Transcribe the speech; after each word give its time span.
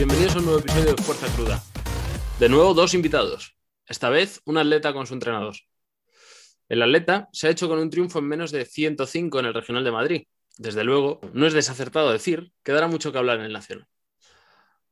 bienvenidos 0.00 0.34
a 0.34 0.38
un 0.38 0.44
nuevo 0.46 0.60
episodio 0.60 0.94
de 0.94 1.02
Fuerza 1.02 1.26
Cruda. 1.36 1.62
De 2.38 2.48
nuevo, 2.48 2.72
dos 2.72 2.94
invitados. 2.94 3.54
Esta 3.86 4.08
vez, 4.08 4.40
un 4.46 4.56
atleta 4.56 4.94
con 4.94 5.06
su 5.06 5.12
entrenador. 5.12 5.54
El 6.70 6.80
atleta 6.80 7.28
se 7.32 7.46
ha 7.46 7.50
hecho 7.50 7.68
con 7.68 7.78
un 7.78 7.90
triunfo 7.90 8.18
en 8.18 8.24
menos 8.24 8.50
de 8.50 8.64
105 8.64 9.40
en 9.40 9.44
el 9.44 9.52
Regional 9.52 9.84
de 9.84 9.92
Madrid. 9.92 10.22
Desde 10.56 10.84
luego, 10.84 11.20
no 11.34 11.46
es 11.46 11.52
desacertado 11.52 12.10
decir 12.10 12.50
que 12.62 12.72
dará 12.72 12.86
mucho 12.86 13.12
que 13.12 13.18
hablar 13.18 13.40
en 13.40 13.44
el 13.44 13.52
Nacional. 13.52 13.86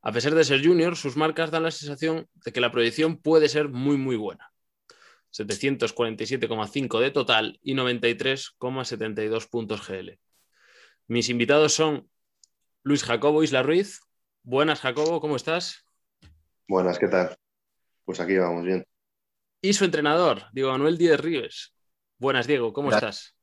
A 0.03 0.13
pesar 0.13 0.35
de 0.35 0.45
ser 0.45 0.63
junior, 0.63 0.95
sus 0.95 1.17
marcas 1.17 1.51
dan 1.51 1.63
la 1.63 1.71
sensación 1.71 2.29
de 2.45 2.53
que 2.53 2.61
la 2.61 2.71
proyección 2.71 3.17
puede 3.17 3.49
ser 3.49 3.71
muy, 3.71 3.97
muy 3.97 4.17
buena. 4.17 4.53
747,5 5.33 7.01
de 7.01 7.11
total 7.13 7.59
y 7.63 7.73
93,72 7.73 9.49
puntos 9.49 9.89
GL. 9.89 10.19
Mis 11.07 11.31
invitados 11.31 11.73
son 11.73 12.11
Luis 12.83 13.05
Jacobo 13.05 13.43
Isla 13.43 13.63
Ruiz. 13.63 14.03
Buenas, 14.43 14.81
Jacobo, 14.81 15.21
¿cómo 15.21 15.37
estás? 15.37 15.85
Buenas, 16.67 16.99
¿qué 16.99 17.09
tal? 17.09 17.37
Pues 18.05 18.21
aquí 18.21 18.37
vamos 18.37 18.65
bien. 18.65 18.85
Y 19.61 19.73
su 19.73 19.85
entrenador, 19.85 20.45
Diego 20.53 20.71
Manuel 20.71 20.97
Díez 20.97 21.21
Rives. 21.21 21.75
Buenas, 22.19 22.47
Diego, 22.47 22.73
¿cómo 22.73 22.91
estás? 22.91 23.37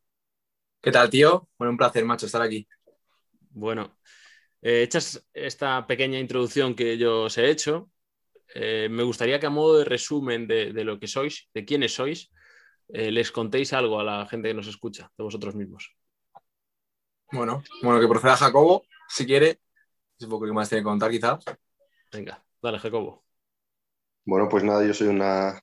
¿Qué 0.81 0.91
tal, 0.91 1.09
tío? 1.09 1.49
Bueno, 1.57 1.71
un 1.71 1.77
placer, 1.77 2.05
macho, 2.05 2.25
estar 2.25 2.41
aquí. 2.41 2.67
Bueno, 3.49 3.97
eh, 4.61 4.83
hechas 4.83 5.27
esta 5.33 5.85
pequeña 5.87 6.19
introducción 6.19 6.75
que 6.75 6.97
yo 6.97 7.23
os 7.23 7.37
he 7.37 7.49
hecho, 7.49 7.89
eh, 8.53 8.87
me 8.89 9.03
gustaría 9.03 9.39
que 9.39 9.45
a 9.45 9.49
modo 9.49 9.79
de 9.79 9.85
resumen 9.85 10.47
de, 10.47 10.71
lo 10.83 10.99
que 10.99 11.07
sois, 11.07 11.49
de 11.53 11.65
quiénes 11.65 11.93
sois, 11.93 12.31
eh, 12.89 13.11
les 13.11 13.31
contéis 13.31 13.73
algo 13.73 13.99
a 13.99 14.03
la 14.03 14.25
gente 14.27 14.47
que 14.49 14.53
nos 14.53 14.67
escucha, 14.67 15.11
de 15.17 15.23
vosotros 15.23 15.55
mismos. 15.55 15.95
Bueno, 17.31 17.63
bueno, 17.81 17.99
que 17.99 18.07
proceda 18.07 18.37
Jacobo, 18.37 18.85
si 19.07 19.25
quiere. 19.25 19.59
Es 20.17 20.23
un 20.23 20.29
poco 20.29 20.45
que 20.45 20.53
más 20.53 20.69
tiene 20.69 20.81
que 20.81 20.85
contar, 20.85 21.11
quizás. 21.11 21.43
Venga, 22.11 22.43
dale, 22.61 22.79
Jacobo. 22.79 23.23
Bueno, 24.25 24.47
pues 24.49 24.63
nada, 24.63 24.85
yo 24.85 24.93
soy 24.93 25.07
una, 25.07 25.59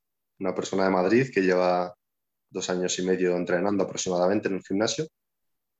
persona 0.54 0.84
de 0.84 0.90
Madrid 0.90 1.30
que 1.32 1.42
lleva 1.42 1.94
dos 2.50 2.70
años 2.70 2.98
y 2.98 3.02
medio 3.02 3.36
entrenando 3.36 3.84
aproximadamente 3.84 4.48
en 4.48 4.54
un 4.54 4.62
gimnasio. 4.62 5.06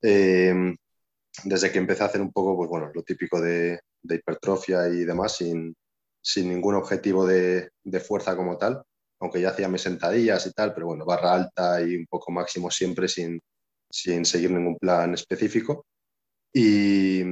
Eh, 0.01 0.75
desde 1.45 1.71
que 1.71 1.79
empecé 1.79 2.03
a 2.03 2.07
hacer 2.07 2.21
un 2.21 2.33
poco, 2.33 2.57
pues 2.57 2.69
bueno, 2.69 2.91
lo 2.95 3.03
típico 3.03 3.41
de, 3.41 3.81
de 4.03 4.15
hipertrofia 4.17 4.89
y 4.89 5.05
demás, 5.05 5.37
sin, 5.37 5.75
sin 6.23 6.49
ningún 6.49 6.77
objetivo 6.77 7.27
de, 7.27 7.71
fuerza 8.07 8.37
como 8.37 8.57
tal, 8.57 8.83
aunque 9.21 9.41
ya 9.41 9.51
hacía 9.51 9.69
mis 9.69 9.83
sentadillas 9.83 10.47
y 10.47 10.53
tal, 10.53 10.73
pero 10.73 10.87
bueno, 10.87 11.05
barra 11.05 11.35
alta 11.35 11.83
y 11.83 11.97
un 11.97 12.07
poco 12.07 12.33
máximo 12.33 12.71
siempre 12.71 13.09
sin, 13.09 13.41
seguir 13.91 14.51
ningún 14.51 14.79
plan 14.79 15.15
específico. 15.15 15.85
Y, 16.53 17.23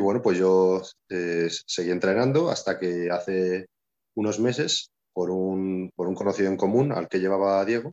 bueno, 0.00 0.22
pues 0.22 0.38
yo 0.38 0.82
eh, 1.08 1.48
seguí 1.66 1.90
entrenando 1.90 2.50
hasta 2.50 2.78
que 2.78 3.10
hace 3.10 3.66
unos 4.14 4.40
meses, 4.40 4.90
por 5.12 5.30
un, 5.30 5.90
conocido 5.96 6.48
en 6.48 6.56
común 6.56 6.92
al 6.92 7.08
que 7.08 7.20
llevaba 7.20 7.64
Diego, 7.64 7.92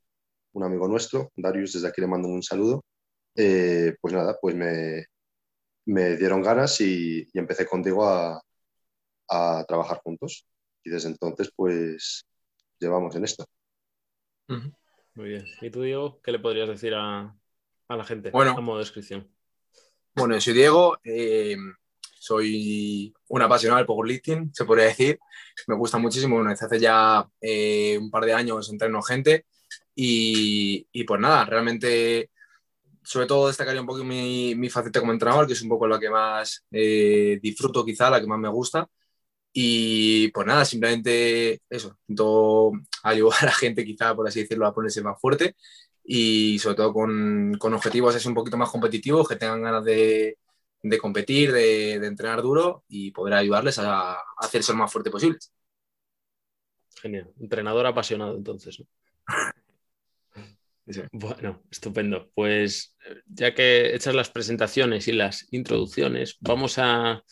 un 0.54 0.64
amigo 0.64 0.88
nuestro, 0.88 1.32
Darius, 1.36 1.74
desde 1.74 1.88
aquí 1.88 2.02
le 2.02 2.08
mando 2.08 2.28
un 2.28 2.44
saludo, 2.44 2.84
eh, 3.36 3.96
pues 4.02 4.14
nada, 4.14 4.38
pues 4.42 4.56
me, 4.56 5.06
dieron 6.18 6.42
ganas 6.42 6.80
y, 6.82 7.28
y 7.34 7.40
empecé 7.40 7.66
contigo 7.66 8.06
a, 8.08 8.42
a 9.30 9.66
trabajar 9.68 10.02
juntos. 10.04 10.46
Y 10.84 10.90
desde 10.90 11.10
entonces, 11.10 11.52
pues, 11.56 12.26
llevamos 12.80 13.16
en 13.16 13.24
esto. 13.24 13.46
Muy 14.48 15.30
bien. 15.30 15.46
¿Y 15.62 15.70
tú, 15.70 15.84
Diego, 15.84 16.22
qué 16.22 16.32
le 16.32 16.40
podrías 16.40 16.68
decir 16.68 16.94
a, 16.96 17.36
la 17.88 18.04
gente 18.04 18.32
bueno, 18.32 18.56
como 18.56 18.78
descripción? 18.78 19.30
Bueno, 20.16 20.40
soy 20.42 20.54
Diego, 20.54 20.98
eh, 21.04 21.56
soy 22.20 23.14
un 23.30 23.42
apasionado 23.42 23.78
del 23.78 23.86
powerlifting, 23.86 24.52
se 24.54 24.66
podría 24.66 24.86
decir. 24.88 25.20
Me 25.68 25.76
gusta 25.76 25.98
muchísimo. 25.98 26.36
Bueno, 26.36 26.52
desde 26.52 26.66
hace 26.66 26.80
ya 26.80 27.28
eh, 27.42 27.98
un 28.00 28.12
par 28.12 28.26
de 28.26 28.34
años 28.34 28.70
entreno 28.70 29.02
gente 29.02 29.46
y, 29.96 30.88
y, 30.92 31.04
pues 31.06 31.20
nada, 31.22 31.46
realmente 31.46 32.30
sobre 33.04 33.28
todo 33.28 33.48
destacaría 33.48 33.82
un 33.82 33.88
poco 33.88 34.04
mi, 34.04 34.54
mi, 34.56 34.70
faceta 34.70 35.00
como 35.00 35.14
entrenador, 35.14 35.48
que 35.48 35.54
es 35.54 35.62
un 35.62 35.70
poco 35.70 35.88
la 35.88 36.00
que 36.00 36.10
más 36.10 36.66
eh, 36.72 37.40
disfruto 37.42 37.86
quizá, 37.86 38.10
la 38.10 38.22
que 38.22 38.28
más 38.28 38.40
me 38.40 38.50
gusta. 38.50 38.88
Y 39.54 40.30
pues 40.30 40.46
nada, 40.48 40.66
simplemente 40.66 41.62
eso, 41.70 41.98
intento 42.08 42.72
ayudar 43.04 43.40
a 43.44 43.46
la 43.48 43.52
gente 43.54 43.86
quizá, 43.86 44.16
por 44.16 44.28
así 44.28 44.42
decirlo, 44.42 44.68
a 44.68 44.74
ponerse 44.74 45.02
más 45.02 45.20
fuerte 45.20 45.56
y 46.04 46.60
sobre 46.60 46.76
todo 46.76 46.94
con, 46.94 47.56
con 47.60 47.74
objetivos 47.74 48.16
así 48.16 48.28
un 48.28 48.34
poquito 48.36 48.58
más 48.58 48.70
competitivos, 48.70 49.28
que 49.28 49.36
tengan 49.38 49.62
ganas 49.64 49.84
de, 49.86 50.38
de 50.82 50.98
competir, 50.98 51.52
de, 51.52 52.00
de, 52.00 52.08
entrenar 52.08 52.42
duro 52.42 52.84
y 52.88 53.12
poder 53.12 53.34
ayudarles 53.34 53.80
a, 53.80 54.14
a 54.14 54.24
hacerse 54.38 54.72
lo 54.72 54.80
más 54.80 54.92
fuerte 54.92 55.12
posible. 55.12 55.38
Genial, 57.02 57.32
entrenador 57.40 57.86
apasionado 57.86 58.36
entonces. 58.36 58.84
Bueno, 61.12 61.62
estupendo. 61.70 62.32
Pues 62.34 62.96
ya 63.28 63.54
que 63.54 63.94
hechas 63.94 64.16
las 64.16 64.32
presentaciones 64.32 65.08
y 65.08 65.12
las 65.12 65.48
introducciones, 65.52 66.38
vamos 66.40 66.80
a 66.80 67.24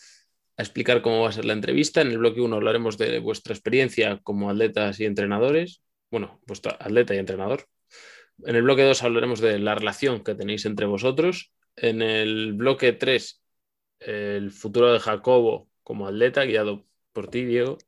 a 0.58 0.62
explicar 0.62 1.02
cómo 1.02 1.22
va 1.22 1.28
a 1.28 1.32
ser 1.32 1.44
la 1.44 1.52
entrevista. 1.52 2.00
En 2.00 2.08
el 2.08 2.18
bloque 2.18 2.40
1 2.40 2.56
hablaremos 2.56 2.98
de 2.98 3.20
vuestra 3.20 3.54
experiencia 3.54 4.20
como 4.24 4.50
atletas 4.50 4.98
y 4.98 5.04
entrenadores. 5.04 5.82
Bueno, 6.10 6.40
vuestro 6.46 6.72
atleta 6.72 7.14
y 7.14 7.18
entrenador. 7.18 7.66
En 8.44 8.56
el 8.56 8.62
bloque 8.62 8.82
2 8.82 9.02
hablaremos 9.04 9.40
de 9.40 9.58
la 9.60 9.76
relación 9.76 10.24
que 10.24 10.34
tenéis 10.34 10.66
entre 10.66 10.86
vosotros. 10.86 11.52
En 11.80 12.02
el 12.02 12.54
bloque 12.54 12.92
3, 12.92 13.42
el 14.00 14.50
futuro 14.50 14.92
de 14.92 15.00
Jacobo 15.00 15.68
como 15.82 16.06
atleta, 16.08 16.44
guiado 16.44 16.86
por 17.12 17.28
ti, 17.28 17.44
Diego. 17.44 17.78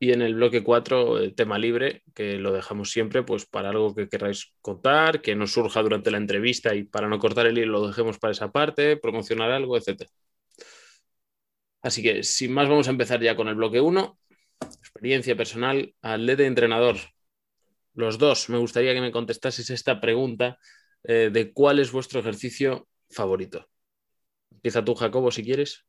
Y 0.00 0.12
en 0.12 0.22
el 0.22 0.34
bloque 0.34 0.64
4, 0.64 1.18
el 1.18 1.34
tema 1.34 1.58
libre, 1.58 2.02
que 2.14 2.38
lo 2.38 2.52
dejamos 2.52 2.90
siempre 2.90 3.22
pues, 3.22 3.44
para 3.44 3.68
algo 3.68 3.94
que 3.94 4.08
queráis 4.08 4.54
contar, 4.62 5.20
que 5.20 5.34
nos 5.34 5.52
surja 5.52 5.82
durante 5.82 6.10
la 6.10 6.16
entrevista 6.16 6.74
y 6.74 6.84
para 6.84 7.06
no 7.06 7.18
cortar 7.18 7.46
el 7.46 7.58
hilo 7.58 7.80
lo 7.80 7.88
dejemos 7.88 8.18
para 8.18 8.32
esa 8.32 8.50
parte, 8.50 8.96
promocionar 8.96 9.50
algo, 9.50 9.76
etc. 9.76 10.08
Así 11.82 12.02
que 12.02 12.22
sin 12.22 12.52
más 12.52 12.66
vamos 12.66 12.88
a 12.88 12.92
empezar 12.92 13.20
ya 13.20 13.36
con 13.36 13.48
el 13.48 13.56
bloque 13.56 13.82
1. 13.82 14.18
Experiencia 14.78 15.36
personal, 15.36 15.94
atleta 16.00 16.44
y 16.44 16.46
entrenador. 16.46 16.96
Los 17.92 18.16
dos, 18.16 18.48
me 18.48 18.56
gustaría 18.56 18.94
que 18.94 19.02
me 19.02 19.12
contestases 19.12 19.68
esta 19.68 20.00
pregunta 20.00 20.58
eh, 21.04 21.30
de 21.32 21.52
cuál 21.52 21.78
es 21.78 21.92
vuestro 21.92 22.20
ejercicio 22.20 22.88
favorito. 23.10 23.66
Empieza 24.50 24.84
tú, 24.84 24.94
Jacobo, 24.94 25.30
si 25.30 25.44
quieres. 25.44 25.84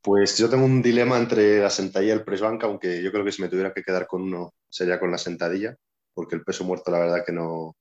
pues 0.00 0.38
yo 0.38 0.50
tengo 0.50 0.64
un 0.64 0.82
dilema 0.82 1.18
entre 1.18 1.60
la 1.60 1.70
sentadilla 1.70 2.14
y 2.14 2.16
el 2.18 2.24
press 2.24 2.40
banca, 2.40 2.66
aunque 2.66 3.02
yo 3.02 3.12
creo 3.12 3.24
que 3.24 3.32
si 3.32 3.42
me 3.42 3.48
tuviera 3.48 3.72
que 3.72 3.82
quedar 3.82 4.06
con 4.06 4.22
uno 4.22 4.54
sería 4.68 4.98
con 4.98 5.10
la 5.10 5.18
sentadilla, 5.18 5.76
porque 6.14 6.34
el 6.34 6.44
peso 6.44 6.64
muerto 6.64 6.90
la 6.90 6.98
verdad 6.98 7.24
que 7.24 7.32
no, 7.32 7.76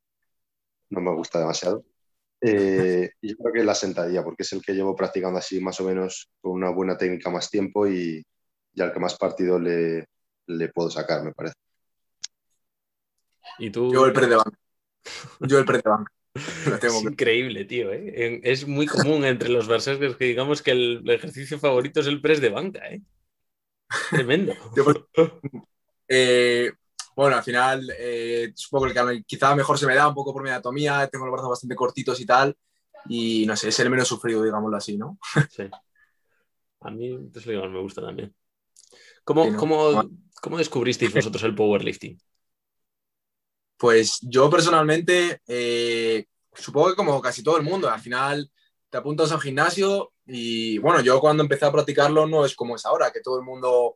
no 0.89 1.01
me 1.01 1.13
gusta 1.15 1.39
demasiado. 1.39 1.83
Eh, 2.41 3.11
yo 3.21 3.35
creo 3.37 3.53
que 3.53 3.63
la 3.63 3.75
sentadilla, 3.75 4.23
porque 4.23 4.43
es 4.43 4.53
el 4.53 4.61
que 4.61 4.73
llevo 4.73 4.95
practicando 4.95 5.39
así 5.39 5.59
más 5.59 5.79
o 5.79 5.85
menos 5.85 6.29
con 6.41 6.51
una 6.53 6.69
buena 6.69 6.97
técnica 6.97 7.29
más 7.29 7.49
tiempo 7.49 7.87
y, 7.87 8.23
y 8.73 8.81
al 8.81 8.93
que 8.93 8.99
más 8.99 9.17
partido 9.17 9.59
le, 9.59 10.05
le, 10.47 10.69
puedo 10.69 10.89
sacar, 10.89 11.23
me 11.23 11.33
parece. 11.33 11.55
¿Y 13.59 13.69
tú? 13.69 13.91
Yo 13.91 14.05
el 14.05 14.13
pre 14.13 14.27
de 14.27 14.35
banca. 14.35 14.60
Yo 15.39 15.59
el 15.59 15.65
pre 15.65 15.79
de 15.79 15.89
banca. 15.89 16.11
Es 16.33 17.03
increíble, 17.03 17.65
tío. 17.65 17.91
¿eh? 17.91 18.39
Es 18.43 18.67
muy 18.67 18.87
común 18.87 19.25
entre 19.25 19.49
los 19.49 19.67
versátiles 19.67 20.15
que 20.15 20.25
digamos 20.25 20.61
que 20.61 20.71
el 20.71 21.09
ejercicio 21.09 21.59
favorito 21.59 21.99
es 21.99 22.07
el 22.07 22.21
press 22.21 22.39
de 22.39 22.49
banca. 22.49 22.87
¿eh? 22.89 23.01
Tremendo. 24.09 24.53
eh, 26.07 26.71
bueno, 27.15 27.35
al 27.35 27.43
final 27.43 27.91
eh, 27.97 28.51
supongo 28.55 28.87
que 28.87 29.23
quizá 29.23 29.55
mejor 29.55 29.77
se 29.77 29.85
me 29.85 29.95
da 29.95 30.07
un 30.07 30.15
poco 30.15 30.33
por 30.33 30.43
mi 30.43 30.49
anatomía, 30.49 31.07
tengo 31.07 31.25
los 31.25 31.33
brazos 31.33 31.49
bastante 31.49 31.75
cortitos 31.75 32.19
y 32.19 32.25
tal, 32.25 32.55
y 33.09 33.45
no 33.45 33.55
sé, 33.55 33.69
es 33.69 33.79
el 33.79 33.89
menos 33.89 34.07
sufrido, 34.07 34.43
digámoslo 34.43 34.77
así, 34.77 34.97
¿no? 34.97 35.17
Sí. 35.49 35.63
A 36.83 36.89
mí 36.89 37.29
es 37.35 37.45
lo 37.45 37.61
que 37.61 37.67
me 37.67 37.81
gusta 37.81 38.01
también. 38.01 38.33
¿Cómo, 39.23 39.55
¿cómo, 39.55 40.03
¿Cómo, 40.41 40.57
descubristeis 40.57 41.13
vosotros 41.13 41.43
el 41.43 41.53
powerlifting? 41.53 42.19
Pues 43.81 44.19
yo 44.21 44.47
personalmente, 44.47 45.41
eh, 45.47 46.25
supongo 46.53 46.89
que 46.89 46.95
como 46.95 47.19
casi 47.19 47.41
todo 47.41 47.57
el 47.57 47.63
mundo, 47.63 47.89
al 47.89 47.99
final 47.99 48.47
te 48.91 48.97
apuntas 48.99 49.31
al 49.31 49.41
gimnasio 49.41 50.13
y 50.23 50.77
bueno, 50.77 51.01
yo 51.01 51.19
cuando 51.19 51.41
empecé 51.41 51.65
a 51.65 51.71
practicarlo 51.71 52.27
no 52.27 52.45
es 52.45 52.55
como 52.55 52.75
es 52.75 52.85
ahora, 52.85 53.11
que 53.11 53.21
todo 53.21 53.39
el 53.39 53.43
mundo 53.43 53.95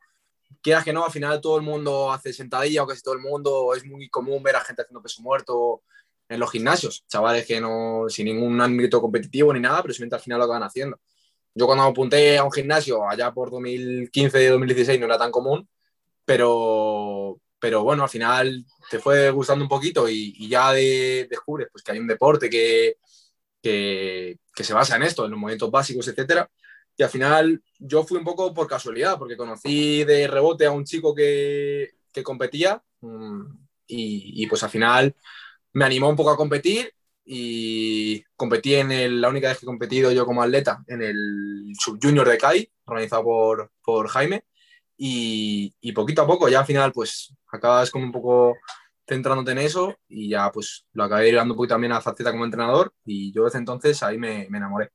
quieras 0.64 0.84
que 0.84 0.92
no, 0.92 1.06
al 1.06 1.12
final 1.12 1.40
todo 1.40 1.58
el 1.58 1.62
mundo 1.62 2.12
hace 2.12 2.34
sentadilla 2.34 2.82
o 2.82 2.88
casi 2.88 3.04
todo 3.04 3.14
el 3.14 3.20
mundo, 3.20 3.76
es 3.76 3.86
muy 3.86 4.10
común 4.10 4.42
ver 4.42 4.56
a 4.56 4.62
gente 4.62 4.82
haciendo 4.82 5.04
peso 5.04 5.22
muerto 5.22 5.84
en 6.30 6.40
los 6.40 6.50
gimnasios, 6.50 7.06
chavales 7.08 7.46
que 7.46 7.62
no, 7.62 8.06
sin 8.10 8.26
ningún 8.26 8.60
ámbito 8.60 9.00
competitivo 9.00 9.54
ni 9.54 9.60
nada, 9.60 9.84
pero 9.84 9.94
simplemente 9.94 10.16
al 10.16 10.22
final 10.24 10.40
lo 10.40 10.48
van 10.48 10.64
haciendo. 10.64 11.00
Yo 11.54 11.68
cuando 11.68 11.84
me 11.84 11.92
apunté 11.92 12.40
a 12.40 12.44
un 12.44 12.52
gimnasio 12.52 13.08
allá 13.08 13.32
por 13.32 13.52
2015, 13.52 14.50
2016 14.50 15.00
no 15.00 15.06
era 15.06 15.20
tan 15.20 15.30
común, 15.30 15.70
pero, 16.26 17.40
pero 17.66 17.84
bueno, 17.84 18.04
al 18.04 18.10
final 18.10 18.64
te 18.92 19.00
fue 19.00 19.32
gustando 19.32 19.66
un 19.66 19.70
poquito 19.70 20.08
y, 20.08 20.48
ya 20.48 20.72
descubres 20.72 21.68
pues, 21.72 21.84
que 21.84 21.94
hay 21.94 21.98
un 21.98 22.06
deporte 22.06 22.48
que, 22.48 22.98
que, 23.60 24.38
se 24.64 24.72
basa 24.72 24.98
en 24.98 25.02
esto, 25.02 25.26
en 25.26 25.32
los 25.32 25.40
movimientos 25.40 25.72
básicos, 25.72 26.08
etcétera, 26.08 26.48
Y 26.96 27.02
al 27.02 27.10
final 27.10 27.64
yo 27.80 28.04
fui 28.04 28.20
un 28.20 28.24
poco 28.24 28.54
por 28.54 28.68
casualidad, 28.68 29.18
porque 29.18 29.36
conocí 29.36 30.04
de 30.04 30.28
rebote 30.28 30.68
a 30.68 30.72
un 30.72 30.86
chico 30.86 31.16
que, 31.16 31.96
que 32.14 32.22
competía 32.22 32.84
mm, 33.02 33.42
y, 33.88 34.44
y, 34.44 34.46
pues 34.46 34.62
al 34.62 34.70
final 34.70 35.16
me 35.74 35.86
animó 35.86 36.08
un 36.08 36.16
poco 36.16 36.30
a 36.30 36.38
competir 36.38 36.94
y 37.26 38.22
competí 38.36 38.76
en 38.76 38.92
el, 38.92 39.22
la 39.22 39.30
única 39.30 39.48
vez 39.48 39.58
que 39.58 39.66
he 39.66 39.74
competido 39.74 40.12
yo 40.12 40.28
como 40.28 40.44
atleta 40.44 40.84
en 40.86 41.02
el 41.02 41.74
Sub 41.80 41.98
Junior 42.00 42.30
de 42.30 42.38
CAI, 42.38 42.72
organizado 42.86 43.24
por, 43.24 43.72
por 43.84 44.08
Jaime. 44.10 44.44
Y, 44.98 45.74
y, 45.82 45.92
poquito 45.92 46.22
a 46.22 46.28
poco, 46.28 46.48
ya 46.48 46.60
al 46.60 46.66
final, 46.66 46.92
pues 46.94 47.36
acabas 47.52 47.92
como 47.92 48.06
un 48.06 48.12
poco 48.12 48.56
centrándote 49.08 49.52
en 49.52 49.60
eso 49.60 49.96
y 50.08 50.30
ya 50.30 50.52
pues 50.52 50.86
lo 50.94 51.04
acabé 51.04 51.32
llevando 51.32 51.54
un 51.54 51.58
poquito 51.58 51.76
también 51.76 51.94
a 51.94 52.02
Faceta 52.02 52.32
como 52.32 52.46
entrenador 52.46 52.94
y 53.06 53.32
yo 53.32 53.46
desde 53.46 53.60
entonces 53.60 54.02
ahí 54.04 54.18
me, 54.18 54.48
me 54.50 54.58
enamoré. 54.58 54.90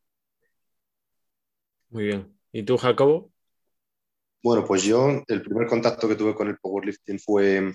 Muy 1.91 2.05
bien. 2.05 2.37
¿Y 2.53 2.63
tú, 2.63 2.77
Jacobo? 2.77 3.31
Bueno, 4.43 4.65
pues 4.65 4.83
yo 4.85 5.23
el 5.27 5.43
primer 5.43 5.69
contacto 5.69 6.09
que 6.09 6.15
tuve 6.17 6.35
con 6.35 6.49
el 6.49 6.59
powerlifting 6.59 7.19
fue 7.19 7.75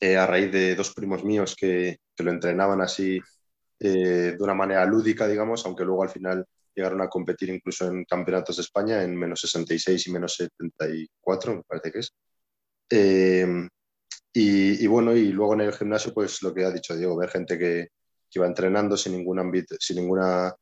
eh, 0.00 0.16
a 0.16 0.26
raíz 0.26 0.52
de 0.52 0.74
dos 0.74 0.92
primos 0.92 1.24
míos 1.24 1.56
que, 1.58 1.98
que 2.14 2.22
lo 2.22 2.30
entrenaban 2.30 2.80
así 2.80 3.20
eh, 3.80 4.34
de 4.36 4.42
una 4.42 4.54
manera 4.54 4.84
lúdica, 4.84 5.26
digamos, 5.26 5.64
aunque 5.64 5.84
luego 5.84 6.02
al 6.02 6.10
final 6.10 6.46
llegaron 6.74 7.00
a 7.02 7.08
competir 7.08 7.50
incluso 7.50 7.86
en 7.86 8.04
campeonatos 8.04 8.56
de 8.56 8.62
España 8.62 9.02
en 9.02 9.16
menos 9.16 9.40
66 9.40 10.06
y 10.06 10.12
menos 10.12 10.34
74, 10.36 11.56
me 11.56 11.62
parece 11.62 11.92
que 11.92 11.98
es. 12.00 12.12
Eh, 12.90 13.46
y, 14.32 14.84
y, 14.84 14.86
bueno, 14.86 15.14
y 15.14 15.30
luego 15.32 15.54
en 15.54 15.62
el 15.62 15.72
gimnasio, 15.74 16.14
pues 16.14 16.42
lo 16.42 16.54
que 16.54 16.64
ha 16.64 16.70
dicho 16.70 16.96
Diego, 16.96 17.16
ver 17.16 17.30
gente 17.30 17.58
que, 17.58 17.88
que 18.30 18.38
iba 18.38 18.46
entrenando 18.46 18.96
sin 18.96 19.12
ningún 19.12 19.38
ámbito, 19.38 19.76
sin 19.78 19.96
ninguna, 19.98 20.54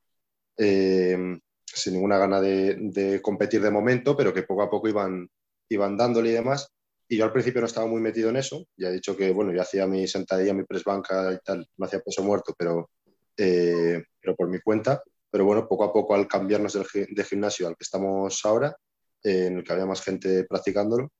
eh, 0.56 1.38
sin 1.64 1.94
ninguna 1.94 2.18
gana 2.18 2.40
de, 2.40 2.76
de, 2.80 3.22
competir 3.22 3.62
de 3.62 3.70
momento, 3.70 4.16
pero 4.16 4.34
que 4.34 4.42
poco 4.42 4.62
a 4.62 4.70
poco 4.70 4.88
iban, 4.88 5.28
iban 5.68 5.96
dándole 5.96 6.30
y 6.30 6.32
demás. 6.32 6.68
Y 7.08 7.16
yo 7.16 7.24
al 7.24 7.32
principio 7.32 7.60
no 7.60 7.66
estaba 7.66 7.86
muy 7.86 8.00
metido 8.00 8.30
en 8.30 8.36
eso. 8.36 8.66
Ya 8.76 8.88
he 8.88 8.92
dicho 8.92 9.16
que, 9.16 9.30
bueno, 9.32 9.52
yo 9.52 9.62
hacía 9.62 9.86
mi 9.86 10.06
sentadilla, 10.08 10.54
mi 10.54 10.64
press 10.64 10.84
banca 10.84 11.32
y 11.32 11.38
tal, 11.44 11.66
no 11.76 11.86
hacía 11.86 12.00
peso 12.00 12.22
muerto, 12.22 12.54
pero, 12.58 12.90
eh, 13.36 14.02
pero 14.20 14.36
por 14.36 14.48
mi 14.48 14.60
cuenta. 14.60 15.02
Pero 15.30 15.44
bueno, 15.44 15.68
poco 15.68 15.84
a 15.84 15.92
poco 15.92 16.14
al 16.14 16.26
cambiarnos 16.26 16.72
de 16.72 17.24
gimnasio 17.24 17.68
al 17.68 17.76
que 17.76 17.84
estamos 17.84 18.40
ahora, 18.44 18.76
eh, 19.22 19.46
en 19.46 19.58
el 19.58 19.64
que 19.64 19.72
había 19.72 19.86
más 19.86 20.02
gente 20.02 20.44
practicándolo, 20.44 21.10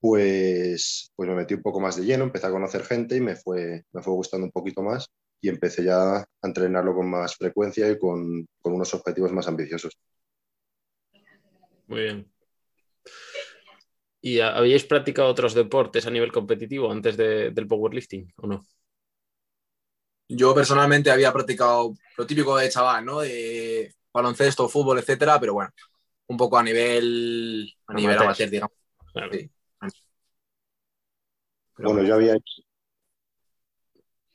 pues, 0.00 1.12
pues 1.14 1.28
me 1.28 1.36
metí 1.36 1.54
un 1.54 1.62
poco 1.62 1.80
más 1.80 1.96
de 1.96 2.04
lleno, 2.04 2.24
empecé 2.24 2.46
a 2.46 2.50
conocer 2.50 2.82
gente 2.82 3.16
y 3.16 3.20
me 3.20 3.36
fue, 3.36 3.84
me 3.92 4.02
fue 4.02 4.14
gustando 4.14 4.46
un 4.46 4.50
poquito 4.50 4.82
más 4.82 5.06
y 5.40 5.48
empecé 5.48 5.84
ya 5.84 6.16
a 6.16 6.26
entrenarlo 6.42 6.94
con 6.94 7.08
más 7.08 7.36
frecuencia 7.36 7.88
y 7.88 7.98
con, 7.98 8.46
con 8.60 8.74
unos 8.74 8.92
objetivos 8.94 9.32
más 9.32 9.46
ambiciosos. 9.46 9.96
Muy 11.86 12.00
bien. 12.00 12.32
¿Y 14.20 14.40
habíais 14.40 14.84
practicado 14.84 15.28
otros 15.28 15.52
deportes 15.52 16.06
a 16.06 16.10
nivel 16.10 16.30
competitivo 16.30 16.90
antes 16.90 17.16
de, 17.16 17.50
del 17.50 17.66
powerlifting 17.66 18.32
o 18.36 18.46
no? 18.46 18.64
Yo 20.28 20.54
personalmente 20.54 21.10
había 21.10 21.32
practicado 21.32 21.94
lo 22.16 22.26
típico 22.26 22.56
de 22.56 22.68
chaval, 22.68 23.04
¿no? 23.04 23.20
De 23.20 23.94
baloncesto, 24.12 24.68
fútbol, 24.68 24.98
etcétera, 24.98 25.38
pero 25.40 25.54
bueno, 25.54 25.70
un 26.28 26.36
poco 26.36 26.58
a 26.58 26.62
nivel, 26.62 27.72
a 27.86 27.94
nivel 27.94 28.18
amateur, 28.18 28.50
digamos. 28.50 28.76
Claro. 29.12 29.32
Sí. 29.32 29.50
Bueno, 31.78 32.02
yo 32.02 32.14
había 32.14 32.34
hecho, 32.34 32.62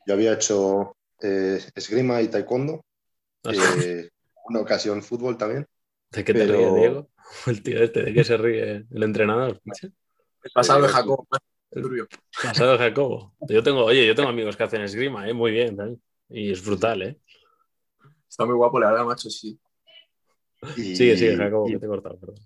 yo 0.05 0.13
había 0.13 0.33
hecho 0.33 0.97
eh, 1.21 1.59
esgrima 1.75 2.21
y 2.21 2.27
taekwondo. 2.27 2.83
Ah, 3.43 3.51
eh, 3.81 4.09
una 4.45 4.59
ocasión 4.59 5.01
fútbol 5.01 5.37
también. 5.37 5.65
¿De 6.11 6.23
qué 6.23 6.33
te 6.33 6.39
pero... 6.39 6.57
ríe, 6.57 6.79
Diego? 6.79 7.09
El 7.47 7.63
tío 7.63 7.83
este, 7.83 8.03
¿de 8.03 8.13
qué 8.13 8.23
se 8.23 8.37
ríe 8.37 8.85
el 8.89 9.03
entrenador? 9.03 9.61
El 9.65 10.51
pasado 10.53 10.81
de 10.81 10.87
Jacobo. 10.87 11.27
El 11.71 12.07
pasado 12.41 12.77
Jacobo. 12.77 13.35
Yo 13.47 13.61
tengo, 13.63 13.85
oye, 13.85 14.05
yo 14.05 14.15
tengo 14.15 14.29
amigos 14.29 14.55
que 14.55 14.63
hacen 14.63 14.81
esgrima, 14.81 15.27
¿eh? 15.27 15.33
muy 15.33 15.51
bien. 15.51 15.75
¿sabes? 15.75 15.97
Y 16.29 16.51
es 16.51 16.63
brutal, 16.63 17.01
¿eh? 17.01 17.19
Está 18.29 18.45
muy 18.45 18.55
guapo, 18.55 18.79
la 18.79 18.91
verdad, 18.91 19.05
macho, 19.05 19.29
sí. 19.29 19.59
Y, 20.75 20.95
sigue, 20.95 21.17
sigue, 21.17 21.37
Jacobo, 21.37 21.67
y, 21.67 21.73
que 21.73 21.79
te 21.79 21.85
he 21.85 21.89
cortado, 21.89 22.19
perdón. 22.19 22.39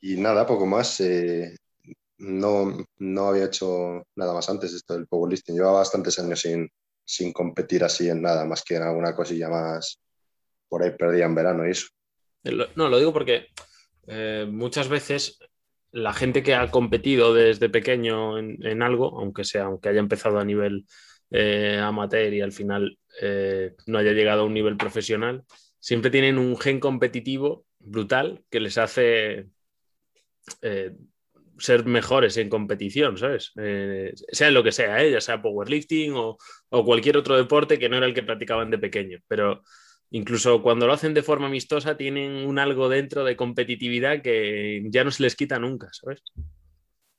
Y 0.00 0.16
nada, 0.16 0.46
poco 0.46 0.66
más. 0.66 1.00
Eh, 1.00 1.56
no, 2.18 2.84
no 2.98 3.28
había 3.28 3.46
hecho 3.46 4.06
nada 4.14 4.32
más 4.32 4.48
antes 4.48 4.70
de 4.70 4.78
esto 4.78 4.94
del 4.94 5.06
powerlifting. 5.06 5.54
Llevaba 5.54 5.78
bastantes 5.78 6.18
años 6.18 6.40
sin, 6.40 6.68
sin 7.04 7.32
competir 7.32 7.84
así 7.84 8.08
en 8.08 8.22
nada, 8.22 8.44
más 8.44 8.62
que 8.62 8.76
en 8.76 8.82
alguna 8.82 9.14
cosilla 9.14 9.48
más 9.48 10.00
por 10.68 10.82
ahí 10.82 10.90
perdida 10.90 11.24
en 11.24 11.34
verano 11.34 11.66
y 11.66 11.70
eso. 11.70 11.88
No, 12.74 12.88
lo 12.88 12.98
digo 12.98 13.12
porque 13.12 13.48
eh, 14.06 14.46
muchas 14.48 14.88
veces 14.88 15.38
la 15.96 16.12
gente 16.12 16.42
que 16.42 16.54
ha 16.54 16.70
competido 16.70 17.32
desde 17.32 17.70
pequeño 17.70 18.38
en, 18.38 18.82
algo, 18.82 19.18
aunque 19.18 19.44
sea, 19.44 19.64
aunque 19.64 19.88
haya 19.88 20.00
empezado 20.00 20.38
a 20.38 20.44
nivel 20.44 20.84
eh, 21.30 21.80
amateur 21.82 22.34
y 22.34 22.42
al 22.42 22.52
final 22.52 22.98
eh, 23.22 23.74
no 23.86 23.96
haya 23.96 24.12
llegado 24.12 24.42
a 24.42 24.44
un 24.44 24.52
nivel 24.52 24.76
profesional, 24.76 25.44
siempre 25.80 26.10
tienen 26.10 26.36
un 26.36 26.58
gen 26.58 26.80
competitivo 26.80 27.64
brutal 27.78 28.44
que 28.50 28.60
les 28.60 28.76
hace 28.76 29.46
eh, 30.60 30.92
ser 31.56 31.86
mejores 31.86 32.36
en 32.36 32.50
competición, 32.50 33.16
¿sabes? 33.16 33.54
Sea 34.32 34.50
lo 34.50 34.62
que 34.62 34.72
sea, 34.72 35.02
ya 35.02 35.22
sea 35.22 35.40
powerlifting 35.40 36.12
o, 36.12 36.36
o, 36.68 36.84
cualquier 36.84 37.16
otro 37.16 37.38
deporte 37.38 37.78
que 37.78 37.88
no 37.88 37.96
era 37.96 38.04
el 38.04 38.12
que 38.12 38.22
practicaban 38.22 38.70
de 38.70 38.76
pequeño. 38.76 39.20
Pero 39.28 39.62
incluso 40.16 40.62
cuando 40.62 40.86
lo 40.86 40.94
hacen 40.94 41.14
de 41.14 41.22
forma 41.22 41.46
amistosa, 41.46 41.96
tienen 41.96 42.46
un 42.46 42.58
algo 42.58 42.88
dentro 42.88 43.24
de 43.24 43.36
competitividad 43.36 44.22
que 44.22 44.82
ya 44.86 45.04
no 45.04 45.10
se 45.10 45.22
les 45.22 45.36
quita 45.36 45.58
nunca, 45.58 45.88
¿sabes? 45.92 46.22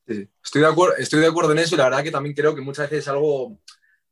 Sí, 0.08 0.28
estoy, 0.44 0.62
de 0.62 0.68
acuerdo, 0.68 0.96
estoy 0.98 1.20
de 1.20 1.28
acuerdo 1.28 1.52
en 1.52 1.60
eso 1.60 1.76
y 1.76 1.78
la 1.78 1.86
verdad 1.86 2.04
que 2.04 2.12
también 2.12 2.36
creo 2.36 2.56
que 2.56 2.62
muchas 2.62 2.90
veces 2.90 3.06
es 3.06 3.08
algo 3.10 3.60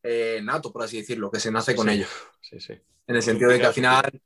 eh, 0.03 0.39
nato, 0.43 0.71
por 0.71 0.83
así 0.83 0.97
decirlo, 0.97 1.31
que 1.31 1.39
se 1.39 1.51
nace 1.51 1.71
sí, 1.71 1.77
con 1.77 1.89
ello. 1.89 2.05
Sí, 2.41 2.59
sí. 2.59 2.73
En 3.07 3.15
el 3.15 3.23
sentido 3.23 3.49
de 3.49 3.59
que 3.59 3.65
al 3.65 3.73
final, 3.73 4.21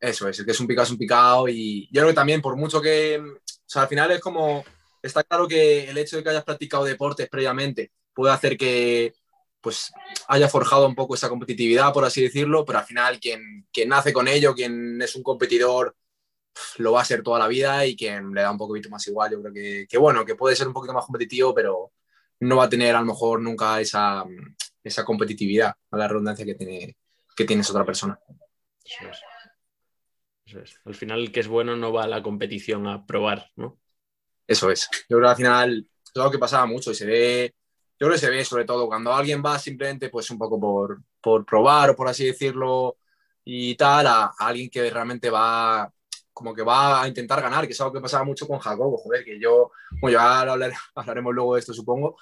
eso 0.00 0.28
es, 0.28 0.38
el 0.38 0.46
que 0.46 0.52
es 0.52 0.60
un 0.60 0.66
picado 0.66 0.84
es 0.84 0.90
un 0.90 0.98
picado 0.98 1.48
y 1.48 1.88
yo 1.92 2.00
creo 2.00 2.08
que 2.08 2.14
también 2.14 2.40
por 2.40 2.56
mucho 2.56 2.80
que, 2.80 3.20
o 3.20 3.40
sea, 3.66 3.82
al 3.82 3.88
final 3.88 4.10
es 4.10 4.20
como 4.20 4.64
está 5.02 5.24
claro 5.24 5.48
que 5.48 5.90
el 5.90 5.98
hecho 5.98 6.16
de 6.16 6.22
que 6.22 6.30
hayas 6.30 6.44
practicado 6.44 6.84
deportes 6.84 7.28
previamente 7.28 7.92
puede 8.14 8.32
hacer 8.32 8.56
que 8.56 9.14
pues 9.62 9.92
haya 10.28 10.48
forjado 10.48 10.86
un 10.86 10.94
poco 10.94 11.14
esa 11.14 11.28
competitividad, 11.28 11.92
por 11.92 12.04
así 12.04 12.20
decirlo, 12.22 12.64
pero 12.64 12.80
al 12.80 12.84
final 12.84 13.20
quien, 13.20 13.66
quien 13.72 13.88
nace 13.88 14.12
con 14.12 14.28
ello, 14.28 14.54
quien 14.54 15.00
es 15.00 15.14
un 15.14 15.22
competidor, 15.22 15.96
lo 16.78 16.92
va 16.92 17.02
a 17.02 17.04
ser 17.04 17.22
toda 17.22 17.38
la 17.38 17.48
vida 17.48 17.86
y 17.86 17.96
quien 17.96 18.34
le 18.34 18.42
da 18.42 18.50
un 18.50 18.58
poquito 18.58 18.90
más 18.90 19.06
igual, 19.06 19.32
yo 19.32 19.40
creo 19.40 19.54
que, 19.54 19.86
que 19.88 19.98
bueno, 19.98 20.24
que 20.24 20.34
puede 20.34 20.56
ser 20.56 20.66
un 20.66 20.74
poquito 20.74 20.92
más 20.92 21.06
competitivo, 21.06 21.54
pero 21.54 21.92
no 22.40 22.56
va 22.56 22.64
a 22.64 22.68
tener 22.68 22.94
a 22.94 23.00
lo 23.00 23.06
mejor 23.06 23.40
nunca 23.40 23.80
esa, 23.80 24.24
esa 24.82 25.04
competitividad, 25.04 25.72
a 25.90 25.96
la 25.96 26.08
redundancia 26.08 26.44
que, 26.44 26.54
tiene, 26.56 26.96
que 27.36 27.44
tienes 27.44 27.70
otra 27.70 27.84
persona. 27.84 28.18
Eso 28.84 29.08
es. 29.08 29.20
Eso 30.44 30.60
es. 30.60 30.80
Al 30.84 30.94
final 30.94 31.20
el 31.20 31.32
que 31.32 31.40
es 31.40 31.48
bueno 31.48 31.76
no 31.76 31.92
va 31.92 32.04
a 32.04 32.08
la 32.08 32.22
competición 32.22 32.86
a 32.88 33.06
probar, 33.06 33.50
¿no? 33.56 33.78
Eso 34.46 34.70
es. 34.70 34.88
Yo 35.08 35.18
creo 35.18 35.22
que 35.22 35.30
al 35.30 35.36
final 35.36 35.88
es 36.04 36.16
algo 36.16 36.30
que 36.30 36.38
pasaba 36.38 36.66
mucho 36.66 36.90
y 36.90 36.94
se 36.96 37.06
ve, 37.06 37.54
yo 38.02 38.08
creo 38.08 38.18
que 38.18 38.26
se 38.26 38.30
ve 38.30 38.44
sobre 38.44 38.64
todo 38.64 38.88
cuando 38.88 39.14
alguien 39.14 39.40
va 39.46 39.60
simplemente 39.60 40.08
pues 40.08 40.28
un 40.32 40.36
poco 40.36 40.58
por, 40.58 41.00
por 41.20 41.46
probar 41.46 41.90
o 41.90 41.94
por 41.94 42.08
así 42.08 42.26
decirlo 42.26 42.96
y 43.44 43.76
tal, 43.76 44.08
a, 44.08 44.24
a, 44.24 44.34
alguien 44.38 44.68
que 44.68 44.90
realmente 44.90 45.30
va 45.30 45.88
como 46.32 46.52
que 46.52 46.62
va 46.62 47.00
a 47.00 47.06
intentar 47.06 47.40
ganar, 47.40 47.64
que 47.64 47.74
es 47.74 47.80
algo 47.80 47.92
que 47.92 48.00
pasaba 48.00 48.24
mucho 48.24 48.48
con 48.48 48.58
Jacobo, 48.58 48.98
joder, 48.98 49.24
que 49.24 49.38
yo, 49.38 49.70
bueno, 50.00 50.18
ya 50.18 50.40
hablar, 50.40 50.72
hablaremos 50.96 51.32
luego 51.32 51.54
de 51.54 51.60
esto 51.60 51.72
supongo, 51.72 52.16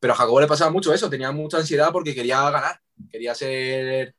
pero 0.00 0.14
a 0.14 0.16
Jacobo 0.16 0.40
le 0.40 0.46
pasaba 0.46 0.70
mucho 0.70 0.94
eso, 0.94 1.10
tenía 1.10 1.30
mucha 1.32 1.58
ansiedad 1.58 1.92
porque 1.92 2.14
quería 2.14 2.40
ganar, 2.48 2.80
quería 3.12 3.34
ser 3.34 4.14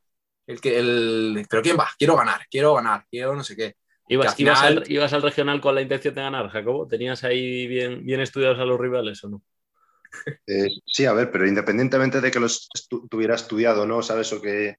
el 0.46 0.60
que, 0.60 0.78
el, 0.78 1.46
pero 1.50 1.62
¿quién 1.62 1.76
va? 1.76 1.88
Quiero 1.98 2.14
ganar, 2.14 2.42
quiero 2.48 2.74
ganar, 2.74 3.06
quiero 3.10 3.34
no 3.34 3.42
sé 3.42 3.56
qué. 3.56 3.74
¿Ibas, 4.06 4.36
final... 4.36 4.54
ibas, 4.54 4.62
al, 4.62 4.92
¿Ibas, 4.92 5.12
al, 5.14 5.22
regional 5.22 5.60
con 5.60 5.74
la 5.74 5.82
intención 5.82 6.14
de 6.14 6.22
ganar, 6.22 6.48
Jacobo? 6.48 6.86
¿Tenías 6.86 7.24
ahí 7.24 7.66
bien, 7.66 8.06
bien 8.06 8.20
estudiados 8.20 8.60
a 8.60 8.64
los 8.64 8.78
rivales 8.78 9.24
o 9.24 9.30
no? 9.30 9.42
Eh, 10.46 10.68
sí, 10.86 11.04
a 11.04 11.12
ver, 11.12 11.30
pero 11.30 11.46
independientemente 11.46 12.20
de 12.20 12.30
que 12.30 12.40
los 12.40 12.68
estu 12.74 13.06
tuviera 13.08 13.34
estudiado, 13.34 13.86
¿no? 13.86 14.02
¿Sabes? 14.02 14.32
O 14.32 14.40
que, 14.40 14.76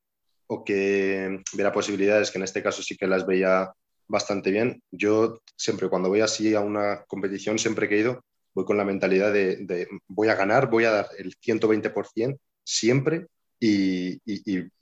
o 0.48 0.63
que 0.63 1.41
viera 1.53 1.71
posibilidades, 1.71 2.31
que 2.31 2.38
en 2.39 2.43
este 2.43 2.63
caso 2.63 2.81
sí 2.81 2.98
que 2.98 3.07
las 3.07 3.25
veía 3.25 3.71
bastante 4.07 4.51
bien. 4.51 4.81
Yo 4.91 5.41
siempre, 5.55 5.89
cuando 5.89 6.09
voy 6.09 6.21
así 6.21 6.55
a 6.55 6.62
una 6.62 7.03
competición, 7.07 7.59
siempre 7.59 7.88
que 7.88 7.95
he 7.95 8.00
ido, 8.00 8.25
voy 8.53 8.65
con 8.65 8.77
la 8.77 8.86
mentalidad 8.86 9.31
de, 9.31 9.88
voy 10.07 10.27
a 10.29 10.36
ganar, 10.36 10.69
voy 10.69 10.86
a 10.86 10.91
dar 10.91 11.07
el 11.17 11.36
120% 11.36 12.38
siempre 12.63 13.27
y, 13.59 14.19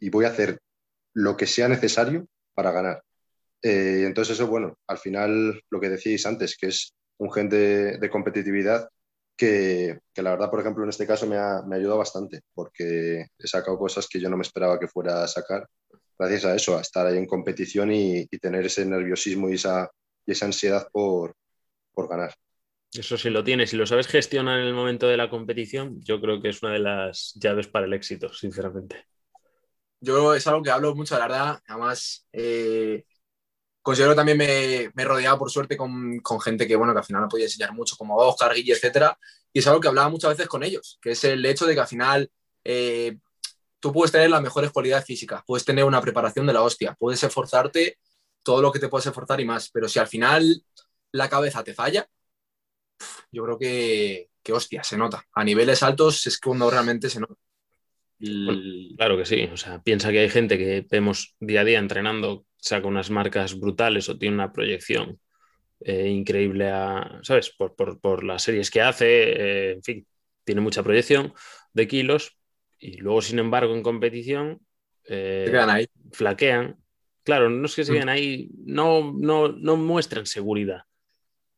voy 0.10 0.26
a 0.26 0.30
hacer 0.30 0.60
lo 1.14 1.36
que 1.36 1.48
sea 1.48 1.68
necesario 1.68 2.28
para 2.54 2.72
ganar. 2.72 3.04
Eh, 3.62 4.04
entonces 4.06 4.36
eso, 4.36 4.48
bueno, 4.48 4.78
al 4.88 4.98
final 4.98 5.62
lo 5.70 5.80
que 5.80 5.90
decíais 5.90 6.26
antes, 6.26 6.56
que 6.58 6.68
es 6.68 6.94
un 7.18 7.32
gen 7.32 7.50
de 7.50 8.10
competitividad 8.12 8.88
que, 9.38 10.00
que, 10.14 10.22
la 10.22 10.32
verdad, 10.32 10.50
por 10.50 10.60
ejemplo, 10.60 10.84
en 10.84 10.90
este 10.90 11.08
caso 11.08 11.28
me 11.28 11.38
ha, 11.38 11.62
me 11.66 11.76
ha, 11.76 11.80
ayudado 11.80 12.00
bastante, 12.00 12.42
porque 12.54 13.28
he 13.38 13.48
sacado 13.48 13.78
cosas 13.78 14.08
que 14.08 14.20
yo 14.20 14.30
no 14.30 14.38
me 14.38 14.44
esperaba 14.44 14.80
que 14.80 14.88
fuera 14.88 15.24
a 15.24 15.28
sacar, 15.28 15.68
gracias 16.18 16.46
a 16.46 16.56
eso, 16.56 16.78
a 16.78 16.82
estar 16.82 17.06
ahí 17.06 17.18
en 17.18 17.28
competición 17.28 17.92
y, 17.92 18.22
y 18.22 18.38
tener 18.40 18.66
ese 18.66 18.86
nerviosismo 18.86 19.50
y 19.50 19.54
esa 19.54 19.90
esa 20.28 20.46
ansiedad 20.46 20.88
por, 20.92 21.36
por 21.94 22.08
ganar. 22.08 22.34
Eso 22.94 23.18
sí 23.18 23.30
lo 23.30 23.44
tienes, 23.44 23.70
si 23.70 23.78
lo 23.78 23.86
sabes 23.86 24.08
gestionar 24.08 24.60
en 24.60 24.68
el 24.68 24.74
momento 24.74 25.08
de 25.08 25.18
la 25.18 25.30
competición, 25.30 26.02
yo 26.02 26.22
creo 26.22 26.42
que 26.42 26.50
es 26.50 26.62
una 26.64 26.74
de 26.74 26.80
las 26.80 27.34
llaves 27.36 27.68
para 27.68 27.86
el 27.86 27.94
éxito, 27.94 28.32
sinceramente. 28.34 29.06
Yo 30.00 30.34
es 30.34 30.46
algo 30.48 30.62
que 30.62 30.70
hablo 30.70 30.96
mucho, 30.96 31.18
la 31.18 31.28
verdad. 31.28 31.62
Además, 31.68 32.28
eh, 32.32 33.04
considero 33.88 34.14
también 34.14 34.38
me, 34.38 34.92
he 34.94 35.06
rodeado, 35.06 35.40
por 35.40 35.50
suerte, 35.50 35.78
con, 35.78 36.22
gente 36.44 36.68
que, 36.68 36.76
bueno, 36.76 36.92
que 36.92 37.00
al 37.00 37.06
final 37.06 37.22
me 37.22 37.30
podía 37.30 37.46
enseñar 37.46 37.72
mucho, 37.72 37.96
como 37.96 38.18
Oscar, 38.18 38.54
Guille, 38.54 38.74
etcétera. 38.74 39.18
Y 39.54 39.60
es 39.60 39.68
algo 39.68 39.80
que 39.80 39.88
hablaba 39.88 40.10
muchas 40.10 40.32
veces 40.32 40.50
con 40.50 40.62
ellos, 40.62 41.00
que 41.02 41.12
es 41.12 41.24
el 41.24 41.46
hecho 41.46 41.66
de 41.66 41.74
que 41.74 41.80
al 41.80 41.88
final 41.88 42.30
eh, 42.66 43.18
tú 43.80 43.94
puedes 43.94 44.12
tener 44.12 44.30
las 44.30 44.42
mejores 44.42 44.72
cualidades 44.72 45.06
físicas, 45.06 45.42
puedes 45.48 45.64
tener 45.64 45.86
una 45.86 46.02
preparación 46.02 46.46
de 46.46 46.52
la 46.52 46.64
hostia, 46.64 46.98
puedes 47.00 47.24
esforzarte 47.24 47.98
todo 48.44 48.62
lo 48.62 48.74
que 48.74 48.80
te 48.80 48.90
puedes 48.90 49.06
esforzar 49.06 49.40
y 49.40 49.46
más, 49.46 49.70
pero 49.70 49.88
si 49.88 50.00
al 50.00 50.08
final 50.08 50.66
la 51.14 51.30
cabeza 51.30 51.64
te 51.64 51.74
falla, 51.74 52.10
yo 53.32 53.46
creo 53.46 53.58
que, 53.58 54.32
que 54.44 54.52
hostia, 54.52 54.84
se 54.84 54.98
nota. 54.98 55.24
A 55.32 55.46
niveles 55.46 55.82
altos 55.82 56.28
es 56.28 56.38
cuando 56.42 56.70
realmente 56.70 57.10
se 57.10 57.22
nota. 57.22 57.36
Claro 58.20 59.18
que 59.18 59.26
sí, 59.26 59.50
o 59.52 59.58
sea, 59.58 59.82
piensa 59.82 60.12
que 60.12 60.20
hay 60.20 60.30
gente 60.30 60.58
que 60.58 60.86
vemos 60.90 61.36
día 61.40 61.62
a 61.62 61.66
día 61.66 61.80
entrenando, 61.80 62.46
saca 62.58 62.88
unas 62.88 63.10
marcas 63.10 63.60
brutales 63.60 64.10
o 64.10 64.18
tiene 64.18 64.36
una 64.36 64.52
proyección 64.52 65.20
eh, 65.82 66.10
increíble, 66.10 66.70
a, 66.70 67.20
¿sabes? 67.22 67.52
Por, 67.52 67.76
por, 67.76 68.00
por, 68.00 68.24
las 68.24 68.44
series 68.44 68.72
que 68.72 68.82
hace, 68.82 69.06
eh, 69.08 69.72
en 69.74 69.84
fin, 69.84 70.08
tiene 70.44 70.62
mucha 70.62 70.82
proyección 70.82 71.34
de 71.74 71.88
kilos 71.88 72.40
y 72.80 72.98
luego, 72.98 73.22
sin 73.22 73.40
embargo, 73.40 73.76
en 73.76 73.84
competición 73.84 74.60
eh, 75.08 75.52
ahí. 75.68 75.88
flaquean. 76.12 76.78
Claro, 77.24 77.50
no 77.50 77.66
es 77.66 77.76
que 77.76 77.84
se 77.84 77.92
mm. 77.92 77.96
queden 77.96 78.10
ahí, 78.10 78.50
no, 78.66 79.14
no, 79.14 79.50
no 79.50 79.78
muestran 79.78 80.26
seguridad. 80.26 80.84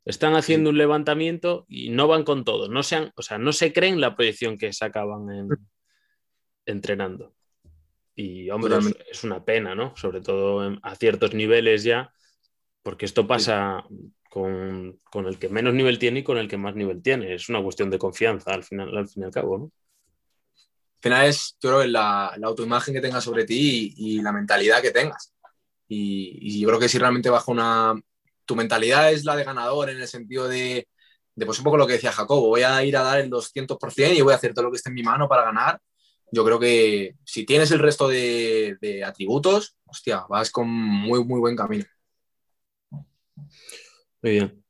Están 0.03 0.35
haciendo 0.35 0.71
un 0.71 0.77
levantamiento 0.77 1.65
y 1.67 1.89
no 1.89 2.07
van 2.07 2.23
con 2.23 2.43
todo. 2.43 2.67
No, 2.67 2.83
sean, 2.83 3.11
o 3.15 3.21
sea, 3.21 3.37
no 3.37 3.53
se 3.53 3.71
creen 3.71 4.01
la 4.01 4.15
proyección 4.15 4.57
que 4.57 4.73
sacaban 4.73 5.29
en, 5.29 5.49
entrenando. 6.69 7.33
Y, 8.15 8.49
hombre, 8.49 8.77
es, 9.09 9.23
una 9.23 9.43
pena, 9.43 9.75
¿no? 9.75 9.95
Sobre 9.95 10.21
todo 10.21 10.77
a 10.83 10.95
ciertos 10.95 11.33
niveles 11.33 11.83
ya, 11.83 12.11
porque 12.83 13.05
esto 13.05 13.25
pasa 13.25 13.85
con, 14.29 14.99
el 15.13 15.39
que 15.39 15.49
menos 15.49 15.73
nivel 15.73 15.99
tiene 15.99 16.19
y 16.19 16.23
con 16.23 16.38
el 16.38 16.47
que 16.47 16.57
más 16.57 16.75
nivel 16.75 17.01
tiene. 17.01 17.33
Es 17.33 17.49
una 17.49 17.63
cuestión 17.63 17.89
de 17.89 17.99
confianza 17.99 18.51
al, 18.53 18.63
final, 18.63 18.95
al 18.97 19.07
fin 19.07 19.23
y 19.23 19.25
al 19.25 19.31
cabo, 19.31 19.57
¿no? 19.57 19.71
Al 20.95 21.01
final 21.01 21.25
es, 21.27 21.57
yo 21.61 21.69
creo, 21.69 21.85
la, 21.85 22.33
la 22.38 22.47
autoimagen 22.47 22.93
que 22.93 22.99
tengas 22.99 23.23
sobre 23.23 23.45
ti 23.45 23.93
y, 23.95 24.21
la 24.21 24.33
mentalidad 24.33 24.81
que 24.81 24.91
tengas. 24.91 25.33
Y, 25.88 26.38
y, 26.41 26.59
yo 26.59 26.67
creo 26.67 26.79
que 26.79 26.89
si 26.89 26.97
realmente 26.97 27.29
bajo 27.29 27.53
una, 27.53 27.95
tu 28.49 28.55
mentalidad 28.55 29.13
es 29.13 29.23
la 29.23 29.35
de 29.35 29.45
ganador 29.45 29.89
en 29.89 30.01
el 30.01 30.07
sentido 30.07 30.47
de, 30.47 30.88
pues 31.45 31.59
un 31.59 31.63
poco 31.63 31.77
lo 31.77 31.88
que 31.88 31.93
decía 31.93 32.11
Jacobo, 32.11 32.47
voy 32.47 32.63
a 32.63 32.83
ir 32.83 32.97
a 32.97 33.03
dar 33.03 33.19
el 33.19 33.29
200% 33.29 34.17
y 34.17 34.21
voy 34.21 34.33
a 34.33 34.38
hacer 34.38 34.53
todo 34.53 34.65
lo 34.65 34.71
que 34.71 34.77
esté 34.77 34.89
en 34.89 34.95
mi 34.95 35.03
mano 35.03 35.29
para 35.29 35.43
ganar. 35.43 35.79
Yo 36.31 36.45
creo 36.45 36.59
que 36.59 37.15
si 37.25 37.45
tienes 37.45 37.71
el 37.71 37.79
resto 37.79 38.07
de, 38.07 39.03
atributos, 39.05 39.75
hostia, 39.86 40.25
vas 40.29 40.51
con 40.51 40.69
muy, 40.69 41.24
muy 41.24 41.39
buen 41.39 41.55
camino. 41.55 41.86
Muy 44.21 44.31
bien. 44.31 44.63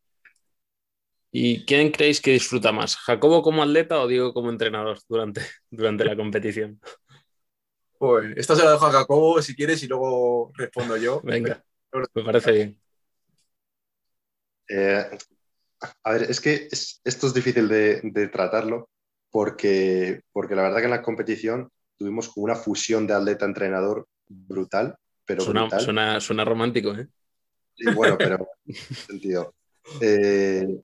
¿Y 1.31 1.65
quién 1.65 1.91
creéis 1.91 2.21
que 2.21 2.31
disfruta 2.31 2.71
más? 2.71 2.95
¿Jacobo 2.95 3.43
como 3.43 3.61
atleta 3.61 3.99
o 4.01 4.07
Diego 4.07 4.33
como 4.33 4.49
entrenador 4.49 4.99
durante, 5.07 5.41
durante 5.69 6.05
la 6.05 6.15
competición? 6.15 6.79
Pues 7.99 8.33
esta 8.37 8.55
se 8.55 8.63
la 8.63 8.71
dejo 8.71 8.85
a 8.85 8.91
Jacobo 8.91 9.41
si 9.41 9.55
quieres 9.55 9.83
y 9.83 9.87
luego 9.87 10.51
respondo 10.55 10.95
yo. 10.97 11.21
Venga, 11.21 11.63
me 12.13 12.23
parece 12.23 12.51
bien. 12.53 12.81
Eh, 14.69 15.05
a 16.03 16.13
ver, 16.13 16.23
es 16.23 16.39
que 16.39 16.67
esto 16.71 17.27
es 17.27 17.33
difícil 17.33 17.67
de, 17.67 18.29
tratarlo 18.31 18.89
porque, 19.29 20.21
porque 20.31 20.55
la 20.55 20.63
verdad 20.63 20.79
que 20.79 20.85
en 20.85 20.91
la 20.91 21.01
competición 21.01 21.69
tuvimos 21.97 22.29
como 22.29 22.45
una 22.45 22.55
fusión 22.55 23.05
de 23.07 23.13
atleta-entrenador 23.13 24.07
brutal, 24.27 24.95
pero 25.25 25.43
suena, 25.43 25.61
brutal. 25.61 26.21
Suena, 26.21 26.45
romántico, 26.45 26.93
¿eh? 26.93 27.07
Sí, 27.75 27.85
bueno, 27.93 28.17
pero 28.17 28.47
sentido. 29.07 29.53
Eh, 30.01 30.81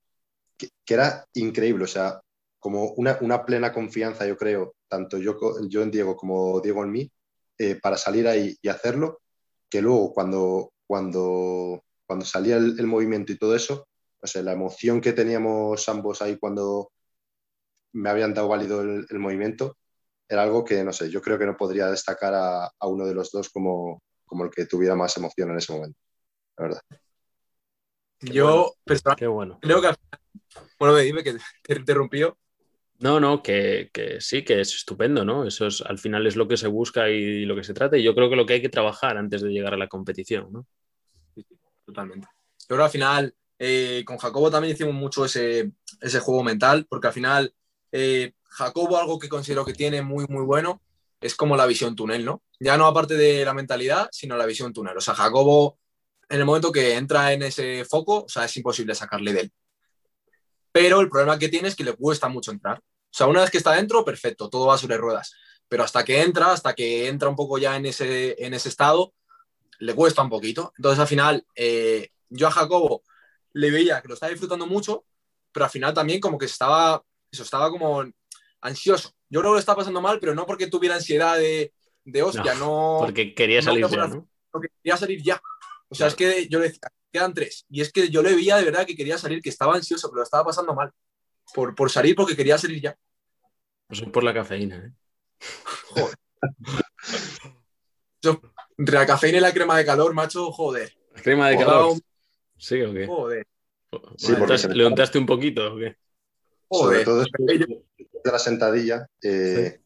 que, 0.57 0.69
era 0.87 1.25
increíble, 1.33 1.83
o 1.83 1.87
sea, 1.87 2.21
como 2.59 2.91
una, 2.93 3.17
una, 3.21 3.45
plena 3.45 3.71
confianza, 3.73 4.25
yo 4.25 4.37
creo, 4.37 4.75
tanto 4.87 5.17
yo, 5.17 5.37
yo 5.67 5.81
en 5.81 5.91
Diego 5.91 6.15
como 6.15 6.59
Diego 6.61 6.83
en 6.83 6.91
mí, 6.91 7.11
eh, 7.57 7.75
para 7.75 7.97
salir 7.97 8.27
ahí 8.27 8.55
y 8.61 8.67
hacerlo, 8.69 9.21
que 9.69 9.81
luego 9.81 10.13
cuando, 10.13 10.71
cuando 10.87 11.83
cuando 12.05 12.25
salía 12.25 12.57
el, 12.57 12.87
movimiento 12.87 13.31
y 13.31 13.37
todo 13.37 13.55
eso, 13.55 13.87
no 14.21 14.27
sé, 14.27 14.43
la 14.43 14.53
emoción 14.53 15.01
que 15.01 15.13
teníamos 15.13 15.87
ambos 15.89 16.21
ahí 16.21 16.37
cuando 16.37 16.91
me 17.95 18.09
habían 18.09 18.33
dado 18.33 18.47
válido 18.47 18.81
el, 18.81 19.19
movimiento, 19.19 19.77
era 20.27 20.43
algo 20.43 20.65
que, 20.65 20.83
no 20.83 20.91
sé, 20.91 21.09
yo 21.09 21.21
creo 21.21 21.39
que 21.39 21.45
no 21.45 21.55
podría 21.55 21.87
destacar 21.87 22.33
a, 22.35 22.71
uno 22.87 23.05
de 23.05 23.13
los 23.13 23.31
dos 23.31 23.49
como, 23.49 24.01
como 24.25 24.43
el 24.43 24.51
que 24.51 24.65
tuviera 24.65 24.95
más 24.95 25.15
emoción 25.17 25.51
en 25.51 25.57
ese 25.57 25.73
momento, 25.73 25.97
la 26.57 26.63
verdad. 26.63 26.81
yo, 28.19 28.73
personalmente, 28.83 29.27
bueno. 29.27 29.59
creo 29.61 29.81
que... 29.81 29.89
Bueno, 30.77 30.95
dime 30.97 31.23
que 31.23 31.37
te 31.63 31.75
interrumpió. 31.75 32.37
No, 32.99 33.19
no, 33.19 33.41
que, 33.41 33.89
que, 33.93 34.19
sí, 34.21 34.43
que 34.43 34.61
es 34.61 34.73
estupendo, 34.73 35.25
¿no? 35.25 35.45
Eso 35.45 35.67
es, 35.67 35.81
al 35.81 35.99
final 35.99 36.27
es 36.27 36.35
lo 36.35 36.47
que 36.47 36.57
se 36.57 36.67
busca 36.67 37.09
y 37.09 37.45
lo 37.45 37.55
que 37.55 37.63
se 37.63 37.73
trata. 37.73 37.97
Y 37.97 38.03
yo 38.03 38.15
creo 38.15 38.29
que 38.29 38.37
lo 38.37 38.45
que 38.45 38.53
hay 38.53 38.61
que 38.61 38.69
trabajar 38.69 39.17
antes 39.17 39.41
de 39.41 39.49
llegar 39.49 39.73
a 39.73 39.77
la 39.77 39.87
competición, 39.87 40.51
¿no? 40.51 40.65
totalmente. 41.85 42.27
Pero 42.67 42.83
al 42.83 42.89
final, 42.89 43.35
eh, 43.59 44.03
con 44.05 44.17
Jacobo 44.17 44.49
también 44.49 44.73
hicimos 44.73 44.93
mucho 44.93 45.25
ese, 45.25 45.71
ese 46.01 46.19
juego 46.19 46.43
mental, 46.43 46.85
porque 46.89 47.07
al 47.07 47.13
final, 47.13 47.53
eh, 47.97 48.33
Jacobo 48.49 48.97
algo 48.97 49.17
que 49.19 49.29
considero 49.29 49.63
que 49.63 49.73
tiene 49.73 50.01
muy, 50.01 50.25
muy 50.27 50.43
bueno 50.43 50.81
es 51.21 51.33
como 51.33 51.55
la 51.55 51.65
visión 51.65 51.95
túnel, 51.95 52.25
¿no? 52.25 52.43
Ya 52.59 52.77
no 52.77 52.87
aparte 52.87 53.15
de 53.15 53.45
la 53.45 53.53
mentalidad, 53.53 54.09
sino 54.11 54.35
la 54.35 54.45
visión 54.45 54.73
túnel. 54.73 54.97
O 54.97 55.01
sea, 55.01 55.15
Jacobo, 55.15 55.79
en 56.27 56.39
el 56.39 56.45
momento 56.45 56.73
que 56.73 56.95
entra 56.95 57.31
en 57.31 57.43
ese 57.43 57.85
foco, 57.85 58.25
o 58.25 58.29
sea, 58.29 58.45
es 58.45 58.57
imposible 58.57 58.93
sacarle 58.95 59.31
de 59.31 59.39
él. 59.41 59.53
Pero 60.73 60.99
el 60.99 61.09
problema 61.09 61.39
que 61.39 61.47
tiene 61.47 61.69
es 61.69 61.75
que 61.75 61.85
le 61.85 61.93
cuesta 61.93 62.27
mucho 62.27 62.51
entrar. 62.51 62.79
O 62.79 63.17
sea, 63.17 63.27
una 63.27 63.41
vez 63.41 63.49
que 63.49 63.57
está 63.57 63.71
dentro, 63.71 64.03
perfecto, 64.03 64.49
todo 64.49 64.67
va 64.67 64.77
sobre 64.77 64.97
ruedas. 64.97 65.33
Pero 65.69 65.83
hasta 65.85 66.03
que 66.03 66.21
entra, 66.21 66.51
hasta 66.51 66.73
que 66.73 67.07
entra 67.07 67.29
un 67.29 67.35
poco 67.37 67.57
ya 67.57 67.77
en 67.77 67.85
ese, 67.85 68.35
en 68.45 68.53
ese 68.53 68.67
estado, 68.67 69.13
le 69.79 69.95
cuesta 69.95 70.21
un 70.21 70.29
poquito. 70.29 70.73
Entonces, 70.77 70.99
al 70.99 71.07
final, 71.07 71.45
eh, 71.55 72.09
yo 72.27 72.47
a 72.47 72.51
Jacobo 72.51 73.03
le 73.53 73.71
veía 73.71 74.01
que 74.01 74.09
lo 74.09 74.15
estaba 74.15 74.31
disfrutando 74.31 74.67
mucho, 74.67 75.05
pero 75.53 75.63
al 75.63 75.71
final 75.71 75.93
también 75.93 76.19
como 76.19 76.37
que 76.37 76.45
estaba, 76.45 77.01
eso, 77.35 77.43
estaba 77.43 77.69
como 77.69 78.03
ansioso. 78.61 79.11
Yo 79.29 79.41
creo 79.41 79.51
que 79.51 79.55
lo 79.55 79.59
estaba 79.59 79.77
pasando 79.77 80.01
mal, 80.01 80.19
pero 80.19 80.33
no 80.33 80.45
porque 80.45 80.67
tuviera 80.67 80.95
ansiedad 80.95 81.37
de, 81.37 81.73
de 82.03 82.23
hostia, 82.23 82.55
no, 82.55 82.97
Porque 82.99 83.33
quería 83.33 83.61
salir 83.61 83.87
ya, 83.87 84.07
¿no? 84.07 84.27
Porque 84.51 84.69
quería 84.81 84.97
salir 84.97 85.21
ya. 85.21 85.41
O 85.89 85.95
sea, 85.95 86.07
es 86.07 86.15
que 86.15 86.47
yo 86.47 86.59
le 86.59 86.69
decía, 86.69 86.87
quedan 87.11 87.33
tres. 87.33 87.65
Y 87.69 87.81
es 87.81 87.91
que 87.91 88.09
yo 88.09 88.21
le 88.21 88.35
veía 88.35 88.57
de 88.57 88.65
verdad 88.65 88.85
que 88.85 88.95
quería 88.95 89.17
salir, 89.17 89.41
que 89.41 89.49
estaba 89.49 89.75
ansioso, 89.75 90.09
pero 90.09 90.17
lo 90.17 90.23
estaba 90.23 90.45
pasando 90.45 90.73
mal. 90.73 90.91
Por, 91.53 91.75
por 91.75 91.91
salir 91.91 92.15
porque 92.15 92.35
quería 92.35 92.57
salir 92.57 92.81
ya. 92.81 92.97
Pues 93.87 94.01
es 94.01 94.09
por 94.09 94.23
la 94.23 94.33
cafeína, 94.33 94.77
¿eh? 94.77 94.91
Joder. 95.89 96.15
Entre 98.77 98.95
la 98.95 99.05
cafeína 99.05 99.37
y 99.37 99.41
la 99.41 99.53
crema 99.53 99.77
de 99.77 99.85
calor, 99.85 100.13
macho, 100.13 100.51
joder. 100.51 100.91
¿Crema 101.23 101.49
de 101.49 101.57
calor? 101.57 101.97
¿Sí 102.57 102.81
o 102.81 102.93
qué? 102.93 103.05
Joder. 103.05 103.47
Sí, 104.17 104.33
¿Le 104.73 104.85
untaste 104.85 105.17
un 105.17 105.25
poquito 105.25 105.73
o 105.73 105.77
qué? 105.77 105.97
Sobre 106.79 107.03
todo 107.03 107.23
de 107.23 108.31
la 108.31 108.39
sentadilla, 108.39 109.07
eh, 109.21 109.79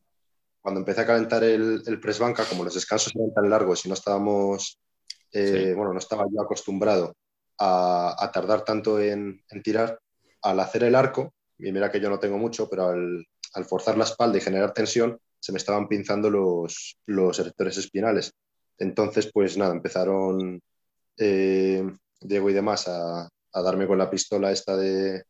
cuando 0.62 0.80
empecé 0.80 1.02
a 1.02 1.06
calentar 1.06 1.44
el, 1.44 1.84
el 1.86 2.00
press 2.00 2.20
banca, 2.20 2.46
como 2.46 2.64
los 2.64 2.74
descansos 2.74 3.14
eran 3.16 3.34
tan 3.34 3.50
largos 3.50 3.86
y 3.86 3.90
no 3.90 3.96
estábamos, 3.96 4.80
eh, 5.32 5.74
bueno, 5.76 5.94
no 5.94 6.00
estaba 6.00 6.26
yo 6.32 6.42
acostumbrado 6.42 7.16
a, 7.58 8.30
tardar 8.34 8.64
tanto 8.64 9.00
en, 9.00 9.42
tirar, 9.64 10.00
al 10.42 10.60
hacer 10.60 10.84
el 10.84 10.96
arco, 10.96 11.34
y 11.58 11.72
mira 11.72 11.92
que 11.92 12.00
yo 12.00 12.10
no 12.10 12.20
tengo 12.20 12.38
mucho, 12.38 12.70
pero 12.70 12.88
al, 12.88 13.26
al 13.54 13.66
forzar 13.66 13.98
la 13.98 14.06
espalda 14.06 14.38
y 14.38 14.42
generar 14.42 14.74
tensión, 14.74 15.20
se 15.40 15.52
me 15.52 15.58
estaban 15.58 15.88
pinzando 15.88 16.30
los, 16.30 16.98
los 17.06 17.40
erectores 17.40 17.78
espinales. 17.78 18.34
Entonces, 18.78 19.30
pues 19.34 19.58
nada, 19.58 19.74
empezaron 19.74 20.62
eh, 21.18 21.84
Diego 22.22 22.50
y 22.50 22.54
demás 22.54 22.88
a, 22.88 23.30
darme 23.54 23.88
con 23.88 23.98
la 23.98 24.10
pistola 24.10 24.52
esta 24.52 24.78
de, 24.78 25.24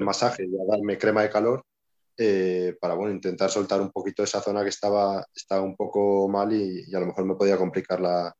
masaje. 0.00 0.44
y 0.44 0.54
a 0.54 0.64
darme 0.70 0.98
crema 0.98 1.22
de 1.22 1.30
calor 1.30 1.64
eh, 2.20 2.76
para 2.80 2.94
bueno, 2.94 3.14
intentar 3.14 3.48
soltar 3.48 3.80
un 3.80 3.92
poquito 3.92 4.24
esa 4.24 4.40
zona 4.40 4.64
que 4.64 4.70
estaba, 4.70 5.24
estaba 5.32 5.62
un 5.62 5.76
poco 5.76 6.28
mal 6.28 6.52
y, 6.52 6.92
a 6.92 6.98
lo 6.98 7.06
mejor 7.06 7.24
me 7.24 7.36
podía 7.36 7.56
complicar 7.56 8.00
la, 8.00 8.34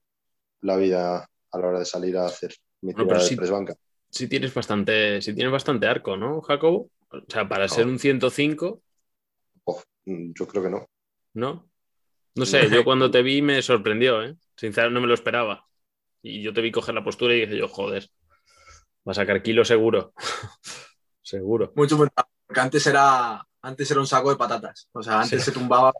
vida 0.76 1.28
a 1.52 1.58
la 1.58 1.66
hora 1.66 1.78
de 1.78 1.84
salir 1.84 2.16
a 2.16 2.26
hacer 2.26 2.52
mi 2.80 2.92
tirada 2.92 3.22
de 3.22 3.36
press 3.36 3.50
banca. 3.50 3.74
Si 4.10 4.26
tienes 4.26 4.52
bastante, 4.52 5.22
si 5.22 5.32
tienes 5.32 5.52
bastante 5.52 5.86
arco, 5.86 6.16
¿no, 6.16 6.40
Jacobo? 6.40 6.90
O 7.10 7.20
sea, 7.28 7.48
para 7.48 7.68
ser 7.68 7.86
un 7.86 8.00
105. 8.00 8.82
yo 10.06 10.46
creo 10.48 10.62
que 10.64 10.70
no. 10.70 10.86
¿No? 11.34 11.70
No 12.34 12.46
sé, 12.46 12.68
yo 12.68 12.84
cuando 12.84 13.12
te 13.12 13.22
vi 13.22 13.42
me 13.42 13.62
sorprendió, 13.62 14.24
¿eh? 14.24 14.36
Sinceramente 14.56 14.94
no 14.94 15.00
me 15.02 15.06
lo 15.06 15.14
esperaba. 15.14 15.66
Y 16.20 16.42
yo 16.42 16.52
te 16.52 16.62
vi 16.62 16.72
coger 16.72 16.96
la 16.96 17.04
postura 17.04 17.34
y 17.34 17.40
dije 17.42 17.56
yo, 17.56 17.68
joder. 17.68 18.08
Va 19.06 19.12
a 19.12 19.14
sacar 19.14 19.40
kilo 19.40 19.64
seguro. 19.64 20.12
seguro. 21.28 21.72
Mucho, 21.76 21.96
porque 21.96 22.12
antes 22.60 22.86
era, 22.86 23.46
antes 23.62 23.90
era 23.90 24.00
un 24.00 24.06
saco 24.06 24.30
de 24.30 24.36
patatas. 24.36 24.88
O 24.92 25.02
sea, 25.02 25.20
antes 25.20 25.44
se 25.44 25.52
tumbaba. 25.52 25.92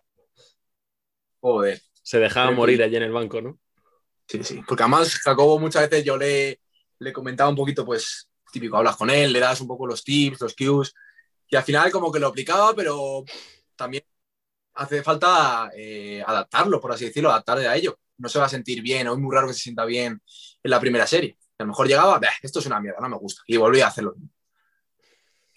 Joder. 1.41 1.81
Se 2.03 2.19
dejaba 2.19 2.51
morir 2.51 2.83
allí 2.83 2.97
en 2.97 3.03
el 3.03 3.13
banco, 3.13 3.41
¿no? 3.41 3.59
Sí, 4.27 4.43
sí. 4.43 4.63
Porque 4.67 4.83
además, 4.83 5.15
Jacobo, 5.17 5.59
muchas 5.59 5.89
veces 5.89 6.05
yo 6.05 6.17
le, 6.17 6.61
le 6.99 7.13
comentaba 7.13 7.51
un 7.51 7.57
poquito, 7.57 7.85
pues, 7.85 8.29
típico, 8.53 8.77
hablas 8.77 8.97
con 8.97 9.11
él, 9.11 9.33
le 9.33 9.41
das 9.41 9.61
un 9.61 9.69
poco 9.69 9.87
los 9.87 10.03
tips, 10.03 10.41
los 10.41 10.55
cues, 10.55 10.95
y 11.49 11.57
al 11.57 11.63
final 11.63 11.91
como 11.91 12.11
que 12.11 12.19
lo 12.19 12.29
aplicaba, 12.29 12.75
pero 12.75 13.25
también 13.77 14.05
hace 14.75 15.03
falta 15.03 15.71
eh, 15.75 16.23
adaptarlo, 16.27 16.81
por 16.81 16.93
así 16.93 17.07
decirlo, 17.07 17.31
adaptarle 17.31 17.69
a 17.69 17.77
ello. 17.77 17.99
No 18.19 18.29
se 18.29 18.39
va 18.39 18.47
a 18.47 18.51
sentir 18.51 18.83
bien, 18.83 19.07
o 19.09 19.13
es 19.13 19.19
muy 19.19 19.35
raro 19.35 19.47
que 19.47 19.55
se 19.55 19.61
sienta 19.61 19.85
bien 19.85 20.21
en 20.63 20.71
la 20.71 20.81
primera 20.81 21.07
serie. 21.07 21.39
A 21.59 21.65
lo 21.65 21.69
mejor 21.69 21.87
llegaba, 21.87 22.21
esto 22.43 22.59
es 22.59 22.67
una 22.67 22.81
mierda, 22.81 23.01
no 23.01 23.09
me 23.09 23.17
gusta, 23.17 23.43
y 23.47 23.57
volvía 23.57 23.87
a 23.87 23.89
hacerlo. 23.89 24.15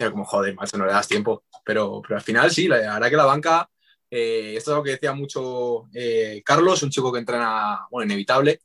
Era 0.02 0.12
como, 0.12 0.26
joder, 0.26 0.56
macho, 0.56 0.78
no 0.78 0.86
le 0.86 0.92
das 0.92 1.08
tiempo. 1.08 1.44
Pero, 1.64 2.02
pero 2.02 2.16
al 2.18 2.24
final 2.24 2.52
sí, 2.52 2.68
la 2.68 2.78
verdad 2.78 3.10
que 3.10 3.16
la 3.16 3.26
banca, 3.26 3.70
eh, 4.10 4.56
esto 4.58 4.72
es 4.72 4.74
algo 4.74 4.84
que 4.84 4.92
decía 4.92 5.14
mucho 5.14 5.88
eh, 5.94 6.42
Carlos, 6.44 6.82
un 6.84 6.90
chico 6.90 7.12
que 7.12 7.20
entrena, 7.20 7.88
bueno, 7.90 8.06
inevitable, 8.06 8.62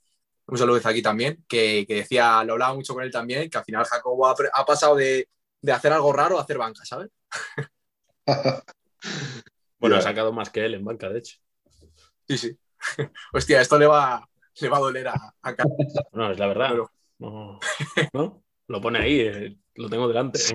un 0.47 0.59
saludo 0.59 0.77
desde 0.77 0.91
aquí 0.91 1.03
también, 1.03 1.45
que, 1.47 1.85
que, 1.87 1.97
decía, 1.97 2.43
lo 2.45 2.55
hablaba 2.55 2.75
mucho 2.75 2.95
con 2.95 3.03
él 3.03 3.11
también, 3.11 3.51
que 3.51 3.59
al 3.59 3.65
final 3.65 3.85
Jacobo 3.85 4.27
ha, 4.27 4.35
ha 4.55 4.65
pasado 4.65 4.97
de, 4.97 5.29
de, 5.61 5.73
hacer 5.73 5.93
algo 5.93 6.13
raro 6.13 6.39
a 6.39 6.43
hacer 6.43 6.57
banca, 6.57 6.85
¿sabes? 6.85 7.11
bueno, 9.79 9.97
ha 9.97 10.03
sacado 10.03 10.33
más 10.33 10.51
que 10.51 10.65
él 10.65 10.75
en 10.75 10.85
banca, 10.85 11.09
de 11.09 11.19
hecho. 11.19 11.37
Sí, 12.29 12.39
sí. 12.39 12.59
Hostia, 13.33 13.61
esto 13.61 13.79
le 13.79 13.87
va, 13.87 14.27
le 14.61 14.69
va 14.69 14.77
a 14.77 14.81
doler 14.81 15.09
a, 15.09 15.35
a 15.43 15.55
Carlos. 15.55 15.77
No, 16.13 16.31
es 16.31 16.39
la 16.39 16.47
verdad. 16.47 16.69
Pero... 16.71 16.91
No, 17.19 17.59
¿no? 18.13 18.43
Lo 18.69 18.81
pone 18.81 18.99
ahí, 18.99 19.21
eh, 19.21 19.57
lo 19.75 19.89
tengo 19.89 20.09
delante. 20.09 20.39
Sí, 20.39 20.55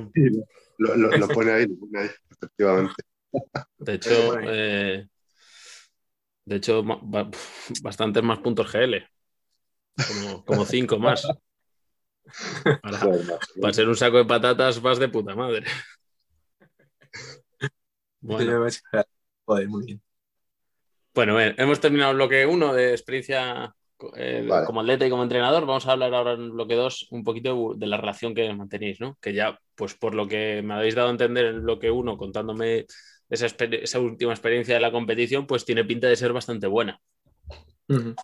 lo, 0.82 0.96
lo, 0.96 1.18
lo, 1.18 1.28
pone 1.28 1.52
ahí, 1.52 1.68
lo 1.68 1.76
pone 1.78 2.00
ahí, 2.00 2.10
efectivamente. 2.30 3.04
De 3.78 3.94
hecho, 3.94 4.40
eh, 4.42 5.08
de 6.46 6.56
hecho, 6.56 6.84
bastantes 7.82 8.24
más 8.24 8.40
puntos 8.40 8.72
GL. 8.72 9.08
Como, 10.08 10.46
como 10.46 10.66
cinco 10.66 10.98
más. 10.98 11.28
Para, 12.82 13.00
para, 13.62 13.74
ser 13.74 13.90
un 13.90 13.96
saco 13.96 14.18
de 14.18 14.26
patatas 14.26 14.82
vas 14.82 15.00
de 15.00 15.10
puta 15.10 15.36
madre. 15.36 15.66
Bueno, 18.24 18.68
Joder, 19.46 19.68
muy 19.68 19.84
bien. 19.84 20.02
Bueno, 21.16 21.36
bien, 21.36 21.56
hemos 21.58 21.80
terminado 21.80 22.12
el 22.12 22.18
bloque 22.18 22.46
1 22.46 22.74
de 22.76 22.92
experiencia 22.92 23.76
eh, 24.16 24.46
vale. 24.48 24.66
como 24.66 24.82
atleta 24.82 25.08
y 25.08 25.10
como 25.10 25.24
entrenador. 25.24 25.66
Vamos 25.66 25.88
a 25.88 25.94
hablar 25.94 26.14
ahora 26.14 26.34
en 26.34 26.42
el 26.42 26.52
bloque 26.52 26.76
2 26.76 27.08
un 27.10 27.24
poquito 27.24 27.74
de 27.76 27.88
la 27.88 27.98
relación 27.98 28.36
que 28.36 28.54
mantenéis, 28.54 29.00
¿no? 29.00 29.18
Que 29.20 29.34
ya, 29.34 29.60
pues 29.82 29.96
por 29.96 30.14
lo 30.14 30.28
que 30.28 30.62
me 30.62 30.76
habéis 30.76 30.94
dado 30.94 31.08
a 31.08 31.12
entender 31.12 31.44
en 31.44 31.64
bloque 31.64 31.90
1, 31.90 32.16
contándome 32.16 32.86
esa, 33.32 33.48
esa, 33.48 34.00
última 34.00 34.32
experiencia 34.32 34.76
de 34.76 34.80
la 34.80 34.92
competición, 34.92 35.48
pues 35.48 35.66
tiene 35.66 35.84
pinta 35.84 36.06
de 36.06 36.16
ser 36.16 36.34
bastante 36.34 36.68
buena. 36.68 37.02
Uh 37.90 37.96
-huh. 37.96 38.16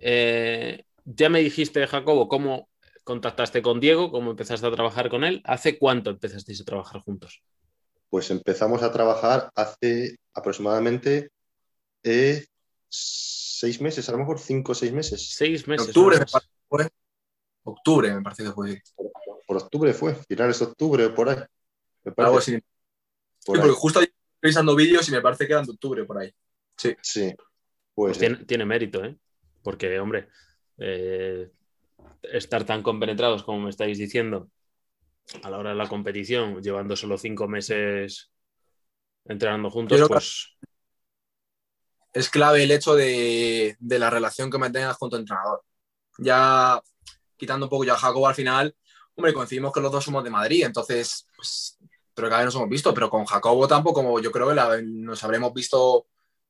eh, 0.00 0.84
ya 1.06 1.30
me 1.30 1.40
dijiste, 1.40 1.86
Jacobo, 1.86 2.28
cómo 2.28 2.68
contactaste 3.04 3.62
con 3.62 3.80
Diego, 3.80 4.10
cómo 4.10 4.32
empezaste 4.32 4.66
a 4.66 4.70
trabajar 4.70 5.08
con 5.08 5.24
él. 5.24 5.40
¿Hace 5.46 5.78
cuánto 5.78 6.10
empezasteis 6.10 6.60
a 6.60 6.66
trabajar 6.66 7.00
juntos? 7.00 7.40
Pues 8.10 8.30
empezamos 8.30 8.82
a 8.82 8.92
trabajar 8.92 9.50
hace 9.54 10.18
aproximadamente 10.34 11.30
eh, 12.02 12.44
seis 12.86 13.80
meses, 13.80 14.06
a 14.10 14.12
lo 14.12 14.18
mejor 14.18 14.38
cinco 14.40 14.72
o 14.72 14.74
seis 14.74 14.92
meses. 14.92 15.34
Seis 15.34 15.66
meses. 15.66 15.88
Octubre, 15.88 16.18
me 16.18 16.26
parece. 16.68 16.90
Octubre, 17.64 18.14
me 18.14 18.20
parece 18.20 18.44
que 18.44 18.52
fue. 18.52 18.82
Por, 19.62 19.70
por, 19.70 19.78
octubre 19.82 19.92
fue, 19.94 20.14
finales 20.14 20.58
de 20.58 20.64
octubre 20.64 21.04
o 21.06 21.14
por 21.14 21.28
ahí. 21.28 21.36
Me 22.04 22.12
parece. 22.12 22.26
Algo 22.26 22.38
así. 22.38 22.52
Sí, 22.56 22.62
porque 23.44 23.62
ahí. 23.62 23.74
justo 23.74 24.00
estoy 24.00 24.14
revisando 24.40 24.76
vídeos 24.76 25.08
y 25.08 25.12
me 25.12 25.20
parece 25.20 25.46
que 25.46 25.52
eran 25.52 25.64
de 25.64 25.72
octubre 25.72 26.04
por 26.04 26.18
ahí. 26.18 26.32
Sí. 26.76 26.96
Sí. 27.02 27.34
Pues, 27.94 28.16
pues 28.16 28.18
tiene, 28.18 28.44
tiene, 28.44 28.64
mérito, 28.64 29.04
¿eh? 29.04 29.16
Porque, 29.62 29.98
hombre, 29.98 30.28
eh, 30.78 31.50
estar 32.22 32.64
tan 32.64 32.82
compenetrados 32.82 33.42
como 33.42 33.60
me 33.60 33.70
estáis 33.70 33.98
diciendo 33.98 34.48
a 35.42 35.50
la 35.50 35.58
hora 35.58 35.70
de 35.70 35.76
la 35.76 35.88
competición, 35.88 36.62
llevando 36.62 36.96
solo 36.96 37.18
cinco 37.18 37.48
meses 37.48 38.30
entrenando 39.24 39.70
juntos, 39.70 40.00
pues. 40.08 40.56
Es 42.12 42.30
clave 42.30 42.62
el 42.62 42.70
hecho 42.70 42.94
de, 42.94 43.76
de, 43.78 43.98
la 43.98 44.08
relación 44.08 44.50
que 44.50 44.58
mantengas 44.58 44.96
con 44.96 45.10
tu 45.10 45.16
entrenador. 45.16 45.62
Ya 46.18 46.80
quitando 47.36 47.66
un 47.66 47.70
poco 47.70 47.84
ya 47.84 47.94
a 47.94 47.98
Jacobo 47.98 48.26
al 48.26 48.34
final, 48.34 48.74
hombre, 49.18 49.34
coincidimos 49.34 49.72
que 49.72 49.80
los 49.80 49.90
dos 49.90 50.04
somos 50.04 50.22
de 50.22 50.30
Madrid, 50.30 50.64
entonces, 50.64 51.26
pues, 51.34 51.76
pero 52.14 52.28
cada 52.28 52.40
vez 52.40 52.46
nos 52.46 52.54
hemos 52.54 52.68
visto, 52.68 52.94
pero 52.94 53.10
con 53.10 53.24
Jacobo 53.24 53.66
tampoco, 53.66 54.20
yo 54.20 54.30
creo 54.30 54.48
que 54.48 54.54
la, 54.54 54.80
nos 54.80 55.22
habremos 55.24 55.52
visto 55.52 56.06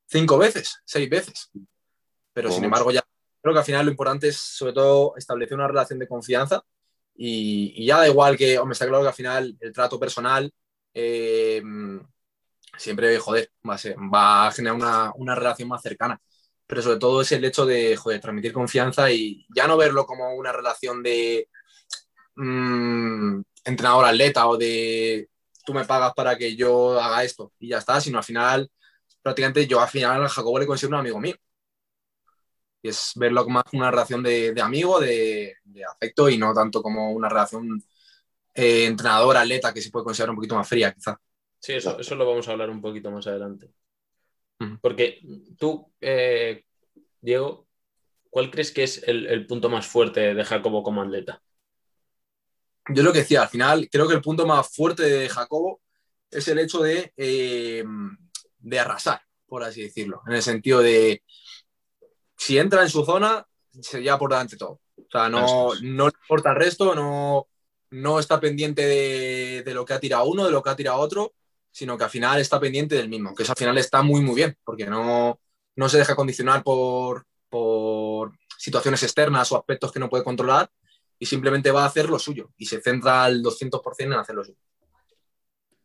cinco 0.06 0.36
veces, 0.36 0.78
seis 0.84 1.08
veces. 1.08 1.50
Pero 2.34 2.50
sin 2.52 2.64
embargo, 2.64 2.90
ya 2.90 3.02
creo 3.40 3.54
que 3.54 3.58
al 3.58 3.64
final 3.64 3.86
lo 3.86 3.90
importante 3.90 4.28
es 4.28 4.36
sobre 4.36 4.74
todo 4.74 5.14
establecer 5.16 5.56
una 5.56 5.66
relación 5.66 5.98
de 5.98 6.06
confianza 6.06 6.62
y, 7.16 7.72
y 7.74 7.86
ya 7.86 7.98
da 7.98 8.08
igual 8.08 8.36
que, 8.36 8.58
hombre, 8.58 8.74
está 8.74 8.86
claro 8.86 9.02
que 9.02 9.08
al 9.08 9.14
final 9.14 9.56
el 9.60 9.72
trato 9.72 9.98
personal 9.98 10.52
eh, 10.92 11.62
siempre, 12.76 13.18
joder, 13.18 13.50
va 13.68 13.74
a, 13.74 13.78
ser, 13.78 13.96
va 13.96 14.46
a 14.46 14.52
generar 14.52 14.76
una, 14.76 15.12
una, 15.16 15.34
relación 15.34 15.68
más 15.68 15.82
cercana. 15.82 16.20
Pero 16.66 16.82
sobre 16.82 16.98
todo 16.98 17.22
es 17.22 17.32
el 17.32 17.44
hecho 17.44 17.64
de, 17.64 17.96
joder, 17.96 18.20
transmitir 18.20 18.52
confianza 18.52 19.10
y 19.10 19.46
ya 19.54 19.66
no 19.66 19.76
verlo 19.78 20.06
como 20.06 20.34
una 20.34 20.52
relación 20.52 21.02
de 21.02 21.48
mmm, 22.38 23.42
entrenador-atleta 23.64 24.48
o 24.48 24.56
de 24.56 25.28
tú 25.64 25.74
me 25.74 25.84
pagas 25.84 26.14
para 26.14 26.36
que 26.38 26.56
yo 26.56 26.98
haga 27.00 27.24
esto 27.24 27.52
y 27.58 27.68
ya 27.68 27.78
está, 27.78 28.00
sino 28.00 28.18
al 28.18 28.24
final, 28.24 28.70
prácticamente 29.22 29.66
yo 29.66 29.80
al 29.80 29.88
final 29.88 30.24
a 30.24 30.28
Jacobo 30.28 30.58
le 30.58 30.66
considero 30.66 30.96
un 30.96 31.00
amigo 31.00 31.20
mío 31.20 31.36
y 32.82 32.88
es 32.88 33.12
verlo 33.16 33.44
como 33.44 33.62
una 33.72 33.90
relación 33.90 34.22
de, 34.22 34.52
de 34.54 34.62
amigo, 34.62 35.00
de, 35.00 35.56
de, 35.64 35.84
afecto 35.84 36.28
y 36.28 36.38
no 36.38 36.54
tanto 36.54 36.82
como 36.82 37.10
una 37.12 37.28
relación 37.28 37.82
eh, 38.54 38.86
entrenador-atleta 38.86 39.74
que 39.74 39.82
se 39.82 39.90
puede 39.90 40.04
considerar 40.04 40.30
un 40.30 40.36
poquito 40.36 40.54
más 40.54 40.68
fría, 40.68 40.92
quizá. 40.92 41.20
Sí, 41.58 41.72
eso, 41.72 41.98
eso 41.98 42.14
lo 42.14 42.26
vamos 42.26 42.46
a 42.48 42.52
hablar 42.52 42.70
un 42.70 42.80
poquito 42.80 43.10
más 43.10 43.26
adelante. 43.26 43.70
Porque 44.80 45.20
tú, 45.58 45.92
eh, 46.00 46.64
Diego, 47.20 47.68
¿cuál 48.30 48.50
crees 48.50 48.72
que 48.72 48.84
es 48.84 49.02
el, 49.06 49.26
el, 49.26 49.46
punto 49.46 49.68
más 49.68 49.86
fuerte 49.86 50.34
de 50.34 50.44
Jacobo 50.44 50.82
como 50.82 51.02
atleta? 51.02 51.40
Yo 52.90 53.02
lo 53.02 53.12
que 53.12 53.20
decía, 53.20 53.42
al 53.42 53.48
final, 53.48 53.88
creo 53.90 54.08
que 54.08 54.14
el 54.14 54.22
punto 54.22 54.46
más 54.46 54.68
fuerte 54.74 55.02
de 55.02 55.28
Jacobo 55.28 55.80
es 56.30 56.48
el 56.48 56.58
hecho 56.58 56.80
de, 56.80 57.12
eh, 57.16 57.84
de 58.58 58.80
arrasar, 58.80 59.20
por 59.46 59.62
así 59.62 59.82
decirlo, 59.82 60.22
en 60.26 60.34
el 60.34 60.42
sentido 60.42 60.80
de 60.80 61.22
si 62.36 62.58
entra 62.58 62.82
en 62.82 62.90
su 62.90 63.04
zona, 63.04 63.46
se 63.80 64.00
lleva 64.00 64.18
por 64.18 64.30
delante 64.30 64.56
todo. 64.56 64.80
O 64.96 65.10
sea, 65.10 65.28
no, 65.28 65.74
no 65.82 66.06
le 66.06 66.12
importa 66.22 66.50
el 66.50 66.56
resto, 66.56 66.94
no, 66.94 67.48
no 67.90 68.18
está 68.18 68.40
pendiente 68.40 68.86
de, 68.86 69.62
de, 69.64 69.74
lo 69.74 69.84
que 69.84 69.94
ha 69.94 70.00
tirado 70.00 70.24
uno, 70.26 70.44
de 70.44 70.52
lo 70.52 70.62
que 70.62 70.70
ha 70.70 70.76
tirado 70.76 70.98
otro, 70.98 71.34
sino 71.70 71.96
que 71.96 72.04
al 72.04 72.10
final 72.10 72.40
está 72.40 72.60
pendiente 72.60 72.94
del 72.94 73.08
mismo, 73.08 73.34
que 73.34 73.42
eso 73.42 73.52
al 73.52 73.58
final 73.58 73.78
está 73.78 74.02
muy, 74.02 74.20
muy 74.20 74.34
bien, 74.34 74.56
porque 74.64 74.86
no, 74.86 75.40
no 75.76 75.88
se 75.88 75.98
deja 75.98 76.16
condicionar 76.16 76.62
por, 76.62 77.26
por 77.48 78.32
situaciones 78.56 79.02
externas 79.02 79.50
o 79.52 79.56
aspectos 79.56 79.92
que 79.92 80.00
no 80.00 80.08
puede 80.08 80.24
controlar 80.24 80.70
y 81.18 81.26
simplemente 81.26 81.70
va 81.70 81.84
a 81.84 81.86
hacer 81.86 82.08
lo 82.08 82.18
suyo 82.18 82.52
y 82.56 82.66
se 82.66 82.80
centra 82.80 83.24
al 83.24 83.42
200% 83.42 84.04
en 84.04 84.12
hacer 84.12 84.34
lo 84.34 84.44
suyo. 84.44 84.58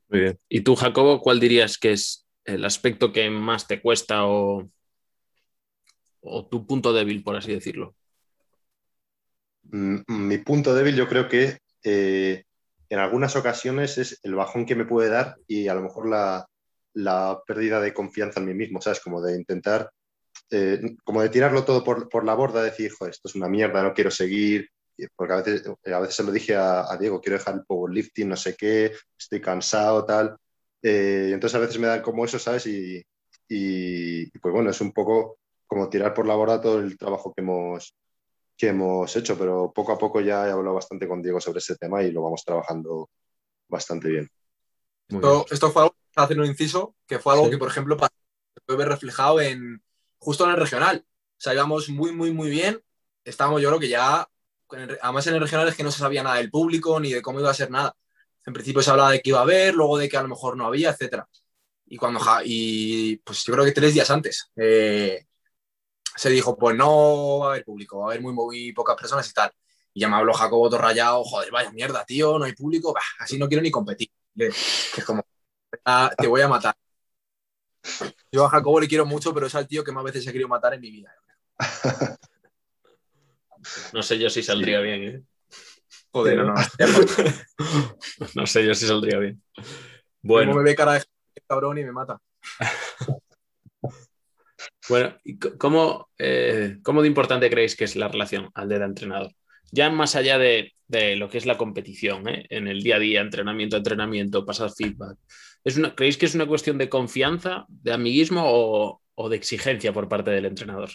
Muy 0.09 0.19
bien. 0.19 0.39
¿Y 0.47 0.61
tú, 0.61 0.75
Jacobo, 0.75 1.19
cuál 1.19 1.39
dirías 1.39 1.77
que 1.77 1.93
es 1.93 2.25
el 2.45 2.65
aspecto 2.65 3.11
que 3.11 3.29
más 3.29 3.67
te 3.67 3.81
cuesta 3.81 4.25
o, 4.25 4.69
o 6.21 6.45
tu 6.47 6.67
punto 6.67 6.93
débil, 6.93 7.23
por 7.23 7.35
así 7.35 7.51
decirlo? 7.51 7.95
Mi 9.71 10.37
punto 10.37 10.75
débil 10.75 10.95
yo 10.95 11.07
creo 11.07 11.27
que 11.27 11.57
eh, 11.83 12.43
en 12.89 12.99
algunas 12.99 13.35
ocasiones 13.35 13.97
es 13.97 14.19
el 14.23 14.35
bajón 14.35 14.65
que 14.65 14.75
me 14.75 14.85
puede 14.85 15.09
dar 15.09 15.37
y 15.47 15.67
a 15.67 15.73
lo 15.73 15.81
mejor 15.81 16.07
la, 16.07 16.47
la 16.93 17.41
pérdida 17.45 17.81
de 17.81 17.93
confianza 17.93 18.39
en 18.39 18.45
mí 18.45 18.53
mismo, 18.53 18.81
¿sabes? 18.81 18.99
Como 18.99 19.21
de 19.21 19.35
intentar, 19.35 19.89
eh, 20.51 20.79
como 21.03 21.21
de 21.21 21.29
tirarlo 21.29 21.65
todo 21.65 21.83
por, 21.83 22.07
por, 22.09 22.23
la 22.23 22.35
borda, 22.35 22.61
decir, 22.61 22.91
joder, 22.91 23.11
esto 23.11 23.27
es 23.27 23.35
una 23.35 23.49
mierda, 23.49 23.81
no 23.81 23.93
quiero 23.93 24.11
seguir, 24.11 24.69
porque 25.15 25.33
a 25.33 25.37
veces, 25.37 25.63
a 25.67 25.99
veces 25.99 26.15
se 26.15 26.23
lo 26.23 26.31
dije 26.31 26.55
a, 26.55 26.91
a 26.91 26.97
Diego, 26.97 27.21
quiero 27.21 27.37
dejar 27.37 27.55
el 27.55 27.65
powerlifting, 27.65 28.29
no 28.29 28.35
sé 28.35 28.55
qué, 28.55 28.93
estoy 29.17 29.41
cansado, 29.41 30.05
tal. 30.05 30.37
Eh, 30.81 31.31
entonces 31.33 31.55
a 31.55 31.59
veces 31.59 31.79
me 31.79 31.87
dan 31.87 32.01
como 32.01 32.25
eso, 32.25 32.39
¿sabes? 32.39 32.67
Y, 32.67 32.97
y, 33.47 34.23
y 34.23 34.39
pues 34.39 34.53
bueno, 34.53 34.69
es 34.69 34.81
un 34.81 34.91
poco 34.91 35.39
como 35.65 35.89
tirar 35.89 36.13
por 36.13 36.27
la 36.27 36.35
borda 36.35 36.61
todo 36.61 36.79
el 36.79 36.97
trabajo 36.97 37.33
que 37.33 37.41
hemos, 37.41 37.95
que 38.57 38.67
hemos 38.67 39.15
hecho, 39.15 39.37
pero 39.37 39.71
poco 39.73 39.91
a 39.91 39.97
poco 39.97 40.21
ya 40.21 40.47
he 40.47 40.51
hablado 40.51 40.75
bastante 40.75 41.07
con 41.07 41.21
Diego 41.21 41.41
sobre 41.41 41.59
este 41.59 41.75
tema 41.75 42.03
y 42.03 42.11
lo 42.11 42.21
vamos 42.21 42.43
trabajando 42.45 43.09
bastante 43.67 44.09
bien. 44.09 44.29
Esto, 45.09 45.45
esto, 45.49 45.71
fue 45.71 45.83
algo, 45.83 45.95
hacer 46.15 46.39
un 46.39 46.45
inciso, 46.45 46.95
que 47.07 47.19
fue 47.19 47.33
algo 47.33 47.45
sí. 47.45 47.51
que, 47.51 47.57
por 47.57 47.67
ejemplo, 47.69 47.97
se 47.97 48.61
puede 48.65 48.79
ver 48.79 48.89
reflejado 48.89 49.41
en 49.41 49.81
justo 50.17 50.45
en 50.45 50.51
el 50.51 50.57
regional. 50.57 51.05
O 51.05 51.41
sea, 51.43 51.53
íbamos 51.53 51.89
muy, 51.89 52.11
muy, 52.11 52.31
muy 52.31 52.49
bien. 52.49 52.81
Estábamos, 53.25 53.61
yo 53.61 53.69
creo 53.69 53.79
que 53.79 53.89
ya 53.89 54.27
además 55.01 55.27
en 55.27 55.35
el 55.35 55.41
regional 55.41 55.67
es 55.67 55.75
que 55.75 55.83
no 55.83 55.91
se 55.91 55.99
sabía 55.99 56.23
nada 56.23 56.37
del 56.37 56.51
público 56.51 56.99
ni 56.99 57.13
de 57.13 57.21
cómo 57.21 57.39
iba 57.39 57.49
a 57.49 57.53
ser 57.53 57.71
nada. 57.71 57.95
En 58.45 58.53
principio 58.53 58.81
se 58.81 58.91
hablaba 58.91 59.11
de 59.11 59.21
que 59.21 59.29
iba 59.29 59.39
a 59.39 59.43
haber, 59.43 59.73
luego 59.73 59.97
de 59.97 60.09
que 60.09 60.17
a 60.17 60.21
lo 60.21 60.29
mejor 60.29 60.57
no 60.57 60.65
había, 60.65 60.89
etcétera. 60.89 61.27
Y 61.85 61.97
cuando, 61.97 62.19
y 62.43 63.17
pues 63.17 63.43
yo 63.43 63.53
creo 63.53 63.65
que 63.65 63.71
tres 63.71 63.93
días 63.93 64.09
antes, 64.09 64.51
eh, 64.55 65.25
se 66.15 66.29
dijo, 66.29 66.57
pues 66.57 66.75
no 66.75 67.39
va 67.39 67.47
a 67.47 67.49
haber 67.51 67.65
público, 67.65 67.99
va 67.99 68.05
a 68.05 68.07
haber 68.09 68.21
muy, 68.21 68.33
muy 68.33 68.73
pocas 68.73 68.95
personas 68.97 69.29
y 69.29 69.33
tal. 69.33 69.51
Y 69.93 70.01
ya 70.01 70.09
me 70.09 70.15
habló 70.15 70.33
Jacobo 70.33 70.69
todo 70.69 70.81
rayado, 70.81 71.23
joder, 71.23 71.51
vaya 71.51 71.71
mierda, 71.71 72.03
tío, 72.05 72.39
no 72.39 72.45
hay 72.45 72.53
público, 72.53 72.93
así 73.19 73.37
no 73.37 73.47
quiero 73.47 73.61
ni 73.61 73.71
competir. 73.71 74.09
es 74.35 75.03
como, 75.05 75.23
ah, 75.85 76.11
te 76.17 76.27
voy 76.27 76.41
a 76.41 76.47
matar. 76.47 76.75
Yo 78.31 78.45
a 78.45 78.49
Jacobo 78.49 78.79
le 78.79 78.87
quiero 78.87 79.05
mucho, 79.05 79.33
pero 79.33 79.47
es 79.47 79.55
al 79.55 79.67
tío 79.67 79.83
que 79.83 79.91
más 79.91 80.03
veces 80.03 80.25
he 80.25 80.31
querido 80.31 80.47
matar 80.47 80.73
en 80.73 80.81
mi 80.81 80.91
vida. 80.91 81.13
No 83.93 84.03
sé 84.03 84.19
yo 84.19 84.29
si 84.29 84.43
saldría 84.43 84.79
bien, 84.81 85.03
¿eh? 85.03 85.21
Joder, 86.11 86.37
no, 86.37 86.53
no. 86.53 86.53
no 88.35 88.45
sé 88.45 88.65
yo 88.65 88.73
si 88.75 88.85
saldría 88.85 89.17
bien. 89.19 89.41
Bueno. 90.21 90.53
me 90.53 90.63
ve 90.63 90.75
cara 90.75 90.93
de 90.93 91.03
cabrón 91.47 91.77
y 91.77 91.83
me 91.83 91.91
mata. 91.91 92.19
bueno, 94.89 95.17
¿cómo, 95.57 96.09
eh, 96.17 96.77
¿cómo 96.83 97.01
de 97.01 97.07
importante 97.07 97.49
creéis 97.49 97.75
que 97.75 97.85
es 97.85 97.95
la 97.95 98.07
relación 98.07 98.49
al 98.53 98.69
de 98.69 98.75
entrenador? 98.75 99.31
Ya 99.71 99.89
más 99.89 100.15
allá 100.15 100.37
de, 100.37 100.73
lo 101.17 101.29
que 101.29 101.39
es 101.39 101.47
la 101.47 101.57
competición, 101.57 102.29
¿eh? 102.29 102.45
en 102.49 102.67
el 102.67 102.83
día 102.83 102.97
a 102.97 102.99
día, 102.99 103.21
entrenamiento, 103.21 103.75
entrenamiento, 103.77 104.45
pasar 104.45 104.71
feedback. 104.71 105.17
¿Es 105.63 105.77
una, 105.77 105.95
¿Creéis 105.95 106.17
que 106.17 106.27
es 106.27 106.35
una 106.35 106.45
cuestión 106.45 106.77
de 106.77 106.89
confianza, 106.89 107.65
de 107.67 107.93
amiguismo 107.93 108.43
o, 108.45 109.29
de 109.29 109.35
exigencia 109.35 109.91
por 109.91 110.07
parte 110.07 110.29
del 110.29 110.45
entrenador? 110.45 110.89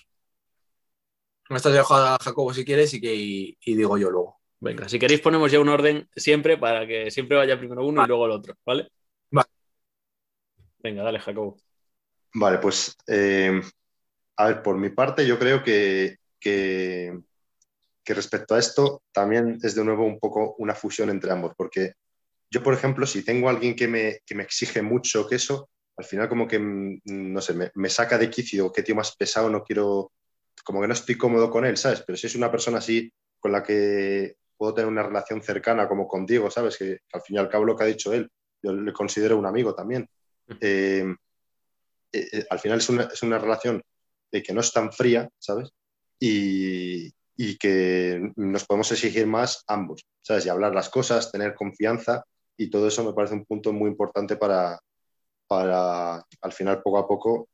No 1.50 1.56
estás 1.56 1.72
de 1.72 1.78
a 1.78 2.18
Jacobo 2.20 2.52
si 2.52 2.64
quieres 2.64 2.92
y, 2.94 3.00
que, 3.00 3.14
y 3.14 3.74
digo 3.74 3.96
yo 3.96 4.10
luego. 4.10 4.38
Venga, 4.60 4.88
si 4.88 4.98
queréis 4.98 5.20
ponemos 5.20 5.50
ya 5.52 5.60
un 5.60 5.68
orden 5.68 6.08
siempre 6.14 6.58
para 6.58 6.86
que 6.86 7.10
siempre 7.10 7.36
vaya 7.36 7.58
primero 7.58 7.86
uno 7.86 8.04
y 8.04 8.08
luego 8.08 8.26
el 8.26 8.32
otro, 8.32 8.54
¿vale? 8.66 8.88
Vale. 9.30 9.48
Venga, 10.78 11.02
dale, 11.04 11.20
Jacobo. 11.20 11.58
Vale, 12.34 12.58
pues 12.58 12.96
eh, 13.06 13.62
a 14.36 14.46
ver, 14.46 14.62
por 14.62 14.76
mi 14.76 14.90
parte 14.90 15.26
yo 15.26 15.38
creo 15.38 15.62
que, 15.62 16.18
que, 16.40 17.18
que, 18.04 18.14
respecto 18.14 18.54
a 18.54 18.58
esto 18.58 19.02
también 19.12 19.58
es 19.62 19.74
de 19.74 19.84
nuevo 19.84 20.04
un 20.04 20.18
poco 20.18 20.56
una 20.58 20.74
fusión 20.74 21.08
entre 21.08 21.30
ambos, 21.30 21.52
porque 21.56 21.92
yo, 22.50 22.62
por 22.62 22.74
ejemplo, 22.74 23.06
si 23.06 23.24
tengo 23.24 23.48
a 23.48 23.52
alguien 23.52 23.76
que 23.76 23.88
me, 23.88 24.20
que 24.26 24.34
me 24.34 24.42
exige 24.42 24.82
mucho 24.82 25.26
que 25.28 25.36
eso, 25.36 25.70
al 25.96 26.04
final 26.04 26.28
como 26.28 26.48
que, 26.48 26.58
mm, 26.58 27.00
no 27.04 27.40
sé, 27.40 27.54
me, 27.54 27.70
me 27.74 27.90
saca 27.90 28.18
de 28.18 28.30
quicio, 28.30 28.72
qué 28.72 28.82
tío 28.82 28.94
más 28.94 29.14
pesado, 29.16 29.50
no 29.50 29.62
quiero, 29.62 30.12
como 30.68 30.82
que 30.82 30.86
no 30.86 30.92
estoy 30.92 31.16
cómodo 31.16 31.50
con 31.50 31.64
él, 31.64 31.78
¿sabes? 31.78 32.02
Pero 32.06 32.18
si 32.18 32.26
es 32.26 32.34
una 32.34 32.50
persona 32.50 32.76
así 32.76 33.10
con 33.40 33.52
la 33.52 33.62
que 33.62 34.36
puedo 34.54 34.74
tener 34.74 34.86
una 34.86 35.02
relación 35.02 35.40
cercana 35.40 35.88
como 35.88 36.06
con 36.06 36.26
Diego, 36.26 36.50
¿sabes? 36.50 36.76
Que, 36.76 36.98
al 37.10 37.22
fin 37.22 37.36
y 37.36 37.38
al 37.38 37.48
cabo 37.48 37.64
lo 37.64 37.74
que 37.74 37.84
ha 37.84 37.86
dicho 37.86 38.12
él, 38.12 38.30
yo 38.62 38.74
le 38.74 38.92
considero 38.92 39.38
un 39.38 39.46
amigo 39.46 39.74
también. 39.74 40.06
Eh, 40.60 41.06
eh, 42.12 42.28
eh, 42.32 42.46
al 42.50 42.58
final 42.58 42.76
es 42.76 42.88
una, 42.90 43.04
es 43.04 43.22
una 43.22 43.38
relación 43.38 43.82
que 44.30 44.52
no 44.52 44.60
es 44.60 44.70
tan 44.70 44.92
fría, 44.92 45.26
¿sabes? 45.38 45.70
Y, 46.20 47.14
y, 47.34 47.56
que 47.56 48.30
nos 48.36 48.66
podemos 48.66 48.92
exigir 48.92 49.26
más 49.26 49.64
ambos, 49.68 50.04
¿sabes? 50.20 50.44
Y 50.44 50.50
hablar 50.50 50.74
las 50.74 50.90
cosas, 50.90 51.32
tener 51.32 51.54
confianza 51.54 52.24
y 52.58 52.68
todo 52.68 52.88
eso 52.88 53.02
me 53.04 53.14
parece 53.14 53.36
un 53.36 53.46
punto 53.46 53.72
muy 53.72 53.88
importante 53.88 54.36
para, 54.36 54.78
para 55.46 56.16
al 56.42 56.52
final 56.52 56.82
poco 56.82 56.98
a 56.98 57.08
poco 57.08 57.48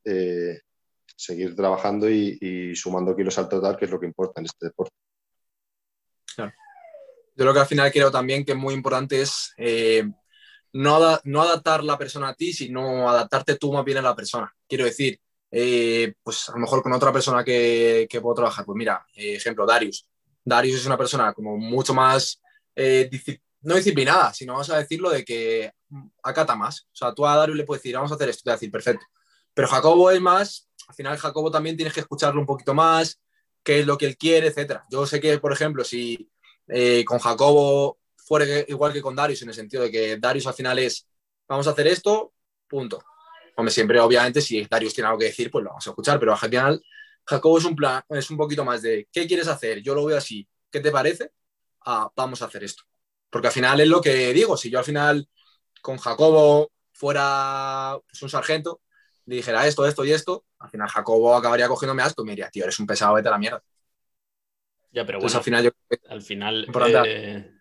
seguir 1.15 1.55
trabajando 1.55 2.09
y, 2.09 2.75
sumando 2.75 3.15
kilos 3.15 3.37
al 3.37 3.49
total, 3.49 3.77
que 3.77 3.85
es 3.85 3.91
lo 3.91 3.99
que 3.99 4.05
importa 4.05 4.41
en 4.41 4.45
este 4.45 4.67
deporte. 4.67 4.93
Claro. 6.35 6.53
Yo 7.35 7.45
lo 7.45 7.53
que 7.53 7.59
al 7.59 7.67
final 7.67 7.91
creo 7.91 8.11
también 8.11 8.45
que 8.45 8.51
es 8.51 8.57
muy 8.57 8.73
importante 8.73 9.21
es 9.21 9.53
eh, 9.57 10.03
no, 10.73 11.19
no, 11.23 11.41
adaptar 11.41 11.83
la 11.83 11.97
persona 11.97 12.29
a 12.29 12.33
ti, 12.33 12.53
sino 12.53 13.09
adaptarte 13.09 13.55
tú 13.55 13.71
más 13.71 13.85
bien 13.85 13.97
a 13.97 14.01
la 14.01 14.15
persona. 14.15 14.53
Quiero 14.67 14.85
decir, 14.85 15.19
eh, 15.51 16.13
pues 16.21 16.49
a 16.49 16.53
lo 16.53 16.59
mejor 16.59 16.83
con 16.83 16.93
otra 16.93 17.13
persona 17.13 17.43
que, 17.43 18.07
que 18.09 18.21
puedo 18.21 18.35
trabajar. 18.35 18.65
Pues 18.65 18.77
mira, 18.77 19.05
eh, 19.15 19.35
ejemplo, 19.35 19.65
Darius. 19.65 20.07
Darius 20.43 20.81
es 20.81 20.85
una 20.85 20.97
persona 20.97 21.33
como 21.33 21.57
mucho 21.57 21.93
más, 21.93 22.41
no 23.61 23.75
disciplinada, 23.75 24.33
sino 24.33 24.53
vamos 24.53 24.69
a 24.69 24.77
decirlo 24.77 25.09
de 25.09 25.25
que 25.25 25.71
acata 26.23 26.55
más. 26.55 26.81
O 26.91 26.95
sea, 26.95 27.13
tú 27.13 27.25
a 27.25 27.35
Darius 27.35 27.57
le 27.57 27.63
puedes 27.63 27.81
decir, 27.81 27.95
vamos 27.95 28.11
a 28.11 28.15
hacer 28.15 28.29
esto, 28.29 28.43
te 28.43 28.49
va 28.49 28.53
a 28.53 28.57
decir, 28.57 28.71
perfecto. 28.71 29.05
Pero 29.53 29.67
Jacobo 29.69 30.11
es 30.11 30.21
más, 30.21 30.69
al 30.87 30.95
final 30.95 31.17
Jacobo 31.17 31.51
también 31.51 31.75
tienes 31.75 31.93
que 31.93 32.01
escucharlo 32.01 32.39
un 32.39 32.45
poquito 32.45 32.73
más, 32.73 33.19
qué 33.63 33.79
es 33.79 33.85
lo 33.85 33.97
que 33.97 34.05
él 34.05 34.17
quiere, 34.17 34.47
etcétera. 34.47 34.85
Yo 34.89 35.05
sé 35.05 35.19
que, 35.19 35.39
por 35.39 35.51
ejemplo, 35.51 35.83
si 35.83 36.29
eh, 36.67 37.03
con 37.05 37.19
Jacobo 37.19 37.99
fuera 38.15 38.45
igual 38.67 38.93
que 38.93 39.01
con 39.01 39.15
Darius, 39.15 39.41
en 39.41 39.49
el 39.49 39.55
sentido 39.55 39.83
de 39.83 39.91
que 39.91 40.17
Darius 40.17 40.47
al 40.47 40.53
final 40.53 40.79
es, 40.79 41.07
vamos 41.47 41.67
a 41.67 41.71
hacer 41.71 41.87
esto, 41.87 42.33
punto. 42.67 43.03
Hombre, 43.57 43.71
siempre, 43.71 43.99
obviamente, 43.99 44.41
si 44.41 44.65
Darius 44.65 44.93
tiene 44.93 45.07
algo 45.07 45.19
que 45.19 45.25
decir, 45.25 45.49
pues 45.49 45.63
lo 45.63 45.69
vamos 45.69 45.87
a 45.87 45.89
escuchar, 45.91 46.19
pero 46.19 46.33
al 46.33 46.37
final 46.37 46.83
Jacobo 47.25 47.57
es 47.57 47.65
un, 47.65 47.75
plan, 47.75 48.03
es 48.09 48.29
un 48.29 48.37
poquito 48.37 48.65
más 48.65 48.81
de, 48.81 49.07
¿qué 49.11 49.27
quieres 49.27 49.47
hacer? 49.47 49.81
Yo 49.81 49.95
lo 49.95 50.05
veo 50.05 50.17
así, 50.17 50.47
¿qué 50.71 50.79
te 50.79 50.91
parece? 50.91 51.31
Ah, 51.85 52.09
vamos 52.15 52.41
a 52.41 52.45
hacer 52.45 52.63
esto. 52.63 52.83
Porque 53.29 53.47
al 53.47 53.53
final 53.53 53.79
es 53.79 53.87
lo 53.87 54.01
que 54.01 54.33
digo, 54.33 54.57
si 54.57 54.69
yo 54.69 54.79
al 54.79 54.85
final 54.85 55.27
con 55.81 55.97
Jacobo 55.97 56.71
fuera 56.93 57.97
pues, 58.07 58.21
un 58.21 58.29
sargento, 58.29 58.81
dijera 59.25 59.65
esto, 59.65 59.85
esto 59.85 60.05
y 60.05 60.11
esto, 60.11 60.45
al 60.59 60.69
final 60.69 60.87
Jacobo 60.87 61.35
acabaría 61.35 61.67
cogiéndome 61.67 62.03
asco 62.03 62.21
y 62.21 62.25
me 62.25 62.31
diría, 62.33 62.49
tío, 62.49 62.63
eres 62.63 62.79
un 62.79 62.85
pesado, 62.85 63.15
vete 63.15 63.27
a 63.27 63.31
la 63.31 63.37
mierda. 63.37 63.63
Ya, 64.91 65.05
pero 65.05 65.19
bueno, 65.19 65.35
al 65.35 65.43
final, 65.43 65.73
al 66.09 66.21
final 66.21 66.67
eh, 67.05 67.51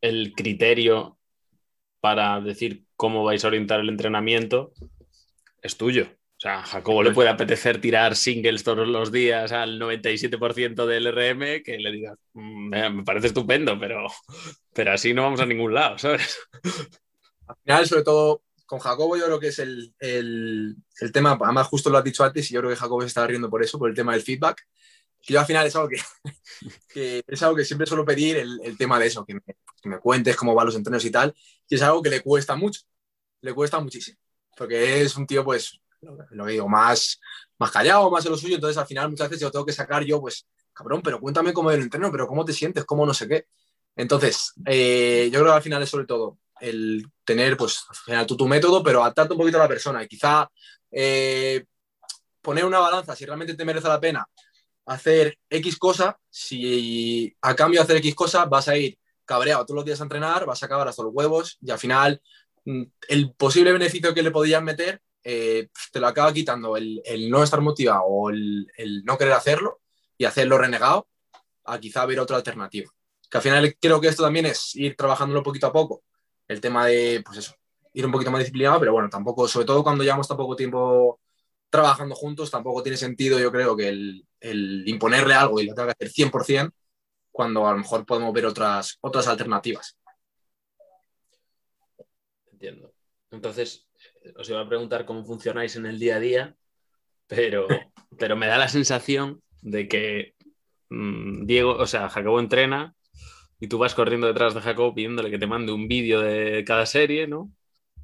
el 0.00 0.32
criterio 0.34 1.18
para 2.00 2.40
decir 2.40 2.84
cómo 2.96 3.24
vais 3.24 3.44
a 3.44 3.48
orientar 3.48 3.80
el 3.80 3.88
entrenamiento 3.88 4.72
es 5.62 5.76
tuyo. 5.76 6.08
O 6.10 6.40
sea, 6.42 6.58
a 6.58 6.64
Jacobo 6.64 7.04
le 7.04 7.12
puede 7.12 7.28
apetecer 7.28 7.80
tirar 7.80 8.16
singles 8.16 8.64
todos 8.64 8.88
los 8.88 9.12
días 9.12 9.52
al 9.52 9.78
97% 9.78 10.86
del 10.86 11.06
RM, 11.06 11.62
que 11.62 11.78
le 11.78 11.92
digas, 11.92 12.18
mm, 12.32 12.68
me 12.68 13.04
parece 13.04 13.28
estupendo, 13.28 13.78
pero, 13.78 14.08
pero 14.74 14.92
así 14.92 15.14
no 15.14 15.22
vamos 15.22 15.40
a 15.40 15.46
ningún 15.46 15.72
lado, 15.72 15.98
¿sabes? 15.98 16.40
Al 17.46 17.56
final, 17.62 17.86
sobre 17.86 18.02
todo 18.02 18.42
con 18.72 18.80
Jacobo, 18.80 19.18
yo 19.18 19.26
creo 19.26 19.38
que 19.38 19.48
es 19.48 19.58
el, 19.58 19.94
el, 19.98 20.74
el 20.98 21.12
tema, 21.12 21.38
además 21.38 21.66
justo 21.66 21.90
lo 21.90 21.98
has 21.98 22.04
dicho 22.04 22.24
antes, 22.24 22.50
y 22.50 22.54
yo 22.54 22.60
creo 22.60 22.70
que 22.70 22.76
Jacobo 22.76 23.02
se 23.02 23.08
está 23.08 23.26
riendo 23.26 23.50
por 23.50 23.62
eso, 23.62 23.78
por 23.78 23.90
el 23.90 23.94
tema 23.94 24.12
del 24.12 24.22
feedback 24.22 24.66
que 25.20 25.34
yo 25.34 25.40
al 25.40 25.44
final 25.44 25.66
es 25.66 25.76
algo 25.76 25.90
que, 25.90 26.00
es 27.26 27.42
algo 27.42 27.54
que 27.54 27.66
siempre 27.66 27.86
suelo 27.86 28.06
pedir, 28.06 28.38
el, 28.38 28.78
tema 28.78 28.98
de 28.98 29.08
eso, 29.08 29.26
que 29.26 29.34
me, 29.84 29.98
cuentes 29.98 30.36
cómo 30.36 30.54
van 30.54 30.64
los 30.64 30.74
entrenos 30.74 31.04
y 31.04 31.10
tal, 31.10 31.34
y 31.68 31.74
es 31.74 31.82
algo 31.82 32.00
que 32.00 32.08
le 32.08 32.22
cuesta 32.22 32.56
mucho, 32.56 32.80
le 33.42 33.52
cuesta 33.52 33.78
muchísimo, 33.78 34.16
porque 34.56 35.02
es 35.02 35.14
un 35.16 35.26
tío, 35.26 35.44
pues, 35.44 35.78
lo 36.30 36.46
que 36.46 36.52
digo, 36.52 36.66
más, 36.66 37.20
más 37.58 37.70
callado, 37.70 38.10
más 38.10 38.24
de 38.24 38.30
lo 38.30 38.38
suyo, 38.38 38.54
entonces 38.54 38.78
al 38.78 38.86
final 38.86 39.10
muchas 39.10 39.28
veces 39.28 39.42
yo 39.42 39.50
tengo 39.50 39.66
que 39.66 39.74
sacar 39.74 40.02
yo, 40.02 40.18
pues, 40.18 40.46
cabrón, 40.72 41.02
pero 41.02 41.20
cuéntame 41.20 41.52
cómo 41.52 41.70
es 41.70 41.76
el 41.76 41.82
entreno, 41.82 42.10
pero 42.10 42.26
cómo 42.26 42.42
te 42.42 42.54
sientes, 42.54 42.86
cómo 42.86 43.04
no 43.04 43.12
sé 43.12 43.28
qué. 43.28 43.44
Entonces, 43.96 44.54
eh, 44.64 45.28
yo 45.30 45.40
creo 45.40 45.52
que 45.52 45.56
al 45.56 45.62
final 45.62 45.82
es 45.82 45.90
sobre 45.90 46.06
todo 46.06 46.38
el 46.62 47.06
tener, 47.24 47.56
pues, 47.56 47.84
al 47.88 47.96
final 47.96 48.26
tu 48.26 48.48
método, 48.48 48.82
pero 48.82 49.02
adaptarte 49.02 49.34
un 49.34 49.38
poquito 49.38 49.58
a 49.58 49.62
la 49.62 49.68
persona 49.68 50.02
y 50.02 50.08
quizá 50.08 50.48
eh, 50.90 51.64
poner 52.40 52.64
una 52.64 52.78
balanza 52.78 53.16
si 53.16 53.24
realmente 53.24 53.54
te 53.54 53.64
merece 53.64 53.88
la 53.88 54.00
pena 54.00 54.26
hacer 54.86 55.38
X 55.48 55.78
cosa, 55.78 56.18
si 56.28 57.34
a 57.40 57.54
cambio 57.54 57.80
de 57.80 57.84
hacer 57.84 57.96
X 57.96 58.14
cosa 58.14 58.44
vas 58.46 58.68
a 58.68 58.76
ir 58.76 58.98
cabreado 59.24 59.64
todos 59.64 59.76
los 59.76 59.84
días 59.84 60.00
a 60.00 60.04
entrenar, 60.04 60.46
vas 60.46 60.62
a 60.62 60.66
acabar 60.66 60.88
hasta 60.88 61.02
los 61.02 61.12
huevos 61.14 61.58
y 61.60 61.70
al 61.70 61.78
final 61.78 62.20
mm, 62.64 62.82
el 63.08 63.32
posible 63.34 63.72
beneficio 63.72 64.14
que 64.14 64.22
le 64.22 64.30
podías 64.30 64.62
meter 64.62 65.00
eh, 65.24 65.68
te 65.92 66.00
lo 66.00 66.08
acaba 66.08 66.32
quitando 66.32 66.76
el, 66.76 67.02
no 67.30 67.42
estar 67.42 67.60
motivado 67.60 68.02
o 68.04 68.30
el, 68.30 68.66
no 69.04 69.16
querer 69.16 69.34
hacerlo 69.34 69.80
y 70.18 70.24
hacerlo 70.24 70.58
renegado 70.58 71.08
a 71.64 71.78
quizá 71.78 72.04
ver 72.06 72.18
otra 72.18 72.36
alternativa. 72.36 72.90
Que 73.30 73.38
al 73.38 73.42
final 73.42 73.76
creo 73.80 74.00
que 74.00 74.08
esto 74.08 74.24
también 74.24 74.46
es 74.46 74.74
ir 74.74 74.96
trabajándolo 74.96 75.42
poquito 75.42 75.68
a 75.68 75.72
poco. 75.72 76.02
El 76.48 76.60
tema 76.60 76.86
de, 76.86 77.22
pues 77.24 77.38
eso, 77.38 77.54
ir 77.94 78.06
un 78.06 78.12
poquito 78.12 78.30
más 78.30 78.40
disciplinado, 78.40 78.80
pero 78.80 78.92
bueno, 78.92 79.08
tampoco, 79.08 79.46
sobre 79.48 79.66
todo 79.66 79.82
cuando 79.82 80.04
llevamos 80.04 80.28
tan 80.28 80.36
poco 80.36 80.56
tiempo 80.56 81.20
trabajando 81.68 82.14
juntos, 82.14 82.50
tampoco 82.50 82.82
tiene 82.82 82.98
sentido, 82.98 83.38
yo 83.38 83.50
creo, 83.50 83.76
que 83.76 83.88
el, 83.88 84.84
imponerle 84.86 85.34
algo 85.34 85.60
y 85.60 85.66
lo 85.66 85.74
tenga 85.74 85.94
que 85.94 86.04
hacer 86.04 86.30
100%, 86.30 86.72
cuando 87.30 87.66
a 87.66 87.72
lo 87.72 87.78
mejor 87.78 88.04
podemos 88.04 88.32
ver 88.32 88.46
otras, 88.46 88.98
otras 89.00 89.26
alternativas. 89.26 89.96
Entiendo. 92.50 92.92
Entonces, 93.30 93.86
os 94.36 94.48
iba 94.50 94.60
a 94.60 94.68
preguntar 94.68 95.06
cómo 95.06 95.24
funcionáis 95.24 95.76
en 95.76 95.86
el 95.86 95.98
día 95.98 96.16
a 96.16 96.20
día, 96.20 96.56
pero, 97.26 97.66
pero 98.18 98.36
me 98.36 98.46
da 98.46 98.58
la 98.58 98.68
sensación 98.68 99.42
de 99.62 99.88
que 99.88 100.34
mm, 100.90 101.46
Diego, 101.46 101.76
o 101.76 101.86
sea, 101.86 102.10
Jacobo 102.10 102.38
entrena 102.38 102.94
y 103.62 103.68
tú 103.68 103.78
vas 103.78 103.94
corriendo 103.94 104.26
detrás 104.26 104.54
de 104.54 104.60
Jacobo 104.60 104.92
pidiéndole 104.92 105.30
que 105.30 105.38
te 105.38 105.46
mande 105.46 105.70
un 105.70 105.86
vídeo 105.86 106.20
de 106.20 106.64
cada 106.66 106.84
serie, 106.84 107.28
¿no? 107.28 107.52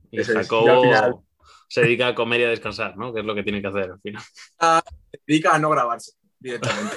Y 0.09 0.23
Jacobo 0.23 1.25
se 1.67 1.81
dedica 1.81 2.07
a 2.07 2.15
comer 2.15 2.43
y 2.43 2.45
a 2.45 2.51
descansar, 2.51 2.97
¿no? 2.97 3.13
Que 3.13 3.21
es 3.21 3.27
lo 3.27 3.35
que 3.35 3.43
tiene 3.43 3.61
que 3.61 3.67
hacer 3.67 3.91
al 3.91 4.01
final. 4.01 4.23
Ah, 4.61 4.81
se 5.11 5.21
dedica 5.27 5.57
a 5.57 5.59
no 5.59 5.69
grabarse 5.71 6.13
directamente. 6.39 6.95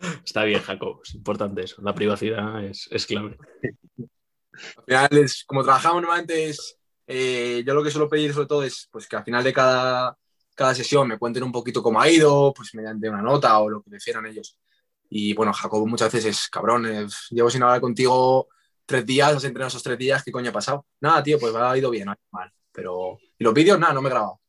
Está 0.26 0.42
bien, 0.42 0.60
Jacob, 0.60 1.00
es 1.04 1.14
importante 1.14 1.62
eso. 1.62 1.80
La 1.80 1.94
privacidad 1.94 2.64
es, 2.64 2.88
es 2.90 3.06
clave. 3.06 3.38
Al 3.68 4.84
final, 4.84 5.08
es, 5.24 5.44
como 5.44 5.62
trabajamos 5.62 6.02
normalmente, 6.02 6.46
es, 6.46 6.76
eh, 7.06 7.62
yo 7.64 7.72
lo 7.72 7.84
que 7.84 7.92
suelo 7.92 8.08
pedir 8.08 8.34
sobre 8.34 8.48
todo 8.48 8.64
es 8.64 8.88
pues, 8.90 9.06
que 9.06 9.14
al 9.14 9.22
final 9.22 9.44
de 9.44 9.52
cada, 9.52 10.18
cada 10.56 10.74
sesión 10.74 11.06
me 11.06 11.18
cuenten 11.18 11.44
un 11.44 11.52
poquito 11.52 11.80
cómo 11.80 12.00
ha 12.00 12.10
ido, 12.10 12.52
pues 12.52 12.74
mediante 12.74 13.08
una 13.08 13.22
nota 13.22 13.60
o 13.60 13.70
lo 13.70 13.80
que 13.80 13.90
prefieran 13.90 14.26
ellos. 14.26 14.58
Y 15.14 15.34
bueno, 15.34 15.52
Jacobo 15.52 15.86
muchas 15.86 16.10
veces 16.10 16.38
es 16.38 16.48
cabrón, 16.48 16.86
llevo 17.28 17.50
sin 17.50 17.62
hablar 17.62 17.82
contigo 17.82 18.48
tres 18.86 19.04
días, 19.04 19.36
has 19.36 19.44
entrenado 19.44 19.68
esos 19.68 19.82
tres 19.82 19.98
días, 19.98 20.22
¿qué 20.24 20.32
coño 20.32 20.48
ha 20.48 20.54
pasado? 20.54 20.86
Nada, 21.02 21.22
tío, 21.22 21.38
pues 21.38 21.54
ha 21.54 21.76
ido 21.76 21.90
bien, 21.90 22.06
no 22.06 22.14
mal. 22.30 22.50
Pero, 22.72 23.18
y 23.38 23.44
los 23.44 23.52
vídeos, 23.52 23.78
nada, 23.78 23.92
no 23.92 24.00
me 24.00 24.08
he 24.08 24.10
grabado. 24.10 24.40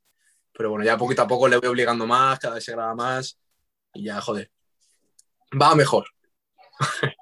Pero 0.53 0.69
bueno, 0.69 0.85
ya 0.85 0.97
poquito 0.97 1.21
a 1.21 1.27
poco 1.27 1.49
le 1.49 1.57
voy 1.57 1.67
obligando 1.67 2.07
más, 2.07 2.39
cada 2.39 2.55
vez 2.55 2.63
se 2.63 2.71
graba 2.71 2.95
más 2.95 3.37
y 3.93 4.05
ya, 4.05 4.21
joder, 4.21 4.49
va 5.61 5.75
mejor. 5.75 6.05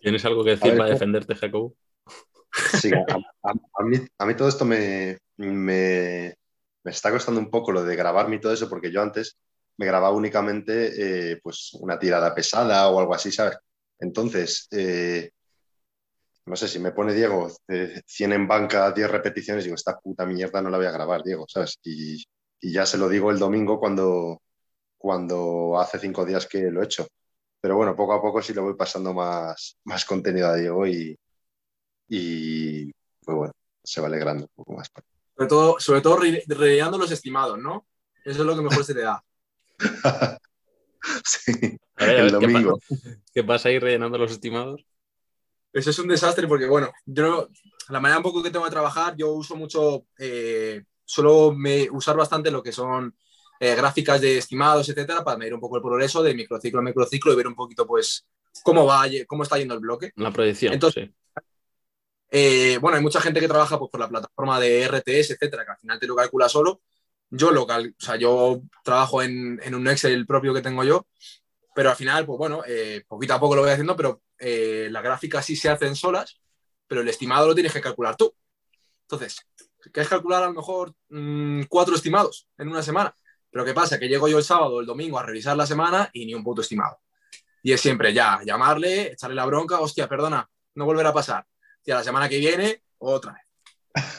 ¿Tienes 0.00 0.24
algo 0.24 0.42
que 0.42 0.50
decir 0.50 0.76
para 0.76 0.90
defenderte, 0.90 1.36
Jacobo? 1.36 1.76
Sí, 2.80 2.90
a, 2.92 3.84
mí, 3.84 3.98
a, 4.18 4.26
mí, 4.26 4.34
todo 4.34 4.48
esto 4.48 4.64
me, 4.64 5.18
me, 5.36 6.36
me, 6.82 6.90
está 6.90 7.12
costando 7.12 7.40
un 7.40 7.50
poco 7.50 7.70
lo 7.70 7.84
de 7.84 7.94
grabarme 7.94 8.34
y 8.34 8.40
todo 8.40 8.52
eso, 8.52 8.68
porque 8.68 8.90
yo 8.90 9.00
antes 9.00 9.38
me 9.78 9.86
grababa 9.86 10.14
únicamente 10.14 11.32
eh, 11.32 11.40
pues 11.42 11.70
una 11.80 11.98
tirada 11.98 12.34
pesada 12.34 12.88
o 12.88 12.98
algo 13.00 13.14
así, 13.14 13.32
¿sabes? 13.32 13.56
Entonces, 13.98 14.68
eh, 14.72 15.30
no 16.46 16.56
sé, 16.56 16.66
si 16.68 16.78
me 16.78 16.92
pone 16.92 17.14
Diego 17.14 17.48
100 18.06 18.32
en 18.32 18.48
banca, 18.48 18.90
10 18.90 19.10
repeticiones, 19.10 19.64
digo, 19.64 19.76
esta 19.76 19.98
puta 19.98 20.26
mierda 20.26 20.60
no 20.60 20.70
la 20.70 20.78
voy 20.78 20.86
a 20.86 20.90
grabar, 20.90 21.22
Diego, 21.22 21.46
¿sabes? 21.48 21.78
Y, 21.82 22.24
ya 22.60 22.84
se 22.86 22.98
lo 22.98 23.08
digo 23.08 23.30
el 23.30 23.38
domingo 23.38 23.78
cuando, 23.78 24.42
cuando 24.96 25.78
hace 25.78 26.00
cinco 26.00 26.24
días 26.24 26.46
que 26.46 26.70
lo 26.72 26.82
he 26.82 26.86
hecho. 26.86 27.06
Pero 27.60 27.76
bueno, 27.76 27.94
poco 27.94 28.14
a 28.14 28.20
poco 28.20 28.42
sí 28.42 28.52
le 28.52 28.60
voy 28.60 28.74
pasando 28.74 29.14
más, 29.14 29.76
más 29.84 30.04
contenido 30.04 30.48
a 30.48 30.56
Diego 30.56 30.84
y, 30.86 31.16
y 32.08 32.90
pues 33.24 33.36
bueno, 33.36 33.52
se 33.84 34.00
va 34.00 34.08
alegrando 34.08 34.44
un 34.44 34.50
poco 34.56 34.72
más. 34.72 34.88
Sobre 35.36 35.48
todo, 35.48 35.76
sobre 35.78 36.00
todo 36.00 36.18
rellenando 36.48 36.98
los 36.98 37.12
estimados, 37.12 37.58
¿no? 37.58 37.86
Eso 38.24 38.40
es 38.40 38.46
lo 38.46 38.56
que 38.56 38.62
mejor 38.62 38.84
se 38.84 38.94
te 38.94 39.02
da. 39.02 39.22
sí, 41.24 41.78
el 41.96 42.30
domingo. 42.30 42.78
¿qué 43.32 43.44
pasa, 43.44 43.68
ahí 43.68 43.78
rellenando 43.78 44.18
los 44.18 44.32
estimados? 44.32 44.84
Eso 45.72 45.90
es 45.90 45.98
un 45.98 46.08
desastre 46.08 46.46
porque, 46.46 46.66
bueno, 46.66 46.90
yo 47.04 47.48
la 47.88 48.00
manera 48.00 48.18
un 48.18 48.24
poco 48.24 48.42
que 48.42 48.50
tengo 48.50 48.64
de 48.64 48.70
trabajar, 48.70 49.14
yo 49.16 49.32
uso 49.32 49.56
mucho, 49.56 50.06
eh, 50.18 50.82
suelo 51.04 51.52
me, 51.52 51.88
usar 51.90 52.16
bastante 52.16 52.50
lo 52.50 52.62
que 52.62 52.72
son 52.72 53.14
eh, 53.60 53.74
gráficas 53.74 54.20
de 54.20 54.38
estimados, 54.38 54.88
etcétera, 54.88 55.24
para 55.24 55.36
medir 55.36 55.54
un 55.54 55.60
poco 55.60 55.76
el 55.76 55.82
progreso 55.82 56.22
de 56.22 56.34
microciclo 56.34 56.80
a 56.80 56.82
microciclo 56.82 57.32
y 57.32 57.36
ver 57.36 57.46
un 57.46 57.54
poquito, 57.54 57.86
pues, 57.86 58.26
cómo 58.62 58.86
va, 58.86 59.04
cómo 59.26 59.42
está 59.42 59.58
yendo 59.58 59.74
el 59.74 59.80
bloque. 59.80 60.12
La 60.16 60.30
proyección. 60.30 60.72
Entonces, 60.72 61.10
eh, 62.30 62.78
bueno, 62.80 62.96
hay 62.96 63.02
mucha 63.02 63.20
gente 63.20 63.40
que 63.40 63.48
trabaja 63.48 63.78
pues, 63.78 63.90
por 63.90 64.00
la 64.00 64.08
plataforma 64.08 64.60
de 64.60 64.86
RTS, 64.86 65.32
etcétera, 65.32 65.64
que 65.64 65.72
al 65.72 65.78
final 65.78 65.98
te 65.98 66.06
lo 66.06 66.16
calcula 66.16 66.48
solo. 66.48 66.82
Yo 67.30 67.50
lo 67.50 67.64
o 67.64 67.82
sea, 67.98 68.16
yo 68.16 68.62
trabajo 68.82 69.22
en, 69.22 69.60
en, 69.62 69.74
un 69.74 69.86
Excel 69.88 70.26
propio 70.26 70.54
que 70.54 70.62
tengo 70.62 70.82
yo, 70.84 71.06
pero 71.74 71.90
al 71.90 71.96
final, 71.96 72.24
pues 72.24 72.38
bueno, 72.38 72.62
eh, 72.66 73.04
poquito 73.06 73.34
a 73.34 73.40
poco 73.40 73.54
lo 73.54 73.62
voy 73.62 73.70
haciendo, 73.70 73.96
pero 73.96 74.22
las 74.40 75.02
gráficas 75.02 75.44
sí 75.44 75.56
se 75.56 75.68
hacen 75.68 75.96
solas, 75.96 76.40
pero 76.86 77.00
el 77.02 77.08
estimado 77.08 77.48
lo 77.48 77.54
tienes 77.54 77.72
que 77.72 77.80
calcular 77.80 78.16
tú. 78.16 78.34
Entonces, 79.02 79.38
¿qué 79.92 80.00
es 80.00 80.08
calcular 80.08 80.42
a 80.42 80.46
lo 80.46 80.54
mejor 80.54 80.94
mm, 81.08 81.62
cuatro 81.68 81.94
estimados 81.94 82.48
en 82.56 82.68
una 82.68 82.82
semana? 82.82 83.14
Pero 83.50 83.64
¿qué 83.64 83.74
pasa? 83.74 83.98
Que 83.98 84.08
llego 84.08 84.28
yo 84.28 84.38
el 84.38 84.44
sábado 84.44 84.74
o 84.74 84.80
el 84.80 84.86
domingo 84.86 85.18
a 85.18 85.22
revisar 85.22 85.56
la 85.56 85.66
semana 85.66 86.10
y 86.12 86.26
ni 86.26 86.34
un 86.34 86.44
puto 86.44 86.60
estimado. 86.60 87.00
Y 87.62 87.72
es 87.72 87.80
siempre 87.80 88.12
ya, 88.12 88.40
llamarle, 88.44 89.12
echarle 89.12 89.34
la 89.34 89.46
bronca, 89.46 89.80
hostia, 89.80 90.08
perdona, 90.08 90.48
no 90.74 90.84
volverá 90.84 91.10
a 91.10 91.14
pasar. 91.14 91.46
Y 91.84 91.90
a 91.90 91.96
la 91.96 92.04
semana 92.04 92.28
que 92.28 92.38
viene, 92.38 92.82
otra 92.98 93.32
vez. 93.32 94.12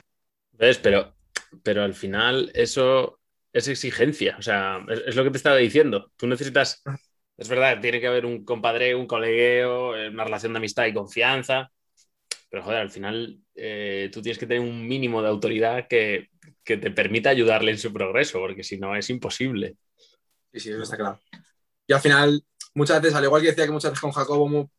¿Ves? 0.53 0.77
Pero, 0.79 1.13
pero 1.63 1.83
al 1.83 1.93
final 1.93 2.51
eso 2.53 3.19
es 3.53 3.67
exigencia. 3.67 4.35
O 4.37 4.41
sea, 4.41 4.85
es, 4.89 5.15
lo 5.15 5.23
que 5.23 5.31
te 5.31 5.37
estaba 5.37 5.57
diciendo. 5.57 6.11
Tú 6.15 6.27
necesitas, 6.27 6.83
es 7.37 7.49
verdad, 7.49 7.79
tiene 7.81 7.99
que 7.99 8.07
haber 8.07 8.25
un 8.25 8.45
compadre, 8.45 8.95
un 8.95 9.07
colegueo, 9.07 9.95
eh, 9.95 10.09
una 10.09 10.23
relación 10.23 10.53
de 10.53 10.57
amistad 10.57 10.85
y 10.85 10.93
confianza. 10.93 11.71
Pero 12.49 12.63
joder, 12.63 12.79
al 12.79 12.91
final 12.91 13.39
eh, 13.55 14.09
tú 14.11 14.21
tienes 14.21 14.39
que 14.39 14.47
tener 14.47 14.61
un 14.61 14.87
mínimo 14.87 15.21
de 15.21 15.29
autoridad 15.29 15.87
que, 15.87 16.29
que 16.63 16.77
te 16.77 16.91
permita 16.91 17.29
ayudarle 17.29 17.71
en 17.71 17.77
su 17.77 17.93
progreso, 17.93 18.39
porque 18.39 18.63
si 18.63 18.77
no 18.77 18.95
es 18.95 19.09
imposible. 19.09 19.75
Sí, 20.51 20.59
sí, 20.59 20.69
eso 20.71 20.83
está 20.83 20.97
claro. 20.97 21.19
Y 21.85 21.93
al 21.93 22.01
final, 22.01 22.43
muchas 22.73 23.01
veces, 23.01 23.15
al 23.15 23.23
igual 23.23 23.41
que 23.41 23.49
decía 23.49 23.65
que 23.65 23.71
muchas 23.71 23.91
veces 23.91 24.01
con 24.01 24.11
Jacobo 24.11 24.69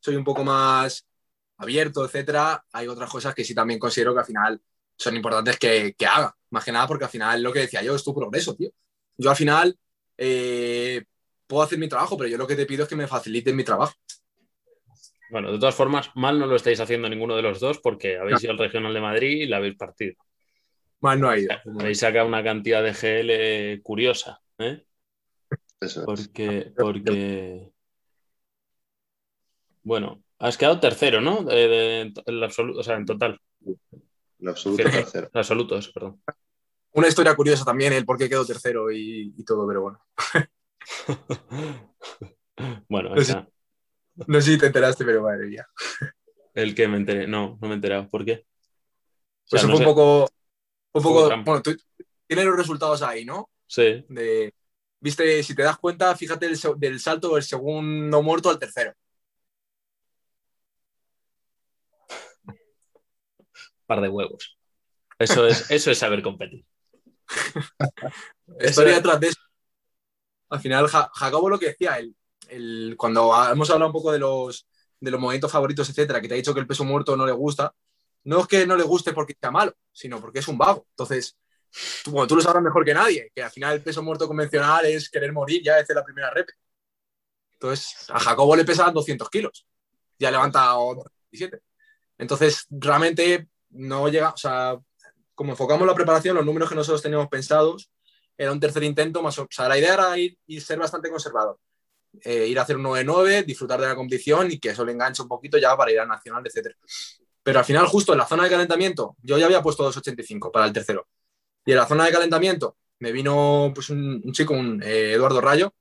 soy 0.00 0.16
un 0.16 0.24
poco 0.24 0.44
más 0.44 1.06
abierto, 1.56 2.04
etcétera, 2.04 2.64
hay 2.72 2.86
otras 2.86 3.10
cosas 3.10 3.34
que 3.34 3.44
sí 3.44 3.54
también 3.54 3.80
considero 3.80 4.14
que 4.14 4.20
al 4.20 4.26
final 4.26 4.60
son 4.98 5.16
importantes 5.16 5.58
que, 5.58 5.94
que 5.96 6.06
haga. 6.06 6.34
Más 6.50 6.64
que 6.64 6.72
nada 6.72 6.86
porque 6.86 7.04
al 7.04 7.10
final 7.10 7.42
lo 7.42 7.52
que 7.52 7.60
decía 7.60 7.82
yo 7.82 7.94
es 7.94 8.04
tu 8.04 8.14
progreso, 8.14 8.54
tío. 8.54 8.70
Yo 9.16 9.30
al 9.30 9.36
final 9.36 9.78
eh, 10.16 11.04
puedo 11.46 11.62
hacer 11.62 11.78
mi 11.78 11.88
trabajo, 11.88 12.16
pero 12.16 12.28
yo 12.28 12.36
lo 12.36 12.46
que 12.46 12.56
te 12.56 12.66
pido 12.66 12.82
es 12.82 12.88
que 12.88 12.96
me 12.96 13.06
faciliten 13.06 13.56
mi 13.56 13.64
trabajo. 13.64 13.94
Bueno, 15.30 15.52
de 15.52 15.58
todas 15.58 15.74
formas, 15.74 16.10
mal 16.14 16.38
no 16.38 16.46
lo 16.46 16.56
estáis 16.56 16.80
haciendo 16.80 17.08
ninguno 17.08 17.36
de 17.36 17.42
los 17.42 17.60
dos 17.60 17.78
porque 17.80 18.16
habéis 18.16 18.42
ido 18.42 18.52
al 18.52 18.58
Regional 18.58 18.94
de 18.94 19.00
Madrid 19.00 19.42
y 19.42 19.46
la 19.46 19.58
habéis 19.58 19.76
partido. 19.76 20.14
Mal 21.00 21.20
no 21.20 21.28
ha 21.28 21.38
ido. 21.38 21.54
Habéis 21.78 22.00
sacado 22.00 22.26
una 22.26 22.42
cantidad 22.42 22.82
de 22.82 22.92
GL 22.92 23.82
curiosa, 23.82 24.40
¿eh? 24.58 24.82
Eso 25.80 26.04
porque, 26.04 26.72
porque. 26.76 27.70
Bueno, 29.82 30.22
has 30.38 30.56
quedado 30.56 30.80
tercero, 30.80 31.20
¿no? 31.20 31.44
De, 31.44 32.12
el 32.26 32.42
absoluto, 32.42 32.80
o 32.80 32.82
sea, 32.82 32.96
en 32.96 33.06
total. 33.06 33.40
El 34.40 34.48
absoluto 34.48 34.82
tercero. 34.84 35.30
El 35.32 35.38
absoluto, 35.38 35.76
eso, 35.76 35.92
perdón. 35.92 36.22
Una 36.92 37.08
historia 37.08 37.34
curiosa 37.34 37.64
también, 37.64 37.92
el 37.92 38.04
por 38.04 38.18
qué 38.18 38.28
quedó 38.28 38.44
tercero 38.44 38.90
y, 38.90 39.32
todo, 39.44 39.66
pero 39.66 39.82
bueno. 39.82 40.00
bueno, 42.88 43.14
no 43.14 43.22
sé, 43.22 43.46
no 44.26 44.40
sé 44.40 44.52
si 44.52 44.58
te 44.58 44.66
enteraste, 44.66 45.04
pero 45.04 45.22
madre 45.22 45.46
mía. 45.46 45.68
El 46.54 46.74
que 46.74 46.88
me 46.88 46.96
enteré, 46.96 47.26
no, 47.26 47.58
no 47.60 47.68
me 47.68 47.74
he 47.74 47.76
enterado. 47.76 48.08
¿Por 48.08 48.24
qué? 48.24 48.46
Pues 49.48 49.62
fue 49.62 49.76
un 49.76 49.84
poco 49.84 50.28
un 50.92 51.02
poco, 51.02 51.28
bueno, 51.28 51.62
tú 51.62 51.76
tienes 52.26 52.46
los 52.46 52.56
resultados 52.56 53.02
ahí, 53.02 53.24
¿no? 53.24 53.50
Sí. 53.66 54.04
De, 54.08 54.52
Viste, 55.00 55.42
si 55.42 55.54
te 55.54 55.62
das 55.62 55.78
cuenta, 55.78 56.14
fíjate 56.16 56.48
del 56.76 57.00
salto 57.00 57.34
del 57.34 57.44
segundo 57.44 58.22
muerto 58.22 58.50
al 58.50 58.58
tercero. 58.58 58.92
Par 63.88 64.02
de 64.02 64.08
huevos. 64.08 64.58
Eso 65.18 65.46
es, 65.46 65.68
eso 65.70 65.90
es 65.90 65.98
saber 65.98 66.22
competir. 66.22 66.64
Historia 68.60 68.96
detrás 68.96 69.18
de 69.18 69.28
eso. 69.28 69.40
Al 70.50 70.60
final, 70.60 70.86
Jacobo 70.88 71.48
lo 71.48 71.58
que 71.58 71.68
decía, 71.68 71.98
el, 72.48 72.94
cuando 72.96 73.32
hemos 73.50 73.70
hablado 73.70 73.88
un 73.88 73.92
poco 73.92 74.12
de 74.12 74.18
los, 74.18 74.68
de 75.00 75.10
los 75.10 75.20
movimientos 75.20 75.50
favoritos, 75.50 75.88
etcétera, 75.88 76.20
que 76.20 76.28
te 76.28 76.34
ha 76.34 76.36
dicho 76.36 76.52
que 76.54 76.60
el 76.60 76.66
peso 76.66 76.84
muerto 76.84 77.16
no 77.16 77.26
le 77.26 77.32
gusta, 77.32 77.74
no 78.24 78.40
es 78.40 78.46
que 78.46 78.66
no 78.66 78.76
le 78.76 78.82
guste 78.84 79.12
porque 79.14 79.36
sea 79.40 79.50
malo, 79.50 79.74
sino 79.90 80.20
porque 80.20 80.40
es 80.40 80.48
un 80.48 80.58
vago. 80.58 80.86
Entonces, 80.90 81.38
tú, 82.04 82.26
tú 82.26 82.36
lo 82.36 82.42
sabrás 82.42 82.62
mejor 82.62 82.84
que 82.84 82.94
nadie, 82.94 83.30
que 83.34 83.42
al 83.42 83.50
final 83.50 83.74
el 83.76 83.82
peso 83.82 84.02
muerto 84.02 84.26
convencional 84.26 84.84
es 84.86 85.08
querer 85.08 85.32
morir 85.32 85.62
ya 85.64 85.76
desde 85.76 85.94
la 85.94 86.04
primera 86.04 86.30
rep. 86.30 86.48
Entonces, 87.54 88.06
a 88.10 88.20
Jacobo 88.20 88.54
le 88.54 88.64
pesan 88.64 88.92
200 88.92 89.28
kilos, 89.30 89.66
ya 90.18 90.30
levanta 90.30 90.74
17. 91.30 91.62
Entonces, 92.18 92.66
realmente 92.70 93.48
no 93.70 94.08
llega, 94.08 94.30
o 94.30 94.36
sea, 94.36 94.78
como 95.34 95.52
enfocamos 95.52 95.86
la 95.86 95.94
preparación, 95.94 96.36
los 96.36 96.44
números 96.44 96.68
que 96.68 96.74
nosotros 96.74 97.02
teníamos 97.02 97.28
pensados, 97.28 97.90
era 98.36 98.52
un 98.52 98.60
tercer 98.60 98.84
intento 98.84 99.22
más, 99.22 99.38
o 99.38 99.46
sea, 99.50 99.68
la 99.68 99.78
idea 99.78 99.94
era 99.94 100.18
ir 100.18 100.38
y 100.46 100.60
ser 100.60 100.78
bastante 100.78 101.10
conservador. 101.10 101.58
Eh, 102.22 102.46
ir 102.46 102.58
a 102.58 102.62
hacer 102.62 102.76
un 102.76 102.84
9-9, 102.84 103.44
disfrutar 103.44 103.80
de 103.80 103.88
la 103.88 103.94
competición 103.94 104.50
y 104.50 104.58
que 104.58 104.70
eso 104.70 104.84
le 104.84 104.92
enganche 104.92 105.22
un 105.22 105.28
poquito 105.28 105.58
ya 105.58 105.76
para 105.76 105.92
ir 105.92 106.00
al 106.00 106.08
nacional, 106.08 106.42
etc. 106.46 106.74
Pero 107.42 107.58
al 107.58 107.64
final, 107.64 107.86
justo 107.86 108.12
en 108.12 108.18
la 108.18 108.26
zona 108.26 108.44
de 108.44 108.50
calentamiento, 108.50 109.16
yo 109.22 109.38
ya 109.38 109.46
había 109.46 109.62
puesto 109.62 109.90
2.85 109.90 110.50
para 110.50 110.66
el 110.66 110.72
tercero. 110.72 111.06
Y 111.64 111.72
en 111.72 111.78
la 111.78 111.86
zona 111.86 112.06
de 112.06 112.12
calentamiento 112.12 112.76
me 113.00 113.12
vino 113.12 113.70
pues, 113.74 113.90
un, 113.90 114.22
chico, 114.32 114.54
un 114.54 114.82
eh, 114.82 115.12
Eduardo 115.12 115.40
Rayo, 115.40 115.74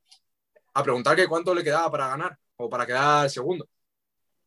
a 0.73 0.83
preguntar 0.83 1.15
que 1.15 1.27
cuánto 1.27 1.55
le 1.55 1.63
quedaba 1.63 1.89
para 1.91 2.07
ganar 2.09 2.37
o 2.57 2.69
para 2.69 2.85
quedar 2.85 3.29
segundo. 3.29 3.67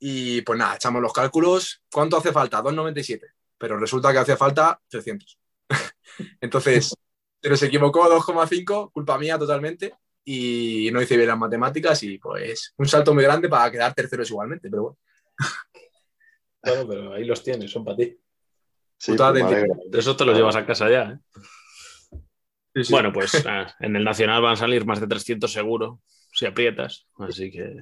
Y 0.00 0.40
pues 0.42 0.58
nada, 0.58 0.76
echamos 0.76 1.02
los 1.02 1.12
cálculos. 1.12 1.82
¿Cuánto 1.90 2.16
hace 2.16 2.32
falta? 2.32 2.62
2,97. 2.62 3.20
Pero 3.58 3.78
resulta 3.78 4.12
que 4.12 4.18
hace 4.18 4.36
falta 4.36 4.80
300. 4.88 5.38
Entonces, 6.40 6.94
pero 7.40 7.56
se 7.56 7.66
equivocó 7.66 8.08
2,5, 8.08 8.90
culpa 8.92 9.18
mía 9.18 9.38
totalmente. 9.38 9.94
Y 10.24 10.90
no 10.92 11.00
hice 11.00 11.16
bien 11.16 11.28
las 11.28 11.38
matemáticas 11.38 12.02
y 12.02 12.18
pues 12.18 12.74
un 12.76 12.86
salto 12.86 13.14
muy 13.14 13.24
grande 13.24 13.48
para 13.48 13.70
quedar 13.70 13.94
terceros 13.94 14.30
igualmente, 14.30 14.68
pero 14.70 14.82
bueno. 14.82 14.98
Claro, 16.62 16.86
pero 16.86 17.14
ahí 17.14 17.24
los 17.24 17.42
tienes, 17.42 17.70
son 17.70 17.86
para 17.86 17.96
ti. 17.96 18.20
Sí, 18.98 19.16
pues 19.16 19.64
Eso 19.94 20.14
te 20.14 20.26
lo 20.26 20.34
llevas 20.34 20.56
a 20.56 20.66
casa 20.66 20.90
ya. 20.90 21.18
¿eh? 22.74 22.82
Bueno, 22.90 23.14
pues 23.14 23.32
en 23.80 23.96
el 23.96 24.04
Nacional 24.04 24.42
van 24.42 24.52
a 24.52 24.56
salir 24.56 24.84
más 24.84 25.00
de 25.00 25.06
300 25.06 25.50
seguro. 25.50 26.02
si 26.34 26.44
aprietas. 26.44 27.06
Así 27.18 27.50
que 27.50 27.76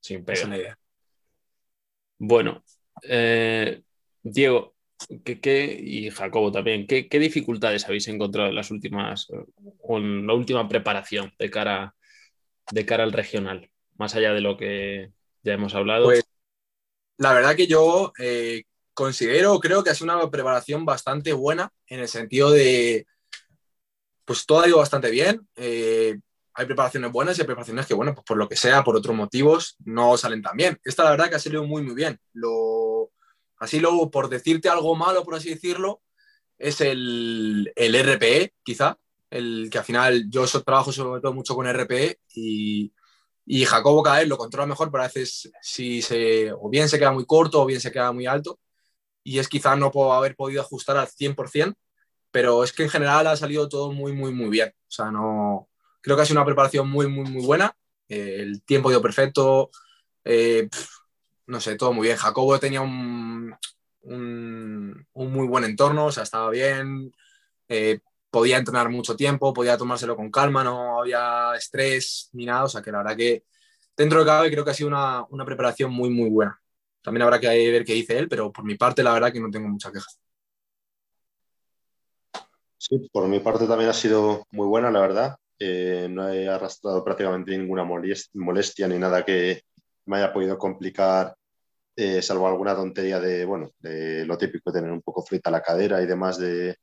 sin 0.00 0.24
pega. 0.24 0.78
Bueno, 2.18 2.64
eh, 3.02 3.82
Diego, 4.22 4.74
¿qué, 5.24 5.78
y 5.80 6.10
Jacobo 6.10 6.50
también, 6.50 6.86
¿qué, 6.86 7.06
dificultades 7.18 7.84
habéis 7.84 8.08
encontrado 8.08 8.48
en 8.48 8.54
las 8.54 8.70
últimas, 8.70 9.28
en 9.88 10.26
la 10.26 10.34
última 10.34 10.68
preparación 10.68 11.32
de 11.38 11.50
cara, 11.50 11.94
de 12.70 12.86
cara 12.86 13.04
al 13.04 13.12
regional? 13.12 13.70
Más 13.96 14.14
allá 14.14 14.32
de 14.32 14.40
lo 14.40 14.56
que 14.56 15.10
ya 15.42 15.54
hemos 15.54 15.74
hablado. 15.74 16.04
Pues, 16.04 16.24
la 17.18 17.32
verdad 17.32 17.56
que 17.56 17.66
yo 17.66 18.12
eh, 18.18 18.64
considero, 18.92 19.58
creo 19.60 19.82
que 19.82 19.90
ha 19.90 19.94
sido 19.94 20.14
una 20.14 20.30
preparación 20.30 20.84
bastante 20.84 21.32
buena 21.32 21.70
en 21.86 22.00
el 22.00 22.08
sentido 22.08 22.50
de, 22.50 23.06
pues 24.26 24.44
todo 24.44 24.60
ha 24.60 24.68
ido 24.68 24.78
bastante 24.78 25.10
bien. 25.10 25.48
Eh, 25.54 26.18
hay 26.56 26.64
preparaciones 26.64 27.12
buenas 27.12 27.36
y 27.36 27.42
hay 27.42 27.46
preparaciones 27.46 27.86
que, 27.86 27.92
bueno, 27.92 28.14
pues 28.14 28.24
por 28.24 28.38
lo 28.38 28.48
que 28.48 28.56
sea, 28.56 28.82
por 28.82 28.96
otros 28.96 29.14
motivos, 29.14 29.76
no 29.84 30.16
salen 30.16 30.40
tan 30.40 30.56
bien. 30.56 30.80
Esta, 30.84 31.04
la 31.04 31.10
verdad, 31.10 31.28
que 31.28 31.36
ha 31.36 31.38
salido 31.38 31.64
muy, 31.64 31.82
muy 31.82 31.94
bien. 31.94 32.18
Así 33.58 33.78
luego, 33.78 34.10
por 34.10 34.30
decirte 34.30 34.70
algo 34.70 34.96
malo, 34.96 35.22
por 35.22 35.34
así 35.34 35.50
decirlo, 35.50 36.02
es 36.56 36.80
el, 36.80 37.72
el 37.76 37.94
RPE, 37.94 38.54
quizá, 38.62 38.98
el 39.28 39.68
que 39.70 39.78
al 39.78 39.84
final 39.84 40.30
yo 40.30 40.46
trabajo 40.46 40.92
sobre 40.92 41.20
todo 41.20 41.34
mucho 41.34 41.54
con 41.54 41.66
RPE 41.66 42.20
y, 42.34 42.90
y 43.44 43.64
Jacobo 43.66 44.02
cada 44.02 44.20
vez 44.20 44.28
lo 44.28 44.38
controla 44.38 44.66
mejor, 44.66 44.90
pero 44.90 45.04
a 45.04 45.08
veces 45.08 45.50
si 45.60 46.00
se, 46.00 46.52
o 46.52 46.70
bien 46.70 46.88
se 46.88 46.98
queda 46.98 47.12
muy 47.12 47.26
corto 47.26 47.60
o 47.60 47.66
bien 47.66 47.80
se 47.82 47.92
queda 47.92 48.12
muy 48.12 48.26
alto. 48.26 48.58
Y 49.22 49.40
es 49.40 49.48
quizá 49.48 49.76
no 49.76 49.90
puedo 49.90 50.12
haber 50.14 50.36
podido 50.36 50.62
ajustar 50.62 50.96
al 50.96 51.08
100%, 51.08 51.74
pero 52.30 52.64
es 52.64 52.72
que 52.72 52.84
en 52.84 52.90
general 52.90 53.26
ha 53.26 53.36
salido 53.36 53.68
todo 53.68 53.92
muy, 53.92 54.12
muy, 54.12 54.32
muy 54.32 54.48
bien. 54.48 54.70
O 54.70 54.90
sea, 54.90 55.10
no, 55.10 55.68
creo 56.06 56.14
que 56.14 56.22
ha 56.22 56.24
sido 56.24 56.38
una 56.38 56.46
preparación 56.46 56.88
muy, 56.88 57.08
muy, 57.08 57.28
muy 57.28 57.44
buena. 57.44 57.76
Eh, 58.08 58.36
el 58.38 58.62
tiempo 58.62 58.90
dio 58.90 59.02
perfecto. 59.02 59.70
Eh, 60.24 60.68
no 61.46 61.60
sé, 61.60 61.74
todo 61.74 61.92
muy 61.92 62.06
bien. 62.06 62.16
Jacobo 62.16 62.56
tenía 62.60 62.80
un, 62.80 63.52
un, 64.02 65.04
muy 65.14 65.48
buen 65.48 65.64
entorno, 65.64 66.06
o 66.06 66.12
sea, 66.12 66.22
estaba 66.22 66.48
bien. 66.50 67.12
Eh, 67.68 67.98
podía 68.30 68.56
entrenar 68.58 68.88
mucho 68.88 69.16
tiempo, 69.16 69.52
podía 69.52 69.76
tomárselo 69.76 70.14
con 70.14 70.30
calma, 70.30 70.62
no 70.62 71.00
había 71.00 71.56
estrés 71.56 72.30
ni 72.34 72.46
nada. 72.46 72.64
O 72.64 72.68
sea, 72.68 72.82
que 72.82 72.92
la 72.92 72.98
verdad 72.98 73.16
que 73.16 73.42
dentro 73.96 74.20
de 74.20 74.26
cabe 74.26 74.50
creo 74.52 74.64
que 74.64 74.70
ha 74.70 74.74
sido 74.74 74.88
una, 74.88 75.24
una 75.30 75.44
preparación 75.44 75.90
muy, 75.90 76.08
muy 76.08 76.30
buena. 76.30 76.56
También 77.02 77.22
habrá 77.22 77.40
que 77.40 77.48
ver 77.48 77.84
qué 77.84 77.94
dice 77.94 78.16
él, 78.16 78.28
pero 78.28 78.52
por 78.52 78.64
mi 78.64 78.76
parte, 78.76 79.02
la 79.02 79.12
verdad 79.12 79.32
que 79.32 79.40
no 79.40 79.50
tengo 79.50 79.66
mucha 79.66 79.90
queja. 79.90 80.06
Sí, 82.78 83.08
por 83.12 83.26
mi 83.26 83.40
parte 83.40 83.66
también 83.66 83.90
ha 83.90 83.92
sido 83.92 84.46
muy 84.52 84.68
buena, 84.68 84.92
la 84.92 85.00
verdad. 85.00 85.36
Eh, 85.58 86.06
no 86.10 86.28
he 86.28 86.48
arrastrado 86.48 87.02
prácticamente 87.02 87.56
ninguna 87.56 87.84
molestia 87.84 88.88
ni 88.88 88.98
nada 88.98 89.24
que 89.24 89.62
me 90.06 90.18
haya 90.18 90.32
podido 90.32 90.58
complicar, 90.58 91.34
eh, 91.96 92.20
salvo 92.22 92.46
alguna 92.46 92.74
tontería 92.74 93.20
de, 93.20 93.44
bueno, 93.46 93.70
de 93.78 94.26
lo 94.26 94.36
típico, 94.38 94.72
tener 94.72 94.90
un 94.90 95.02
poco 95.02 95.22
frita 95.22 95.50
la 95.50 95.62
cadera 95.62 96.02
y 96.02 96.06
demás 96.06 96.38
de, 96.38 96.76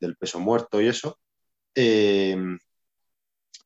del 0.00 0.16
peso 0.16 0.40
muerto 0.40 0.80
y 0.80 0.88
eso. 0.88 1.18
Em, 1.74 2.58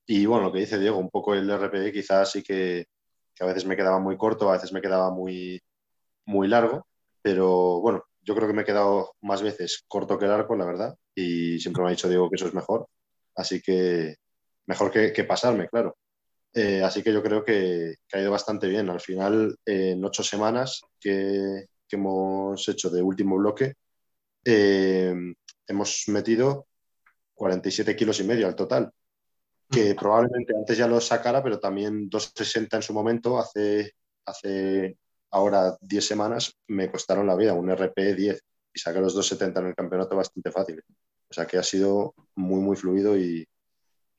y 0.06 0.26
bueno, 0.26 0.44
lo 0.44 0.52
que 0.52 0.60
dice 0.60 0.78
Diego, 0.78 0.98
un 0.98 1.10
poco 1.10 1.34
el 1.34 1.50
RPE 1.50 1.92
quizás 1.92 2.32
sí 2.32 2.42
que, 2.42 2.86
que, 3.34 3.44
a 3.44 3.46
veces 3.46 3.64
me 3.66 3.76
quedaba 3.76 3.98
muy 3.98 4.16
corto, 4.16 4.48
a 4.50 4.54
veces 4.54 4.72
me 4.72 4.82
quedaba 4.82 5.10
muy, 5.10 5.60
muy 6.26 6.48
largo, 6.48 6.86
pero 7.22 7.80
bueno, 7.80 8.04
yo 8.22 8.34
creo 8.34 8.48
que 8.48 8.54
me 8.54 8.62
he 8.62 8.64
quedado 8.64 9.14
más 9.22 9.42
veces 9.42 9.84
corto 9.88 10.18
que 10.18 10.26
largo, 10.26 10.56
la 10.56 10.66
verdad, 10.66 10.96
y 11.14 11.58
siempre 11.60 11.82
me 11.82 11.88
ha 11.88 11.92
dicho 11.92 12.08
Diego 12.08 12.30
que 12.30 12.36
eso 12.36 12.46
es 12.46 12.54
mejor, 12.54 12.88
así 13.36 13.60
que 13.62 14.16
mejor 14.72 14.90
que, 14.90 15.24
pasarme, 15.24 15.68
claro. 15.68 15.98
Eh, 16.54 16.82
así 16.82 17.02
que 17.02 17.12
yo 17.12 17.22
creo 17.22 17.44
que, 17.44 17.96
ha 18.12 18.18
ido 18.18 18.30
bastante 18.30 18.68
bien. 18.68 18.88
Al 18.88 19.00
final, 19.00 19.56
en 19.66 20.02
ocho 20.04 20.22
semanas 20.22 20.80
que, 20.98 21.66
hemos 21.90 22.66
hecho 22.70 22.88
de 22.88 23.02
último 23.02 23.36
bloque, 23.36 23.74
eh, 24.46 25.14
hemos 25.66 26.04
metido 26.08 26.66
47 27.34 27.94
kilos 27.94 28.18
y 28.20 28.24
medio 28.24 28.46
al 28.46 28.54
total, 28.54 28.90
que 29.70 29.94
probablemente 29.94 30.54
antes 30.56 30.78
ya 30.78 30.86
lo 30.86 31.02
sacara, 31.02 31.42
pero 31.42 31.60
también 31.60 32.08
260 32.08 32.76
en 32.76 32.82
su 32.82 32.94
momento, 32.94 33.38
hace, 33.38 33.92
hace 34.24 34.96
ahora 35.32 35.76
10 35.82 36.06
semanas, 36.06 36.54
me 36.68 36.90
costaron 36.90 37.26
la 37.26 37.36
vida, 37.36 37.52
un 37.52 37.70
RP 37.70 38.14
10 38.14 38.42
y 38.72 38.78
saqué 38.78 39.00
los 39.00 39.12
270 39.12 39.60
en 39.60 39.66
el 39.66 39.74
campeonato 39.74 40.16
bastante 40.16 40.50
fácil. 40.50 40.82
O 41.28 41.34
sea 41.34 41.46
que 41.46 41.58
ha 41.58 41.62
sido 41.62 42.14
muy, 42.36 42.60
muy 42.60 42.76
fluido 42.76 43.18
y, 43.18 43.46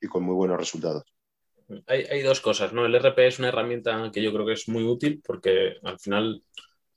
y 0.04 0.08
con 0.08 0.22
muy 0.22 0.34
buenos 0.34 0.58
resultados. 0.58 1.04
Hay, 1.86 2.04
hay, 2.04 2.22
dos 2.22 2.40
cosas, 2.40 2.72
¿no? 2.72 2.84
El 2.84 2.94
RP 2.94 3.26
es 3.26 3.38
una 3.38 3.48
herramienta 3.48 4.10
que 4.12 4.22
yo 4.22 4.32
creo 4.32 4.44
que 4.44 4.52
es 4.52 4.68
muy 4.68 4.84
útil 4.84 5.22
porque 5.26 5.78
al 5.82 5.98
final 5.98 6.42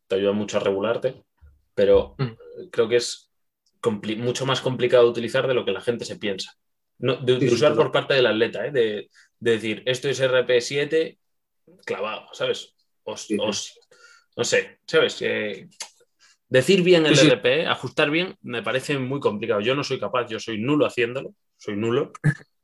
te 0.07 0.15
ayuda 0.15 0.33
mucho 0.33 0.57
a 0.57 0.59
regularte, 0.59 1.23
pero 1.73 2.15
mm. 2.17 2.67
creo 2.69 2.89
que 2.89 2.97
es 2.97 3.31
mucho 4.17 4.45
más 4.45 4.59
complicado 4.59 5.05
de 5.05 5.11
utilizar 5.11 5.47
de 5.47 5.53
lo 5.53 5.63
que 5.63 5.71
la 5.71 5.81
gente 5.81 6.03
se 6.03 6.17
piensa. 6.17 6.53
No, 6.99 7.15
de, 7.15 7.33
usar 7.47 7.75
por 7.75 7.91
parte 7.91 8.15
del 8.15 8.25
atleta, 8.25 8.65
¿eh? 8.65 8.71
de, 8.71 9.09
de, 9.39 9.51
decir, 9.51 9.83
esto 9.85 10.09
es 10.09 10.19
RP7 10.19 11.17
clavado, 11.85 12.27
¿sabes? 12.33 12.73
no 13.05 14.43
sé, 14.43 14.79
¿sabes? 14.85 15.23
decir 16.49 16.81
bien 16.81 17.05
el 17.05 17.17
RP, 17.17 17.67
ajustar 17.67 18.09
bien, 18.09 18.35
me 18.41 18.63
parece 18.63 18.97
muy 18.97 19.19
complicado. 19.19 19.61
Yo 19.61 19.75
no 19.75 19.83
soy 19.83 19.99
capaz, 19.99 20.27
yo 20.27 20.39
soy 20.39 20.59
nulo 20.59 20.85
haciéndolo, 20.85 21.33
soy 21.55 21.75
nulo. 21.77 22.11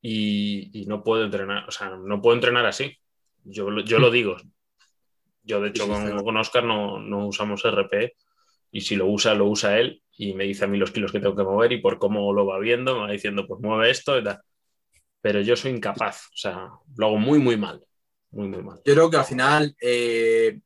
Y, 0.00 0.84
no 0.86 1.02
puedo 1.02 1.24
entrenar, 1.24 1.68
o 1.68 1.70
sea, 1.70 1.90
no 1.90 2.22
puedo 2.22 2.36
entrenar 2.36 2.66
así. 2.66 2.96
Yo, 3.44 3.68
yo 3.80 3.98
lo 3.98 4.10
digo. 4.10 4.36
Yo, 5.42 5.60
de 5.60 5.70
hecho, 5.70 5.88
con, 5.88 6.24
con 6.24 6.36
Oscar 6.36 6.64
no, 6.64 6.98
no, 6.98 7.26
usamos 7.26 7.64
RP 7.64 8.14
y 8.70 8.82
si 8.82 8.96
lo 8.96 9.06
usa, 9.06 9.34
lo 9.34 9.46
usa 9.46 9.78
él 9.78 10.02
y 10.16 10.34
me 10.34 10.44
dice 10.44 10.64
a 10.64 10.68
mí 10.68 10.76
los 10.76 10.90
kilos 10.90 11.12
que 11.12 11.20
tengo 11.20 11.36
que 11.36 11.42
mover 11.42 11.72
y 11.72 11.80
por 11.80 11.98
cómo 11.98 12.32
lo 12.32 12.44
va 12.44 12.58
viendo, 12.58 12.94
me 12.94 13.00
va 13.06 13.12
diciendo, 13.12 13.46
pues 13.46 13.60
mueve 13.60 13.90
esto 13.90 14.18
y 14.18 14.24
tal. 14.24 14.40
Pero 15.20 15.40
yo 15.40 15.56
soy 15.56 15.72
incapaz, 15.72 16.26
o 16.26 16.36
sea, 16.36 16.68
lo 16.96 17.06
hago 17.06 17.16
muy, 17.16 17.38
muy 17.38 17.56
mal. 17.56 17.84
Muy, 18.30 18.48
muy 18.48 18.62
mal. 18.62 18.80
Yo 18.84 18.94
creo 18.94 19.10
que 19.10 19.16
al 19.16 19.24
final 19.24 19.74
eh, 19.80 20.60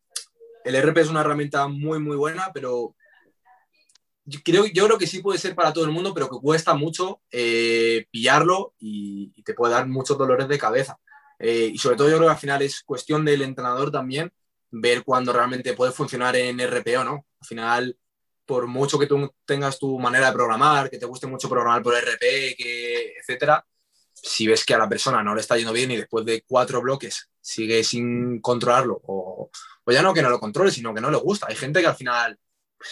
el 0.64 0.74
RP 0.74 0.98
es 0.98 1.10
una 1.10 1.20
herramienta 1.20 1.68
muy, 1.68 2.00
muy 2.00 2.16
buena, 2.16 2.50
pero 2.52 2.96
yo 4.24 4.40
creo, 4.44 4.66
yo 4.66 4.86
creo 4.86 4.98
que 4.98 5.06
sí 5.06 5.20
puede 5.20 5.38
ser 5.38 5.54
para 5.54 5.72
todo 5.72 5.84
el 5.84 5.90
mundo, 5.90 6.14
pero 6.14 6.28
que 6.28 6.38
cuesta 6.38 6.74
mucho 6.74 7.20
eh, 7.30 8.06
pillarlo 8.10 8.74
y, 8.78 9.42
te 9.42 9.54
puede 9.54 9.74
dar 9.74 9.88
muchos 9.88 10.16
dolores 10.16 10.48
de 10.48 10.58
cabeza. 10.58 10.98
Eh, 11.38 11.70
y 11.74 11.78
sobre 11.78 11.96
todo 11.96 12.08
yo 12.08 12.16
creo 12.16 12.28
que 12.28 12.34
al 12.34 12.38
final 12.38 12.62
es 12.62 12.82
cuestión 12.82 13.24
del 13.24 13.42
entrenador 13.42 13.90
también 13.90 14.32
ver 14.70 15.02
cuándo 15.04 15.32
realmente 15.32 15.74
puede 15.74 15.92
funcionar 15.92 16.36
en 16.36 16.60
RP 16.60 16.98
o 16.98 17.04
no. 17.04 17.26
Al 17.40 17.46
final, 17.46 17.98
por 18.46 18.68
mucho 18.68 18.98
que 18.98 19.06
tú 19.06 19.32
tengas 19.44 19.78
tu 19.78 19.98
manera 19.98 20.28
de 20.28 20.32
programar, 20.32 20.88
que 20.88 20.98
te 20.98 21.06
guste 21.06 21.26
mucho 21.26 21.48
programar 21.48 21.82
por 21.82 21.94
RP, 21.94 22.54
que, 22.56 23.14
etcétera, 23.18 23.66
si 24.14 24.46
ves 24.46 24.64
que 24.64 24.74
a 24.74 24.78
la 24.78 24.88
persona 24.88 25.22
no 25.22 25.34
le 25.34 25.40
está 25.40 25.56
yendo 25.56 25.72
bien 25.72 25.90
y 25.90 25.96
después 25.96 26.24
de 26.24 26.44
cuatro 26.46 26.80
bloques 26.80 27.28
sigue 27.40 27.82
sin 27.82 28.40
controlarlo, 28.40 29.00
o, 29.04 29.50
o 29.84 29.92
ya 29.92 30.02
no 30.02 30.14
que 30.14 30.22
no 30.22 30.30
lo 30.30 30.38
controle, 30.38 30.70
sino 30.70 30.94
que 30.94 31.00
no 31.00 31.10
le 31.10 31.16
gusta. 31.16 31.46
Hay 31.48 31.56
gente 31.56 31.80
que 31.80 31.88
al 31.88 31.96
final 31.96 32.38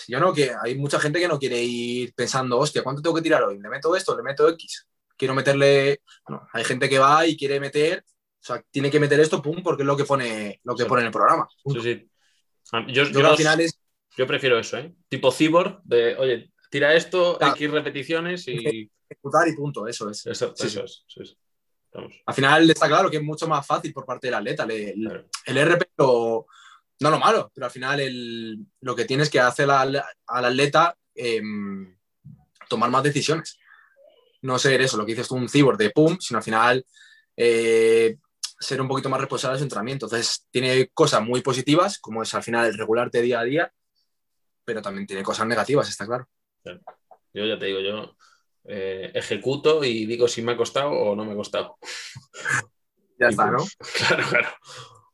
yo 0.08 0.20
no, 0.20 0.32
que 0.32 0.52
hay 0.62 0.76
mucha 0.76 0.98
gente 1.00 1.20
que 1.20 1.28
no 1.28 1.38
quiere 1.38 1.62
ir 1.62 2.14
pensando, 2.14 2.58
hostia, 2.58 2.82
¿cuánto 2.82 3.02
tengo 3.02 3.16
que 3.16 3.22
tirar 3.22 3.42
hoy? 3.42 3.58
¿Le 3.58 3.68
meto 3.68 3.94
esto? 3.94 4.16
¿Le 4.16 4.22
meto 4.22 4.48
X? 4.50 4.86
Quiero 5.16 5.34
meterle. 5.34 6.00
Bueno, 6.26 6.48
hay 6.52 6.64
gente 6.64 6.88
que 6.88 6.98
va 6.98 7.26
y 7.26 7.36
quiere 7.36 7.60
meter, 7.60 8.04
o 8.06 8.42
sea, 8.42 8.62
tiene 8.70 8.90
que 8.90 9.00
meter 9.00 9.20
esto, 9.20 9.42
pum, 9.42 9.62
porque 9.62 9.82
es 9.82 9.86
lo 9.86 9.96
que 9.96 10.04
pone, 10.04 10.60
lo 10.64 10.74
que 10.74 10.86
pone 10.86 11.02
en 11.02 11.06
el 11.06 11.12
programa. 11.12 11.48
Sí, 11.66 11.80
sí. 11.80 12.10
Ah, 12.72 12.86
yo, 12.88 13.02
al 13.02 13.36
final 13.36 13.60
es... 13.60 13.78
yo 14.16 14.26
prefiero 14.26 14.58
eso, 14.58 14.78
¿eh? 14.78 14.94
Tipo 15.08 15.30
cyborg, 15.30 15.80
de, 15.84 16.16
oye, 16.16 16.52
tira 16.70 16.94
esto, 16.94 17.38
X 17.40 17.70
repeticiones 17.70 18.48
y. 18.48 18.90
Ejecutar 19.10 19.48
y 19.48 19.56
punto, 19.56 19.88
eso 19.88 20.08
es. 20.08 20.24
Eso, 20.26 20.54
eso 20.56 20.84
es. 20.84 21.36
Al 22.26 22.34
final 22.34 22.70
está 22.70 22.86
claro 22.86 23.10
que 23.10 23.16
es 23.16 23.22
mucho 23.22 23.48
más 23.48 23.66
fácil 23.66 23.92
por 23.92 24.06
parte 24.06 24.28
del 24.28 24.34
atleta. 24.34 24.62
El, 24.64 25.26
el 25.46 25.58
RP 25.68 25.90
lo, 25.96 26.46
no 27.00 27.10
lo 27.10 27.18
malo, 27.18 27.50
pero 27.54 27.66
al 27.66 27.72
final 27.72 28.66
lo 28.80 28.94
que 28.94 29.06
tienes 29.06 29.30
que 29.30 29.40
hacer 29.40 29.70
al, 29.70 30.02
atleta 30.26 30.96
em, 31.14 31.96
tomar 32.68 32.90
más 32.90 33.02
decisiones. 33.02 33.58
No 34.42 34.58
ser 34.58 34.80
eso, 34.80 34.96
lo 34.96 35.04
que 35.04 35.12
dices 35.12 35.28
tú, 35.28 35.34
un 35.34 35.48
cyborg 35.48 35.78
de 35.78 35.90
pum, 35.90 36.16
sino 36.20 36.38
al 36.38 36.44
final 36.44 36.86
eh, 37.36 38.16
ser 38.58 38.80
un 38.80 38.88
poquito 38.88 39.08
más 39.08 39.20
responsable 39.20 39.54
de 39.54 39.58
su 39.60 39.64
entrenamiento. 39.64 40.06
Entonces, 40.06 40.46
tiene 40.50 40.88
cosas 40.88 41.22
muy 41.22 41.40
positivas, 41.40 41.98
como 41.98 42.22
es 42.22 42.34
al 42.34 42.42
final 42.42 42.66
el 42.66 42.78
regularte 42.78 43.22
día 43.22 43.40
a 43.40 43.44
día, 43.44 43.72
pero 44.64 44.82
también 44.82 45.06
tiene 45.06 45.22
cosas 45.22 45.46
negativas, 45.46 45.88
está 45.88 46.06
claro. 46.06 46.28
Yo 47.32 47.46
ya 47.46 47.58
te 47.58 47.66
digo, 47.66 47.80
yo 47.80 48.14
eh, 48.64 49.10
ejecuto 49.14 49.82
y 49.84 50.04
digo 50.04 50.28
si 50.28 50.42
me 50.42 50.52
ha 50.52 50.56
costado 50.56 50.90
o 50.90 51.16
no 51.16 51.24
me 51.24 51.32
ha 51.32 51.36
costado. 51.36 51.78
Ya 53.18 53.28
está, 53.30 53.50
¿no? 53.50 53.64
Claro, 54.06 54.24
claro. 54.28 54.48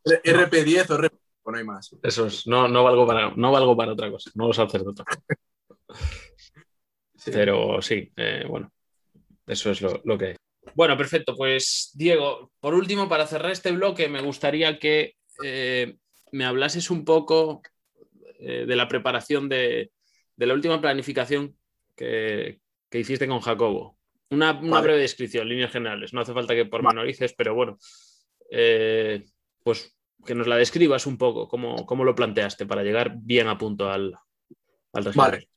RP10 0.05 0.91
o 0.91 0.99
RP 0.99 1.26
no 1.53 1.59
hay 1.59 1.65
más. 1.65 1.95
Eso 2.03 2.27
es, 2.27 2.47
no, 2.47 2.69
no, 2.69 2.85
valgo 2.85 3.07
para, 3.07 3.31
no 3.35 3.53
valgo 3.53 3.77
para 3.77 3.93
otra 3.93 4.11
cosa, 4.11 4.31
no 4.35 4.49
los 4.49 4.57
sacerdotes. 4.57 5.05
Pero 7.25 7.83
sí, 7.83 8.13
eh, 8.17 8.45
bueno, 8.49 8.73
eso 9.47 9.71
es 9.71 9.81
lo, 9.81 10.19
que 10.19 10.37
Bueno, 10.75 10.97
perfecto. 10.97 11.35
Pues 11.35 11.91
Diego, 11.95 12.53
por 12.61 12.75
último, 12.75 13.09
para 13.09 13.27
cerrar 13.27 13.53
este 13.53 13.73
bloque, 13.73 14.09
me 14.09 14.23
gustaría 14.23 14.79
que 14.79 15.15
eh, 15.43 15.97
me 16.33 16.45
hablases 16.45 16.91
un 16.91 17.05
poco 17.05 17.63
eh, 18.39 18.67
de 18.67 18.77
la 18.77 18.89
preparación 18.89 19.49
de, 19.49 19.91
la 20.37 20.55
última 20.55 20.81
planificación 20.81 21.57
que, 21.97 22.61
hiciste 22.93 23.29
con 23.29 23.41
Jacobo. 23.41 23.99
Una, 24.31 24.53
breve 24.53 24.99
descripción, 24.99 25.49
líneas 25.49 25.73
generales. 25.73 26.13
No 26.13 26.21
hace 26.21 26.33
falta 26.33 26.55
que 26.55 26.65
pormenorices, 26.65 27.35
pero 27.35 27.55
bueno, 27.55 27.79
eh, 28.51 29.25
pues 29.63 29.96
que 30.25 30.35
nos 30.35 30.47
la 30.47 30.57
describas 30.57 31.07
un 31.07 31.19
poco, 31.19 31.49
cómo, 31.49 31.87
cómo, 31.87 32.05
lo 32.05 32.15
planteaste 32.15 32.67
para 32.67 32.83
llegar 32.83 33.15
bien 33.17 33.49
a 33.49 33.59
punto 33.59 33.91
al, 33.91 34.15
al 34.93 35.13
Vale. 35.13 35.49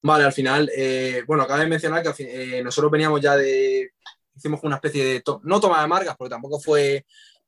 Vale, 0.00 0.24
al 0.24 0.32
final, 0.32 0.70
eh, 0.74 1.24
bueno, 1.26 1.42
acabo 1.42 1.60
de 1.60 1.66
mencionar 1.66 2.02
que 2.14 2.62
nosotros 2.62 2.90
veníamos 2.90 3.20
ya 3.20 3.36
de, 3.36 3.90
hicimos 4.36 4.60
una 4.62 4.76
especie 4.76 5.04
de, 5.04 5.22
no 5.42 5.60
toma 5.60 5.82
de 5.82 5.88
marcas, 5.88 6.16
porque 6.16 6.30
tampoco 6.30 6.60
fue 6.60 7.04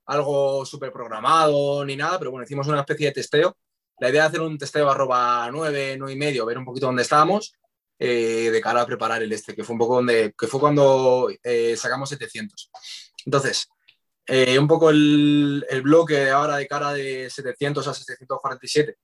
algo 0.06 0.66
súper 0.66 0.92
programado 0.92 1.84
ni 1.84 1.96
nada, 1.96 2.18
pero 2.18 2.32
bueno, 2.32 2.44
hicimos 2.44 2.66
una 2.66 2.80
especie 2.80 3.06
de 3.06 3.12
testeo 3.12 3.56
la 4.00 4.08
idea 4.08 4.22
de 4.22 4.28
hacer 4.28 4.40
un 4.40 4.58
testeo 4.58 4.90
arroba 4.90 5.48
9, 5.52 5.96
9 5.98 6.12
y 6.12 6.16
medio, 6.16 6.46
ver 6.46 6.58
un 6.58 6.64
poquito 6.64 6.86
dónde 6.86 7.02
estábamos, 7.02 7.54
eh, 7.98 8.48
de 8.50 8.60
cara 8.60 8.80
a 8.80 8.86
preparar 8.86 9.22
el 9.22 9.30
este, 9.30 9.54
que 9.54 9.62
fue 9.62 9.74
un 9.74 9.78
poco 9.78 9.96
donde, 9.96 10.34
que 10.36 10.46
fue 10.46 10.58
cuando 10.58 11.28
eh, 11.42 11.76
sacamos 11.76 12.08
700. 12.08 12.70
Entonces, 13.26 13.68
eh, 14.30 14.58
un 14.58 14.68
poco 14.68 14.90
el, 14.90 15.66
el, 15.68 15.82
bloque 15.82 16.30
ahora 16.30 16.56
de 16.56 16.68
cara 16.68 16.92
de 16.92 17.28
700 17.28 17.86
a 17.88 17.94
747, 17.94 18.96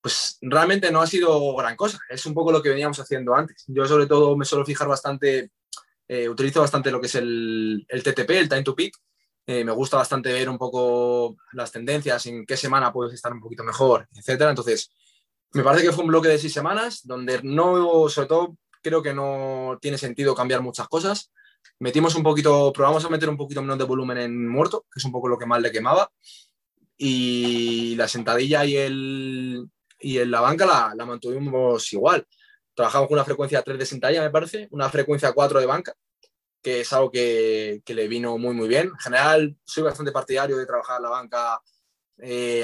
pues 0.00 0.38
realmente 0.40 0.90
no 0.90 1.02
ha 1.02 1.06
sido 1.06 1.54
gran 1.56 1.76
cosa, 1.76 1.98
es 2.08 2.24
un 2.26 2.34
poco 2.34 2.52
lo 2.52 2.62
que 2.62 2.70
veníamos 2.70 2.98
haciendo 2.98 3.34
antes. 3.34 3.64
Yo 3.66 3.86
sobre 3.86 4.06
todo 4.06 4.36
me 4.36 4.44
suelo 4.44 4.64
fijar 4.64 4.88
bastante, 4.88 5.50
utilizo 6.28 6.60
bastante 6.60 6.90
lo 6.90 7.00
que 7.00 7.06
es 7.06 7.14
el, 7.16 7.84
el 7.88 8.02
TTP, 8.02 8.30
el 8.30 8.48
Time 8.48 8.62
to 8.62 8.74
Peak, 8.74 8.94
eh, 9.52 9.64
me 9.64 9.72
gusta 9.72 9.96
bastante 9.96 10.32
ver 10.32 10.48
un 10.48 10.56
poco 10.56 11.36
las 11.54 11.72
tendencias, 11.72 12.24
en 12.26 12.46
qué 12.46 12.56
semana 12.56 12.92
puedes 12.92 13.14
estar 13.14 13.32
un 13.32 13.40
poquito 13.40 13.64
mejor, 13.64 14.06
etcétera. 14.14 14.50
Entonces, 14.50 14.92
me 15.54 15.64
parece 15.64 15.84
que 15.84 15.92
fue 15.92 16.04
un 16.04 16.10
bloque 16.10 16.28
de 16.28 16.38
seis 16.38 16.52
semanas 16.52 17.00
donde 17.02 17.40
no, 17.42 18.08
sobre 18.08 18.28
todo, 18.28 18.56
creo 18.80 19.02
que 19.02 19.12
no 19.12 19.76
tiene 19.80 19.98
sentido 19.98 20.36
cambiar 20.36 20.62
muchas 20.62 20.86
cosas. 20.86 21.32
Metimos 21.78 22.14
un 22.14 22.22
poquito, 22.22 22.72
probamos 22.72 23.04
a 23.04 23.08
meter 23.08 23.28
un 23.28 23.36
poquito 23.36 23.62
menos 23.62 23.78
de 23.78 23.84
volumen 23.84 24.18
en 24.18 24.48
muerto, 24.48 24.86
que 24.92 24.98
es 24.98 25.04
un 25.04 25.12
poco 25.12 25.28
lo 25.28 25.38
que 25.38 25.46
más 25.46 25.60
le 25.60 25.72
quemaba. 25.72 26.10
Y 26.96 27.94
la 27.96 28.06
sentadilla 28.06 28.64
y, 28.64 28.76
el, 28.76 29.66
y 29.98 30.18
en 30.18 30.30
la 30.30 30.40
banca 30.40 30.66
la, 30.66 30.92
la 30.94 31.06
mantuvimos 31.06 31.92
igual. 31.92 32.26
Trabajamos 32.74 33.08
con 33.08 33.16
una 33.16 33.24
frecuencia 33.24 33.62
3 33.62 33.78
de 33.78 33.86
sentadilla, 33.86 34.22
me 34.22 34.30
parece, 34.30 34.68
una 34.70 34.90
frecuencia 34.90 35.32
4 35.32 35.60
de 35.60 35.66
banca 35.66 35.94
que 36.62 36.80
es 36.80 36.92
algo 36.92 37.10
que, 37.10 37.82
le 37.86 38.08
vino 38.08 38.36
muy, 38.38 38.54
muy 38.54 38.68
bien. 38.68 38.88
En 38.88 38.98
general, 38.98 39.56
soy 39.64 39.82
bastante 39.82 40.12
partidario 40.12 40.56
de 40.56 40.66
trabajar 40.66 41.00
la 41.00 41.08
banca 41.08 41.60
eh, 42.18 42.62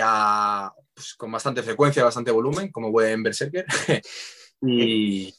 pues, 0.94 1.14
con 1.14 1.32
bastante 1.32 1.62
frecuencia, 1.62 2.04
bastante 2.04 2.30
volumen, 2.30 2.70
como 2.70 2.90
buen 2.90 3.22
berserker. 3.22 3.64
y, 4.62 5.34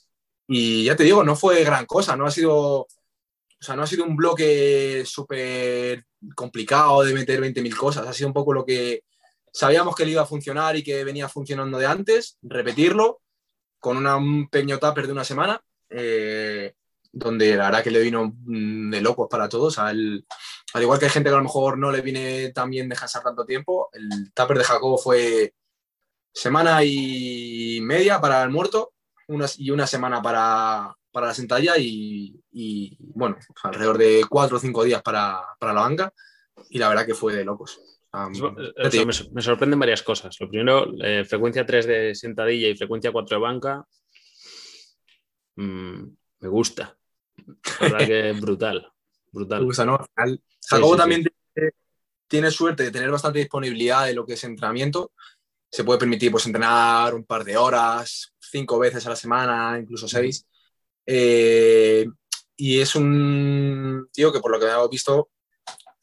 y 0.48 0.84
ya 0.84 0.96
te 0.96 1.04
digo, 1.04 1.24
no 1.24 1.36
fue 1.36 1.64
gran 1.64 1.86
cosa, 1.86 2.16
no 2.16 2.26
ha 2.26 2.32
sido, 2.32 2.88
o 3.60 3.64
sea, 3.64 3.76
no 3.76 3.84
ha 3.84 3.88
sido 3.88 4.06
un 4.06 4.16
bloque 4.16 5.04
súper 5.06 6.06
complicado 6.36 7.04
de 7.04 7.14
meter 7.14 7.42
20.000 7.42 7.76
cosas, 7.76 8.08
ha 8.08 8.14
sido 8.14 8.28
un 8.28 8.34
poco 8.34 8.54
lo 8.54 8.66
que 8.66 9.04
sabíamos 9.52 9.96
que 9.96 10.06
le 10.06 10.12
iba 10.12 10.22
a 10.22 10.28
funcionar 10.28 10.76
y 10.76 10.84
que 10.84 11.04
venía 11.04 11.28
funcionando 11.28 11.78
de 11.78 11.88
antes, 11.88 12.38
repetirlo 12.42 13.22
con 13.80 14.06
un 14.06 14.50
pequeño 14.50 14.80
tupper 14.80 15.08
de 15.08 15.14
una 15.14 15.24
semana. 15.24 15.62
Eh, 15.90 16.74
donde 17.12 17.56
la 17.56 17.66
verdad 17.66 17.84
que 17.84 17.92
le 17.92 18.02
vino 18.02 18.34
de 18.46 19.02
locos 19.02 19.28
para 19.30 19.50
todos. 19.50 19.80
Al, 19.80 20.26
al, 20.74 20.82
igual 20.82 21.00
que 21.00 21.06
hay 21.06 21.12
gente 21.12 21.30
que 21.30 21.36
a 21.36 21.38
lo 21.38 21.44
mejor 21.44 21.78
no 21.78 21.92
le 21.92 22.02
viene 22.02 22.52
tan 22.52 22.70
bien 22.70 22.90
descansar 22.90 23.24
tanto 23.24 23.46
tiempo, 23.46 23.90
el 23.94 24.32
tupper 24.34 24.58
de 24.58 24.64
Jacobo 24.64 24.98
fue 24.98 25.54
semana 26.34 26.84
y 26.84 27.80
media 27.82 28.22
para 28.22 28.44
el 28.44 28.52
muerto 28.52 28.94
y 29.58 29.72
una 29.72 29.88
semana 29.88 30.22
para, 30.22 30.96
para 31.18 31.30
la 31.30 31.34
sentalla 31.34 31.74
y, 31.80 32.96
bueno, 33.00 33.40
alrededor 33.64 33.98
de 33.98 34.24
cuatro 34.30 34.58
o 34.58 34.60
cinco 34.60 34.84
días 34.84 35.02
para, 35.02 35.42
para, 35.58 35.74
la 35.74 35.82
banca 35.82 36.14
y 36.70 36.78
la 36.78 36.90
verdad 36.90 37.08
que 37.08 37.16
fue 37.16 37.36
de 37.36 37.44
locos. 37.44 37.80
me, 39.34 39.42
sorprenden 39.42 39.80
varias 39.80 40.04
cosas. 40.04 40.40
Lo 40.40 40.48
primero, 40.48 40.94
eh, 41.04 41.26
frecuencia 41.26 41.66
3 41.66 41.88
de 41.88 42.14
sentadilla 42.14 42.68
y 42.68 42.78
frecuencia 42.78 43.12
4 43.12 43.36
de 43.36 43.42
banca. 43.42 43.84
Mm, 45.56 46.04
me 46.42 46.50
gusta. 46.50 46.96
La 47.80 47.88
verdad 47.90 48.06
que 48.06 48.32
brutal. 48.34 48.88
Brutal. 49.32 49.68
Jacobo 50.70 50.96
también 50.96 51.24
Tiene, 52.28 52.52
suerte 52.52 52.84
de 52.84 52.92
tener 52.92 53.10
bastante 53.10 53.40
disponibilidad 53.40 54.06
de 54.06 54.14
lo 54.14 54.24
que 54.24 54.34
es 54.34 54.44
entrenamiento. 54.44 55.14
Se 55.72 55.84
puede 55.84 55.98
permitir 55.98 56.32
pues, 56.32 56.46
entrenar 56.46 57.16
un 57.16 57.24
par 57.24 57.44
de 57.44 57.58
horas, 57.58 58.36
cinco 58.40 58.78
veces 58.78 59.04
a 59.08 59.10
la 59.10 59.16
semana, 59.16 59.80
incluso 59.82 60.08
seis. 60.08 60.46
Eh, 61.10 62.06
y 62.58 62.82
es 62.82 62.96
un 62.96 64.10
tío 64.12 64.32
que 64.32 64.42
por 64.42 64.52
lo 64.52 64.60
que 64.60 64.66
hemos 64.66 64.90
visto 64.90 65.30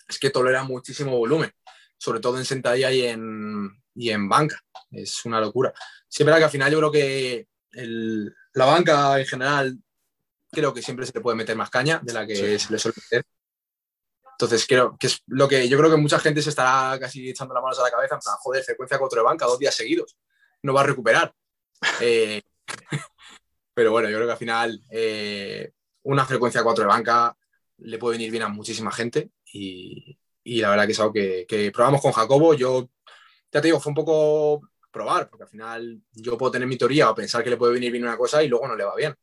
es 0.09 0.19
que 0.19 0.31
tolera 0.31 0.65
muchísimo 0.65 1.17
volumen, 1.17 1.53
sobre 1.99 2.21
todo 2.21 2.39
en 2.39 2.45
sentadilla 2.45 2.91
y 2.91 3.03
en, 3.03 3.71
y 3.95 4.11
en 4.11 4.29
banca. 4.29 4.59
Es 4.91 5.25
una 5.25 5.41
locura. 5.41 5.73
Siempre 6.09 6.37
que 6.37 6.45
al 6.45 6.51
final 6.51 6.73
yo 6.73 6.79
creo 6.79 6.93
que 6.93 7.49
la 7.73 8.65
banca 8.65 9.19
en 9.19 9.27
general 9.27 9.79
creo 10.51 10.73
que 10.73 10.83
siempre 10.83 11.05
se 11.05 11.13
le 11.13 11.21
puede 11.21 11.37
meter 11.37 11.57
más 11.57 11.71
caña 11.71 12.01
de 12.03 12.13
la 12.13 12.27
que 12.27 12.59
se 12.59 12.73
le 12.73 12.79
suele 12.79 12.97
meter. 13.11 13.25
Entonces, 14.33 14.67
creo 14.67 14.97
que 14.99 15.07
es 15.07 15.23
lo 15.27 15.47
que 15.47 15.69
yo 15.69 15.79
creo 15.79 15.91
que 15.91 15.97
mucha 15.97 16.19
gente 16.19 16.43
se 16.43 16.51
estará 16.51 16.99
casi 16.99 17.29
echando 17.29 17.55
las 17.55 17.63
manos 17.63 17.79
a 17.79 17.85
la 17.85 17.91
cabeza, 17.91 18.15
en 18.15 18.21
plan, 18.21 18.37
joder, 18.41 18.65
frecuencia 18.65 18.99
4 18.99 19.21
de 19.21 19.25
banca, 19.25 19.47
dos 19.47 19.59
días 19.59 19.75
seguidos, 19.75 20.17
no 20.63 20.75
va 20.75 20.81
a 20.81 20.85
recuperar. 20.85 21.33
Eh, 22.01 22.43
pero 23.75 23.91
bueno, 23.91 24.09
yo 24.09 24.17
creo 24.17 24.29
que 24.29 24.33
al 24.33 24.39
final 24.39 24.81
eh, 24.91 25.73
una 26.05 26.25
frecuencia 26.25 26.63
4 26.63 26.85
de 26.85 26.89
banca 26.89 27.37
le 27.79 27.99
puede 27.99 28.17
venir 28.17 28.31
bien 28.31 28.45
a 28.45 28.49
muchísima 28.49 28.93
gente 28.93 29.31
y, 29.53 30.17
y 30.45 30.61
la 30.61 30.71
verdad 30.71 30.87
que 30.87 30.93
es 30.93 31.01
algo 31.01 31.13
que, 31.13 31.45
que, 31.49 31.71
probamos 31.73 32.01
con 32.01 32.13
Jacobo. 32.13 32.55
Yo, 32.55 32.89
ya 33.53 33.61
te 33.61 33.69
digo, 33.69 33.81
fue 33.81 33.91
un 33.91 33.97
poco 33.97 34.63
probar, 34.91 35.29
porque 35.29 35.45
al 35.45 35.51
final 35.51 36.03
yo 36.13 36.39
puedo 36.39 36.53
tener 36.53 36.69
mi 36.69 36.79
teoría 36.79 37.11
o 37.11 37.15
pensar 37.15 37.43
que 37.43 37.51
le 37.51 37.57
puede 37.57 37.75
venir 37.75 37.93
bien 37.93 38.05
una 38.05 38.17
cosa 38.17 38.43
y 38.43 38.49
luego 38.49 38.69
no 38.69 38.77
le 38.77 38.85
va 38.85 38.95
bien 38.95 39.15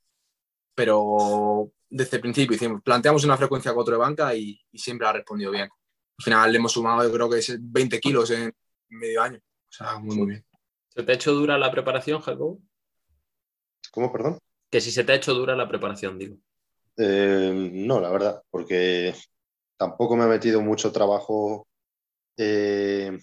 pero 0.75 1.71
desde 1.89 2.17
el 2.17 2.21
principio 2.21 2.55
hicimos, 2.55 2.81
planteamos 2.81 3.23
una 3.23 3.37
frecuencia 3.37 3.73
4 3.73 3.93
de 3.93 3.99
banca 3.99 4.35
y, 4.35 4.59
siempre 4.73 5.07
ha 5.07 5.13
respondido 5.13 5.51
bien. 5.51 5.69
Al 6.17 6.23
final 6.23 6.51
le 6.51 6.57
hemos 6.57 6.71
sumado, 6.71 7.03
yo 7.03 7.13
creo 7.13 7.29
que 7.29 7.39
es 7.39 7.57
20 7.59 7.99
kilos 7.99 8.31
en 8.31 8.53
medio 8.89 9.21
año. 9.21 9.37
O 9.37 9.71
sea, 9.71 9.99
muy, 9.99 10.15
muy 10.15 10.27
bien. 10.27 10.45
¿Se 10.89 11.03
te 11.03 11.11
ha 11.11 11.15
hecho 11.15 11.33
dura 11.33 11.57
la 11.57 11.71
preparación, 11.71 12.21
Jacob? 12.21 12.59
¿Cómo, 13.91 14.11
perdón? 14.11 14.39
Que 14.69 14.81
si 14.81 14.91
se 14.91 15.03
te 15.03 15.11
ha 15.11 15.15
hecho 15.15 15.33
dura 15.33 15.55
la 15.55 15.67
preparación, 15.67 16.17
digo. 16.17 16.37
Eh, 16.97 17.69
no, 17.73 17.99
la 17.99 18.09
verdad, 18.09 18.41
porque 18.49 19.13
tampoco 19.77 20.15
me 20.15 20.23
ha 20.23 20.27
metido 20.27 20.61
mucho 20.61 20.91
trabajo 20.91 21.67
eh, 22.37 23.17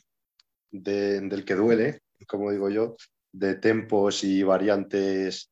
del 0.71 1.45
que 1.45 1.55
duele, 1.55 2.01
como 2.27 2.51
digo 2.51 2.69
yo, 2.69 2.97
de 3.33 3.55
tempos 3.55 4.25
y 4.25 4.43
variantes 4.43 5.51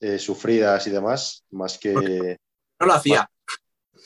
eh, 0.00 0.18
sufridas 0.18 0.86
y 0.86 0.90
demás, 0.90 1.44
más 1.50 1.78
que... 1.78 1.92
No 2.80 2.86
lo 2.86 2.94
hacía. 2.94 3.30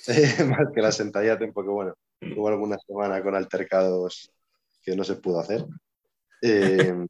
Más, 0.47 0.68
que 0.74 0.82
la 0.82 0.92
sentadilla, 0.92 1.38
porque 1.55 1.70
bueno, 1.70 1.94
hubo 2.36 2.49
alguna 2.49 2.76
semana 2.86 3.22
con 3.22 3.34
altercados 3.34 4.30
que 4.82 4.94
no 4.94 5.03
se 5.03 5.14
pudo 5.14 5.40
hacer. 5.40 5.64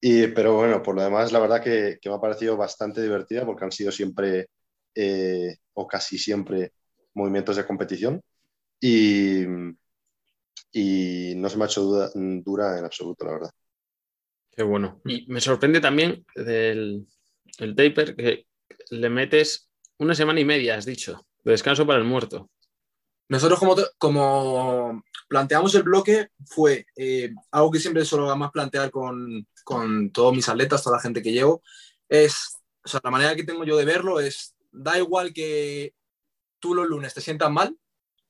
Y, 0.00 0.28
pero 0.28 0.54
bueno, 0.54 0.82
por 0.82 0.94
lo 0.94 1.02
demás, 1.02 1.32
la 1.32 1.40
verdad 1.40 1.62
que, 1.62 1.98
me 2.04 2.14
ha 2.14 2.20
parecido 2.20 2.56
bastante 2.56 3.02
divertida 3.02 3.44
porque 3.44 3.64
han 3.64 3.72
sido 3.72 3.90
siempre, 3.90 4.48
eh, 4.94 5.56
o 5.74 5.86
casi 5.86 6.18
siempre, 6.18 6.72
movimientos 7.14 7.56
de 7.56 7.66
competición. 7.66 8.22
Y, 8.80 9.42
y 10.72 11.34
no 11.36 11.48
se 11.48 11.56
me 11.56 11.64
ha 11.64 11.66
hecho 11.66 11.82
dura 11.82 12.78
en 12.78 12.84
absoluto, 12.84 13.24
la 13.24 13.32
verdad. 13.32 13.50
Qué 14.50 14.62
bueno. 14.62 15.00
Y 15.04 15.26
me 15.28 15.40
sorprende 15.40 15.80
también 15.80 16.24
del 16.34 17.06
el 17.58 17.74
taper 17.74 18.14
que 18.14 18.46
le 18.90 19.10
metes 19.10 19.70
una 19.98 20.14
semana 20.14 20.40
y 20.40 20.44
media, 20.44 20.76
has 20.76 20.84
dicho, 20.84 21.26
de 21.44 21.52
descanso 21.52 21.86
para 21.86 21.98
el 21.98 22.04
muerto. 22.04 22.50
Nosotros 23.28 23.58
como, 23.58 23.76
como 23.98 25.02
planteamos 25.28 25.74
el 25.74 25.82
bloque 25.82 26.30
fue 26.46 26.86
eh, 26.96 27.30
algo 27.50 27.70
que 27.70 27.78
siempre 27.78 28.04
suelo 28.04 28.34
más 28.36 28.50
plantear 28.50 28.90
con, 28.90 29.46
todos 30.12 30.34
mis 30.34 30.48
atletas, 30.48 30.82
toda 30.82 30.96
la 30.96 31.02
gente 31.02 31.22
que 31.22 31.32
llevo, 31.32 31.62
es, 32.08 32.58
la 33.02 33.10
manera 33.10 33.36
que 33.36 33.44
tengo 33.44 33.64
yo 33.64 33.76
de 33.76 33.84
verlo 33.84 34.18
es, 34.18 34.54
da 34.72 34.98
igual 34.98 35.34
que 35.34 35.92
tú 36.58 36.74
los 36.74 36.88
lunes 36.88 37.12
te 37.12 37.20
sientas 37.20 37.50
mal, 37.50 37.76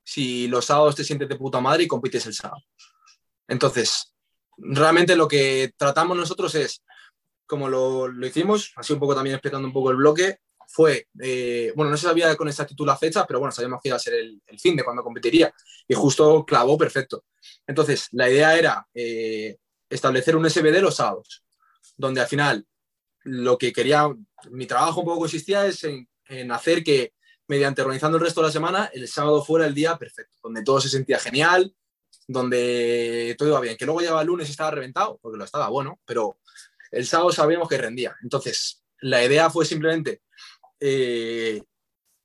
si 0.02 0.48
los 0.48 0.64
sábados 0.64 0.96
te 0.96 1.04
sientes 1.04 1.28
de 1.28 1.36
puta 1.36 1.60
madre 1.60 1.84
y 1.84 1.88
compites 1.88 2.26
el 2.26 2.34
sábado. 2.34 2.62
Entonces, 3.46 4.14
realmente 4.56 5.14
lo 5.14 5.28
que 5.28 5.72
tratamos 5.76 6.16
nosotros 6.16 6.54
es, 6.56 6.82
como 7.46 7.68
lo, 7.68 8.08
lo 8.08 8.26
hicimos, 8.26 8.72
así 8.74 8.92
un 8.92 8.98
poco 8.98 9.14
también 9.14 9.34
explicando 9.34 9.68
un 9.68 9.72
poco 9.72 9.90
el 9.90 9.96
bloque, 9.96 10.40
fue, 10.70 11.08
eh, 11.20 11.72
bueno, 11.74 11.90
no 11.90 11.96
se 11.96 12.06
sabía 12.06 12.36
con 12.36 12.46
exactitud 12.46 12.86
la 12.86 12.96
fecha, 12.96 13.26
pero 13.26 13.38
bueno, 13.38 13.52
sabíamos 13.52 13.80
que 13.82 13.88
iba 13.88 13.96
a 13.96 14.00
ser 14.00 14.14
el, 14.14 14.40
fin 14.58 14.76
de 14.76 14.84
cuando 14.84 15.02
competiría 15.02 15.52
y 15.88 15.94
justo 15.94 16.44
clavó 16.44 16.76
perfecto. 16.76 17.24
Entonces, 17.66 18.08
la 18.12 18.28
idea 18.28 18.56
era 18.56 18.86
eh, 18.92 19.56
establecer 19.88 20.36
un 20.36 20.48
SBD 20.48 20.80
los 20.82 20.96
sábados, 20.96 21.42
donde 21.96 22.20
al 22.20 22.26
final 22.26 22.66
lo 23.24 23.56
que 23.56 23.72
quería, 23.72 24.14
mi 24.50 24.66
trabajo 24.66 25.00
un 25.00 25.06
poco 25.06 25.20
consistía 25.20 25.64
es 25.66 25.84
en, 25.84 26.06
hacer 26.52 26.84
que 26.84 27.14
mediante 27.46 27.80
organizando 27.80 28.18
el 28.18 28.24
resto 28.24 28.42
de 28.42 28.48
la 28.48 28.52
semana, 28.52 28.90
el 28.92 29.08
sábado 29.08 29.42
fuera 29.42 29.66
el 29.66 29.74
día 29.74 29.96
perfecto, 29.96 30.36
donde 30.42 30.62
todo 30.62 30.82
se 30.82 30.90
sentía 30.90 31.18
genial, 31.18 31.74
donde 32.26 33.34
todo 33.38 33.48
iba 33.48 33.60
bien. 33.60 33.78
Que 33.78 33.86
luego 33.86 34.00
llegaba 34.00 34.20
el 34.20 34.26
lunes 34.26 34.50
estaba 34.50 34.70
reventado, 34.70 35.18
porque 35.22 35.38
lo 35.38 35.44
estaba 35.44 35.70
bueno, 35.70 35.98
pero 36.04 36.38
el 36.90 37.06
sábado 37.06 37.32
sabíamos 37.32 37.70
que 37.70 37.78
rendía. 37.78 38.14
Entonces, 38.22 38.84
la 39.00 39.24
idea 39.24 39.48
fue 39.48 39.64
simplemente 39.64 40.20
eh, 40.80 41.62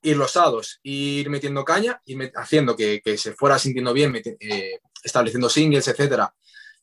ir 0.04 0.18
los 0.18 0.32
sábados, 0.32 0.80
ir 0.84 1.30
metiendo 1.30 1.64
caña, 1.64 2.01
y 2.06 2.18
haciendo 2.36 2.76
que, 2.76 3.01
se 3.18 3.34
fuera 3.34 3.58
sintiendo 3.58 3.93
bien, 3.93 4.16
eh, 4.16 4.80
estableciendo 5.04 5.49
singles, 5.49 5.88
etcétera. 5.88 6.34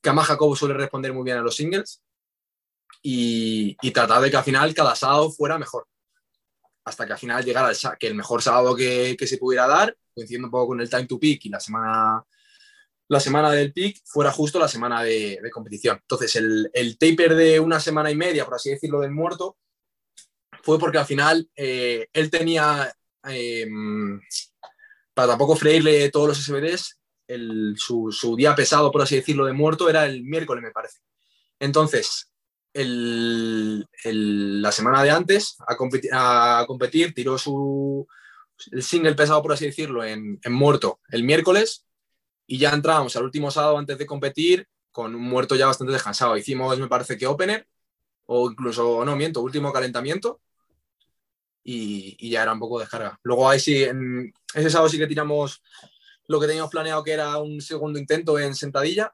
Que 0.00 0.08
además 0.08 0.28
Jacobo 0.28 0.56
suele 0.56 0.74
responder 0.74 1.12
muy 1.12 1.24
bien 1.24 1.38
a 1.38 1.42
los 1.42 1.56
singles 1.56 2.02
y, 3.02 3.76
tratar 3.92 4.22
de 4.22 4.30
que 4.30 4.36
al 4.36 4.44
final 4.44 4.74
cada 4.74 4.94
sábado 4.94 5.30
fuera 5.30 5.58
mejor. 5.58 5.86
Hasta 6.84 7.06
que 7.06 7.12
al 7.12 7.18
final 7.18 7.44
llegara 7.44 7.70
el, 7.70 7.76
que 7.98 8.06
el 8.06 8.14
mejor 8.14 8.42
sábado 8.42 8.74
que, 8.74 9.16
se 9.20 9.38
pudiera 9.38 9.66
dar, 9.66 9.96
coincidiendo 10.14 10.46
un 10.46 10.52
poco 10.52 10.68
con 10.68 10.80
el 10.80 10.88
time 10.88 11.06
to 11.06 11.18
peak 11.18 11.44
y 11.44 11.48
la 11.50 11.60
semana 11.60 12.24
la 13.08 13.18
semana 13.18 13.50
del 13.50 13.72
pick 13.72 14.00
fuera 14.04 14.30
justo 14.30 14.60
la 14.60 14.68
semana 14.68 15.02
de, 15.02 15.40
competición. 15.52 15.98
Entonces, 16.00 16.36
el, 16.36 16.70
el, 16.72 16.96
taper 16.96 17.34
de 17.34 17.58
una 17.58 17.80
semana 17.80 18.08
y 18.08 18.14
media, 18.14 18.44
por 18.44 18.54
así 18.54 18.70
decirlo, 18.70 19.00
del 19.00 19.10
muerto, 19.10 19.56
fue 20.62 20.78
porque 20.78 20.98
al 20.98 21.06
final 21.06 21.48
eh, 21.56 22.08
él 22.12 22.30
tenía, 22.30 22.94
em, 23.24 24.20
para 25.14 25.28
tampoco 25.28 25.56
freírle 25.56 26.10
todos 26.10 26.28
los 26.28 26.38
SBDs, 26.38 26.98
su, 27.76 28.34
día 28.36 28.54
pesado, 28.54 28.90
por 28.90 29.02
así 29.02 29.16
decirlo, 29.16 29.46
de 29.46 29.52
muerto 29.52 29.88
era 29.88 30.06
el 30.06 30.22
miércoles, 30.24 30.62
me 30.62 30.72
parece. 30.72 30.98
Entonces, 31.58 32.32
la 32.72 34.72
semana 34.72 35.02
de 35.02 35.10
antes, 35.10 35.56
a, 35.66 35.76
competir, 35.76 36.10
a 36.12 36.64
competir 36.66 37.14
tiró 37.14 37.38
su, 37.38 38.06
el 38.72 38.82
single 38.82 39.14
pesado, 39.14 39.42
por 39.42 39.52
así 39.52 39.66
decirlo, 39.66 40.04
en, 40.04 40.40
en 40.42 40.52
muerto 40.52 41.00
el 41.10 41.24
miércoles 41.24 41.86
y 42.46 42.58
ya 42.58 42.70
entrábamos 42.70 43.14
al 43.16 43.24
último 43.24 43.50
sábado 43.50 43.78
antes 43.78 43.98
de 43.98 44.06
competir 44.06 44.68
con 44.90 45.14
un 45.14 45.22
muerto 45.22 45.54
ya 45.54 45.66
bastante 45.66 45.92
descansado. 45.92 46.36
Hicimos, 46.36 46.78
me 46.78 46.88
parece 46.88 47.16
que 47.16 47.26
opener, 47.26 47.66
o 48.26 48.50
incluso, 48.50 49.04
no 49.04 49.16
miento, 49.16 49.40
último 49.40 49.72
calentamiento, 49.72 50.40
y, 51.62 52.30
ya 52.30 52.42
era 52.42 52.52
un 52.52 52.58
poco 52.58 52.80
descarga. 52.80 53.18
Luego 53.22 53.48
ahí 53.48 53.60
sí, 53.60 53.82
en 53.82 54.32
ese 54.54 54.70
sábado 54.70 54.88
sí 54.88 54.98
que 54.98 55.06
tiramos 55.06 55.62
lo 56.26 56.40
que 56.40 56.46
teníamos 56.46 56.70
planeado 56.70 57.02
que 57.02 57.12
era 57.12 57.38
un 57.38 57.60
segundo 57.60 57.98
intento 57.98 58.38
en 58.38 58.54
sentadilla, 58.54 59.12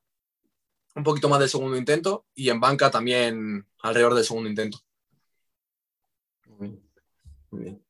un 0.95 1.03
poquito 1.03 1.29
más 1.29 1.41
del 1.41 1.49
segundo 1.49 1.77
intento, 1.77 2.27
y 2.35 2.51
en 2.51 2.61
banca 2.61 2.91
también 2.91 3.67
alrededor 3.83 4.15
del 4.15 4.25
segundo 4.25 4.49
intento. 4.49 4.79
Muy 6.47 6.79
bien. 7.51 7.83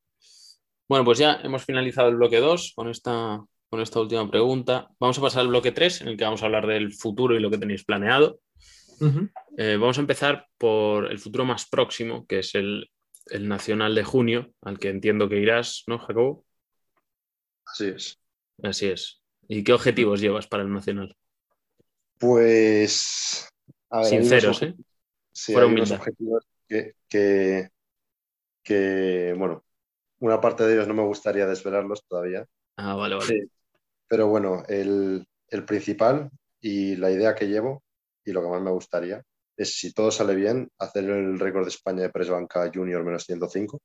Bueno, 0.87 1.03
pues 1.03 1.17
ya 1.17 1.39
hemos 1.43 1.65
finalizado 1.65 2.09
el 2.09 2.15
bloque 2.15 2.39
2 2.39 2.73
con 2.75 2.89
esta 2.89 3.43
con 3.69 3.81
esta 3.81 3.99
última 3.99 4.29
pregunta. 4.29 4.89
Vamos 4.99 5.17
a 5.17 5.21
pasar 5.21 5.41
al 5.41 5.49
bloque 5.49 5.71
3, 5.71 6.01
en 6.01 6.07
el 6.09 6.17
que 6.17 6.23
vamos 6.23 6.41
a 6.41 6.45
hablar 6.45 6.67
del 6.67 6.93
futuro 6.93 7.35
y 7.35 7.39
lo 7.39 7.49
que 7.49 7.57
tenéis 7.57 7.83
planeado. 7.83 8.39
Eh, 9.57 9.77
vamos 9.79 9.97
a 9.97 10.01
empezar 10.01 10.47
por 10.57 11.11
el 11.11 11.19
futuro 11.19 11.45
más 11.45 11.67
próximo, 11.67 12.25
que 12.25 12.39
es 12.39 12.55
el, 12.55 12.89
Nacional 13.41 13.95
de 13.95 14.03
junio, 14.03 14.53
al 14.61 14.79
que 14.79 14.89
entiendo 14.89 15.29
que 15.29 15.39
irás, 15.39 15.83
¿no, 15.87 15.99
Jacobo? 15.99 16.45
Así 17.65 17.87
es. 17.87 18.19
Así 18.63 18.87
es. 18.87 19.21
¿Y 19.47 19.63
qué 19.63 19.73
objetivos 19.73 20.21
llevas 20.21 20.47
para 20.47 20.63
el 20.63 20.73
Nacional? 20.73 21.15
Pues. 22.17 23.49
Sinceros, 24.03 24.63
¿eh? 24.63 24.75
Sí, 25.31 25.55
hay 25.55 25.63
unos 25.65 25.91
objetivos 25.91 26.45
que, 26.67 27.69
que, 28.63 29.33
bueno, 29.37 29.63
una 30.19 30.41
parte 30.41 30.65
de 30.65 30.73
ellos 30.73 30.87
no 30.87 30.93
me 30.93 31.03
gustaría 31.03 31.45
desvelarlos 31.45 32.03
todavía. 32.07 32.45
Ah, 32.75 32.95
vale, 32.95 33.15
vale. 33.15 33.47
Pero 34.07 34.27
bueno, 34.27 34.63
el, 34.67 35.27
principal 35.65 36.29
y 36.59 36.95
la 36.95 37.11
idea 37.11 37.35
que 37.35 37.47
llevo 37.47 37.83
y 38.25 38.31
lo 38.31 38.41
que 38.41 38.49
más 38.49 38.61
me 38.61 38.71
gustaría 38.71 39.23
es, 39.57 39.77
si 39.77 39.91
todo 39.93 40.11
sale 40.11 40.35
bien, 40.35 40.69
hacer 40.77 41.05
el 41.05 41.39
récord 41.39 41.63
de 41.63 41.69
España 41.69 42.03
de 42.03 42.09
Press 42.09 42.29
Banca 42.29 42.71
Junior 42.73 43.03
menos 43.03 43.23
105. 43.25 43.81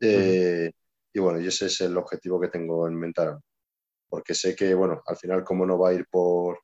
Eh, 0.00 0.70
y 1.12 1.18
bueno, 1.20 1.40
y 1.40 1.46
ese 1.46 1.66
es 1.66 1.80
el 1.82 1.96
objetivo 1.96 2.40
que 2.40 2.48
tengo 2.48 2.86
en 2.88 2.94
mente 2.94 3.22
Porque 4.08 4.34
sé 4.34 4.56
que, 4.56 4.74
bueno, 4.74 5.02
al 5.06 5.16
final 5.16 5.44
como 5.44 5.64
no 5.64 5.78
va 5.78 5.90
a 5.90 5.94
ir 5.94 6.06
por, 6.10 6.60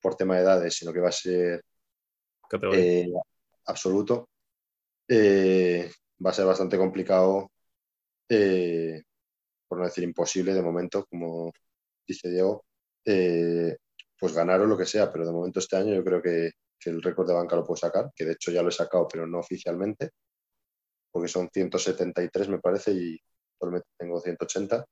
por 0.00 0.16
tema 0.16 0.36
de 0.36 0.42
edades, 0.42 0.74
sino 0.74 0.92
que 0.92 1.00
va 1.00 1.08
a 1.08 1.12
ser 1.12 1.62
eh, 2.72 3.06
absoluto, 3.66 4.28
eh, 5.08 5.90
va 6.24 6.30
a 6.30 6.34
ser 6.34 6.46
bastante 6.46 6.76
complicado, 6.78 7.50
por 9.68 9.78
no 9.78 9.84
decir 9.84 10.04
imposible 10.04 10.54
de 10.54 10.62
momento, 10.62 11.06
como 11.06 11.52
dice 12.06 12.30
Diego, 12.30 12.64
eh, 13.04 13.76
pues 14.18 14.32
ganar 14.32 14.60
o 14.60 14.66
lo 14.66 14.76
que 14.76 14.86
sea, 14.86 15.12
pero 15.12 15.26
de 15.26 15.32
momento 15.32 15.58
este 15.58 15.76
año 15.76 15.94
yo 15.94 16.04
creo 16.04 16.22
que, 16.22 16.52
el 16.90 17.02
récord 17.02 17.26
de 17.28 17.34
banca 17.34 17.56
lo 17.56 17.64
puedo 17.64 17.76
sacar, 17.76 18.10
que 18.14 18.24
de 18.24 18.32
hecho 18.32 18.50
ya 18.50 18.62
lo 18.62 18.68
he 18.68 18.72
sacado, 18.72 19.06
pero 19.08 19.26
no 19.26 19.38
oficialmente, 19.38 20.10
porque 21.10 21.28
son 21.28 21.48
173 21.52 22.48
me 22.48 22.58
parece 22.58 22.92
y 22.92 23.18
actualmente 23.54 23.88
tengo 23.96 24.20
180. 24.20 24.84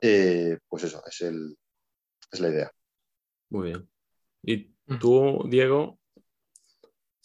Eh, 0.00 0.58
pues 0.68 0.84
eso, 0.84 1.02
es, 1.06 1.20
el, 1.22 1.56
es 2.30 2.40
la 2.40 2.48
idea. 2.48 2.70
Muy 3.50 3.68
bien. 3.68 3.88
¿Y 4.42 4.74
mm. 4.86 4.98
tú, 4.98 5.44
Diego, 5.48 5.98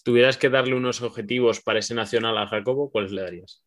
tuvieras 0.03 0.37
que 0.37 0.49
darle 0.49 0.75
unos 0.75 1.01
objetivos 1.01 1.61
para 1.61 1.79
ese 1.79 1.93
nacional 1.93 2.37
a 2.37 2.47
Jacobo, 2.47 2.91
cuáles 2.91 3.11
le 3.11 3.21
darías? 3.21 3.63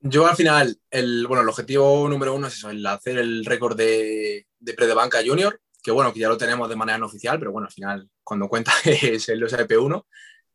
Yo 0.00 0.26
al 0.26 0.36
final, 0.36 0.78
el, 0.90 1.26
bueno, 1.26 1.42
el 1.42 1.48
objetivo 1.48 2.08
número 2.08 2.34
uno 2.34 2.46
es 2.46 2.54
eso, 2.54 2.70
el 2.70 2.86
hacer 2.86 3.18
el 3.18 3.44
récord 3.44 3.76
de, 3.76 4.46
de 4.58 4.74
pre 4.74 4.86
de 4.86 4.94
banca 4.94 5.18
junior, 5.24 5.60
que 5.88 5.92
bueno, 5.92 6.12
que 6.12 6.20
ya 6.20 6.28
lo 6.28 6.36
tenemos 6.36 6.68
de 6.68 6.76
manera 6.76 6.98
no 6.98 7.06
oficial, 7.06 7.38
pero 7.38 7.50
bueno, 7.50 7.66
al 7.66 7.72
final 7.72 8.10
cuando 8.22 8.46
cuenta 8.46 8.74
es 8.84 9.26
el 9.30 9.42
OSP1, 9.42 10.04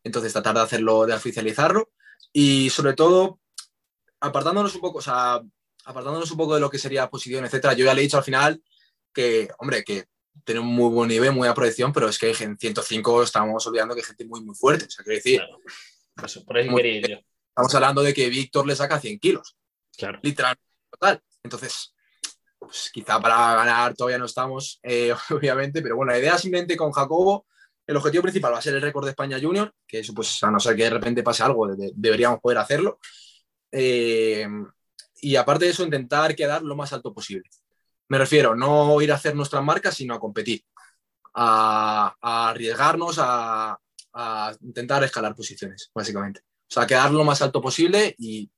entonces 0.04 0.32
tratar 0.32 0.54
de 0.54 0.60
hacerlo, 0.60 1.06
de 1.06 1.12
oficializarlo 1.12 1.90
y 2.32 2.70
sobre 2.70 2.92
todo 2.92 3.40
apartándonos 4.20 4.72
un 4.76 4.80
poco, 4.80 4.98
o 4.98 5.02
sea, 5.02 5.42
apartándonos 5.86 6.30
un 6.30 6.36
poco 6.36 6.54
de 6.54 6.60
lo 6.60 6.70
que 6.70 6.78
sería 6.78 7.10
posición, 7.10 7.44
etcétera, 7.44 7.74
yo 7.74 7.84
ya 7.84 7.94
le 7.94 8.02
he 8.02 8.04
dicho 8.04 8.16
al 8.16 8.22
final 8.22 8.62
que, 9.12 9.48
hombre, 9.58 9.82
que 9.82 10.04
tiene 10.44 10.60
un 10.60 10.68
muy 10.68 10.88
buen 10.90 11.08
nivel, 11.08 11.30
muy 11.30 11.38
buena 11.38 11.54
proyección, 11.54 11.92
pero 11.92 12.08
es 12.08 12.16
que 12.16 12.30
en 12.30 12.56
105 12.56 13.24
estamos 13.24 13.66
olvidando 13.66 13.96
que 13.96 14.02
hay 14.02 14.06
gente 14.06 14.26
muy, 14.26 14.40
muy 14.40 14.54
fuerte, 14.54 14.84
o 14.84 14.90
sea, 14.90 15.04
quiero 15.04 15.16
decir... 15.16 15.42
por 16.46 16.56
ahí 16.56 16.70
muy, 16.70 17.02
Estamos 17.48 17.74
hablando 17.74 18.04
de 18.04 18.14
que 18.14 18.28
Víctor 18.28 18.68
le 18.68 18.76
saca 18.76 19.00
100 19.00 19.18
kilos. 19.18 19.56
Claro. 19.96 20.20
Literalmente. 20.22 20.62
Total. 20.90 21.20
Entonces, 21.42 21.93
pues 22.66 22.90
quizá 22.92 23.20
para 23.20 23.54
ganar 23.54 23.94
todavía 23.94 24.18
no 24.18 24.26
estamos, 24.26 24.80
eh, 24.82 25.12
obviamente, 25.30 25.82
pero 25.82 25.96
bueno, 25.96 26.12
la 26.12 26.18
idea 26.18 26.38
simplemente 26.38 26.76
con 26.76 26.92
Jacobo, 26.92 27.46
el 27.86 27.96
objetivo 27.96 28.22
principal 28.22 28.54
va 28.54 28.58
a 28.58 28.62
ser 28.62 28.74
el 28.74 28.82
récord 28.82 29.04
de 29.04 29.10
España 29.10 29.38
Junior, 29.40 29.72
que 29.86 30.00
eso 30.00 30.14
pues 30.14 30.42
a 30.42 30.50
no 30.50 30.58
ser 30.58 30.74
que 30.76 30.84
de 30.84 30.90
repente 30.90 31.22
pase 31.22 31.42
algo, 31.42 31.68
deberíamos 31.94 32.40
poder 32.40 32.58
hacerlo. 32.58 32.98
Eh, 33.70 34.46
y 35.20 35.36
aparte 35.36 35.66
de 35.66 35.70
eso, 35.72 35.84
intentar 35.84 36.34
quedar 36.34 36.62
lo 36.62 36.76
más 36.76 36.92
alto 36.92 37.12
posible. 37.12 37.48
Me 38.08 38.18
refiero, 38.18 38.54
no 38.54 39.00
ir 39.00 39.12
a 39.12 39.16
hacer 39.16 39.34
nuestras 39.34 39.62
marcas, 39.62 39.94
sino 39.96 40.14
a 40.14 40.20
competir, 40.20 40.64
a, 41.34 42.14
arriesgarnos, 42.20 43.16
a, 43.18 43.78
intentar 44.60 45.02
escalar 45.02 45.34
posiciones, 45.34 45.90
básicamente. 45.94 46.40
O 46.40 46.74
sea, 46.74 46.86
quedar 46.86 47.10
lo 47.10 47.24
más 47.24 47.42
alto 47.42 47.60
posible 47.60 48.14
y 48.18 48.50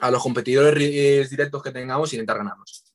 a 0.00 0.10
los 0.10 0.22
competidores 0.22 0.74
eh, 0.82 1.26
directos 1.30 1.62
que 1.62 1.70
tengamos 1.70 2.12
intentar 2.12 2.38
ganarlos. 2.38 2.91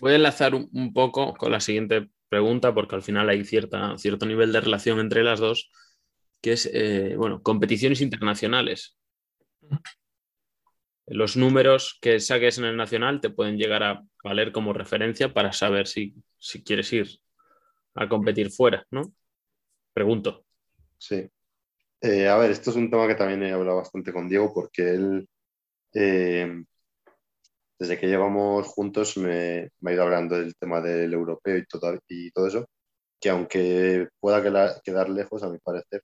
Voy 0.00 0.12
a 0.12 0.16
enlazar 0.16 0.54
un 0.54 0.92
poco 0.92 1.34
con 1.34 1.52
la 1.52 1.60
siguiente 1.60 2.08
pregunta 2.28 2.74
porque 2.74 2.96
al 2.96 3.02
final 3.02 3.28
hay 3.28 3.44
cierta, 3.44 3.96
cierto 3.98 4.26
nivel 4.26 4.52
de 4.52 4.60
relación 4.60 4.98
entre 5.00 5.22
las 5.22 5.40
dos, 5.40 5.70
que 6.40 6.52
es, 6.52 6.68
eh, 6.72 7.14
bueno, 7.16 7.42
competiciones 7.42 8.00
internacionales. 8.00 8.96
Los 11.06 11.36
números 11.36 11.98
que 12.00 12.18
saques 12.20 12.58
en 12.58 12.64
el 12.64 12.76
nacional 12.76 13.20
te 13.20 13.30
pueden 13.30 13.56
llegar 13.58 13.82
a 13.82 14.02
valer 14.24 14.52
como 14.52 14.72
referencia 14.72 15.32
para 15.32 15.52
saber 15.52 15.86
si, 15.86 16.14
si 16.38 16.64
quieres 16.64 16.92
ir 16.92 17.20
a 17.94 18.08
competir 18.08 18.50
fuera, 18.50 18.84
¿no? 18.90 19.12
Pregunto. 19.92 20.44
Sí. 20.98 21.28
Eh, 22.00 22.28
a 22.28 22.36
ver, 22.36 22.50
esto 22.50 22.70
es 22.70 22.76
un 22.76 22.90
tema 22.90 23.06
que 23.06 23.14
también 23.14 23.42
he 23.42 23.52
hablado 23.52 23.78
bastante 23.78 24.12
con 24.12 24.28
Diego 24.28 24.52
porque 24.52 24.90
él, 24.90 25.28
eh, 25.94 26.62
desde 27.78 27.98
que 27.98 28.06
llevamos 28.06 28.66
juntos, 28.66 29.16
me, 29.16 29.70
ha 29.84 29.92
ido 29.92 30.02
hablando 30.02 30.36
del 30.38 30.54
tema 30.56 30.80
del 30.80 31.12
europeo 31.12 31.58
y 31.58 31.66
todo, 31.66 31.98
y 32.08 32.30
todo 32.30 32.46
eso, 32.46 32.66
que 33.20 33.30
aunque 33.30 34.08
pueda 34.20 34.42
quedar, 34.82 35.10
lejos, 35.10 35.42
a 35.42 35.50
mi 35.50 35.58
parecer, 35.58 36.02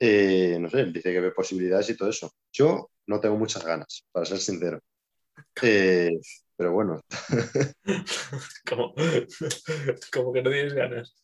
eh, 0.00 0.58
no 0.60 0.70
sé, 0.70 0.84
dice 0.86 1.12
que 1.12 1.20
ve 1.20 1.30
posibilidades 1.32 1.90
y 1.90 1.96
todo 1.96 2.10
eso. 2.10 2.30
Yo 2.52 2.90
no 3.06 3.20
tengo 3.20 3.36
muchas 3.36 3.64
ganas, 3.64 4.04
para 4.12 4.26
ser 4.26 4.38
sincero. 4.38 4.80
Eh, 5.62 6.18
pero 6.56 6.72
bueno. 6.72 7.00
¿Cómo? 8.68 8.94
¿Cómo 10.12 10.32
que 10.32 10.42
no 10.42 10.50
tienes 10.50 10.74
ganas? 10.74 11.14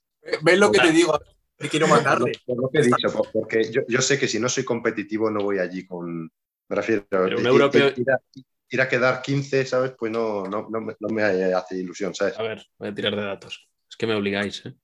¿Ves 0.43 0.59
lo 0.59 0.71
que 0.71 0.81
te 0.81 0.93
digo? 0.93 1.19
Te 1.57 1.69
quiero 1.69 1.87
mandarle. 1.89 2.33
porque 3.33 3.71
yo, 3.89 4.03
sé 4.03 4.19
que 4.19 4.29
si 4.29 4.39
no 4.39 4.49
soy 4.49 4.65
competitivo 4.65 5.31
no 5.31 5.41
voy 5.43 5.59
allí 5.59 5.87
con... 5.87 6.31
Me 6.69 6.77
refiero 6.77 7.07
Pero 7.09 7.39
un 7.39 7.47
europeo... 7.47 7.93
ir, 7.97 8.11
a, 8.11 8.21
quedar 8.69 9.23
15, 9.23 9.65
¿sabes? 9.67 9.93
Pues 9.99 10.11
no, 10.13 10.45
no, 10.45 10.69
no, 10.69 11.09
me 11.09 11.23
hace 11.23 11.77
ilusión, 11.77 12.15
¿sabes? 12.15 12.39
A 12.39 12.43
ver, 12.43 12.67
voy 12.79 12.89
a 12.89 12.95
tirar 12.95 13.15
de 13.15 13.23
datos. 13.23 13.69
Es 13.89 13.97
que 13.97 14.07
me 14.07 14.15
obligáis, 14.15 14.65
¿eh? 14.67 14.75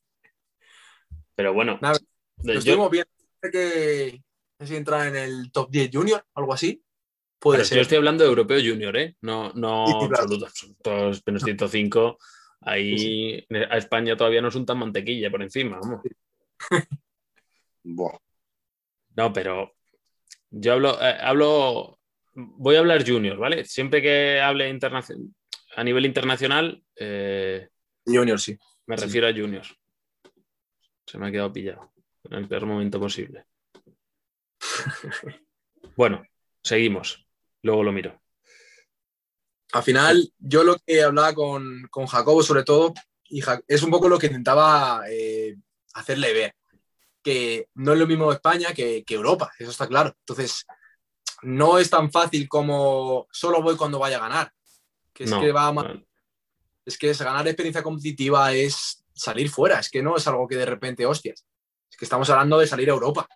Pero 1.35 1.53
bueno. 1.53 1.79
Nada, 1.81 1.97
yo... 2.37 2.53
estuvimos 2.53 2.91
viendo 2.91 3.09
que 3.51 4.21
si 4.59 4.75
entra 4.75 5.07
en 5.07 5.15
el 5.15 5.51
top 5.51 5.69
10 5.71 5.89
junior, 5.91 6.25
algo 6.35 6.53
así. 6.53 6.83
Puede 7.39 7.65
ser. 7.65 7.77
Yo 7.77 7.81
estoy 7.81 7.97
hablando 7.97 8.23
de 8.23 8.29
europeo 8.29 8.59
junior, 8.59 8.95
¿eh? 8.97 9.15
No, 9.21 9.51
no 9.53 9.85
absolutos, 10.03 11.23
menos 11.25 11.41
105. 11.41 12.17
Ahí 12.61 13.43
a 13.49 13.77
España 13.77 14.15
todavía 14.15 14.41
no 14.41 14.51
son 14.51 14.65
tan 14.65 14.77
mantequilla 14.77 15.31
por 15.31 15.41
encima, 15.41 15.79
vamos. 15.79 16.01
No, 19.13 19.33
pero 19.33 19.73
yo 20.51 20.73
hablo, 20.73 21.01
eh, 21.01 21.17
hablo, 21.19 21.99
voy 22.33 22.75
a 22.75 22.79
hablar 22.79 23.07
junior, 23.07 23.37
¿vale? 23.37 23.65
Siempre 23.65 24.01
que 24.01 24.39
hable 24.39 24.69
a 24.69 25.83
nivel 25.83 26.05
internacional. 26.05 26.83
Eh, 26.95 27.69
junior, 28.05 28.39
sí. 28.39 28.57
Me 28.85 28.95
refiero 28.95 29.27
a 29.27 29.33
junior. 29.33 29.65
Se 31.05 31.17
me 31.17 31.27
ha 31.27 31.31
quedado 31.31 31.53
pillado 31.53 31.91
en 32.29 32.37
el 32.37 32.47
peor 32.47 32.65
momento 32.65 32.99
posible. 32.99 33.45
bueno, 35.95 36.23
seguimos. 36.63 37.25
Luego 37.63 37.83
lo 37.83 37.91
miro. 37.91 38.21
Al 39.73 39.83
final, 39.83 40.33
yo 40.37 40.63
lo 40.63 40.77
que 40.85 41.03
hablaba 41.03 41.33
con, 41.33 41.87
Jacobo, 42.07 42.43
sobre 42.43 42.63
todo, 42.63 42.93
y 43.29 43.41
es 43.67 43.83
un 43.83 43.91
poco 43.91 44.09
lo 44.09 44.19
que 44.19 44.27
intentaba 44.27 45.03
eh, 45.09 45.55
hacerle 45.93 46.33
ver, 46.33 46.55
que 47.23 47.69
no 47.75 47.93
es 47.93 47.99
lo 47.99 48.07
mismo 48.07 48.31
España 48.31 48.73
que, 48.73 49.03
Europa, 49.07 49.51
eso 49.57 49.71
está 49.71 49.87
claro. 49.87 50.13
Entonces, 50.19 50.65
no 51.43 51.77
es 51.77 51.89
tan 51.89 52.11
fácil 52.11 52.47
como 52.47 53.27
solo 53.31 53.61
voy 53.61 53.75
cuando 53.75 53.99
vaya 53.99 54.17
a 54.17 54.21
ganar. 54.21 54.53
Que 55.13 55.25
es 55.25 55.33
que 55.33 55.51
va 55.51 55.73
Es 56.85 56.97
que 56.97 57.09
es 57.09 57.21
ganar 57.21 57.47
experiencia 57.47 57.83
competitiva 57.83 58.53
es 58.53 59.03
salir 59.13 59.49
fuera, 59.49 59.79
es 59.79 59.89
que 59.89 60.01
no 60.01 60.15
es 60.15 60.27
algo 60.27 60.47
que 60.47 60.55
de 60.55 60.65
repente, 60.65 61.05
hostias, 61.05 61.45
es 61.89 61.97
que 61.97 62.05
estamos 62.05 62.29
hablando 62.29 62.57
de 62.57 62.67
salir 62.67 62.89
a 62.89 62.93
Europa. 62.93 63.27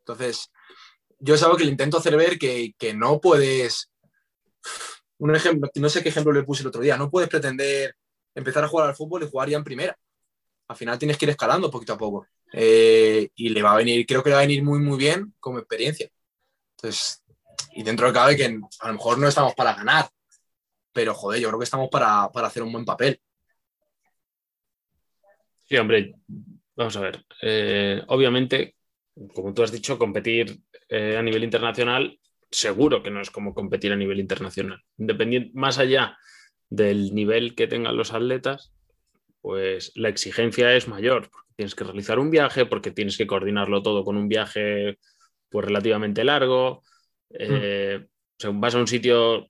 Entonces, 0.00 0.50
yo 1.18 1.34
es 1.34 1.42
algo 1.42 1.56
que 1.56 1.64
le 1.64 1.70
intento 1.70 1.98
hacer 1.98 2.16
ver 2.16 2.38
que, 2.38 2.94
no 2.94 3.20
puedes. 3.20 3.90
Un 5.18 5.34
ejemplo, 5.34 5.70
no 5.74 5.88
sé 5.88 6.02
qué 6.02 6.10
ejemplo 6.10 6.32
le 6.32 6.42
puse 6.42 6.62
el 6.62 6.68
otro 6.68 6.80
día, 6.80 6.96
no 6.96 7.10
puedes 7.10 7.28
pretender 7.28 7.96
empezar 8.34 8.64
a 8.64 8.68
jugar 8.68 8.88
al 8.88 8.96
fútbol 8.96 9.22
y 9.22 9.30
jugar 9.30 9.48
ya 9.48 9.56
en 9.56 9.64
primera. 9.64 9.98
Al 10.68 10.76
final 10.76 10.98
tienes 10.98 11.16
que 11.16 11.24
ir 11.24 11.30
escalando 11.30 11.70
poquito 11.70 11.94
a 11.94 11.98
poco. 11.98 12.26
Eh, 12.52 13.28
y 13.34 13.48
le 13.48 13.62
va 13.62 13.72
a 13.72 13.76
venir, 13.76 14.06
creo 14.06 14.22
que 14.22 14.30
le 14.30 14.34
va 14.34 14.40
a 14.40 14.46
venir 14.46 14.62
muy, 14.62 14.78
muy 14.78 14.98
bien 14.98 15.34
como 15.40 15.58
experiencia. 15.58 16.10
Entonces, 16.76 17.22
y 17.72 17.82
dentro 17.82 18.06
de 18.06 18.12
cabe 18.12 18.36
que 18.36 18.44
a 18.44 18.88
lo 18.88 18.92
mejor 18.94 19.18
no 19.18 19.28
estamos 19.28 19.54
para 19.54 19.74
ganar, 19.74 20.08
pero 20.92 21.14
joder, 21.14 21.40
yo 21.40 21.48
creo 21.48 21.58
que 21.58 21.64
estamos 21.64 21.88
para, 21.90 22.24
hacer 22.24 22.62
un 22.62 22.72
buen 22.72 22.84
papel. 22.84 23.20
Sí, 25.64 25.76
hombre, 25.76 26.14
vamos 26.74 26.96
a 26.96 27.00
ver. 27.00 27.24
Eh, 27.42 28.02
obviamente, 28.08 28.76
como 29.34 29.52
tú 29.52 29.62
has 29.62 29.72
dicho, 29.72 29.98
competir 29.98 30.58
eh, 30.88 31.16
a 31.16 31.22
nivel 31.22 31.44
internacional, 31.44 32.18
seguro 32.50 33.02
que 33.02 33.10
no 33.10 33.20
es 33.20 33.30
como 33.30 33.54
competir 33.54 33.92
a 33.92 33.96
nivel 33.96 34.20
internacional. 34.20 34.82
Independiente, 34.96 35.50
más 35.54 35.78
allá 35.78 36.16
del 36.70 37.14
nivel 37.14 37.54
que 37.54 37.66
tengan 37.66 37.96
los 37.96 38.12
atletas, 38.12 38.72
pues 39.40 39.92
la 39.94 40.08
exigencia 40.08 40.74
es 40.74 40.88
mayor. 40.88 41.30
Porque 41.30 41.52
tienes 41.56 41.74
que 41.74 41.84
realizar 41.84 42.18
un 42.18 42.30
viaje, 42.30 42.66
porque 42.66 42.90
tienes 42.90 43.16
que 43.16 43.26
coordinarlo 43.26 43.82
todo 43.82 44.04
con 44.04 44.16
un 44.16 44.28
viaje 44.28 44.98
pues, 45.50 45.66
relativamente 45.66 46.24
largo. 46.24 46.82
Eh, 47.30 48.06
vas 48.52 48.74
a 48.74 48.78
un 48.78 48.86
sitio 48.86 49.48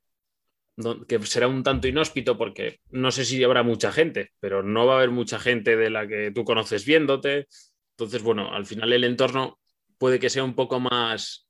que 1.08 1.18
será 1.20 1.48
un 1.48 1.62
tanto 1.62 1.88
inhóspito 1.88 2.36
porque 2.36 2.80
no 2.90 3.10
sé 3.10 3.24
si 3.24 3.42
habrá 3.42 3.62
mucha 3.62 3.92
gente, 3.92 4.32
pero 4.40 4.62
no 4.62 4.86
va 4.86 4.94
a 4.94 4.96
haber 4.98 5.10
mucha 5.10 5.38
gente 5.38 5.76
de 5.76 5.90
la 5.90 6.06
que 6.06 6.30
tú 6.32 6.44
conoces 6.44 6.84
viéndote. 6.84 7.48
Entonces, 7.92 8.22
bueno, 8.22 8.52
al 8.52 8.66
final 8.66 8.92
el 8.92 9.04
entorno 9.04 9.58
puede 9.98 10.18
que 10.18 10.30
sea 10.30 10.44
un 10.44 10.54
poco 10.54 10.78
más 10.80 11.48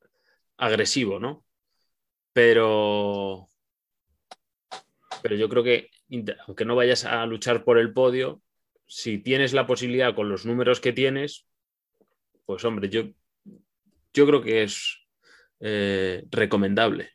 agresivo, 0.57 1.19
¿no? 1.19 1.45
Pero, 2.33 3.49
pero 5.23 5.35
yo 5.35 5.49
creo 5.49 5.65
que 5.65 5.91
aunque 6.47 6.65
no 6.65 6.77
vayas 6.77 7.05
a 7.05 7.27
luchar 7.27 7.65
por 7.65 7.79
el 7.79 7.93
podio, 7.93 8.43
si 8.87 9.19
tienes 9.19 9.53
la 9.53 9.67
posibilidad 9.67 10.15
con 10.15 10.29
los 10.29 10.47
números 10.47 10.81
que 10.81 10.93
tienes, 10.93 11.47
pues 12.45 12.65
hombre, 12.65 12.89
yo, 12.89 13.09
yo 14.15 14.27
creo 14.27 14.41
que 14.41 14.63
es 14.63 15.06
eh, 15.61 16.25
recomendable, 16.31 17.11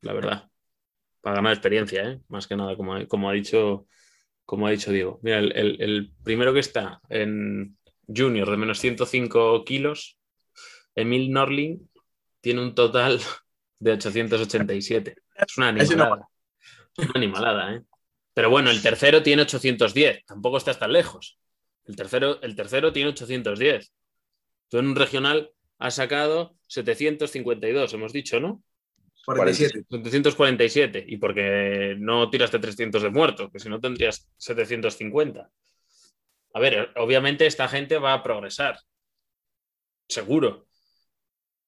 la 0.00 0.12
verdad, 0.12 0.50
para 1.20 1.36
ganar 1.36 1.52
experiencia, 1.52 2.10
¿eh? 2.10 2.20
más 2.28 2.46
que 2.46 2.56
nada, 2.56 2.76
como, 2.76 3.06
como, 3.08 3.30
ha 3.30 3.32
dicho, 3.32 3.86
como 4.44 4.66
ha 4.66 4.70
dicho 4.70 4.92
Diego. 4.92 5.20
Mira, 5.22 5.38
el, 5.38 5.80
el 5.80 6.12
primero 6.22 6.52
que 6.52 6.60
está 6.60 7.00
en 7.08 7.76
junior 8.06 8.50
de 8.50 8.56
menos 8.56 8.78
105 8.78 9.64
kilos 9.64 10.18
Emil 10.94 11.30
Norling 11.30 11.78
tiene 12.40 12.62
un 12.62 12.74
total 12.74 13.20
de 13.78 13.92
887. 13.92 15.16
Es 15.34 15.58
una 15.58 15.68
animalada. 15.68 16.28
Es 16.96 17.04
una 17.04 17.12
animalada, 17.16 17.74
¿eh? 17.74 17.82
Pero 18.32 18.50
bueno, 18.50 18.70
el 18.70 18.82
tercero 18.82 19.22
tiene 19.22 19.42
810. 19.42 20.24
Tampoco 20.26 20.56
estás 20.56 20.78
tan 20.78 20.92
lejos. 20.92 21.38
El 21.84 21.96
tercero, 21.96 22.40
el 22.42 22.56
tercero 22.56 22.92
tiene 22.92 23.10
810. 23.10 23.92
Tú 24.68 24.78
en 24.78 24.88
un 24.88 24.96
regional 24.96 25.50
has 25.78 25.94
sacado 25.94 26.56
752, 26.68 27.92
hemos 27.94 28.12
dicho, 28.12 28.40
¿no? 28.40 28.62
47. 29.24 29.84
747. 29.88 31.04
Y 31.08 31.16
porque 31.16 31.96
no 31.98 32.28
tiraste 32.30 32.58
300 32.58 33.02
de 33.02 33.10
muerto, 33.10 33.50
que 33.50 33.58
si 33.58 33.68
no 33.68 33.80
tendrías 33.80 34.28
750. 34.36 35.50
A 36.54 36.60
ver, 36.60 36.92
obviamente 36.96 37.46
esta 37.46 37.68
gente 37.68 37.98
va 37.98 38.12
a 38.12 38.22
progresar. 38.22 38.78
Seguro. 40.08 40.66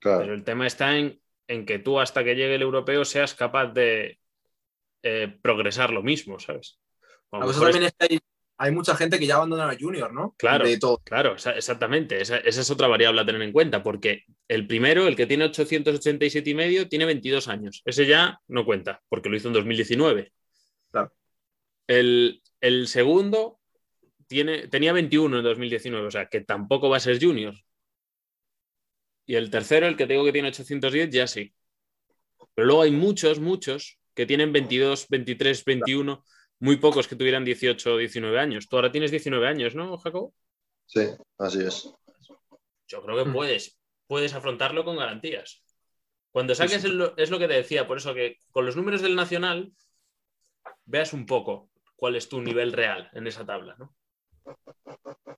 Pero 0.01 0.35
el 0.35 0.45
tema 0.45 0.67
está 0.67 0.97
en, 0.97 1.21
que 1.67 1.79
tú 1.79 1.99
hasta 1.99 2.23
que 2.23 2.35
llegue 2.35 2.55
el 2.55 2.63
europeo 2.63 3.05
seas 3.05 3.35
capaz 3.35 3.69
de 3.69 4.21
eh, 5.03 5.39
progresar 5.43 5.91
lo 5.91 6.03
mismo, 6.03 6.39
¿sabes? 6.39 6.79
Hay, 8.59 8.73
mucha 8.73 8.97
gente 8.97 9.19
que 9.19 9.27
ya 9.27 9.37
abandona 9.37 9.71
a 9.71 9.77
Junior, 9.79 10.13
¿no? 10.13 10.35
Claro, 10.39 10.65
claro, 11.05 11.35
exactamente. 11.35 12.21
Esa, 12.21 12.39
es 12.39 12.71
otra 12.71 12.89
variable 12.89 13.21
a 13.21 13.27
tener 13.27 13.43
en 13.43 13.53
cuenta, 13.53 13.83
porque 13.83 14.25
el 14.49 14.67
primero, 14.67 15.07
el 15.07 15.17
que 15.17 15.27
tiene 15.27 15.45
887 15.45 16.51
y 16.51 16.55
medio, 16.55 16.89
tiene 16.89 17.05
22 17.05 17.49
años. 17.49 17.83
Ese 17.85 18.07
ya 18.07 18.41
no 18.49 18.65
cuenta, 18.65 19.03
porque 19.09 19.29
lo 19.29 19.37
hizo 19.37 19.49
en 19.49 19.55
2019. 19.55 20.33
Claro. 20.91 21.13
El, 21.87 22.43
el 22.61 22.89
segundo 22.89 23.61
tiene, 24.27 24.69
tenía 24.69 24.93
21 24.93 25.39
en 25.39 25.45
2019, 25.45 26.07
o 26.07 26.11
sea, 26.11 26.27
que 26.27 26.41
tampoco 26.41 26.89
va 26.89 26.97
a 26.97 27.01
ser 27.01 27.23
Junior. 27.23 27.55
Y 29.27 29.35
el 29.35 29.51
tercero, 29.51 29.87
el 29.87 29.97
que 29.97 30.07
tengo 30.07 30.25
que 30.25 30.33
tiene 30.33 30.49
810, 30.49 31.11
ya 31.11 31.27
sí. 31.27 31.53
Pero 32.55 32.67
luego 32.67 32.83
hay 32.83 32.91
muchos, 32.91 33.41
muchos 33.41 33.99
que 34.15 34.25
tienen 34.25 34.53
22, 34.53 35.09
23, 35.09 35.65
21, 35.65 36.25
muy 36.59 36.77
pocos 36.77 37.09
que 37.09 37.17
tuvieran 37.17 37.45
18 37.45 37.95
o 37.95 37.97
19 37.97 38.39
años. 38.39 38.69
Tú 38.69 38.77
ahora 38.77 38.93
tienes 38.93 39.11
19 39.11 39.47
años, 39.47 39.75
¿no, 39.75 39.97
Jacob? 39.99 40.33
Sí, 40.87 41.07
así 41.39 41.61
es. 41.61 41.93
Yo 42.89 43.03
creo 43.03 43.17
que 43.17 43.31
mm. 43.31 43.33
puedes, 43.33 43.79
puedes 44.07 44.35
afrontarlo 44.35 44.85
con 44.85 44.97
garantías. 44.97 45.63
Cuando 46.31 46.55
saques, 46.55 46.85
es 46.85 47.31
lo 47.31 47.39
que 47.39 47.49
te 47.49 47.55
decía, 47.55 47.87
por 47.87 47.97
eso 47.97 48.15
que 48.15 48.41
con 48.51 48.67
los 48.67 48.77
números 48.77 49.01
del 49.01 49.17
Nacional 49.17 49.73
veas 50.85 51.13
un 51.13 51.27
poco 51.27 51.71
cuál 51.97 52.15
es 52.15 52.29
tu 52.29 52.41
nivel 52.43 52.73
real 52.73 53.11
en 53.15 53.27
esa 53.27 53.45
tabla, 53.45 53.75
¿no? 53.79 53.95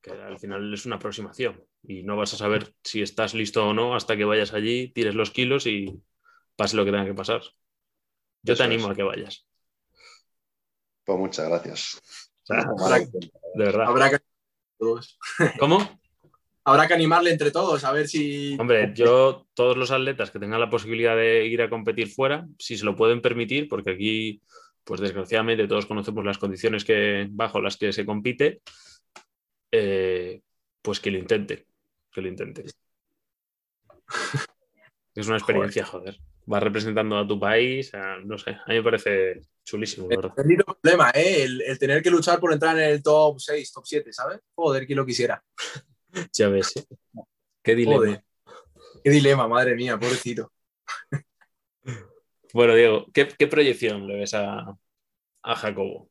que 0.03 0.11
al 0.11 0.39
final 0.39 0.73
es 0.73 0.87
una 0.87 0.97
aproximación 0.97 1.65
y 1.83 2.03
no 2.03 2.17
vas 2.17 2.35
a 2.35 2.37
saber 2.37 2.75
si 2.85 3.03
estás 3.03 3.35
listo 3.35 3.67
o 3.67 3.75
no 3.75 3.95
hasta 3.95 4.17
que 4.17 4.25
vayas 4.25 4.53
allí, 4.53 4.89
tires 4.89 5.15
los 5.15 5.31
kilos 5.31 5.67
y 5.67 6.01
pase 6.57 6.77
lo 6.77 6.85
que 6.85 6.91
tenga 6.91 7.07
que 7.07 7.15
pasar. 7.15 7.43
Yo 8.43 8.57
te 8.57 8.63
animo 8.63 8.89
a 8.89 8.95
que 8.95 9.03
vayas. 9.03 9.48
Pues 11.09 11.19
muchas 11.19 11.49
gracias. 11.49 12.03
de 12.49 13.65
verdad. 13.65 13.87
Habrá 13.87 14.11
que... 14.11 14.19
¿Cómo? 15.59 15.79
Habrá 16.65 16.87
que 16.87 16.93
animarle 16.93 17.31
entre 17.31 17.51
todos, 17.51 17.83
a 17.85 17.93
ver 17.93 18.07
si... 18.07 18.59
Hombre, 18.61 18.93
yo, 18.95 19.47
todos 19.55 19.79
los 19.79 19.91
atletas 19.91 20.31
que 20.31 20.39
tengan 20.39 20.61
la 20.61 20.69
posibilidad 20.69 21.17
de 21.17 21.47
ir 21.47 21.63
a 21.63 21.71
competir 21.71 22.09
fuera, 22.09 22.47
si 22.59 22.77
se 22.77 22.85
lo 22.85 22.95
pueden 22.95 23.23
permitir, 23.23 23.71
porque 23.71 23.93
aquí, 23.93 24.43
pues 24.85 25.01
desgraciadamente 25.01 25.67
todos 25.67 25.87
conocemos 25.87 26.27
las 26.27 26.37
condiciones 26.37 26.85
que, 26.85 27.27
bajo 27.31 27.63
las 27.63 27.79
que 27.79 27.91
se 27.95 28.05
compite, 28.05 28.61
eh, 29.73 30.43
pues 30.83 31.01
que 31.01 31.11
lo 31.11 31.17
intente, 31.17 31.65
que 32.13 32.21
lo 32.21 32.29
intente. 32.29 32.67
Es 35.19 35.27
una 35.27 35.37
experiencia, 35.37 35.85
joder. 35.85 36.17
Vas 36.47 36.63
representando 36.63 37.19
a 37.19 37.27
tu 37.27 37.41
país, 37.41 37.91
no 38.25 38.39
sé, 38.39 38.51
a 38.51 38.69
mí 38.69 38.77
me 38.77 38.83
parece 38.85 39.41
chulísimo. 39.65 40.07
El 40.09 40.21
problema, 40.65 41.11
¿eh? 41.13 41.43
El, 41.43 41.77
tener 41.77 42.05
que 42.05 42.11
luchar 42.11 42.39
por 42.39 42.53
entrar 42.53 42.79
en 42.79 42.85
el 42.85 43.03
top 43.03 43.41
6, 43.41 43.73
top 43.73 43.85
7, 43.85 44.13
¿sabes? 44.13 44.39
Joder, 44.55 44.87
que 44.87 44.95
lo 44.95 45.05
quisiera. 45.05 45.43
ya 46.33 46.49
ves, 46.49 46.77
¿eh? 46.77 46.85
Qué 47.61 47.75
dilema. 47.75 48.23
Qué 49.03 49.11
dilema, 49.11 49.49
madre 49.49 49.75
mía, 49.75 49.99
pobrecito. 49.99 50.53
bueno, 52.55 52.77
Diego, 52.77 53.07
¿qué, 53.13 53.27
proyección 53.49 54.07
le 54.07 54.21
ves 54.21 54.35
a, 54.35 54.73
Jacobo? 55.43 56.11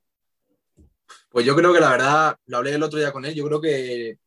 Pues 1.30 1.46
yo 1.46 1.56
creo 1.56 1.72
que 1.72 1.80
la 1.80 1.92
verdad, 1.92 2.38
lo 2.48 2.58
hablé 2.58 2.74
el 2.74 2.84
otro 2.84 3.00
día 3.00 3.14
con 3.14 3.24
él, 3.24 3.34
yo 3.34 3.46
creo 3.46 3.62
que 3.62 4.18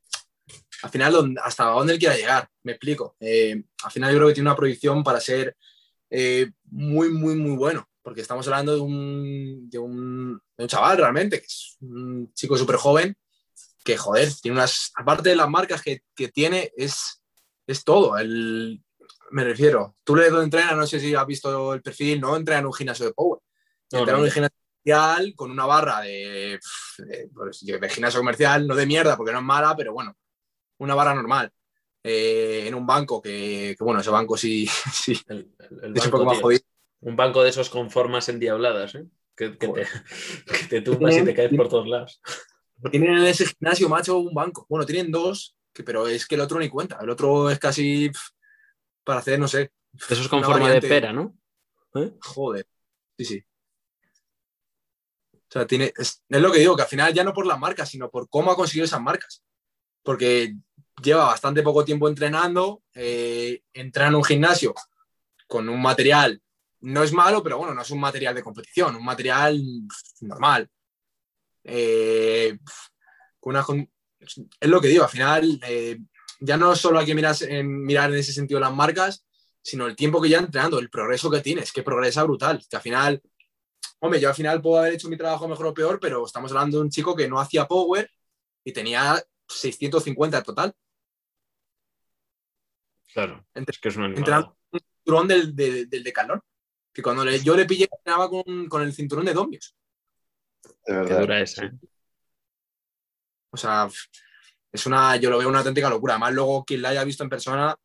al 0.82 0.90
final 0.90 1.34
hasta 1.42 1.64
dónde 1.64 1.94
él 1.94 1.98
quiera 1.98 2.16
llegar, 2.16 2.48
me 2.62 2.72
explico. 2.72 3.16
Eh, 3.20 3.62
al 3.82 3.90
final 3.90 4.12
yo 4.12 4.18
creo 4.18 4.28
que 4.28 4.34
tiene 4.34 4.48
una 4.48 4.56
proyección 4.56 5.02
para 5.04 5.20
ser 5.20 5.56
eh, 6.10 6.50
muy, 6.64 7.10
muy, 7.10 7.34
muy 7.36 7.56
bueno, 7.56 7.88
porque 8.02 8.20
estamos 8.20 8.46
hablando 8.48 8.74
de 8.74 8.80
un, 8.80 9.70
de 9.70 9.78
un, 9.78 10.40
chaval 10.66 10.98
realmente, 10.98 11.40
que 11.40 11.46
es 11.46 11.76
un 11.80 12.32
chico 12.34 12.56
súper 12.56 12.76
joven, 12.76 13.16
que 13.84 13.96
joder, 13.96 14.28
tiene 14.42 14.56
unas, 14.56 14.92
aparte 14.96 15.30
de 15.30 15.36
las 15.36 15.48
marcas 15.48 15.82
que, 15.82 16.02
que 16.14 16.28
tiene, 16.28 16.70
es, 16.76 17.22
es 17.66 17.84
todo. 17.84 18.18
El, 18.18 18.82
me 19.30 19.44
refiero, 19.44 19.96
tú 20.04 20.16
le 20.16 20.26
entrenas, 20.26 20.76
no 20.76 20.86
sé 20.86 21.00
si 21.00 21.14
has 21.14 21.26
visto 21.26 21.74
el 21.74 21.82
perfil, 21.82 22.20
no 22.20 22.36
entrena 22.36 22.60
en 22.60 22.66
un 22.66 22.74
gimnasio 22.74 23.06
de 23.06 23.12
power, 23.12 23.40
entrena 23.90 24.18
en 24.18 24.24
un 24.24 24.30
gimnasio 24.30 24.56
comercial 24.84 25.34
con 25.36 25.50
una 25.50 25.66
barra 25.66 26.00
de, 26.00 26.58
pues, 27.32 27.64
de, 27.64 27.88
gimnasio 27.88 28.20
comercial, 28.20 28.66
no 28.66 28.74
de 28.74 28.86
mierda 28.86 29.16
porque 29.16 29.32
no 29.32 29.38
es 29.38 29.44
mala, 29.44 29.74
pero 29.76 29.92
bueno, 29.92 30.16
una 30.80 30.94
barra 30.94 31.14
normal. 31.14 31.50
Eh, 32.02 32.64
en 32.66 32.74
un 32.74 32.86
banco 32.86 33.20
que, 33.20 33.76
bueno, 33.78 34.00
ese 34.00 34.10
banco 34.10 34.36
sí, 34.36 34.66
sí 34.92 35.12
es 35.12 36.04
un 36.04 36.10
poco 36.10 36.24
más 36.24 36.40
jodido. 36.40 36.62
Un 37.00 37.16
banco 37.16 37.42
de 37.42 37.50
esos 37.50 37.70
con 37.70 37.90
formas 37.90 38.28
endiabladas, 38.28 38.94
¿eh? 38.94 39.06
que, 39.36 39.56
que, 39.56 39.68
te, 39.68 39.86
que, 40.46 40.66
te, 40.68 40.82
tumbas 40.82 41.16
y 41.16 41.24
te 41.24 41.34
caes 41.34 41.54
por 41.54 41.68
todos 41.68 41.88
lados. 41.88 42.20
Tienen 42.90 43.18
en 43.18 43.24
ese 43.24 43.46
gimnasio, 43.46 43.88
macho, 43.88 44.18
un 44.18 44.34
banco. 44.34 44.66
Bueno, 44.68 44.86
tienen 44.86 45.12
dos, 45.12 45.54
pero 45.84 46.08
es 46.08 46.26
que 46.26 46.34
el 46.34 46.40
otro 46.40 46.58
ni 46.58 46.70
cuenta. 46.70 46.98
El 47.02 47.10
otro 47.10 47.50
es 47.50 47.58
casi 47.58 48.10
para 49.04 49.20
hacer, 49.20 49.38
no 49.38 49.48
sé. 49.48 49.70
Eso 50.08 50.22
es 50.22 50.28
con 50.28 50.42
forma 50.42 50.70
de 50.70 50.80
pera, 50.80 51.12
¿no? 51.12 51.36
¿Eh? 51.94 52.10
Joder. 52.22 52.66
Sí, 53.18 53.24
sí. 53.26 53.44
O 55.34 55.52
sea, 55.52 55.66
tiene, 55.66 55.92
es, 55.94 56.22
lo 56.28 56.50
que 56.50 56.60
digo, 56.60 56.74
que 56.74 56.82
al 56.82 56.88
final 56.88 57.12
ya 57.12 57.22
no 57.22 57.34
por 57.34 57.44
las 57.44 57.58
marcas, 57.58 57.90
sino 57.90 58.10
por 58.10 58.30
cómo 58.30 58.50
ha 58.50 58.56
conseguido 58.56 58.86
esas 58.86 59.02
marcas. 59.02 59.42
Porque 60.02 60.54
lleva 61.02 61.26
bastante 61.26 61.62
poco 61.62 61.84
tiempo 61.84 62.08
entrenando, 62.08 62.82
eh, 62.94 63.62
entra 63.72 64.08
en 64.08 64.14
un 64.14 64.24
gimnasio 64.24 64.74
con 65.46 65.68
un 65.68 65.80
material, 65.80 66.40
no 66.80 67.02
es 67.02 67.12
malo, 67.12 67.42
pero 67.42 67.58
bueno, 67.58 67.74
no 67.74 67.82
es 67.82 67.90
un 67.90 68.00
material 68.00 68.34
de 68.34 68.42
competición, 68.42 68.96
un 68.96 69.04
material 69.04 69.60
normal. 70.20 70.68
Eh, 71.64 72.58
es 74.60 74.68
lo 74.68 74.80
que 74.80 74.88
digo, 74.88 75.04
al 75.04 75.10
final 75.10 75.60
eh, 75.66 75.98
ya 76.40 76.56
no 76.56 76.74
solo 76.74 76.98
hay 76.98 77.06
que 77.06 77.14
mirar 77.14 77.36
en, 77.42 77.84
mirar 77.84 78.10
en 78.10 78.18
ese 78.18 78.32
sentido 78.32 78.60
las 78.60 78.72
marcas, 78.72 79.24
sino 79.62 79.86
el 79.86 79.96
tiempo 79.96 80.20
que 80.20 80.28
ya 80.28 80.38
entrenando, 80.38 80.78
el 80.78 80.90
progreso 80.90 81.30
que 81.30 81.40
tienes, 81.40 81.72
que 81.72 81.82
progresa 81.82 82.22
brutal, 82.22 82.64
que 82.68 82.76
al 82.76 82.82
final, 82.82 83.22
hombre, 83.98 84.20
yo 84.20 84.28
al 84.28 84.34
final 84.34 84.62
puedo 84.62 84.78
haber 84.78 84.94
hecho 84.94 85.08
mi 85.08 85.16
trabajo 85.16 85.48
mejor 85.48 85.66
o 85.66 85.74
peor, 85.74 85.98
pero 86.00 86.24
estamos 86.24 86.50
hablando 86.52 86.78
de 86.78 86.84
un 86.84 86.90
chico 86.90 87.14
que 87.14 87.28
no 87.28 87.38
hacía 87.38 87.66
power 87.66 88.10
y 88.64 88.72
tenía 88.72 89.22
650 89.48 90.42
total. 90.42 90.74
Claro, 93.12 93.46
es 93.54 93.78
que 93.78 93.88
es 93.88 93.96
un 93.96 94.14
cinturón 94.14 95.28
del, 95.28 95.54
del, 95.54 95.88
del 95.88 96.04
que 96.92 97.02
cuando 97.02 97.24
yo 97.30 97.56
le 97.56 97.66
pillé, 97.66 97.88
entrenaba 97.90 98.28
con, 98.28 98.68
con 98.68 98.82
el 98.82 98.92
cinturón 98.92 99.24
de 99.24 99.34
Domios. 99.34 99.76
De 100.86 100.94
verdad. 100.94 101.20
dura 101.20 101.40
esa, 101.40 101.66
¿eh? 101.66 101.72
O 103.52 103.56
sea, 103.56 103.88
es 104.72 104.86
una, 104.86 105.16
yo 105.16 105.30
lo 105.30 105.38
veo 105.38 105.48
una 105.48 105.58
auténtica 105.58 105.90
locura. 105.90 106.14
Además, 106.14 106.34
luego 106.34 106.64
quien 106.64 106.82
la 106.82 106.90
haya 106.90 107.04
visto 107.04 107.24
en 107.24 107.30
persona 107.30 107.76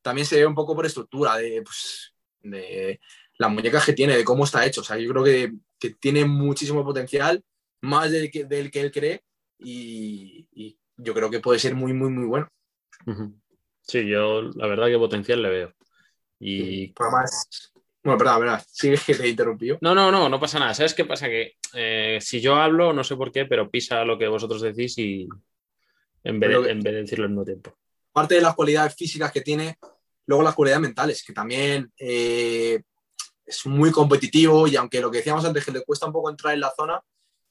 también 0.00 0.26
se 0.26 0.36
ve 0.36 0.46
un 0.46 0.54
poco 0.54 0.74
por 0.74 0.86
estructura, 0.86 1.36
de, 1.36 1.62
pues, 1.62 2.14
de 2.40 3.00
las 3.38 3.50
muñecas 3.50 3.84
que 3.84 3.92
tiene, 3.92 4.16
de 4.16 4.24
cómo 4.24 4.44
está 4.44 4.64
hecho. 4.66 4.80
O 4.80 4.84
sea, 4.84 4.96
yo 4.98 5.10
creo 5.10 5.24
que, 5.24 5.52
que 5.78 5.90
tiene 5.90 6.24
muchísimo 6.24 6.84
potencial, 6.84 7.42
más 7.82 8.10
del 8.10 8.30
que, 8.30 8.44
del 8.44 8.70
que 8.70 8.80
él 8.80 8.90
cree, 8.90 9.22
y, 9.58 10.48
y, 10.52 10.78
yo 10.96 11.14
creo 11.14 11.30
que 11.30 11.40
puede 11.40 11.58
ser 11.58 11.74
muy, 11.74 11.92
muy, 11.92 12.10
muy 12.10 12.26
bueno. 12.26 12.48
Sí, 13.82 14.06
yo 14.06 14.42
la 14.42 14.66
verdad 14.66 14.86
que 14.86 14.98
potencial 14.98 15.42
le 15.42 15.50
veo. 15.50 15.74
Y. 16.38 16.92
Además, 16.98 17.72
bueno, 18.02 18.18
perdón, 18.18 18.40
verdad, 18.40 18.64
sigue 18.68 18.98
que 18.98 19.14
te 19.14 19.28
interrumpió. 19.28 19.78
No, 19.80 19.94
no, 19.94 20.10
no, 20.10 20.28
no 20.28 20.40
pasa 20.40 20.58
nada. 20.58 20.74
¿Sabes 20.74 20.94
qué 20.94 21.04
pasa? 21.04 21.28
Que 21.28 21.56
eh, 21.74 22.18
si 22.20 22.40
yo 22.40 22.56
hablo, 22.56 22.92
no 22.92 23.04
sé 23.04 23.14
por 23.14 23.30
qué, 23.30 23.44
pero 23.44 23.70
pisa 23.70 24.04
lo 24.04 24.18
que 24.18 24.26
vosotros 24.26 24.60
decís 24.60 24.98
y 24.98 25.28
en 26.24 26.40
vez, 26.40 26.50
de, 26.50 26.70
en 26.70 26.80
vez 26.80 26.94
de 26.94 27.02
decirlo 27.02 27.24
al 27.24 27.30
mismo 27.30 27.44
tiempo. 27.44 27.76
Parte 28.12 28.34
de 28.34 28.40
las 28.40 28.56
cualidades 28.56 28.94
físicas 28.96 29.30
que 29.30 29.40
tiene, 29.40 29.78
luego 30.26 30.42
las 30.42 30.54
cualidades 30.54 30.82
mentales, 30.82 31.22
que 31.24 31.32
también 31.32 31.92
eh, 31.96 32.82
es 33.46 33.66
muy 33.66 33.92
competitivo 33.92 34.66
y 34.66 34.74
aunque 34.74 35.00
lo 35.00 35.10
que 35.10 35.18
decíamos 35.18 35.44
antes, 35.44 35.64
que 35.64 35.72
le 35.72 35.84
cuesta 35.84 36.06
un 36.06 36.12
poco 36.12 36.28
entrar 36.28 36.54
en 36.54 36.60
la 36.60 36.72
zona, 36.76 37.00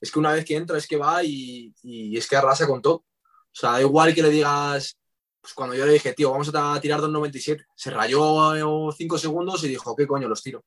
es 0.02 0.12
que 0.12 0.20
una 0.20 0.34
vez 0.34 0.44
que 0.44 0.56
entra 0.58 0.78
es 0.78 0.88
que 0.88 0.98
va 0.98 1.24
y, 1.24 1.74
y 1.84 2.18
es 2.18 2.28
que 2.28 2.36
arrasa 2.36 2.68
con 2.68 2.82
todo. 2.82 2.96
O 2.96 3.06
sea, 3.54 3.72
da 3.72 3.82
igual 3.82 4.14
que 4.14 4.22
le 4.22 4.30
digas, 4.30 4.98
pues 5.42 5.54
cuando 5.54 5.76
yo 5.76 5.86
le 5.86 5.94
dije, 5.94 6.14
tío, 6.14 6.32
vamos 6.32 6.52
a 6.54 6.80
tirar 6.80 7.00
2.97, 7.00 7.66
se 7.76 7.90
rayó 7.90 8.92
5 8.92 9.18
segundos 9.18 9.64
y 9.64 9.70
dijo, 9.70 9.96
¿qué 9.96 10.06
coño 10.06 10.28
los 10.28 10.44
tiro? 10.44 10.64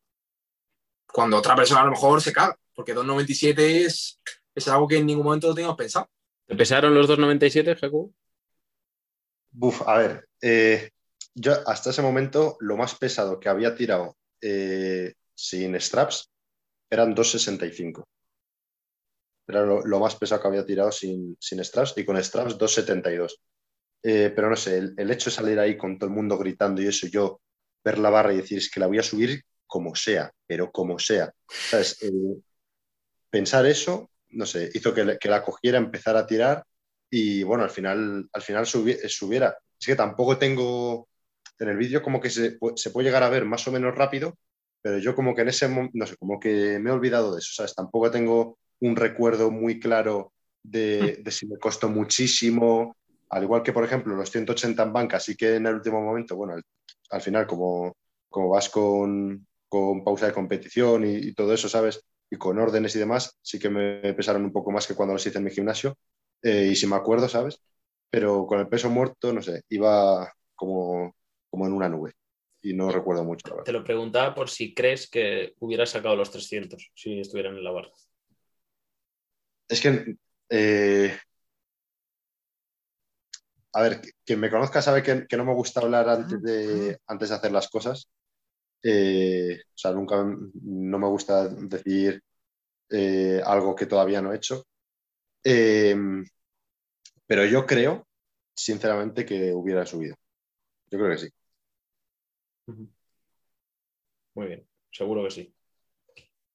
Cuando 1.06 1.38
otra 1.38 1.54
persona 1.54 1.82
a 1.82 1.84
lo 1.84 1.92
mejor 1.92 2.20
se 2.20 2.32
caga, 2.32 2.58
porque 2.74 2.94
2.97 2.94 3.58
es, 3.86 4.20
es 4.52 4.68
algo 4.68 4.88
que 4.88 4.96
en 4.96 5.06
ningún 5.06 5.24
momento 5.24 5.48
lo 5.48 5.54
teníamos 5.54 5.76
pensado. 5.76 6.10
¿Te 6.46 6.56
pesaron 6.56 6.92
los 6.92 7.08
2.97, 7.08 7.78
Jacob? 7.78 8.12
Buf, 9.52 9.82
a 9.86 9.98
ver, 9.98 10.28
eh, 10.42 10.90
yo 11.34 11.52
hasta 11.66 11.90
ese 11.90 12.02
momento 12.02 12.56
lo 12.58 12.76
más 12.76 12.96
pesado 12.96 13.38
que 13.38 13.48
había 13.48 13.76
tirado 13.76 14.16
eh, 14.40 15.14
sin 15.34 15.80
straps 15.80 16.30
eran 16.90 17.14
2.65. 17.14 18.04
Era 19.46 19.64
lo, 19.64 20.00
más 20.00 20.16
pesado 20.16 20.42
que 20.42 20.48
había 20.48 20.66
tirado 20.66 20.90
sin, 20.90 21.36
sin 21.38 21.62
straps 21.62 21.94
y 21.96 22.04
con 22.04 22.22
straps 22.22 22.58
2.72. 22.58 23.34
Eh, 24.06 24.30
pero 24.36 24.50
no 24.50 24.56
sé, 24.56 24.76
el, 24.76 25.10
hecho 25.10 25.30
de 25.30 25.36
salir 25.36 25.58
ahí 25.58 25.78
con 25.78 25.98
todo 25.98 26.10
el 26.10 26.14
mundo 26.14 26.36
gritando 26.36 26.82
y 26.82 26.86
eso, 26.86 27.06
yo 27.06 27.40
ver 27.82 27.98
la 27.98 28.10
barra 28.10 28.34
y 28.34 28.36
decir 28.36 28.58
es 28.58 28.70
que 28.70 28.78
la 28.78 28.86
voy 28.86 28.98
a 28.98 29.02
subir 29.02 29.42
como 29.66 29.94
sea, 29.96 30.30
pero 30.46 30.70
como 30.70 30.98
sea. 30.98 31.32
¿Sabes? 31.48 31.98
pensar 33.30 33.66
eso, 33.66 34.10
no 34.28 34.46
sé, 34.46 34.70
hizo 34.74 34.92
que, 34.94 35.18
que, 35.18 35.28
la 35.28 35.42
cogiera, 35.42 35.78
empezar 35.78 36.16
a 36.16 36.26
tirar 36.26 36.64
y 37.10 37.42
bueno, 37.42 37.64
al 37.64 37.70
final, 37.70 38.28
al 38.32 38.42
final 38.42 38.66
subiera. 38.66 39.56
Es 39.80 39.86
que 39.86 39.96
tampoco 39.96 40.36
tengo, 40.36 41.08
en 41.58 41.68
el 41.68 41.76
vídeo 41.76 42.02
como 42.02 42.20
que 42.20 42.28
se, 42.28 42.58
se, 42.76 42.90
puede 42.90 43.06
llegar 43.06 43.22
a 43.22 43.30
ver 43.30 43.44
más 43.46 43.66
o 43.66 43.72
menos 43.72 43.94
rápido, 43.94 44.36
pero 44.82 44.98
yo 44.98 45.14
como 45.14 45.34
que 45.34 45.42
en 45.42 45.48
ese 45.48 45.66
momento, 45.66 45.92
no 45.94 46.06
sé, 46.06 46.16
como 46.16 46.38
que 46.38 46.78
me 46.78 46.90
he 46.90 46.92
olvidado 46.92 47.32
de 47.32 47.38
eso, 47.38 47.54
¿sabes? 47.54 47.74
Tampoco 47.74 48.10
tengo 48.10 48.58
un 48.80 48.96
recuerdo 48.96 49.50
muy 49.50 49.80
claro 49.80 50.32
de, 50.62 51.20
de 51.22 51.30
si 51.30 51.46
me 51.46 51.58
costó 51.58 51.88
muchísimo, 51.88 52.96
al 53.28 53.42
igual 53.42 53.62
que, 53.62 53.72
por 53.72 53.84
ejemplo, 53.84 54.14
los 54.14 54.30
180 54.30 54.82
en 54.82 54.92
banca, 54.92 55.20
sí 55.20 55.36
que 55.36 55.56
en 55.56 55.66
el 55.66 55.74
último 55.74 56.00
momento, 56.00 56.36
bueno, 56.36 56.54
al, 57.10 57.20
final, 57.20 57.46
como, 57.46 57.96
como 58.28 58.50
vas 58.50 58.68
con, 58.68 59.46
con, 59.68 60.04
pausa 60.04 60.26
de 60.26 60.32
competición 60.32 61.04
y, 61.04 61.32
todo 61.32 61.52
eso, 61.52 61.68
¿sabes? 61.68 62.04
Y 62.30 62.36
con 62.36 62.58
órdenes 62.58 62.94
y 62.96 62.98
demás, 62.98 63.38
sí 63.42 63.58
que 63.58 63.70
me 63.70 64.14
pesaron 64.14 64.44
un 64.44 64.52
poco 64.52 64.70
más 64.70 64.86
que 64.86 64.94
cuando 64.94 65.14
los 65.14 65.26
hice 65.26 65.38
en 65.38 65.44
mi 65.44 65.50
gimnasio. 65.50 65.96
Eh, 66.42 66.68
y 66.72 66.76
si 66.76 66.86
me 66.86 66.96
acuerdo, 66.96 67.28
¿sabes? 67.28 67.60
Pero 68.10 68.46
con 68.46 68.60
el 68.60 68.68
peso 68.68 68.90
muerto, 68.90 69.32
no 69.32 69.42
sé, 69.42 69.62
iba 69.68 70.32
como, 70.54 71.14
como 71.50 71.66
en 71.66 71.72
una 71.72 71.88
nube. 71.88 72.12
Y 72.62 72.72
no 72.72 72.90
recuerdo 72.90 73.24
mucho, 73.24 73.62
Te 73.64 73.72
lo 73.72 73.84
preguntaba 73.84 74.34
por 74.34 74.48
si 74.48 74.72
crees 74.72 75.10
que 75.10 75.52
hubieras 75.58 75.90
sacado 75.90 76.16
los 76.16 76.30
300 76.30 76.90
si 76.94 77.20
estuvieran 77.20 77.56
en 77.56 77.64
la 77.64 77.70
barra. 77.70 77.90
Es 79.68 79.80
que 79.82 80.16
eh, 80.48 81.16
a 83.74 83.82
ver, 83.82 84.00
quien 84.24 84.40
me 84.40 84.50
conozca 84.50 84.80
sabe 84.80 85.02
que, 85.02 85.36
no 85.36 85.44
me 85.44 85.52
gusta 85.52 85.80
hablar 85.80 86.08
antes 86.08 86.40
de, 86.40 86.98
antes 87.08 87.28
de 87.28 87.34
hacer 87.34 87.52
las 87.52 87.68
cosas. 87.68 88.08
Eh, 88.82 89.58
o 89.66 89.76
sea, 89.76 89.90
nunca 89.90 90.24
no 90.62 90.98
me 90.98 91.08
gusta 91.08 91.48
decir 91.48 92.22
eh, 92.90 93.40
algo 93.44 93.74
que 93.74 93.86
todavía 93.86 94.22
no 94.22 94.32
he 94.32 94.36
hecho. 94.36 94.64
Eh, 95.42 95.96
pero 97.26 97.44
yo 97.46 97.66
creo, 97.66 98.06
sinceramente, 98.54 99.26
que 99.26 99.52
hubiera 99.52 99.84
subido. 99.84 100.14
Yo 100.90 100.98
creo 100.98 101.10
que 101.10 101.18
sí. 101.18 101.28
Muy 104.34 104.46
bien, 104.46 104.66
seguro 104.92 105.24
que 105.24 105.30
sí. 105.30 105.54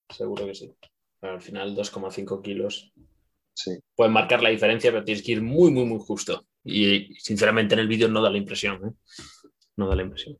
Seguro 0.09 0.45
que 0.45 0.55
sí. 0.55 0.73
Al 1.21 1.41
final, 1.41 1.75
2,5 1.75 2.41
kilos. 2.41 2.93
Sí. 3.53 3.77
Pueden 3.93 4.13
marcar 4.13 4.41
la 4.41 4.49
diferencia, 4.49 4.91
pero 4.91 5.03
tienes 5.03 5.23
que 5.23 5.33
ir 5.33 5.41
muy, 5.41 5.69
muy, 5.71 5.83
muy 5.83 5.99
justo. 5.99 6.45
Y 6.63 7.15
sinceramente 7.15 7.73
en 7.73 7.79
el 7.79 7.87
vídeo 7.87 8.07
no 8.07 8.21
da 8.21 8.29
la 8.29 8.37
impresión. 8.37 8.75
¿eh? 8.85 8.91
No 9.77 9.87
da 9.87 9.95
la 9.95 10.03
impresión. 10.03 10.37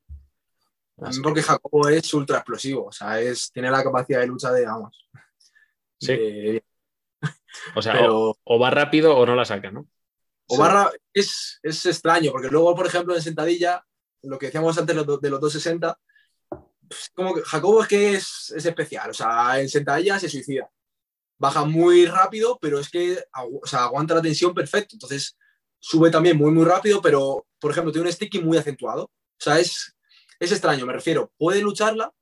Así 1.01 1.21
porque 1.21 1.41
Jacobo 1.41 1.87
es 1.87 2.13
ultra 2.13 2.37
explosivo, 2.37 2.87
o 2.87 2.91
sea, 2.91 3.19
es, 3.21 3.51
tiene 3.51 3.71
la 3.71 3.83
capacidad 3.83 4.19
de 4.19 4.27
lucha 4.27 4.51
de, 4.51 4.65
vamos. 4.65 5.07
Sí. 5.99 6.61
o 7.75 7.81
sea, 7.81 7.95
o, 8.09 8.59
va 8.59 8.69
rápido 8.69 9.15
o 9.15 9.25
no 9.25 9.35
la 9.35 9.45
saca, 9.45 9.71
¿no? 9.71 9.87
O 10.47 10.57
barra 10.57 10.91
es, 11.13 11.59
es, 11.61 11.85
extraño, 11.85 12.31
porque 12.31 12.49
luego, 12.49 12.75
por 12.75 12.87
ejemplo, 12.87 13.15
en 13.15 13.21
sentadilla, 13.21 13.85
lo 14.23 14.39
que 14.39 14.47
decíamos 14.47 14.77
antes 14.77 14.95
de 14.95 15.05
los, 15.05 15.07
260, 15.07 15.99
pues, 16.87 17.11
como 17.13 17.35
que 17.35 17.41
Jacobo 17.41 17.83
es 17.83 17.87
que 17.87 18.13
es, 18.15 18.53
es, 18.55 18.65
especial, 18.65 19.11
o 19.11 19.13
sea, 19.13 19.59
en 19.59 19.69
sentadilla 19.69 20.19
se 20.19 20.29
suicida. 20.29 20.69
Baja 21.37 21.63
muy 21.63 22.05
rápido, 22.05 22.57
pero 22.59 22.79
es 22.79 22.89
que 22.89 23.23
o 23.33 23.65
sea, 23.65 23.83
aguanta 23.83 24.15
la 24.15 24.21
tensión 24.21 24.53
perfecto. 24.53 24.95
Entonces, 24.95 25.37
sube 25.79 26.11
también 26.11 26.37
muy, 26.37 26.51
muy 26.51 26.65
rápido, 26.65 27.01
pero, 27.01 27.45
por 27.59 27.71
ejemplo, 27.71 27.91
tiene 27.91 28.07
un 28.07 28.13
sticky 28.13 28.39
muy 28.39 28.57
acentuado. 28.57 29.03
O 29.05 29.41
sea, 29.41 29.59
es, 29.59 29.95
es 30.39 30.51
extraño, 30.51 30.85
me 30.85 30.93
refiero. 30.93 31.31
Puede 31.37 31.61
lucharla, 31.61 32.13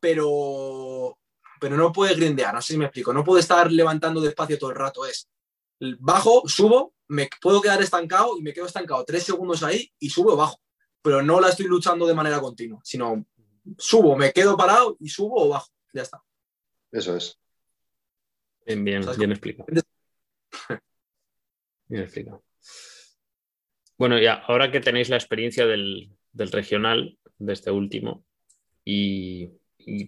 pero, 0.00 1.18
pero 1.60 1.76
no 1.76 1.92
puede 1.92 2.14
grindear, 2.14 2.54
no 2.54 2.60
sé 2.60 2.74
si 2.74 2.78
me 2.78 2.86
explico. 2.86 3.12
No 3.12 3.24
puede 3.24 3.40
estar 3.40 3.70
levantando 3.70 4.20
despacio 4.20 4.58
todo 4.58 4.70
el 4.70 4.76
rato. 4.76 5.06
Es 5.06 5.28
bajo, 5.98 6.42
subo, 6.46 6.94
me 7.08 7.28
puedo 7.40 7.60
quedar 7.60 7.82
estancado 7.82 8.36
y 8.38 8.42
me 8.42 8.52
quedo 8.52 8.66
estancado 8.66 9.04
tres 9.04 9.22
segundos 9.22 9.62
ahí 9.62 9.92
y 9.98 10.10
subo 10.10 10.32
o 10.32 10.36
bajo. 10.36 10.60
Pero 11.02 11.22
no 11.22 11.40
la 11.40 11.50
estoy 11.50 11.66
luchando 11.66 12.06
de 12.06 12.14
manera 12.14 12.40
continua, 12.40 12.80
sino 12.82 13.24
subo, 13.78 14.16
me 14.16 14.32
quedo 14.32 14.56
parado 14.56 14.96
y 15.00 15.08
subo 15.08 15.44
o 15.44 15.48
bajo. 15.48 15.68
Ya 15.92 16.02
está. 16.02 16.22
Eso 16.90 17.16
es. 17.16 17.38
Bien, 18.64 18.84
bien, 18.84 19.06
bien 19.16 19.30
explicado. 19.30 19.66
Bien 21.88 22.02
explicado. 22.02 22.42
Bueno, 23.98 24.18
ya, 24.18 24.34
ahora 24.34 24.70
que 24.70 24.80
tenéis 24.80 25.08
la 25.08 25.16
experiencia 25.16 25.66
del, 25.66 26.10
regional, 26.34 27.18
de 27.38 27.52
este 27.52 27.70
último, 27.70 28.24
y, 28.84 29.50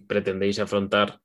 pretendéis 0.07 0.59
afrontar 0.59 1.19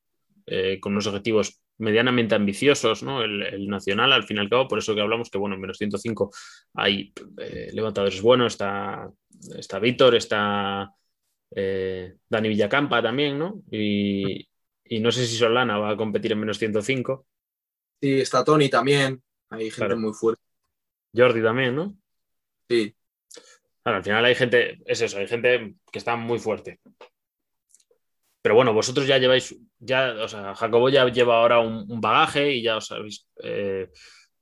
eh, 0.46 0.78
con 0.80 0.92
unos 0.92 1.08
objetivos 1.08 1.60
medianamente 1.78 2.34
ambiciosos, 2.34 3.02
¿no? 3.02 3.22
El, 3.22 3.68
nacional, 3.68 4.12
al 4.12 4.22
fin 4.22 4.36
y 4.36 4.40
al 4.40 4.48
cabo, 4.48 4.68
por 4.68 4.78
eso 4.78 4.94
que 4.94 5.00
hablamos 5.00 5.28
que, 5.28 5.38
bueno, 5.38 5.56
en 5.56 5.60
menos 5.60 5.78
105 5.78 6.30
hay 6.74 7.12
eh, 7.38 7.70
levantadores 7.72 8.22
buenos, 8.22 8.52
está, 8.54 9.10
está 9.58 9.78
Víctor, 9.78 10.14
está 10.14 10.90
eh, 11.50 12.14
Dani 12.28 12.48
Villacampa 12.48 13.02
también, 13.02 13.38
¿no? 13.38 13.62
Y, 13.70 14.48
no 15.00 15.10
sé 15.10 15.26
si 15.26 15.36
Solana 15.36 15.78
va 15.78 15.90
a 15.90 15.96
competir 15.96 16.32
en 16.32 16.40
menos 16.40 16.58
105. 16.58 17.26
Sí, 18.00 18.20
está 18.20 18.44
Tony 18.44 18.68
también, 18.68 19.22
hay 19.50 19.70
gente 19.70 19.96
muy 19.96 20.12
fuerte. 20.12 20.42
Jordi 21.14 21.42
también, 21.42 21.74
¿no? 21.74 21.96
Sí. 22.68 22.94
al 23.84 24.02
final 24.02 24.24
hay 24.24 24.34
gente, 24.34 24.78
es 24.86 25.00
eso, 25.00 25.18
hay 25.18 25.26
gente 25.26 25.74
que 25.90 25.98
está 25.98 26.16
muy 26.16 26.38
fuerte. 26.38 26.80
Pero 28.42 28.54
bueno, 28.54 28.74
vosotros 28.74 29.06
ya 29.06 29.18
lleváis, 29.18 29.56
ya, 29.78 30.14
o 30.22 30.28
sea, 30.28 30.54
Jacobo 30.54 30.90
ya 30.90 31.06
lleva 31.08 31.38
ahora 31.38 31.60
un, 31.60 32.00
bagaje 32.00 32.52
y 32.52 32.62
ya 32.62 32.76
os 32.76 32.90
habéis 32.92 33.26
eh, 33.42 33.90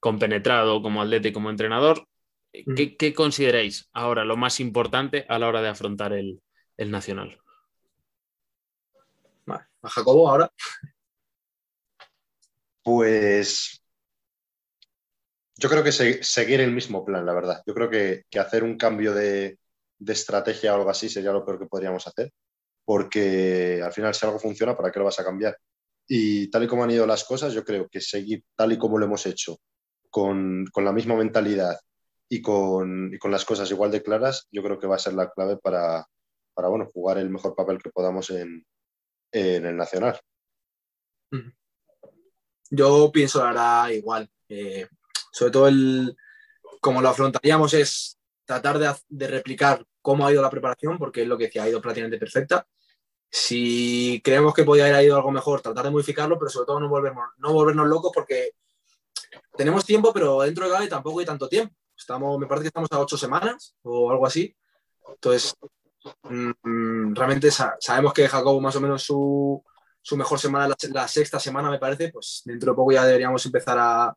compenetrado 0.00 0.82
como 0.82 1.02
atleta 1.02 1.28
y 1.28 1.32
como 1.32 1.50
entrenador. 1.50 2.06
Mm. 2.52 2.74
¿Qué, 2.98 3.14
consideráis 3.14 3.88
ahora 3.92 4.24
lo 4.24 4.36
más 4.36 4.60
importante 4.60 5.24
a 5.28 5.38
la 5.38 5.48
hora 5.48 5.62
de 5.62 5.68
afrontar 5.68 6.12
el, 6.12 6.40
nacional? 6.78 7.38
a 9.84 9.88
Jacobo 9.88 10.28
ahora. 10.28 10.52
Pues 12.82 13.81
yo 15.62 15.68
creo 15.68 15.84
que 15.84 15.92
seguir 15.92 16.60
el 16.60 16.72
mismo 16.72 17.04
plan, 17.04 17.24
la 17.24 17.32
verdad. 17.32 17.62
Yo 17.64 17.72
creo 17.72 17.88
que, 17.88 18.24
hacer 18.36 18.64
un 18.64 18.76
cambio 18.76 19.14
de, 19.14 19.58
estrategia 20.08 20.72
o 20.72 20.78
algo 20.78 20.90
así 20.90 21.08
sería 21.08 21.30
lo 21.30 21.44
peor 21.44 21.60
que 21.60 21.66
podríamos 21.66 22.04
hacer, 22.08 22.32
porque 22.84 23.80
al 23.80 23.92
final 23.92 24.12
si 24.12 24.26
algo 24.26 24.40
funciona, 24.40 24.76
¿para 24.76 24.90
qué 24.90 24.98
lo 24.98 25.04
vas 25.04 25.20
a 25.20 25.24
cambiar? 25.24 25.56
Y 26.08 26.50
tal 26.50 26.64
y 26.64 26.66
como 26.66 26.82
han 26.82 26.90
ido 26.90 27.06
las 27.06 27.22
cosas, 27.22 27.52
yo 27.52 27.64
creo 27.64 27.88
que 27.88 28.00
seguir 28.00 28.42
tal 28.56 28.72
y 28.72 28.78
como 28.78 28.98
lo 28.98 29.06
hemos 29.06 29.24
hecho, 29.24 29.58
con, 30.10 30.64
la 30.74 30.92
misma 30.92 31.14
mentalidad 31.14 31.78
y 32.28 32.42
con, 32.42 33.12
las 33.22 33.44
cosas 33.44 33.70
igual 33.70 33.92
de 33.92 34.02
claras, 34.02 34.48
yo 34.50 34.64
creo 34.64 34.80
que 34.80 34.88
va 34.88 34.96
a 34.96 34.98
ser 34.98 35.14
la 35.14 35.30
clave 35.30 35.58
para, 35.58 36.08
bueno, 36.56 36.88
jugar 36.92 37.18
el 37.18 37.30
mejor 37.30 37.54
papel 37.54 37.80
que 37.80 37.90
podamos 37.90 38.30
en, 38.30 38.66
el 39.30 39.76
Nacional. 39.76 40.18
Yo 42.68 43.12
pienso 43.12 43.44
ahora 43.44 43.92
igual. 43.92 44.28
Eh, 44.48 44.88
sobre 45.32 45.50
todo 45.50 45.66
el, 45.66 46.16
como 46.80 47.00
lo 47.00 47.08
afrontaríamos 47.08 47.74
es 47.74 48.18
tratar 48.44 48.78
de, 49.08 49.26
replicar 49.28 49.84
cómo 50.00 50.26
ha 50.26 50.32
ido 50.32 50.42
la 50.42 50.50
preparación, 50.50 50.98
porque 50.98 51.22
es 51.22 51.28
lo 51.28 51.38
que 51.38 51.44
decía, 51.44 51.64
ha 51.64 51.68
ido 51.68 51.80
prácticamente 51.80 52.18
perfecta. 52.18 52.66
Si 53.30 54.20
creemos 54.22 54.52
que 54.52 54.64
podía 54.64 54.86
haber 54.86 55.06
ido 55.06 55.16
algo 55.16 55.30
mejor, 55.30 55.62
tratar 55.62 55.84
de 55.84 55.90
modificarlo, 55.90 56.38
pero 56.38 56.50
sobre 56.50 56.66
todo 56.66 56.80
no 56.80 56.88
volvernos, 56.88 57.30
no 57.38 57.52
volvernos 57.52 57.88
locos 57.88 58.12
porque 58.14 58.50
tenemos 59.56 59.86
tiempo, 59.86 60.12
pero 60.12 60.42
dentro 60.42 60.66
de 60.66 60.72
Gaby 60.72 60.88
tampoco 60.88 61.20
hay 61.20 61.26
tanto 61.26 61.48
tiempo. 61.48 61.74
Estamos, 61.96 62.38
me 62.38 62.46
parece 62.46 62.64
que 62.64 62.68
estamos 62.68 62.90
a 62.92 63.00
ocho 63.00 63.16
semanas 63.16 63.74
o 63.82 64.10
algo 64.10 64.26
así. 64.26 64.54
Entonces, 65.08 65.54
mm, 66.24 67.14
realmente 67.14 67.50
sabemos 67.50 68.12
que 68.12 68.28
Jacobo 68.28 68.60
más 68.60 68.76
o 68.76 68.80
menos 68.80 69.02
su, 69.02 69.64
su 70.02 70.16
mejor 70.16 70.38
semana, 70.38 70.74
la, 70.90 71.08
sexta 71.08 71.38
semana 71.38 71.70
me 71.70 71.78
parece, 71.78 72.10
pues 72.10 72.42
dentro 72.44 72.72
de 72.72 72.76
poco 72.76 72.92
ya 72.92 73.06
deberíamos 73.06 73.46
empezar 73.46 73.78
a, 73.78 74.14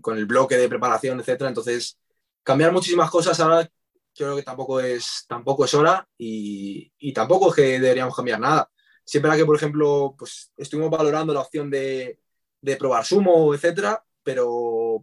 con 0.00 0.18
el 0.18 0.26
bloque 0.26 0.56
de 0.56 0.68
preparación, 0.68 1.20
etcétera. 1.20 1.48
Entonces, 1.48 1.98
cambiar 2.42 2.72
muchísimas 2.72 3.10
cosas 3.10 3.38
ahora 3.40 3.68
yo 4.14 4.26
creo 4.26 4.36
que 4.36 4.42
tampoco 4.42 4.80
es, 4.80 5.24
tampoco 5.26 5.64
es 5.64 5.74
hora 5.74 6.06
y, 6.18 6.92
y 6.98 7.12
tampoco 7.12 7.48
es 7.48 7.54
que 7.54 7.80
deberíamos 7.80 8.14
cambiar 8.14 8.40
nada. 8.40 8.70
Siempre 9.04 9.36
que, 9.36 9.44
por 9.44 9.56
ejemplo, 9.56 10.14
pues 10.18 10.52
estuvimos 10.56 10.90
valorando 10.90 11.32
la 11.32 11.40
opción 11.40 11.70
de, 11.70 12.18
de 12.60 12.76
probar 12.76 13.04
sumo, 13.04 13.54
etcétera, 13.54 14.04
pero 14.22 15.02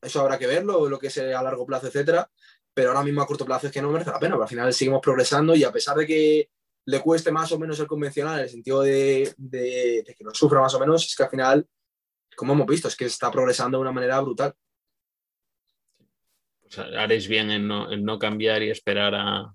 eso 0.00 0.20
habrá 0.20 0.38
que 0.38 0.46
verlo, 0.46 0.88
lo 0.88 0.98
que 0.98 1.10
sea 1.10 1.38
a 1.38 1.42
largo 1.42 1.66
plazo, 1.66 1.86
etcétera. 1.88 2.30
Pero 2.72 2.90
ahora 2.90 3.02
mismo 3.02 3.20
a 3.20 3.26
corto 3.26 3.44
plazo 3.44 3.66
es 3.66 3.72
que 3.72 3.82
no 3.82 3.90
merece 3.90 4.10
la 4.10 4.18
pena, 4.18 4.34
pero 4.34 4.44
al 4.44 4.48
final 4.48 4.72
seguimos 4.72 5.00
progresando 5.02 5.54
y 5.54 5.64
a 5.64 5.72
pesar 5.72 5.96
de 5.96 6.06
que 6.06 6.50
le 6.86 7.00
cueste 7.00 7.30
más 7.30 7.52
o 7.52 7.58
menos 7.58 7.78
el 7.78 7.86
convencional, 7.86 8.38
en 8.38 8.44
el 8.44 8.50
sentido 8.50 8.80
de, 8.80 9.34
de, 9.36 10.02
de 10.06 10.14
que 10.14 10.24
lo 10.24 10.34
sufra 10.34 10.60
más 10.60 10.74
o 10.74 10.80
menos, 10.80 11.04
es 11.04 11.14
que 11.14 11.22
al 11.22 11.30
final 11.30 11.68
como 12.36 12.54
hemos 12.54 12.66
visto, 12.66 12.88
es 12.88 12.96
que 12.96 13.04
está 13.04 13.30
progresando 13.30 13.78
de 13.78 13.82
una 13.82 13.92
manera 13.92 14.20
brutal. 14.20 14.54
Pues 16.62 16.78
haréis 16.78 17.28
bien 17.28 17.50
en 17.50 17.66
no, 17.66 18.18
cambiar 18.18 18.62
y 18.62 18.70
esperar 18.70 19.14
a, 19.14 19.54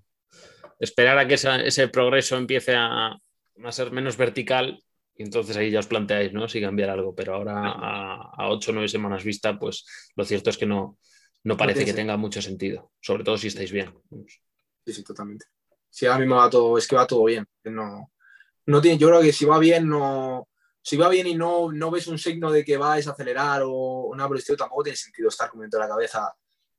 esperar 0.78 1.18
a 1.18 1.26
que 1.26 1.34
ese 1.34 1.88
progreso 1.88 2.36
empiece 2.36 2.74
a, 2.76 3.18
ser 3.70 3.90
menos 3.90 4.16
vertical 4.16 4.82
y 5.16 5.22
entonces 5.22 5.56
ahí 5.56 5.70
ya 5.70 5.80
os 5.80 5.86
planteáis, 5.86 6.32
¿no? 6.34 6.46
Si 6.46 6.60
cambiar 6.60 6.90
algo, 6.90 7.14
pero 7.14 7.34
ahora 7.34 7.54
a, 7.56 8.50
ocho 8.50 8.70
o 8.70 8.74
nueve 8.74 8.88
semanas 8.88 9.24
vista, 9.24 9.58
pues 9.58 9.86
lo 10.14 10.24
cierto 10.24 10.50
es 10.50 10.58
que 10.58 10.66
no, 10.66 10.98
no 11.44 11.56
parece 11.56 11.84
que 11.84 11.94
tenga 11.94 12.18
mucho 12.18 12.42
sentido, 12.42 12.92
sobre 13.00 13.24
todo 13.24 13.38
si 13.38 13.46
estáis 13.46 13.72
bien. 13.72 13.94
Sí, 14.84 14.92
sí, 14.92 15.02
totalmente. 15.02 15.46
Si 15.88 16.04
ahora 16.04 16.18
mismo 16.18 16.36
va 16.36 16.50
todo, 16.50 16.76
es 16.76 16.86
que 16.86 16.96
va 16.96 17.06
todo 17.06 17.24
bien. 17.24 17.46
No, 17.64 18.12
no 18.66 18.80
tiene, 18.82 18.98
yo 18.98 19.08
creo 19.08 19.22
que 19.22 19.32
si 19.32 19.46
va 19.46 19.58
bien, 19.58 19.88
no, 19.88 20.48
si 20.86 20.96
va 20.96 21.08
bien 21.08 21.26
y 21.26 21.34
no, 21.34 21.72
no 21.72 21.90
ves 21.90 22.06
un 22.06 22.16
signo 22.16 22.48
de 22.52 22.64
que 22.64 22.76
vais 22.76 23.04
a 23.08 23.10
acelerar 23.10 23.62
o 23.64 24.14
nada 24.14 24.28
por 24.28 24.40
tampoco 24.40 24.84
tiene 24.84 24.96
sentido 24.96 25.30
estar 25.30 25.50
con 25.50 25.68
la 25.68 25.88
cabeza 25.88 26.32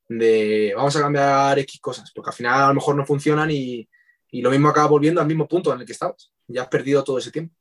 de 0.08 0.72
vamos 0.74 0.96
a 0.96 1.02
cambiar 1.02 1.60
X 1.60 1.82
cosas, 1.82 2.10
porque 2.16 2.30
al 2.30 2.36
final 2.38 2.62
a 2.62 2.68
lo 2.70 2.76
mejor 2.76 2.96
no 2.96 3.06
funcionan 3.06 3.52
y, 3.52 3.86
lo 4.32 4.50
mismo 4.50 4.70
acaba 4.70 4.88
volviendo 4.88 5.20
al 5.20 5.28
mismo 5.28 5.46
punto 5.46 5.74
en 5.74 5.82
el 5.82 5.86
que 5.86 5.92
estabas. 5.92 6.32
Ya 6.48 6.62
has 6.62 6.68
perdido 6.70 7.04
todo 7.04 7.18
ese 7.18 7.34
tiempo. 7.34 7.54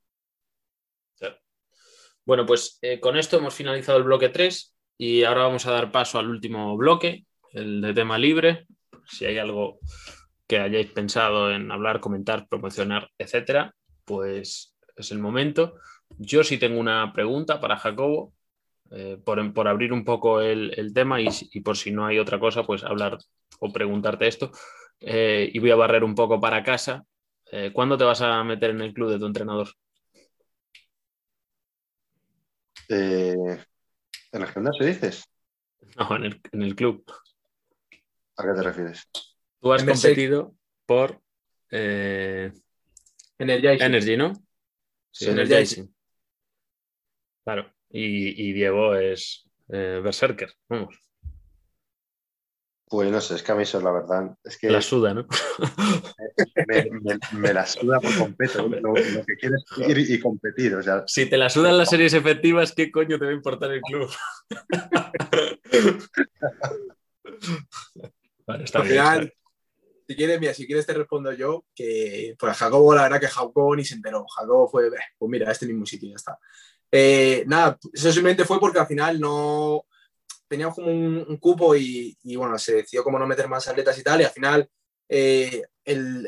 Bueno, 2.24 2.46
pues 2.46 2.78
eh, 2.80 3.00
con 3.00 3.16
esto 3.16 3.38
hemos 3.38 3.54
finalizado 3.54 3.98
el 3.98 4.04
bloque 4.04 4.28
3 4.28 4.72
y 4.98 5.24
ahora 5.24 5.42
vamos 5.42 5.66
a 5.66 5.72
dar 5.72 5.90
paso 5.90 6.20
al 6.20 6.30
último 6.30 6.76
bloque, 6.76 7.26
el 7.54 7.80
de 7.80 7.92
tema 7.92 8.18
libre. 8.18 8.68
Si 9.08 9.24
hay 9.24 9.38
algo 9.38 9.80
que 10.46 10.60
hayáis 10.60 10.92
pensado 10.92 11.50
en 11.50 11.72
hablar, 11.72 11.98
comentar, 11.98 12.46
promocionar, 12.46 13.10
etcétera, 13.18 13.74
pues 14.04 14.76
es 14.94 15.10
el 15.10 15.18
momento. 15.18 15.74
Yo 16.18 16.44
sí 16.44 16.58
tengo 16.58 16.80
una 16.80 17.12
pregunta 17.12 17.60
para 17.60 17.76
Jacobo, 17.76 18.32
eh, 18.90 19.18
por, 19.22 19.66
abrir 19.66 19.92
un 19.92 20.04
poco 20.04 20.40
el, 20.40 20.92
tema 20.94 21.20
y, 21.20 21.60
por 21.60 21.76
si 21.76 21.90
no 21.90 22.06
hay 22.06 22.18
otra 22.18 22.38
cosa, 22.38 22.62
pues 22.62 22.84
hablar 22.84 23.18
o 23.58 23.72
preguntarte 23.72 24.28
esto. 24.28 24.52
Eh, 25.00 25.50
y 25.52 25.58
voy 25.58 25.70
a 25.70 25.76
barrer 25.76 26.04
un 26.04 26.14
poco 26.14 26.40
para 26.40 26.62
casa. 26.62 27.04
Eh, 27.50 27.70
¿Cuándo 27.72 27.98
te 27.98 28.04
vas 28.04 28.20
a 28.22 28.42
meter 28.44 28.70
en 28.70 28.80
el 28.80 28.92
club 28.92 29.10
de 29.10 29.18
tu 29.18 29.26
entrenador? 29.26 29.68
¿En 32.88 33.58
el 34.32 34.46
gimnasio 34.46 34.86
dices? 34.86 35.24
No, 35.96 36.16
en 36.16 36.40
el, 36.62 36.76
club. 36.76 37.04
¿A 38.36 38.42
qué 38.44 38.52
te 38.54 38.62
refieres? 38.62 39.08
Tú 39.60 39.72
has 39.72 39.82
competido 39.82 40.54
por 40.84 41.20
Energy, 43.38 44.16
¿no? 44.16 44.32
Sí, 45.10 45.28
Energy. 45.28 45.88
Claro, 47.46 47.72
y, 47.90 48.52
Diego 48.54 48.96
es 48.96 49.48
eh, 49.68 50.00
Berserker, 50.02 50.52
vamos. 50.68 50.98
Pues 52.88 53.08
no 53.12 53.20
sé, 53.20 53.36
es 53.36 53.44
que 53.44 53.52
a 53.52 53.54
mí 53.54 53.62
eso 53.62 53.78
es 53.78 53.84
la 53.84 53.92
verdad. 53.92 54.36
Es 54.42 54.58
que 54.58 54.68
La 54.68 54.80
suda, 54.82 55.14
¿no? 55.14 55.28
me, 56.66 56.88
me- 56.90 57.18
me 57.38 57.52
la 57.52 57.64
suda 57.64 58.00
por 58.00 58.16
completo. 58.16 58.66
Lo, 58.68 58.94
lo 58.94 59.24
que 59.24 59.36
quieres 59.36 59.64
es 59.78 59.88
ir 59.88 60.10
y 60.10 60.18
competir. 60.20 60.74
O 60.74 60.82
sea, 60.82 61.04
Si 61.06 61.26
te 61.26 61.36
la 61.36 61.48
sudan 61.48 61.78
las 61.78 61.88
series 61.88 62.14
efectivas, 62.14 62.72
¿qué 62.72 62.90
coño 62.90 63.16
te 63.16 63.26
va 63.26 63.30
a 63.30 63.34
importar 63.34 63.70
el 63.70 63.80
club? 63.82 64.10
Vale, 68.46 68.64
está 68.64 68.78
Al 68.80 68.84
bien. 68.88 68.96
final, 68.98 69.32
si 70.08 70.16
quieres, 70.16 70.40
mira, 70.40 70.54
si 70.54 70.66
quieres 70.66 70.86
te 70.86 70.94
respondo 70.94 71.32
yo, 71.32 71.64
que 71.74 72.34
pues 72.38 72.56
Jacobo, 72.56 72.94
la 72.94 73.02
verdad 73.04 73.20
que 73.20 73.28
Jacobo 73.28 73.74
ni 73.76 73.84
se 73.84 73.94
enteró. 73.94 74.24
Jacobo 74.26 74.68
fue, 74.68 74.90
"Beh, 74.90 74.98
pues 75.18 75.30
mira, 75.30 75.50
este 75.52 75.66
mismo 75.66 75.86
sitio, 75.86 76.08
ya 76.10 76.16
está. 76.16 76.38
Eh, 76.90 77.44
nada, 77.46 77.78
eso 77.92 78.12
simplemente 78.12 78.44
fue 78.44 78.60
porque 78.60 78.78
al 78.78 78.86
final 78.86 79.20
no 79.20 79.84
teníamos 80.48 80.76
como 80.76 80.88
un, 80.88 81.36
cupo 81.38 81.74
y, 81.74 82.16
bueno, 82.36 82.58
se 82.58 82.76
decidió 82.76 83.02
como 83.02 83.18
no 83.18 83.26
meter 83.26 83.48
más 83.48 83.66
atletas 83.68 83.98
y 83.98 84.02
tal, 84.02 84.20
y 84.20 84.24
al 84.24 84.30
final 84.30 84.70
eh, 85.08 85.62
el, 85.84 86.26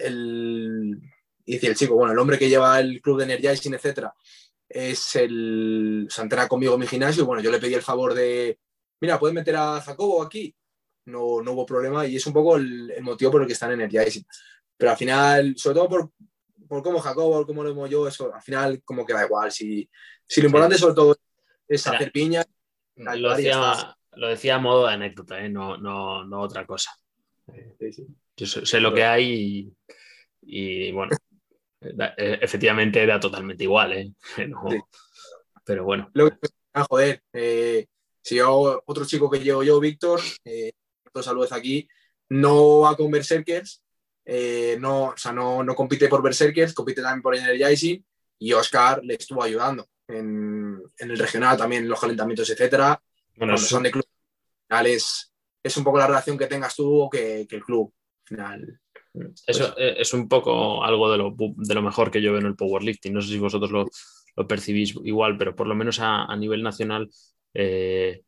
el, 1.47 1.77
chico, 1.77 1.95
bueno, 1.95 2.13
el 2.13 2.19
hombre 2.19 2.39
que 2.39 2.49
lleva 2.49 2.81
el 2.81 3.01
club 3.01 3.19
de 3.19 3.25
Energizing, 3.25 3.75
etcétera, 3.75 4.13
es 4.69 5.15
el, 5.17 6.09
entrena 6.19 6.49
conmigo 6.49 6.75
en 6.75 6.81
mi 6.81 6.87
gimnasio, 6.87 7.23
y 7.23 7.27
bueno, 7.27 7.43
yo 7.43 7.51
le 7.51 7.59
pedí 7.59 7.75
el 7.75 7.83
favor 7.83 8.15
de, 8.15 8.59
mira, 9.01 9.19
¿puedes 9.19 9.35
meter 9.35 9.57
a 9.57 9.81
Jacobo 9.81 10.23
aquí? 10.23 10.55
No, 11.07 11.41
no 11.41 11.53
hubo 11.53 11.65
problema 11.65 12.07
y 12.07 12.17
es 12.17 12.27
un 12.27 12.35
poco 12.35 12.57
el, 12.57 12.91
el 12.91 13.03
motivo 13.03 13.31
por 13.31 13.41
el 13.41 13.47
que 13.47 13.55
están 13.55 13.73
en 13.73 13.81
Energizing. 13.81 14.27
Pero 14.77 14.91
al 14.91 14.97
final, 14.97 15.55
sobre 15.57 15.75
todo 15.75 15.89
por, 15.89 16.11
por 16.69 16.83
cómo 16.83 17.01
Jacobo, 17.01 17.47
cómo 17.47 17.65
lo 17.65 17.71
hemo 17.71 17.87
yo, 17.87 18.07
eso 18.07 18.33
al 18.35 18.43
final 18.43 18.83
como 18.85 19.05
que 19.07 19.13
da 19.15 19.25
igual. 19.25 19.51
Si, 19.51 19.89
si 20.27 20.41
lo 20.41 20.47
importante 20.49 20.79
sobre 20.79 20.95
todo 20.95 21.17
es 21.67 21.87
hacer 21.87 22.13
piña, 22.13 22.45
Lo 22.97 23.35
decía, 23.35 23.97
lo 24.13 24.29
decía 24.29 24.57
a 24.57 24.59
modo 24.59 24.87
de 24.87 24.95
anécdota, 24.95 25.41
¿eh? 25.41 25.49
no, 25.49 25.77
no, 25.79 26.25
no 26.25 26.41
otra 26.41 26.67
cosa. 26.67 26.91
Sí, 27.81 27.93
sí. 27.93 28.07
Yo 28.37 28.47
sé, 28.47 28.67
sé 28.67 28.81
lo 28.81 28.93
que 28.95 29.05
hay 29.05 29.73
y, 30.43 30.89
y, 30.89 30.93
bueno, 30.93 31.17
da- 31.81 32.15
eh, 32.17 32.39
efectivamente 32.43 33.05
da 33.07 33.19
totalmente 33.19 33.65
igual, 33.65 33.93
¿eh? 33.93 34.13
No- 34.49 34.71
Sí. 34.71 34.79
pero 35.65 35.85
bueno, 35.85 36.11
Lo 36.15 36.31
que- 36.31 36.49
ah, 36.75 36.87
joder, 36.89 37.23
eh, 37.33 37.87
si 38.23 38.37
yo, 38.37 38.83
otro 38.87 39.05
chico 39.07 39.31
que 39.31 39.41
llevo 39.41 39.63
yo, 39.63 39.81
Víctor, 39.81 40.21
eh, 40.45 40.73
saludos 41.23 41.53
aquí, 41.53 41.89
no 42.29 42.81
va 42.81 42.97
con 42.97 43.11
Berserkers, 43.11 43.83
eh, 44.31 44.77
no, 44.79 45.05
o 45.07 45.17
sea, 45.17 45.33
no, 45.33 45.63
no 45.65 45.75
compite 45.75 46.07
por 46.07 46.23
Berserkers, 46.23 46.75
compite 46.75 47.01
también 47.01 47.23
por 47.23 47.35
Energizing 47.35 48.05
y 48.39 48.53
Oscar 48.53 49.01
le 49.03 49.15
estuvo 49.15 49.43
ayudando 49.43 49.89
en, 50.07 50.79
en 50.99 51.11
el 51.11 51.19
regional 51.19 51.57
también, 51.57 51.85
en 51.85 51.89
los 51.89 51.99
calentamientos, 52.01 52.51
etcétera. 52.51 53.01
bueno, 53.37 53.53
Cuando 53.53 53.55
eso- 53.55 53.67
son 53.67 53.83
de 53.85 53.91
club, 53.91 54.05
es, 54.85 55.33
es 55.63 55.77
un 55.79 55.85
poco 55.85 55.97
la 55.99 56.07
relación 56.07 56.37
que 56.37 56.47
tengas 56.47 56.77
tú 56.77 57.03
o 57.03 57.09
que, 57.11 57.47
que 57.49 57.57
el 57.57 57.65
club. 57.65 57.91
Al 58.21 58.29
final, 58.29 58.81
Eso 59.47 59.75
eh, 59.79 59.95
es 59.99 60.13
un 60.13 60.29
poco 60.29 60.85
algo 60.85 61.11
de 61.11 61.17
lo, 61.19 61.35
de 61.57 61.75
lo 61.75 61.81
mejor 61.83 62.11
que 62.11 62.21
yo 62.21 62.33
veo 62.33 62.41
en 62.43 62.47
el 62.49 62.57
powerlifting. 62.57 63.15
No 63.15 63.23
sé 63.23 63.29
si 63.29 63.39
vosotros 63.39 63.71
lo, 63.71 63.87
lo 64.37 64.47
percibís 64.47 64.95
igual, 65.05 65.39
pero 65.39 65.57
por 65.57 65.67
lo 65.67 65.75
menos 65.75 66.01
a, 66.01 66.25
a 66.27 66.37
nivel 66.37 66.63
nacional 66.63 67.09
eh, 67.55 68.23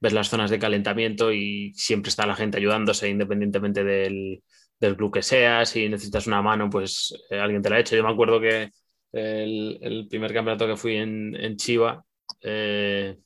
ves 0.00 0.12
las 0.12 0.28
zonas 0.28 0.50
de 0.50 0.58
calentamiento 0.58 1.32
y 1.32 1.72
siempre 1.74 2.08
está 2.10 2.26
la 2.26 2.34
gente 2.34 2.58
ayudándose 2.58 3.08
independientemente 3.08 3.84
del, 3.84 4.42
del 4.86 4.96
club 4.96 5.12
que 5.12 5.22
sea. 5.22 5.64
Si 5.64 5.88
necesitas 5.88 6.26
una 6.26 6.42
mano, 6.42 6.70
pues 6.70 7.14
eh, 7.30 7.38
alguien 7.38 7.62
te 7.62 7.70
la 7.70 7.76
ha 7.76 7.80
hecho. 7.80 7.96
Yo 7.96 8.04
me 8.04 8.12
acuerdo 8.12 8.40
que 8.40 8.70
el, 9.12 9.78
el 9.80 10.08
primer 10.08 10.32
campeonato 10.32 10.66
que 10.66 10.76
fui 10.76 10.96
en, 10.96 11.36
en 11.36 11.56
Chiva, 11.56 12.04
eh, 12.40 13.16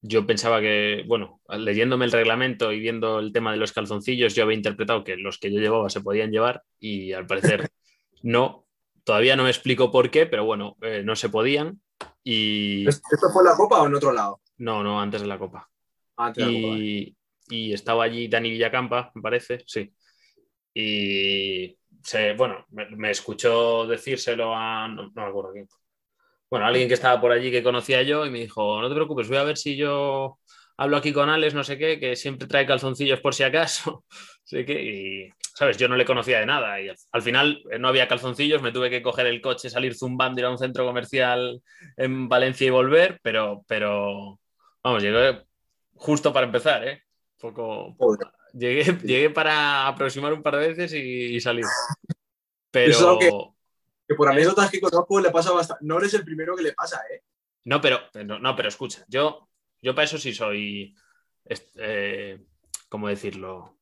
yo 0.00 0.26
pensaba 0.26 0.60
que, 0.60 1.04
bueno, 1.06 1.40
leyéndome 1.58 2.04
el 2.04 2.12
reglamento 2.12 2.72
y 2.72 2.80
viendo 2.80 3.18
el 3.18 3.32
tema 3.32 3.50
de 3.50 3.58
los 3.58 3.72
calzoncillos, 3.72 4.34
yo 4.34 4.44
había 4.44 4.56
interpretado 4.56 5.04
que 5.04 5.16
los 5.16 5.38
que 5.38 5.52
yo 5.52 5.60
llevaba 5.60 5.90
se 5.90 6.00
podían 6.00 6.30
llevar 6.30 6.62
y 6.78 7.12
al 7.12 7.26
parecer 7.26 7.68
no. 8.22 8.64
Todavía 9.04 9.36
no 9.36 9.44
me 9.44 9.50
explico 9.50 9.90
por 9.92 10.10
qué, 10.10 10.26
pero 10.26 10.44
bueno, 10.44 10.76
eh, 10.82 11.02
no 11.04 11.14
se 11.14 11.28
podían. 11.28 11.80
Y 12.24 12.88
¿Esto 12.88 13.30
fue 13.32 13.42
en 13.42 13.50
la 13.50 13.56
copa 13.56 13.82
o 13.82 13.86
en 13.86 13.94
otro 13.94 14.12
lado? 14.12 14.40
no, 14.58 14.82
no, 14.82 15.00
antes 15.00 15.20
de 15.20 15.26
la 15.26 15.38
copa. 15.38 15.68
Ah, 16.16 16.26
antes 16.26 16.44
de 16.44 16.52
la 16.52 16.58
copa, 16.58 16.68
vale. 16.72 17.16
Y 17.48 17.72
estaba 17.72 18.04
allí 18.04 18.26
Dani 18.26 18.50
Villacampa, 18.50 19.12
me 19.14 19.22
parece, 19.22 19.62
sí. 19.66 19.92
Y 20.78 21.78
se, 22.02 22.34
bueno, 22.34 22.66
me, 22.68 23.10
escuchó 23.10 23.86
decírselo 23.86 24.54
a, 24.54 24.86
no, 24.88 25.04
no 25.04 25.12
me 25.14 25.22
acuerdo 25.22 25.52
quién. 25.52 25.66
Bueno, 26.50 26.66
alguien 26.66 26.86
que 26.86 26.94
estaba 26.94 27.18
por 27.18 27.32
allí 27.32 27.50
que 27.50 27.62
conocía 27.62 28.02
yo 28.02 28.26
y 28.26 28.30
me 28.30 28.40
dijo, 28.40 28.78
no 28.82 28.88
te 28.90 28.94
preocupes, 28.94 29.26
voy 29.28 29.38
a 29.38 29.44
ver 29.44 29.56
si 29.56 29.74
yo 29.74 30.38
hablo 30.76 30.98
aquí 30.98 31.14
con 31.14 31.30
Alex, 31.30 31.54
no 31.54 31.64
sé 31.64 31.78
qué, 31.78 31.98
que 31.98 32.14
siempre 32.14 32.46
trae 32.46 32.66
calzoncillos 32.66 33.20
por 33.20 33.34
si 33.34 33.42
acaso. 33.42 34.04
sé 34.44 34.66
que, 34.66 34.82
y, 34.82 35.30
¿sabes? 35.54 35.78
Yo 35.78 35.88
no 35.88 35.96
le 35.96 36.04
conocía 36.04 36.40
de 36.40 36.46
nada 36.46 36.78
y 36.78 36.90
al 36.90 37.22
final 37.22 37.62
eh, 37.70 37.78
no 37.78 37.88
había 37.88 38.06
calzoncillos, 38.06 38.60
me 38.60 38.70
tuve 38.70 38.90
que 38.90 39.00
coger 39.00 39.26
el 39.26 39.40
coche, 39.40 39.70
salir 39.70 39.94
zumbando, 39.94 40.40
ir 40.40 40.44
a 40.44 40.50
un 40.50 40.58
centro 40.58 40.84
comercial 40.84 41.62
en 41.96 42.28
Valencia 42.28 42.66
y 42.66 42.70
volver, 42.70 43.18
pero, 43.22 43.64
pero 43.66 44.38
vamos, 44.82 45.02
llegué 45.02 45.42
justo 45.94 46.34
para 46.34 46.44
empezar, 46.44 46.86
¿eh? 46.86 47.02
Poco. 47.40 47.96
Llegué, 48.58 48.84
llegué 49.04 49.30
para 49.30 49.86
aproximar 49.86 50.32
un 50.32 50.42
par 50.42 50.56
de 50.56 50.68
veces 50.68 50.92
y, 50.94 51.36
y 51.36 51.40
salir. 51.40 51.64
Pero... 52.70 52.90
Eso 52.90 53.00
es 53.00 53.06
lo 53.06 53.18
que- 53.18 53.56
Que 54.08 54.14
por 54.14 54.28
anécdotas 54.28 54.70
que 54.70 54.80
conozco 54.80 55.20
le 55.20 55.30
pasa 55.30 55.50
bastante. 55.52 55.84
No 55.84 55.98
eres 55.98 56.14
el 56.14 56.24
primero 56.24 56.54
que 56.56 56.62
le 56.62 56.72
pasa, 56.72 57.00
¿eh? 57.12 57.22
No, 57.64 57.80
pero, 57.80 57.98
no, 58.24 58.38
no, 58.38 58.54
pero 58.54 58.68
escucha, 58.68 59.04
yo, 59.08 59.48
yo 59.82 59.92
para 59.96 60.04
eso 60.04 60.18
sí 60.18 60.32
soy, 60.32 60.94
eh, 61.76 62.38
¿cómo 62.88 63.08
decirlo? 63.08 63.80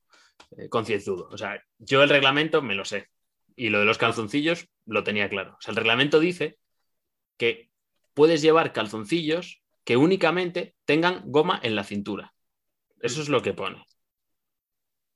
Eh, 0.57 0.71
concienzudo. 0.71 1.29
O 1.31 1.37
sea, 1.37 1.63
yo 1.77 2.03
el 2.03 2.09
reglamento 2.09 2.63
me 2.63 2.75
lo 2.75 2.87
sé. 2.87 3.11
Y 3.57 3.69
lo 3.69 3.81
de 3.81 3.85
los 3.85 3.99
calzoncillos 3.99 4.69
lo 4.87 5.05
tenía 5.05 5.29
claro. 5.29 5.57
O 5.59 5.61
sea, 5.61 5.73
el 5.73 5.77
reglamento 5.77 6.19
dice 6.19 6.59
que 7.37 7.71
puedes 8.15 8.41
llevar 8.41 8.73
calzoncillos 8.73 9.63
que 9.85 9.99
únicamente 9.99 10.75
tengan 10.87 11.21
goma 11.27 11.61
en 11.63 11.77
la 11.77 11.85
cintura. 11.85 12.33
Eso 13.01 13.21
es 13.21 13.29
lo 13.29 13.43
que 13.43 13.53
pone. 13.53 13.85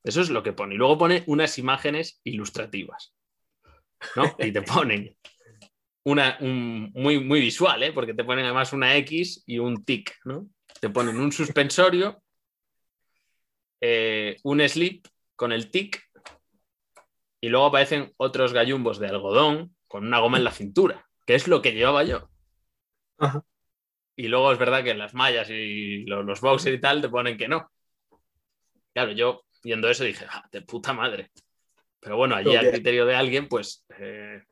Eso 0.08 0.22
es 0.22 0.30
lo 0.30 0.42
que 0.42 0.54
pone. 0.54 0.74
Y 0.74 0.78
luego 0.78 0.96
pone 0.96 1.22
unas 1.26 1.58
imágenes 1.58 2.20
ilustrativas. 2.24 3.14
¿No? 4.16 4.22
Y 4.38 4.52
te 4.52 4.62
ponen 4.62 5.14
una, 6.04 6.38
un, 6.40 6.90
muy, 6.94 7.20
muy 7.22 7.40
visual, 7.40 7.82
¿eh? 7.82 7.92
porque 7.92 8.14
te 8.14 8.24
ponen 8.24 8.46
además 8.46 8.72
una 8.72 8.96
X 8.96 9.44
y 9.46 9.58
un 9.58 9.84
tic, 9.84 10.16
¿no? 10.24 10.48
Te 10.80 10.88
ponen 10.88 11.18
un 11.18 11.30
suspensorio, 11.30 12.22
eh, 13.82 14.38
un 14.44 14.66
slip 14.66 15.06
con 15.36 15.52
el 15.52 15.70
tic 15.70 16.02
y 17.40 17.50
luego 17.50 17.66
aparecen 17.66 18.12
otros 18.16 18.54
gallumbos 18.54 18.98
de 18.98 19.08
algodón 19.08 19.76
con 19.86 20.06
una 20.06 20.20
goma 20.20 20.38
en 20.38 20.44
la 20.44 20.52
cintura, 20.52 21.06
que 21.26 21.34
es 21.34 21.46
lo 21.48 21.60
que 21.60 21.72
llevaba 21.72 22.04
yo. 22.04 22.30
Ajá. 23.18 23.44
Y 24.16 24.28
luego 24.28 24.52
es 24.52 24.58
verdad 24.58 24.82
que 24.82 24.90
en 24.90 24.98
las 24.98 25.12
mallas 25.12 25.50
y 25.50 26.04
los, 26.04 26.24
los 26.24 26.40
boxers 26.40 26.76
y 26.76 26.80
tal 26.80 27.02
te 27.02 27.10
ponen 27.10 27.36
que 27.36 27.48
no. 27.48 27.70
Claro, 28.94 29.12
yo 29.12 29.44
viendo 29.68 29.90
eso 29.90 30.02
dije, 30.02 30.24
"Ah, 30.30 30.48
de 30.50 30.62
puta 30.62 30.94
madre. 30.94 31.30
Pero 32.00 32.16
bueno, 32.16 32.34
allí 32.34 32.56
al 32.56 32.70
criterio 32.70 33.04
de 33.04 33.14
alguien, 33.14 33.48
pues 33.48 33.84
eh, 33.98 34.42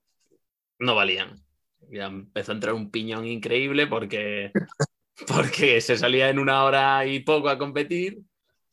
no 0.78 0.94
valían. 0.94 1.42
Ya 1.88 2.06
empezó 2.06 2.52
a 2.52 2.54
entrar 2.54 2.74
un 2.74 2.90
piñón 2.90 3.26
increíble 3.26 3.86
porque, 3.86 4.52
porque 5.26 5.80
se 5.80 5.96
salía 5.96 6.28
en 6.28 6.38
una 6.38 6.64
hora 6.64 7.06
y 7.06 7.20
poco 7.20 7.48
a 7.48 7.56
competir. 7.56 8.18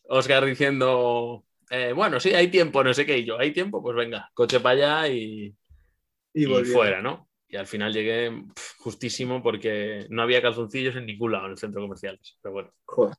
Oscar 0.03 0.43
diciendo, 0.43 1.45
eh, 1.69 1.93
bueno, 1.93 2.19
sí, 2.19 2.33
hay 2.33 2.49
tiempo, 2.49 2.83
no 2.83 2.93
sé 2.93 3.05
qué. 3.05 3.19
Y 3.19 3.25
yo, 3.25 3.39
hay 3.39 3.53
tiempo, 3.53 3.81
pues 3.81 3.95
venga, 3.95 4.29
coche 4.33 4.59
para 4.59 5.03
allá 5.03 5.13
y, 5.13 5.55
y 6.33 6.45
fuera, 6.65 7.01
¿no? 7.01 7.29
Y 7.47 7.55
al 7.55 7.67
final 7.67 7.93
llegué 7.93 8.31
justísimo 8.79 9.41
porque 9.41 10.07
no 10.09 10.23
había 10.23 10.41
calzoncillos 10.41 10.97
en 10.97 11.05
ningún 11.05 11.31
lado 11.31 11.45
en 11.45 11.51
el 11.51 11.57
centro 11.57 11.81
comercial. 11.81 12.19
Pero 12.41 12.51
bueno, 12.51 12.73
Joder. 12.83 13.15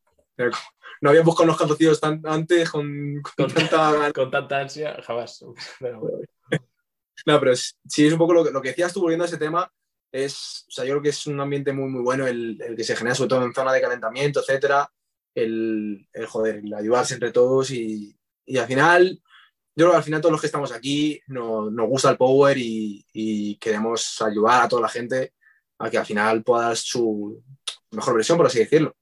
No 1.00 1.10
había 1.10 1.22
buscado 1.22 1.46
los 1.46 1.58
calzoncillos 1.58 2.00
tan, 2.00 2.20
antes 2.24 2.70
con, 2.70 3.20
con 3.36 3.52
tanta. 3.52 4.12
con 4.14 4.30
tanta 4.30 4.60
ansia, 4.60 4.96
jamás. 5.02 5.44
Pero 5.80 6.00
bueno. 6.00 6.18
No, 7.26 7.40
pero 7.40 7.54
sí 7.56 8.06
es 8.06 8.12
un 8.12 8.18
poco 8.18 8.34
lo 8.34 8.44
que, 8.44 8.50
lo 8.50 8.60
que 8.60 8.68
decías 8.70 8.92
tú 8.92 9.00
volviendo 9.00 9.24
a 9.24 9.28
ese 9.28 9.38
tema. 9.38 9.70
Es, 10.12 10.64
o 10.68 10.70
sea, 10.70 10.84
yo 10.84 10.90
creo 10.92 11.02
que 11.02 11.08
es 11.08 11.26
un 11.26 11.40
ambiente 11.40 11.72
muy, 11.72 11.88
muy 11.88 12.02
bueno 12.02 12.26
el, 12.26 12.60
el 12.60 12.76
que 12.76 12.84
se 12.84 12.94
genera, 12.96 13.14
sobre 13.14 13.28
todo 13.28 13.44
en 13.44 13.54
zona 13.54 13.72
de 13.72 13.80
calentamiento, 13.80 14.40
etcétera. 14.40 14.90
El, 15.34 16.06
el 16.12 16.26
joder, 16.26 16.56
el 16.56 16.74
ayudarse 16.74 17.14
entre 17.14 17.32
todos 17.32 17.70
y, 17.70 18.14
y 18.44 18.58
al 18.58 18.66
final, 18.66 19.22
yo 19.74 19.86
creo 19.86 19.90
que 19.92 19.96
al 19.96 20.02
final 20.02 20.20
todos 20.20 20.32
los 20.32 20.40
que 20.40 20.46
estamos 20.48 20.70
aquí 20.72 21.20
no- 21.28 21.70
nos 21.70 21.88
gusta 21.88 22.10
el 22.10 22.16
power 22.16 22.58
y, 22.58 23.04
y 23.12 23.56
queremos 23.56 24.20
ayudar 24.20 24.64
a 24.64 24.68
toda 24.68 24.82
la 24.82 24.88
gente 24.88 25.32
a 25.78 25.88
que 25.90 25.98
al 25.98 26.06
final 26.06 26.42
pueda 26.44 26.66
dar 26.66 26.76
su 26.76 27.42
mejor 27.92 28.14
versión, 28.14 28.36
por 28.36 28.46
así 28.48 28.58
decirlo. 28.58 28.96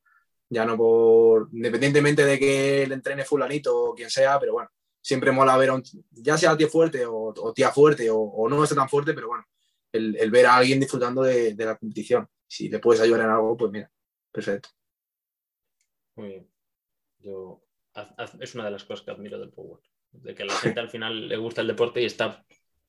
Ya 0.53 0.67
no 0.67 0.77
por, 0.77 1.49
independientemente 1.51 2.27
de 2.27 2.39
que 2.39 2.87
le 2.87 2.95
entrene 2.95 3.25
fulanito 3.25 3.75
o 3.75 3.95
quien 3.95 4.11
sea, 4.11 4.39
pero 4.39 4.53
bueno, 4.53 4.69
siempre 5.01 5.33
mola 5.33 5.57
ver 5.57 5.71
a 5.71 5.75
un, 5.77 5.83
ya 6.11 6.37
sea 6.37 6.55
tío 6.59 6.69
fuerte 6.69 7.07
o, 7.07 7.33
tía 7.55 7.71
fuerte 7.71 8.11
o, 8.11 8.47
no 8.51 8.63
esté 8.63 8.75
tan 8.75 8.87
fuerte, 8.87 9.15
pero 9.15 9.29
bueno, 9.29 9.47
el, 9.93 10.31
ver 10.31 10.45
a 10.45 10.57
alguien 10.57 10.79
disfrutando 10.79 11.23
de, 11.23 11.55
la 11.57 11.79
competición. 11.79 12.29
Si 12.47 12.69
le 12.69 12.81
puedes 12.81 13.01
ayudar 13.01 13.23
en 13.23 13.31
algo, 13.31 13.57
pues 13.57 13.73
mira, 13.73 13.91
perfecto. 14.31 14.69
Muy 16.17 16.29
bien. 16.29 16.51
Yo 17.21 17.63
es 18.39 18.55
una 18.55 18.67
de 18.67 18.73
las 18.73 18.85
cosas 18.85 19.07
que 19.07 19.11
admiro 19.11 19.39
del 19.39 19.53
Power. 19.53 19.81
De 20.11 20.35
que 20.35 20.43
a 20.43 20.47
la 20.47 20.53
gente 20.53 20.81
al 20.81 20.91
final 20.91 21.29
le 21.29 21.37
gusta 21.39 21.63
el 21.63 21.69
deporte 21.69 22.03
y 22.03 22.05
está 22.05 22.45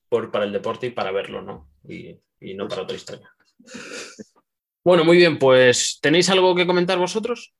por, 0.09 0.31
para 0.31 0.43
el 0.43 0.51
deporte 0.51 0.87
y 0.87 0.91
para 0.91 1.13
verlo, 1.13 1.41
¿no? 1.41 1.69
Y 1.87 2.19
no 2.55 2.67
para 2.67 2.81
otra 2.81 2.97
historia. 2.97 3.33
Bueno, 4.83 5.05
muy 5.05 5.17
bien, 5.17 5.39
pues 5.39 5.99
¿tenéis 6.01 6.29
algo 6.29 6.53
que 6.53 6.67
comentar 6.67 6.97
vosotros? 6.97 7.53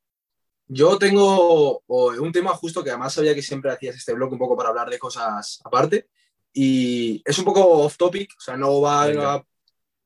Yo 0.66 0.98
tengo 0.98 1.82
un 1.86 2.32
tema 2.32 2.50
justo 2.54 2.82
que 2.82 2.90
además 2.90 3.14
sabía 3.14 3.34
que 3.34 3.42
siempre 3.42 3.70
hacías 3.70 3.96
este 3.96 4.12
blog 4.12 4.32
un 4.32 4.38
poco 4.38 4.56
para 4.56 4.70
hablar 4.70 4.90
de 4.90 4.98
cosas 4.98 5.60
aparte 5.64 6.08
y 6.52 7.22
es 7.24 7.38
un 7.38 7.44
poco 7.44 7.66
off 7.66 7.96
topic, 7.96 8.32
o 8.38 8.40
sea, 8.40 8.56
no 8.56 8.80
va, 8.80 9.44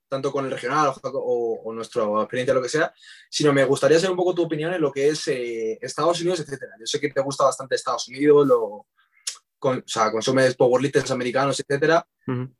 tanto 0.08 0.32
con 0.32 0.46
el 0.46 0.50
regional 0.50 0.92
o, 1.02 1.72
nuestra 1.72 2.04
experiencia, 2.04 2.54
lo 2.54 2.62
que 2.62 2.68
sea, 2.68 2.92
sino 3.28 3.52
me 3.52 3.64
gustaría 3.64 3.98
saber 3.98 4.12
un 4.12 4.16
poco 4.16 4.34
tu 4.34 4.44
opinión 4.44 4.72
en 4.72 4.80
lo 4.80 4.90
que 4.90 5.08
es 5.08 5.28
eh, 5.28 5.78
Estados 5.80 6.20
Unidos, 6.20 6.40
etcétera. 6.40 6.72
Yo 6.78 6.86
sé 6.86 6.98
que 6.98 7.10
te 7.10 7.20
gusta 7.20 7.44
bastante 7.44 7.74
Estados 7.74 8.08
Unidos, 8.08 8.46
lo, 8.46 8.86
con, 9.58 9.78
o 9.78 9.88
sea, 9.88 10.10
consumes 10.10 10.56
powerlifters 10.56 11.10
americanos, 11.10 11.60
etcétera, 11.60 12.06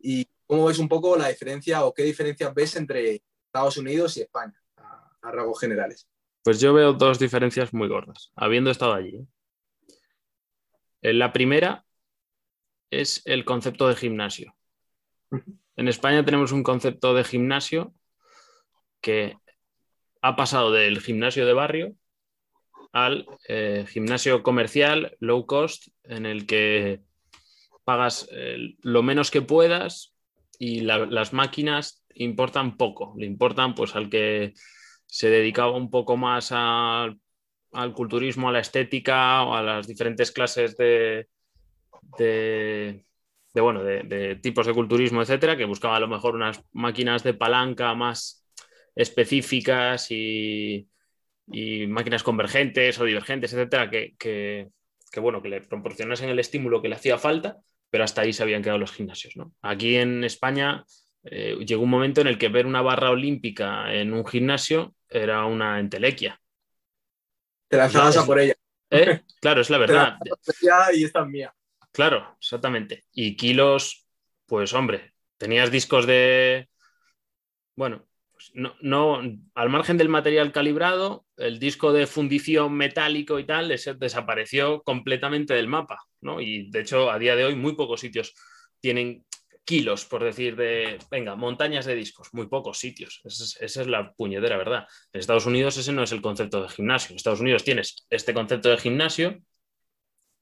y 0.01 0.29
cómo 0.47 0.67
ves 0.67 0.79
un 0.79 0.89
poco 0.89 1.17
la 1.17 1.29
diferencia 1.29 1.85
o 1.85 1.95
qué 1.95 2.03
diferencia 2.03 2.51
ves 2.51 2.77
entre 2.77 3.23
Estados 3.49 3.79
Unidos 3.79 4.17
y 4.17 4.21
España, 4.21 4.55
a, 4.77 5.11
a 5.23 5.31
rasgos 5.31 5.61
generales. 5.61 6.07
Pues 6.45 6.61
yo 6.61 6.73
veo 6.75 6.93
dos 6.93 7.19
diferencias 7.19 7.73
muy 7.73 7.89
gordas, 7.89 8.31
habiendo 8.37 8.71
estado 8.71 8.95
allí. 8.95 9.17
¿eh? 9.17 9.27
Eh, 11.03 11.13
la 11.15 11.33
primera 11.33 11.85
es 12.91 13.23
el 13.25 13.45
concepto 13.45 13.89
de 13.89 13.97
gimnasio. 13.97 14.55
En 15.77 15.87
España 15.87 16.25
tenemos 16.25 16.51
un 16.51 16.65
concepto 16.65 17.15
de 17.15 17.23
gimnasio 17.23 17.95
que 19.01 19.37
ha 20.23 20.35
pasado 20.35 20.73
del 20.73 21.01
gimnasio 21.01 21.47
de 21.47 21.53
barrio 21.53 21.95
al 22.93 23.29
eh, 23.47 23.87
gimnasio 23.89 24.43
comercial 24.43 25.17
low 25.21 25.47
cost 25.47 25.87
en 26.03 26.27
el 26.27 26.47
que 26.47 27.01
pagas 27.85 28.29
lo 28.83 29.05
menos 29.05 29.31
que 29.31 29.41
puedas 29.41 30.17
y 30.59 30.81
las 30.81 31.33
máquinas 31.33 31.98
importan 32.19 32.77
poco, 32.77 33.15
le 33.17 33.27
importan 33.27 33.75
pues 33.75 33.95
al 33.97 34.09
que 34.09 34.55
se 35.07 35.31
dedicaba 35.31 35.77
un 35.77 35.91
poco 35.91 36.17
más 36.17 36.53
al 36.53 37.19
culturismo, 37.95 38.49
a 38.49 38.53
la 38.53 38.61
estética 38.61 39.43
o 39.43 39.55
a 39.55 39.63
las 39.63 39.87
diferentes 39.87 40.33
clases 40.33 40.77
de, 40.77 41.29
de, 42.19 43.05
bueno, 43.61 43.83
de, 43.83 44.39
tipos 44.43 44.67
de 44.67 44.75
culturismo, 44.75 45.23
etcétera, 45.23 45.57
que 45.57 45.65
buscaba 45.65 45.97
a 45.97 46.01
lo 46.01 46.09
mejor 46.09 46.35
unas 46.35 46.63
máquinas 46.73 47.23
de 47.23 47.35
palanca 47.35 47.95
más 47.95 48.47
específicas 48.95 50.11
y, 50.11 50.89
máquinas 51.89 52.23
convergentes 52.23 52.99
o 53.01 53.05
divergentes, 53.05 53.53
etcétera, 53.53 53.89
que, 53.91 54.15
que, 54.19 54.71
bueno, 55.21 55.41
que 55.43 55.49
le 55.49 55.61
proporcionasen 55.63 56.29
el 56.29 56.39
estímulo 56.39 56.83
que 56.83 56.89
le 56.89 56.97
hacía 56.97 57.17
falta, 57.17 57.59
pero 57.91 58.05
hasta 58.05 58.21
ahí 58.21 58.33
se 58.33 58.43
habían 58.43 58.63
quedado 58.63 58.79
los 58.79 58.93
gimnasios. 58.93 59.37
¿no? 59.37 59.55
Aquí 59.63 59.97
en 59.97 60.25
España 60.25 60.85
eh, 61.31 61.57
llegó 61.65 61.83
un 61.83 61.91
momento 61.91 62.21
en 62.21 62.27
el 62.27 62.39
que 62.39 62.49
ver 62.49 62.67
una 62.67 62.83
barra 62.83 63.11
olímpica 63.11 63.93
en 63.93 64.13
un 64.13 64.27
gimnasio 64.27 64.95
era 65.09 65.45
una 65.45 65.81
entelequia. 65.81 66.41
Te 67.69 67.77
lanzabas 67.77 68.17
a 68.17 68.27
por 68.27 68.39
ella. 68.39 68.55
¿Eh? 68.91 69.21
Claro, 69.41 69.61
es 69.61 69.71
la 69.71 69.79
verdad. 69.79 70.19
y 70.95 71.05
esta 71.05 71.25
mía. 71.25 71.55
Claro, 71.93 72.37
exactamente. 72.39 73.05
Y 73.13 73.37
kilos, 73.37 74.07
pues 74.47 74.73
hombre, 74.73 75.15
tenías 75.37 75.71
discos 75.71 76.07
de. 76.07 76.69
Bueno, 77.77 78.07
pues 78.33 78.51
no, 78.55 78.75
no, 78.81 79.21
al 79.55 79.69
margen 79.69 79.97
del 79.97 80.09
material 80.09 80.53
calibrado, 80.53 81.27
el 81.37 81.59
disco 81.59 81.93
de 81.93 82.07
fundición 82.07 82.75
metálico 82.75 83.39
y 83.39 83.45
tal 83.45 83.69
desapareció 83.69 84.83
completamente 84.83 85.55
del 85.55 85.69
mapa, 85.69 85.99
¿no? 86.21 86.41
Y 86.41 86.71
de 86.71 86.81
hecho, 86.81 87.11
a 87.11 87.19
día 87.19 87.37
de 87.37 87.45
hoy, 87.45 87.55
muy 87.55 87.75
pocos 87.75 88.01
sitios 88.01 88.35
tienen 88.81 89.25
kilos, 89.69 90.07
por 90.07 90.25
decir, 90.25 90.57
de, 90.57 90.99
venga, 91.11 91.37
montañas 91.37 91.85
de 91.85 91.95
discos, 91.95 92.33
muy 92.33 92.47
pocos 92.47 92.79
sitios. 92.79 93.21
Esa 93.23 93.83
es, 93.83 93.87
la 93.87 94.15
puñedera, 94.15 94.57
¿verdad? 94.57 94.87
En 95.13 95.21
Estados 95.21 95.45
Unidos 95.45 95.77
ese 95.77 95.93
no 95.93 96.03
es 96.03 96.13
el 96.13 96.23
concepto 96.23 96.63
de 96.63 96.71
gimnasio. 96.71 97.11
En 97.11 97.17
Estados 97.17 97.41
Unidos 97.41 97.65
tienes 97.65 98.07
este 98.09 98.33
concepto 98.33 98.71
de 98.71 98.79
gimnasio 98.79 99.43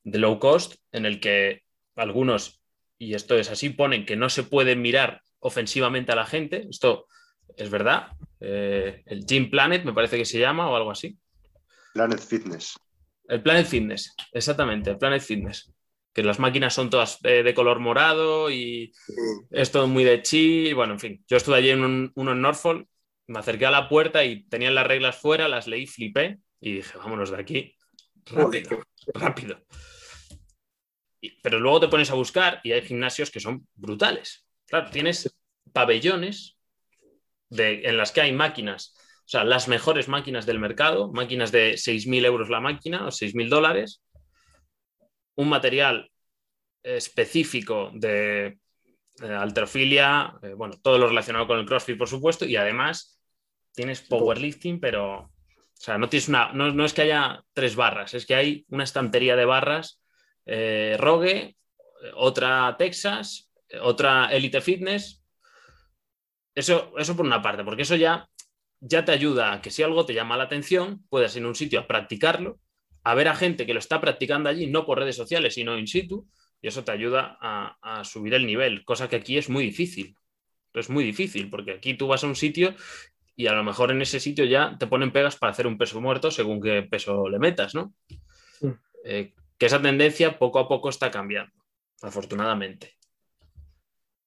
de 0.05 0.19
low 0.21 0.39
cost, 0.39 0.77
en 0.93 1.07
el 1.07 1.19
que 1.19 1.65
algunos, 1.97 2.63
y 2.99 3.15
esto 3.15 3.37
es 3.37 3.51
así, 3.51 3.71
ponen 3.71 4.07
que 4.07 4.15
no 4.15 4.29
se 4.29 4.45
puede 4.45 4.77
mirar 4.77 5.23
ofensivamente 5.41 6.13
a 6.13 6.15
la 6.15 6.27
gente. 6.27 6.65
Esto 6.71 7.09
es 7.57 7.69
verdad. 7.69 8.13
Eh, 8.39 9.03
el 9.07 9.27
Gym 9.27 9.51
Planet 9.51 9.85
me 9.85 9.93
parece 9.93 10.19
que 10.19 10.25
se 10.25 10.39
llama 10.39 10.71
o 10.71 10.77
algo 10.77 10.93
así. 10.93 11.19
Planet 11.95 12.21
Fitness. 12.21 12.79
El 13.27 13.43
Planet 13.43 13.67
Fitness, 13.67 14.15
exactamente, 14.31 14.91
el 14.91 14.99
Planet 14.99 15.21
Fitness 15.21 15.75
que 16.17 16.23
las 16.23 16.39
máquinas 16.39 16.73
son 16.73 16.89
todas 16.89 17.21
de, 17.21 17.53
color 17.53 17.79
morado 17.79 18.51
y 18.51 18.91
es 19.51 19.71
todo 19.71 19.87
muy 19.87 20.03
de 20.03 20.23
chi. 20.23 20.73
Bueno, 20.73 20.95
en 20.95 20.99
fin, 20.99 21.25
yo 21.29 21.37
estuve 21.37 21.57
allí 21.59 21.69
en 21.69 22.11
uno 22.15 22.33
en 22.33 22.41
Norfolk, 22.41 22.89
me 23.27 23.39
acerqué 23.39 23.67
a 23.67 23.71
la 23.71 23.87
puerta 23.87 24.25
y 24.25 24.49
tenían 24.49 24.75
las 24.75 24.87
reglas 24.87 25.19
fuera, 25.19 25.47
las 25.47 25.67
leí, 25.67 25.87
flipé 25.87 26.39
y 26.59 26.77
dije, 26.77 26.97
vámonos 26.97 27.33
de 27.33 27.39
aquí, 27.39 27.77
rápido, 28.25 28.83
rápido. 29.13 29.61
pero 31.43 31.61
luego 31.61 31.81
te 31.81 31.89
pones 31.89 32.11
a 32.11 32.15
buscar 32.15 32.63
y 32.65 32.73
hay 32.73 32.81
gimnasios 32.81 33.31
que 33.31 33.41
son 33.41 33.69
brutales. 33.75 34.47
Claro, 34.65 34.89
tienes 34.91 35.37
pabellones 35.75 36.57
de, 37.51 37.83
en 37.85 37.99
las 37.99 38.11
que 38.13 38.23
hay 38.23 38.33
máquinas, 38.33 38.95
o 38.97 39.29
sea, 39.29 39.45
las 39.45 39.69
mejores 39.69 40.09
máquinas 40.09 40.47
del 40.47 40.61
mercado, 40.61 41.13
máquinas 41.13 41.53
de 41.53 41.75
6.000 41.75 42.25
euros 42.25 42.49
la 42.49 42.61
máquina 42.61 43.05
o 43.05 43.11
6.000 43.11 43.51
dólares, 43.51 44.01
un 45.37 45.49
material 45.49 46.11
específico 46.83 47.91
de, 47.95 48.59
alterofilia, 49.21 50.35
eh, 50.43 50.55
bueno, 50.55 50.75
todo 50.83 50.99
lo 50.99 51.09
relacionado 51.09 51.47
con 51.47 51.59
el 51.59 51.67
CrossFit, 51.67 51.97
por 51.97 52.09
supuesto, 52.09 52.45
y 52.45 52.57
además 52.57 53.19
tienes 53.73 54.03
powerlifting, 54.03 54.79
pero, 54.79 55.15
o 55.21 55.31
sea, 55.73 55.99
no 55.99 56.09
tienes 56.09 56.29
una, 56.29 56.53
no, 56.53 56.85
es 56.85 56.93
que 56.93 57.03
haya 57.03 57.43
tres 57.53 57.77
barras, 57.77 58.15
es 58.15 58.27
que 58.27 58.35
hay 58.35 58.67
una 58.69 58.85
estantería 58.85 59.37
de 59.37 59.45
barras, 59.45 60.03
eh, 60.45 60.97
Rogue, 60.99 61.57
otra 62.15 62.77
Texas, 62.79 63.51
otra 63.81 64.29
Elite 64.33 64.61
Fitness. 64.61 65.23
Eso, 66.55 66.93
eso 66.97 67.17
por 67.17 67.27
una 67.27 67.43
parte, 67.43 67.65
porque 67.65 67.83
eso 67.83 67.97
ya, 67.97 68.29
ya 68.81 69.05
te 69.05 69.13
ayuda 69.13 69.53
a 69.53 69.61
que 69.61 69.71
si 69.71 69.83
algo 69.83 70.07
te 70.07 70.15
llama 70.15 70.37
la 70.37 70.45
atención, 70.45 71.05
puedas 71.09 71.35
ir 71.37 71.45
a 71.45 71.49
un 71.49 71.55
sitio 71.55 71.81
a 71.81 71.87
practicarlo 71.87 72.59
a 73.07 73.15
ver 73.15 73.29
a 73.29 73.37
gente 73.37 73.67
que 73.67 73.73
lo 73.73 73.79
está 73.79 74.01
practicando 74.01 74.49
allí, 74.49 74.67
no 74.67 74.85
por 74.85 74.99
redes 74.99 75.15
sociales, 75.15 75.55
sino 75.55 75.79
in 75.79 75.87
situ, 75.87 76.27
y 76.61 76.67
eso 76.67 76.83
te 76.83 76.91
ayuda 76.91 77.39
a, 77.41 78.03
subir 78.03 78.35
el 78.35 78.45
nivel, 78.45 78.85
cosa 78.85 79.09
que 79.09 79.15
aquí 79.15 79.39
es 79.39 79.49
muy 79.49 79.63
difícil. 79.63 80.17
Es 80.75 80.91
muy 80.91 81.05
difícil, 81.05 81.49
porque 81.49 81.71
aquí 81.71 81.95
tú 81.95 82.09
vas 82.09 82.25
a 82.25 82.27
un 82.27 82.35
sitio 82.35 82.75
y 83.37 83.47
a 83.47 83.53
lo 83.53 83.63
mejor 83.63 83.93
en 83.93 84.03
ese 84.03 84.19
sitio 84.19 84.45
ya 84.45 84.77
te 84.77 84.89
ponen 84.89 85.13
pegas 85.13 85.37
para 85.37 85.53
hacer 85.53 85.69
un 85.69 85.79
peso 85.79 86.01
muerto 86.01 86.33
según 86.33 86.61
qué 86.61 86.83
peso 86.83 87.29
le 87.29 87.39
metas, 87.39 87.77
¿no? 87.77 87.95
Eh, 89.05 89.35
que 89.57 89.67
esa 89.67 89.81
tendencia 89.81 90.37
poco 90.37 90.59
a 90.59 90.67
poco 90.67 90.89
está 90.89 91.09
cambiando, 91.09 91.53
afortunadamente. 92.03 92.97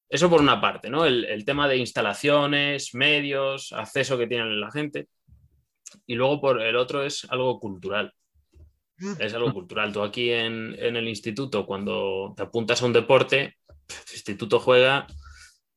Eso 0.07 0.30
por 0.30 0.39
una 0.39 0.61
parte, 0.61 0.89
¿no? 0.89 1.03
El, 1.03 1.26
el, 1.26 1.43
tema 1.43 1.68
de 1.68 1.76
instalaciones, 1.76 2.95
medios, 2.95 3.73
acceso 3.73 4.18
que 4.18 4.27
tiene 4.27 4.45
la 4.56 4.72
gente. 4.72 5.10
Y 6.07 6.15
luego 6.15 6.39
por 6.39 6.61
el 6.61 6.77
otro 6.77 7.03
es 7.03 7.27
algo 7.30 7.60
cultural 7.60 8.14
es 9.20 9.34
algo 9.34 9.54
cultural. 9.54 9.92
Tú 9.94 10.02
aquí 10.02 10.32
en, 10.32 10.76
el 10.80 11.08
instituto, 11.08 11.66
cuando 11.66 12.34
te 12.36 12.44
apuntas 12.44 12.82
a 12.82 12.86
un 12.86 12.94
deporte, 12.94 13.58
el 13.88 14.14
instituto 14.14 14.60
juega 14.60 15.08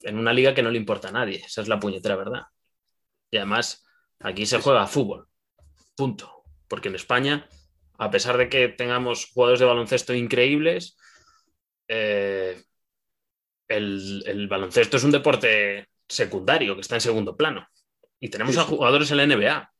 en 0.00 0.18
una 0.18 0.32
liga 0.32 0.54
que 0.54 0.62
no 0.62 0.70
le 0.70 0.78
importa 0.78 1.08
a 1.08 1.12
nadie. 1.12 1.42
Esa 1.44 1.62
es 1.62 1.68
la 1.68 1.80
puñetera 1.80 2.16
verdad. 2.16 2.42
Y 3.30 3.36
además, 3.36 3.84
aquí 4.20 4.46
se 4.46 4.60
juega 4.60 4.86
fútbol. 4.86 5.28
Punto. 5.96 6.42
Porque 6.68 6.88
en 6.88 6.94
España, 6.94 7.48
a 7.98 8.10
pesar 8.10 8.36
de 8.36 8.48
que 8.48 8.68
tengamos 8.68 9.30
jugadores 9.32 9.60
de 9.60 9.66
baloncesto 9.66 10.14
increíbles, 10.14 10.96
eh, 11.88 12.62
el, 13.68 14.48
baloncesto 14.48 14.96
es 14.96 15.04
un 15.04 15.10
deporte 15.10 15.88
secundario 16.08 16.74
que 16.74 16.80
está 16.80 16.96
en 16.96 17.00
segundo 17.00 17.36
plano. 17.36 17.66
Y 18.20 18.28
tenemos 18.28 18.56
a 18.56 18.64
jugadores 18.64 19.10
en 19.10 19.16
la 19.16 19.26
NBA 19.26 19.71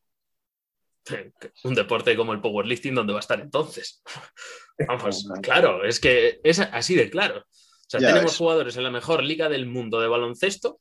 un 1.65 1.75
deporte 1.75 2.17
como 2.17 2.33
el 2.33 2.41
powerlifting, 2.41 2.95
¿dónde 2.95 3.13
va 3.13 3.19
a 3.19 3.21
estar 3.21 3.41
entonces? 3.41 4.03
Vamos, 4.89 5.29
claro, 5.43 5.85
es 5.85 6.01
que 6.01 6.41
es 6.43 6.61
así 6.61 6.95
de 6.95 7.11
claro. 7.11 7.41
O 7.41 7.91
sea, 7.93 8.01
tenemos 8.01 8.37
jugadores 8.37 8.77
en 8.77 8.85
la 8.85 8.91
mejor 8.91 9.23
liga 9.23 9.49
del 9.49 9.67
mundo 9.67 10.01
de 10.01 10.09
baloncesto 10.09 10.81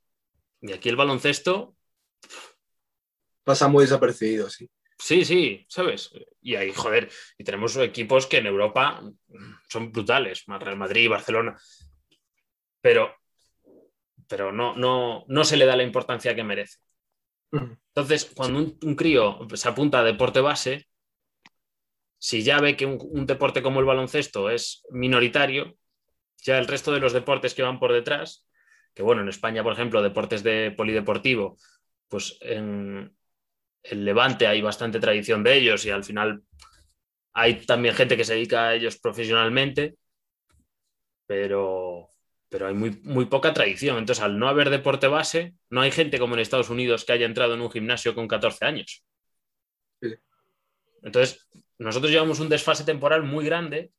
y 0.62 0.72
aquí 0.72 0.90
el 0.90 0.96
baloncesto 0.96 1.76
pasa 3.44 3.68
muy 3.68 3.84
desapercibido, 3.84 4.50
sí. 4.50 4.70
Sí, 4.98 5.26
sí, 5.26 5.66
¿sabes? 5.68 6.12
Y 6.42 6.56
ahí, 6.56 6.72
joder, 6.74 7.10
y 7.38 7.44
tenemos 7.44 7.76
equipos 7.78 8.28
que 8.28 8.38
en 8.38 8.46
Europa 8.46 9.02
son 9.68 9.92
brutales, 9.92 10.44
Real 10.46 10.78
Madrid, 10.78 11.10
Barcelona, 11.10 11.58
pero, 12.82 13.16
pero 14.28 14.52
no, 14.52 14.76
no, 14.76 15.26
no 15.28 15.44
se 15.44 15.58
le 15.58 15.66
da 15.66 15.76
la 15.76 15.84
importancia 15.84 16.36
que 16.36 16.44
merece. 16.44 16.78
Entonces, 17.52 18.32
cuando 18.34 18.60
un, 18.60 18.96
crío 18.96 19.48
se 19.54 19.68
apunta 19.68 20.00
a 20.00 20.04
deporte 20.04 20.40
base, 20.40 20.88
si 22.18 22.44
ya 22.44 22.60
ve 22.60 22.78
que 22.78 22.86
un, 22.86 23.26
deporte 23.26 23.62
como 23.62 23.80
el 23.80 23.86
baloncesto 23.86 24.50
es 24.50 24.84
minoritario, 24.92 25.76
ya 26.44 26.58
el 26.58 26.68
resto 26.68 26.92
de 26.92 27.00
los 27.00 27.14
deportes 27.14 27.54
que 27.54 27.64
van 27.64 27.80
por 27.80 27.92
detrás, 27.92 28.48
que 28.94 29.04
bueno, 29.04 29.22
en 29.22 29.30
España, 29.30 29.64
por 29.64 29.74
ejemplo, 29.74 30.02
deportes 30.02 30.44
de 30.44 30.72
polideportivo, 30.72 31.58
pues 32.08 32.38
en 32.42 33.16
el 33.84 34.06
Levante 34.06 34.48
hay 34.48 34.62
bastante 34.62 35.00
tradición 35.00 35.44
de 35.44 35.56
ellos 35.56 35.86
y 35.86 35.90
al 35.90 36.04
final 36.04 36.44
hay 37.34 37.66
también 37.66 37.96
gente 37.96 38.18
que 38.18 38.26
se 38.26 38.36
dedica 38.36 38.68
a 38.68 38.76
ellos 38.76 39.00
profesionalmente, 39.00 39.96
pero, 41.26 42.11
pero 42.52 42.68
hay 42.68 42.74
muy, 42.74 43.00
muy 43.04 43.26
poca 43.26 43.54
tradición. 43.54 43.98
Entonces, 43.98 44.22
al 44.22 44.38
no 44.38 44.50
haber 44.50 44.70
deporte 44.70 45.08
base, 45.08 45.56
no 45.70 45.80
hay 45.80 45.90
gente 45.90 46.20
como 46.20 46.34
en 46.34 46.42
Estados 46.42 46.70
Unidos 46.70 47.06
que 47.06 47.14
haya 47.14 47.26
entrado 47.26 47.54
en 47.54 47.62
un 47.62 47.72
gimnasio 47.72 48.14
con 48.14 48.28
14 48.28 48.66
años. 48.66 49.06
Entonces, 51.02 51.48
nosotros 51.78 52.12
llevamos 52.12 52.42
un 52.42 52.50
desfase 52.50 52.84
temporal 52.84 53.24
muy 53.24 53.46
grande 53.46 53.94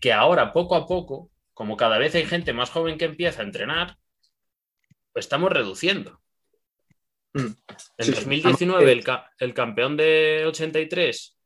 que 0.00 0.10
ahora, 0.10 0.54
poco 0.54 0.74
a 0.74 0.86
poco, 0.86 1.30
como 1.52 1.76
cada 1.76 1.98
vez 1.98 2.14
hay 2.14 2.24
gente 2.24 2.54
más 2.54 2.70
joven 2.70 2.96
que 2.96 3.04
empieza 3.04 3.42
a 3.42 3.44
entrenar, 3.44 3.98
pues 5.12 5.26
estamos 5.26 5.52
reduciendo. 5.52 6.18
Mm. 7.34 7.52
En 7.98 8.10
2019, 8.10 8.90
el, 8.90 9.04
el, 9.38 9.54
campeón 9.54 9.98
de 9.98 10.44
83, 10.46 11.38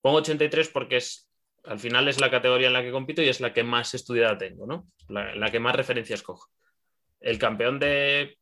pongo 0.00 0.16
83 0.16 0.68
porque 0.70 0.96
es, 0.96 1.30
al 1.64 1.78
final 1.78 2.08
es 2.08 2.20
la 2.20 2.30
categoría 2.30 2.68
en 2.68 2.72
la 2.72 2.82
que 2.82 2.92
compito 2.92 3.22
y 3.22 3.28
es 3.28 3.40
la 3.40 3.52
que 3.52 3.64
más 3.64 3.94
estudiada 3.94 4.36
tengo, 4.36 4.66
¿no? 4.66 4.90
La, 5.08 5.34
la 5.34 5.50
que 5.50 5.60
más 5.60 5.74
referencias 5.74 6.22
cojo. 6.22 6.50
El 7.20 7.38
campeón 7.38 7.78
de, 7.78 8.38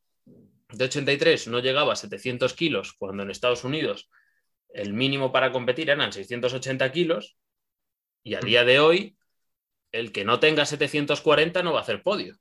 de 0.70 0.85
83 0.85 1.49
no 1.49 1.61
llegaba 1.61 1.93
a 1.93 1.97
700 1.97 2.55
kilos 2.55 2.93
cuando 2.94 3.23
en 3.23 3.31
Estados 3.31 3.65
Unidos 3.65 4.11
el 4.70 4.93
mínimo 4.93 5.32
para 5.32 5.53
competir 5.53 5.90
eran 5.90 6.12
680 6.12 6.90
kilos 6.93 7.36
y 8.23 8.35
a 8.35 8.40
día 8.40 8.65
de 8.65 8.81
hoy 8.81 9.16
el 9.93 10.12
que 10.12 10.24
no 10.24 10.40
tenga 10.40 10.65
740 10.65 11.62
no 11.62 11.73
va 11.73 11.81
a 11.81 11.82
hacer 11.82 12.03
podio. 12.03 12.36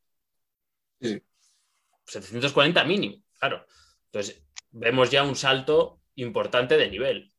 740 2.06 2.84
mínimo, 2.86 3.24
claro. 3.38 3.66
Entonces, 4.06 4.44
vemos 4.72 5.12
ya 5.12 5.24
un 5.24 5.36
salto 5.36 6.02
importante 6.16 6.78
de 6.78 6.90
nivel. 6.90 7.31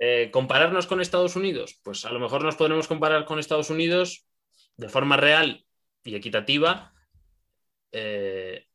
Eh, 0.00 0.30
¿Compararnos 0.32 0.86
con 0.86 1.00
Estados 1.00 1.36
Unidos? 1.36 1.80
Pues 1.82 2.04
a 2.04 2.12
lo 2.12 2.20
mejor 2.20 2.42
nos 2.42 2.56
podremos 2.56 2.86
comparar 2.86 3.24
con 3.24 3.38
Estados 3.38 3.70
Unidos 3.70 4.26
de 4.76 4.88
forma 4.88 5.16
real 5.16 5.64
y 6.04 6.14
equitativa 6.14 6.92
eh, 7.92 8.66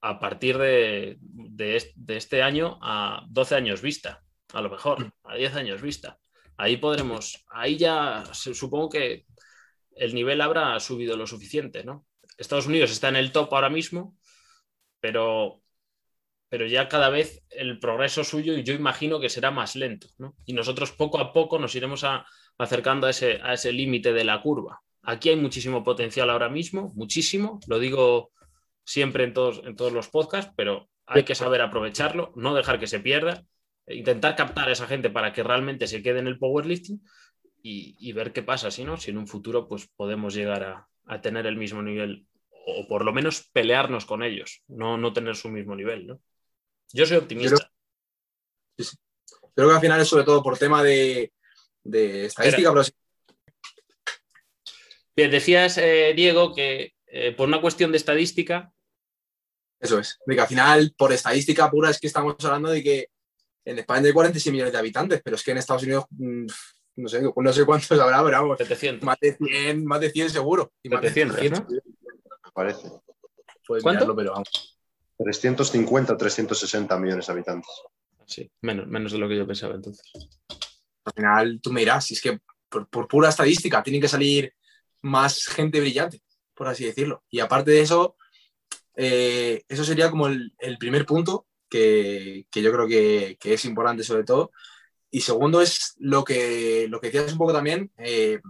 a 0.00 0.18
partir 0.18 0.58
de, 0.58 1.16
de, 1.20 2.16
este 2.16 2.42
año 2.42 2.78
a 2.82 3.24
12 3.28 3.54
años 3.54 3.80
vista 3.80 4.22
a 4.52 4.60
lo 4.60 4.70
mejor, 4.70 5.12
a 5.24 5.36
10 5.36 5.54
años 5.56 5.82
vista. 5.82 6.18
Ahí 6.56 6.76
podremos, 6.76 7.44
ahí 7.50 7.76
ya 7.76 8.24
supongo 8.32 8.88
que 8.88 9.26
el 9.94 10.14
nivel 10.14 10.40
habrá 10.40 10.78
subido 10.80 11.16
lo 11.16 11.26
suficiente, 11.26 11.84
¿no? 11.84 12.06
Estados 12.38 12.66
Unidos 12.66 12.90
está 12.90 13.08
en 13.08 13.16
el 13.16 13.32
top 13.32 13.52
ahora 13.54 13.70
mismo, 13.70 14.16
pero, 15.00 15.62
pero 16.48 16.66
ya 16.66 16.88
cada 16.88 17.10
vez 17.10 17.44
el 17.50 17.78
progreso 17.78 18.24
suyo 18.24 18.56
y 18.56 18.62
yo 18.62 18.74
imagino 18.74 19.20
que 19.20 19.28
será 19.28 19.50
más 19.50 19.76
lento, 19.76 20.08
¿no? 20.18 20.34
Y 20.44 20.52
nosotros 20.52 20.92
poco 20.92 21.18
a 21.18 21.32
poco 21.32 21.58
nos 21.58 21.74
iremos 21.74 22.04
acercando 22.58 23.06
a 23.06 23.10
ese, 23.10 23.40
a 23.42 23.54
ese 23.54 23.72
límite 23.72 24.12
de 24.12 24.24
la 24.24 24.40
curva. 24.40 24.80
Aquí 25.02 25.28
hay 25.28 25.36
muchísimo 25.36 25.84
potencial 25.84 26.30
ahora 26.30 26.48
mismo, 26.48 26.92
muchísimo, 26.94 27.60
lo 27.68 27.78
digo 27.78 28.30
siempre 28.84 29.24
en 29.24 29.34
todos, 29.34 29.62
en 29.64 29.76
todos 29.76 29.92
los 29.92 30.08
podcasts, 30.08 30.52
pero 30.56 30.88
hay 31.06 31.24
que 31.24 31.34
saber 31.34 31.60
aprovecharlo, 31.60 32.32
no 32.36 32.54
dejar 32.54 32.78
que 32.80 32.86
se 32.86 33.00
pierda 33.00 33.44
intentar 33.88 34.36
captar 34.36 34.68
a 34.68 34.72
esa 34.72 34.86
gente 34.86 35.10
para 35.10 35.32
que 35.32 35.42
realmente 35.42 35.86
se 35.86 36.02
quede 36.02 36.18
en 36.18 36.26
el 36.26 36.38
powerlifting 36.38 37.00
y, 37.68 38.12
ver 38.12 38.32
qué 38.32 38.44
pasa, 38.44 38.70
si 38.70 38.84
no, 38.84 38.96
si 38.96 39.10
en 39.10 39.18
un 39.18 39.26
futuro 39.26 39.66
pues 39.66 39.88
podemos 39.96 40.34
llegar 40.34 40.86
a, 41.04 41.20
tener 41.20 41.46
el 41.46 41.56
mismo 41.56 41.82
nivel 41.82 42.26
o 42.64 42.86
por 42.86 43.04
lo 43.04 43.12
menos 43.12 43.48
pelearnos 43.52 44.06
con 44.06 44.22
ellos, 44.22 44.62
no, 44.68 44.96
no 44.96 45.12
tener 45.12 45.34
su 45.34 45.48
mismo 45.48 45.74
nivel, 45.74 46.06
¿no? 46.06 46.20
Yo 46.92 47.06
soy 47.06 47.16
optimista. 47.18 47.70
Creo, 49.54 49.68
que 49.68 49.74
al 49.74 49.80
final 49.80 50.00
es 50.00 50.08
sobre 50.08 50.24
todo 50.24 50.42
por 50.42 50.58
tema 50.58 50.82
de, 50.82 51.32
estadística. 51.84 52.72
Bien, 55.16 55.30
decías, 55.30 55.78
eh, 55.78 56.12
Diego, 56.14 56.54
que 56.54 56.94
eh, 57.06 57.32
por 57.32 57.48
una 57.48 57.60
cuestión 57.60 57.90
de 57.90 57.96
estadística. 57.96 58.72
Eso 59.80 59.98
es, 59.98 60.18
de 60.26 60.34
que 60.34 60.40
al 60.40 60.48
final, 60.48 60.94
por 60.96 61.12
estadística 61.12 61.70
pura, 61.70 61.90
es 61.90 61.98
que 61.98 62.06
estamos 62.06 62.36
hablando 62.44 62.70
de 62.70 62.82
que 62.82 63.08
en 63.64 63.78
España 63.78 64.06
hay 64.06 64.12
46 64.12 64.52
millones 64.52 64.72
de 64.72 64.78
habitantes, 64.78 65.20
pero 65.24 65.36
es 65.36 65.42
que 65.42 65.50
en 65.50 65.58
Estados 65.58 65.82
Unidos, 65.82 66.04
mm, 66.10 66.46
no 66.96 67.08
sé, 67.08 67.22
no 67.34 67.52
sé 67.52 67.64
cuántos 67.64 67.98
habrá, 67.98 68.22
pero 68.24 68.42
vamos, 68.42 68.58
700. 68.58 69.04
Más, 69.04 69.18
de 69.20 69.36
100, 69.36 69.84
más 69.84 70.00
de 70.00 70.10
100 70.10 70.30
seguro. 70.30 70.72
Y 70.82 70.88
700, 70.88 71.50
¿no? 71.50 71.66
Me 71.68 72.50
parece. 72.54 72.88
¿Cuánto? 73.82 74.14
pero 74.14 74.32
vamos. 74.32 74.75
350, 75.18 76.16
360 76.16 76.98
millones 76.98 77.26
de 77.26 77.32
habitantes. 77.32 77.70
Sí, 78.26 78.50
menos, 78.60 78.86
menos 78.86 79.12
de 79.12 79.18
lo 79.18 79.28
que 79.28 79.36
yo 79.36 79.46
pensaba 79.46 79.74
entonces. 79.74 80.04
Al 81.04 81.12
final, 81.14 81.60
tú 81.62 81.72
me 81.72 81.80
dirás, 81.80 82.04
si 82.04 82.14
es 82.14 82.20
que 82.20 82.40
por, 82.68 83.08
pura 83.08 83.28
estadística 83.28 83.82
tienen 83.82 84.02
que 84.02 84.08
salir 84.08 84.52
más 85.02 85.46
gente 85.46 85.80
brillante, 85.80 86.22
por 86.54 86.68
así 86.68 86.84
decirlo. 86.84 87.24
Y 87.30 87.40
aparte 87.40 87.70
de 87.70 87.80
eso, 87.80 88.16
eh, 88.96 89.64
eso 89.68 89.84
sería 89.84 90.10
como 90.10 90.26
el, 90.26 90.52
el, 90.58 90.78
primer 90.78 91.06
punto 91.06 91.46
que, 91.68 92.46
yo 92.52 92.72
creo 92.72 92.88
que, 92.88 93.38
es 93.40 93.64
importante 93.64 94.02
sobre 94.02 94.24
todo. 94.24 94.52
Y 95.10 95.20
segundo 95.20 95.60
es 95.60 95.94
lo 95.98 96.24
que, 96.24 96.86
lo 96.88 97.00
que 97.00 97.08
decías 97.08 97.32
un 97.32 97.38
poco 97.38 97.52
también, 97.52 97.92
eh, 97.98 98.40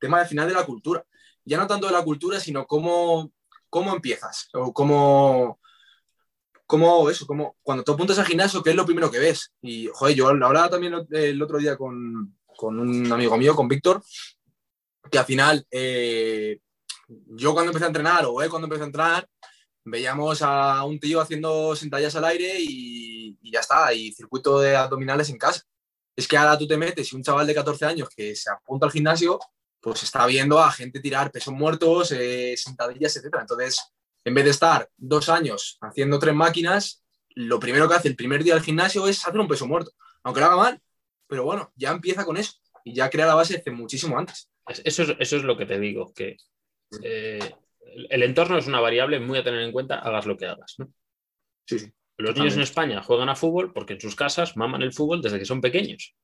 tema 0.00 0.18
del 0.18 0.28
final 0.28 0.48
de 0.48 0.54
la 0.54 0.66
cultura. 0.66 1.04
Ya 1.44 1.58
no 1.58 1.66
tanto 1.66 1.86
de 1.86 1.92
la 1.92 2.02
cultura, 2.04 2.40
sino 2.40 2.66
cómo, 2.66 3.32
cómo 3.68 3.94
empiezas 3.94 4.48
o 4.52 4.72
cómo, 4.72 5.60
cómo 6.66 7.10
eso, 7.10 7.26
cómo, 7.26 7.56
cuando 7.62 7.84
te 7.84 7.92
apuntas 7.92 8.18
al 8.18 8.26
gimnasio, 8.26 8.62
¿qué 8.62 8.70
es 8.70 8.76
lo 8.76 8.86
primero 8.86 9.10
que 9.10 9.18
ves? 9.18 9.52
Y, 9.60 9.88
joder, 9.92 10.16
yo 10.16 10.28
hablaba 10.28 10.70
también 10.70 11.06
el 11.10 11.42
otro 11.42 11.58
día 11.58 11.76
con, 11.76 12.36
con 12.56 12.78
un 12.78 13.12
amigo 13.12 13.36
mío, 13.36 13.54
con 13.54 13.68
Víctor, 13.68 14.02
que 15.10 15.18
al 15.18 15.24
final, 15.24 15.66
eh, 15.70 16.58
yo 17.08 17.52
cuando 17.52 17.70
empecé 17.70 17.84
a 17.84 17.88
entrenar 17.88 18.24
o 18.26 18.42
él 18.42 18.48
cuando 18.48 18.66
empecé 18.66 18.82
a 18.82 18.86
entrenar, 18.86 19.28
veíamos 19.84 20.42
a 20.42 20.84
un 20.84 20.98
tío 20.98 21.20
haciendo 21.20 21.74
sentadillas 21.76 22.14
al 22.16 22.24
aire 22.24 22.54
y, 22.58 23.36
ya 23.50 23.60
está, 23.60 23.92
y 23.92 24.12
circuito 24.12 24.60
de 24.60 24.76
abdominales 24.76 25.28
en 25.28 25.38
casa. 25.38 25.62
Es 26.16 26.28
que 26.28 26.36
ahora 26.36 26.58
tú 26.58 26.66
te 26.66 26.76
metes 26.76 27.12
y 27.12 27.16
un 27.16 27.22
chaval 27.22 27.46
de 27.46 27.54
14 27.54 27.84
años 27.84 28.08
que 28.14 28.34
se 28.36 28.50
apunta 28.50 28.86
al 28.86 28.92
gimnasio, 28.92 29.38
pues 29.80 30.02
está 30.02 30.24
viendo 30.26 30.58
a 30.58 30.70
gente 30.70 31.00
tirar 31.00 31.30
pesos 31.30 31.52
muertos, 31.52 32.12
eh, 32.12 32.54
sentadillas, 32.56 33.16
etc. 33.16 33.36
Entonces, 33.40 33.78
en 34.24 34.34
vez 34.34 34.44
de 34.44 34.50
estar 34.50 34.88
dos 34.96 35.28
años 35.28 35.78
haciendo 35.80 36.18
tres 36.18 36.34
máquinas, 36.34 37.02
lo 37.34 37.58
primero 37.58 37.88
que 37.88 37.94
hace 37.94 38.08
el 38.08 38.16
primer 38.16 38.44
día 38.44 38.54
del 38.54 38.62
gimnasio 38.62 39.06
es 39.08 39.26
hacer 39.26 39.40
un 39.40 39.48
peso 39.48 39.66
muerto, 39.66 39.92
aunque 40.22 40.40
lo 40.40 40.46
haga 40.46 40.56
mal, 40.56 40.82
pero 41.26 41.44
bueno, 41.44 41.72
ya 41.76 41.90
empieza 41.90 42.24
con 42.24 42.36
eso 42.36 42.54
y 42.84 42.94
ya 42.94 43.10
crea 43.10 43.26
la 43.26 43.34
base 43.34 43.56
desde 43.56 43.70
muchísimo 43.70 44.18
antes. 44.18 44.48
Eso 44.66 45.02
es, 45.02 45.16
eso 45.18 45.36
es 45.36 45.42
lo 45.42 45.56
que 45.56 45.66
te 45.66 45.78
digo, 45.78 46.12
que 46.14 46.36
eh, 47.02 47.54
el 48.10 48.22
entorno 48.22 48.58
es 48.58 48.66
una 48.66 48.80
variable 48.80 49.18
muy 49.20 49.38
a 49.38 49.44
tener 49.44 49.60
en 49.60 49.72
cuenta, 49.72 49.98
hagas 49.98 50.26
lo 50.26 50.36
que 50.36 50.46
hagas. 50.46 50.74
¿no? 50.78 50.92
Sí, 51.66 51.78
Los 52.16 52.36
niños 52.36 52.54
en 52.54 52.62
España 52.62 53.02
juegan 53.02 53.28
a 53.28 53.36
fútbol 53.36 53.72
porque 53.72 53.94
en 53.94 54.00
sus 54.00 54.14
casas 54.14 54.56
maman 54.56 54.82
el 54.82 54.92
fútbol 54.92 55.22
desde 55.22 55.38
que 55.38 55.44
son 55.44 55.60
pequeños. 55.60 56.14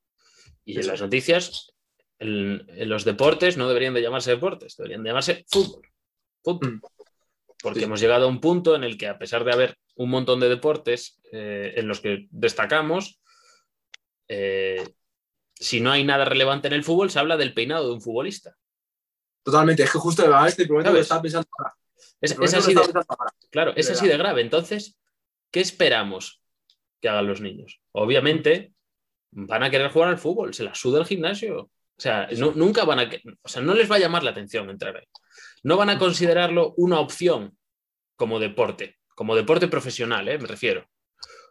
Y 0.65 0.79
en 0.79 0.87
las 0.87 1.01
noticias, 1.01 1.73
en, 2.19 2.65
los 2.89 3.03
deportes 3.03 3.57
no 3.57 3.67
deberían 3.67 3.93
de 3.93 4.01
llamarse 4.01 4.31
deportes, 4.31 4.75
deberían 4.77 5.03
de 5.03 5.09
llamarse 5.09 5.45
fútbol. 5.47 5.87
Mm. 6.45 6.79
Porque 7.61 7.83
hemos 7.83 7.99
llegado 7.99 8.25
a 8.25 8.29
un 8.29 8.39
punto 8.39 8.75
en 8.75 8.83
el 8.83 8.97
que, 8.97 9.07
a 9.07 9.17
pesar 9.17 9.43
de 9.43 9.51
haber 9.51 9.77
un 9.95 10.09
montón 10.09 10.39
de 10.39 10.47
deportes 10.47 11.19
eh, 11.31 11.73
en 11.75 11.87
los 11.87 11.99
que 11.99 12.27
destacamos, 12.31 13.21
eh, 14.29 14.87
si 15.55 15.81
no 15.81 15.91
hay 15.91 16.05
nada 16.05 16.23
relevante 16.23 16.67
en 16.67 16.73
el 16.73 16.83
fútbol, 16.83 17.11
se 17.11 17.19
habla 17.19 17.35
del 17.35 17.53
peinado 17.53 17.87
de 17.87 17.93
un 17.93 18.01
futbolista. 18.01 18.55
Totalmente, 19.43 19.83
es 19.83 19.91
que 19.91 19.99
justo 19.99 20.23
este 20.45 20.67
momento 20.67 20.93
lo 20.93 20.99
estaba 20.99 21.21
pensando 21.21 21.47
Es, 22.21 22.53
así 22.53 22.73
de, 22.73 22.81
claro, 23.49 23.73
es 23.75 23.89
así 23.89 24.07
de 24.07 24.17
grave. 24.17 24.41
Entonces, 24.41 24.97
¿qué 25.51 25.59
esperamos 25.59 26.41
que 27.01 27.09
hagan 27.09 27.27
los 27.27 27.41
niños? 27.41 27.81
Obviamente 27.91 28.73
van 29.31 29.63
a 29.63 29.69
querer 29.69 29.91
jugar 29.91 30.09
al 30.09 30.17
fútbol, 30.17 30.53
se 30.53 30.63
la 30.63 30.75
suda 30.75 30.99
el 30.99 31.05
gimnasio. 31.05 31.61
O 31.61 32.01
sea, 32.01 32.29
nunca 32.55 32.85
van 32.85 32.99
a, 32.99 33.09
o 33.41 33.49
sea, 33.49 33.61
no 33.61 33.73
les 33.73 33.91
va 33.91 33.97
a 33.97 33.99
llamar 33.99 34.23
la 34.23 34.31
atención 34.31 34.69
entrar 34.69 34.95
ahí. 34.95 35.05
No 35.63 35.77
van 35.77 35.89
a 35.89 35.99
considerarlo 35.99 36.73
una 36.77 36.99
opción 36.99 37.57
como 38.15 38.39
deporte, 38.39 38.97
como 39.15 39.35
deporte 39.35 39.67
profesional, 39.67 40.27
¿eh? 40.27 40.37
me 40.37 40.47
refiero. 40.47 40.85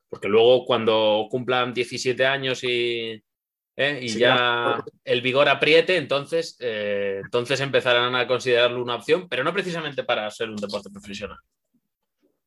Porque 0.08 0.28
luego 0.28 0.64
cuando 0.64 1.26
cumplan 1.30 1.74
17 1.74 2.24
años 2.26 2.64
y, 2.64 3.22
¿eh? 3.76 4.00
y 4.02 4.08
ya 4.08 4.84
el 5.04 5.22
vigor 5.22 5.48
apriete, 5.48 5.96
entonces, 5.96 6.56
eh, 6.60 7.20
entonces 7.24 7.60
empezarán 7.60 8.14
a 8.14 8.26
considerarlo 8.26 8.82
una 8.82 8.96
opción, 8.96 9.28
pero 9.28 9.44
no 9.44 9.52
precisamente 9.52 10.04
para 10.04 10.30
ser 10.30 10.50
un 10.50 10.56
deporte 10.56 10.90
profesional. 10.90 11.38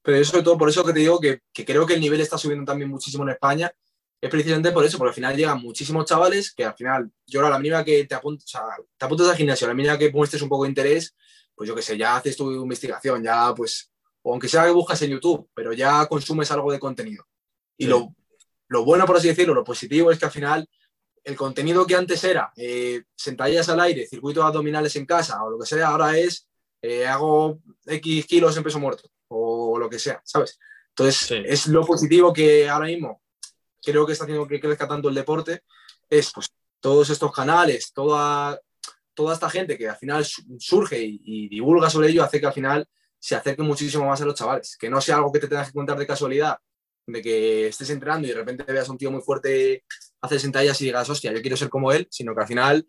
Pero 0.02 0.18
eso 0.18 0.32
sobre 0.32 0.44
todo 0.44 0.58
por 0.58 0.70
eso 0.70 0.84
que 0.84 0.94
te 0.94 1.00
digo 1.00 1.20
que, 1.20 1.42
creo 1.54 1.86
que 1.86 1.94
el 1.94 2.02
nivel 2.02 2.22
está 2.22 2.38
subiendo 2.38 2.66
también 2.66 2.90
muchísimo 2.90 3.24
en 3.24 3.30
España 3.30 3.72
es 4.20 4.30
precisamente 4.30 4.72
por 4.72 4.86
eso, 4.86 5.00
porque 5.00 5.10
al 5.10 5.16
final 5.16 5.36
llegan 5.36 5.60
muchísimos 5.60 6.06
chavales 6.06 6.54
que 6.54 6.64
al 6.64 6.76
final, 6.76 7.10
yo 7.26 7.44
a 7.44 7.50
la 7.50 7.58
mínima 7.58 7.84
que 7.84 8.06
te 8.06 8.14
apuntas, 8.14 8.46
o 8.46 8.48
sea, 8.50 8.62
te 8.96 9.06
apuntas 9.06 9.28
al 9.28 9.36
gimnasio, 9.36 9.68
la 9.68 9.74
mínima 9.74 9.98
que 9.98 10.12
muestres 10.12 10.44
un 10.44 10.50
poco 10.50 10.64
de 10.64 10.70
interés, 10.70 11.16
pues 11.62 11.68
yo 11.68 11.76
qué 11.76 11.84
sé, 11.84 11.96
ya 11.96 12.16
haces 12.16 12.36
tu 12.36 12.52
investigación, 12.52 13.22
ya 13.22 13.54
pues, 13.54 13.92
o 14.24 14.32
aunque 14.32 14.48
sea 14.48 14.66
que 14.66 14.72
buscas 14.72 15.00
en 15.04 15.12
YouTube, 15.12 15.48
pero 15.54 15.74
ya 15.74 16.08
consumes 16.08 16.50
algo 16.50 16.72
de 16.72 16.80
contenido. 16.80 17.24
Y 17.78 17.86
lo, 17.86 18.16
lo, 18.68 18.84
bueno, 18.84 19.06
por 19.06 19.18
así 19.18 19.28
decirlo, 19.28 19.54
lo 19.54 19.64
positivo 19.64 20.10
es 20.10 20.18
que 20.18 20.26
al 20.26 20.32
final 20.32 20.68
el 21.24 21.36
contenido 21.36 21.86
que 21.86 21.94
antes 21.94 22.24
era 22.24 22.52
eh, 22.56 23.04
sentadillas 23.16 23.70
al 23.70 23.80
aire, 23.80 24.08
circuitos 24.08 24.44
abdominales 24.44 24.96
en 24.96 25.06
casa 25.06 25.44
o 25.44 25.52
lo 25.52 25.60
que 25.60 25.68
sea, 25.68 25.90
ahora 25.90 26.18
es 26.18 26.50
eh, 26.82 27.06
hago 27.06 27.60
X 27.86 28.26
kilos 28.26 28.58
en 28.58 28.64
peso 28.64 28.80
muerto 28.80 29.08
o 29.28 29.78
lo 29.78 29.88
que 29.88 30.00
sea, 30.00 30.20
¿sabes? 30.26 30.58
Entonces, 30.90 31.44
es 31.46 31.68
lo 31.68 31.86
positivo 31.86 32.34
que 32.34 32.68
ahora 32.68 32.88
mismo 32.88 33.22
creo 33.84 34.04
que 34.08 34.14
está 34.14 34.24
haciendo 34.24 34.48
que 34.48 34.60
crezca 34.60 34.88
tanto 34.88 35.10
el 35.10 35.14
deporte, 35.14 35.62
es 36.10 36.32
pues 36.34 36.48
todos 36.80 37.12
estos 37.12 37.32
canales, 37.32 37.94
toda, 37.94 38.60
toda 39.14 39.34
esta 39.34 39.50
gente 39.50 39.78
que 39.78 39.90
al 39.90 39.98
final 39.98 40.26
surge 40.26 41.00
y, 41.02 41.50
divulga 41.50 41.90
sobre 41.90 42.10
ello, 42.10 42.24
hace 42.24 42.40
que 42.40 42.48
al 42.48 42.54
final 42.54 42.88
se 43.20 43.36
acerque 43.36 43.62
muchísimo 43.62 44.06
más 44.06 44.22
a 44.22 44.26
los 44.26 44.36
chavales, 44.36 44.78
que 44.78 44.90
no 44.90 45.00
sea 45.00 45.18
algo 45.18 45.32
que 45.32 45.40
te 45.40 45.48
tengas 45.48 45.68
que 45.68 45.74
contar 45.74 45.98
de 45.98 46.08
casualidad, 46.08 46.58
de 47.06 47.22
que 47.22 47.68
estés 47.68 47.90
entrenando 47.90 48.28
y 48.28 48.32
de 48.32 48.38
repente 48.38 48.64
veas 48.72 48.88
a 48.88 48.92
un 48.92 48.98
tío 48.98 49.12
muy 49.12 49.22
fuerte 49.22 49.84
hacer 50.22 50.40
sentadillas 50.40 50.80
y 50.82 50.86
digas, 50.86 51.10
hostia, 51.10 51.34
yo 51.34 51.42
quiero 51.42 51.58
ser 51.58 51.70
como 51.70 51.92
él, 51.92 52.08
sino 52.10 52.34
que 52.34 52.42
al 52.42 52.48
final, 52.48 52.88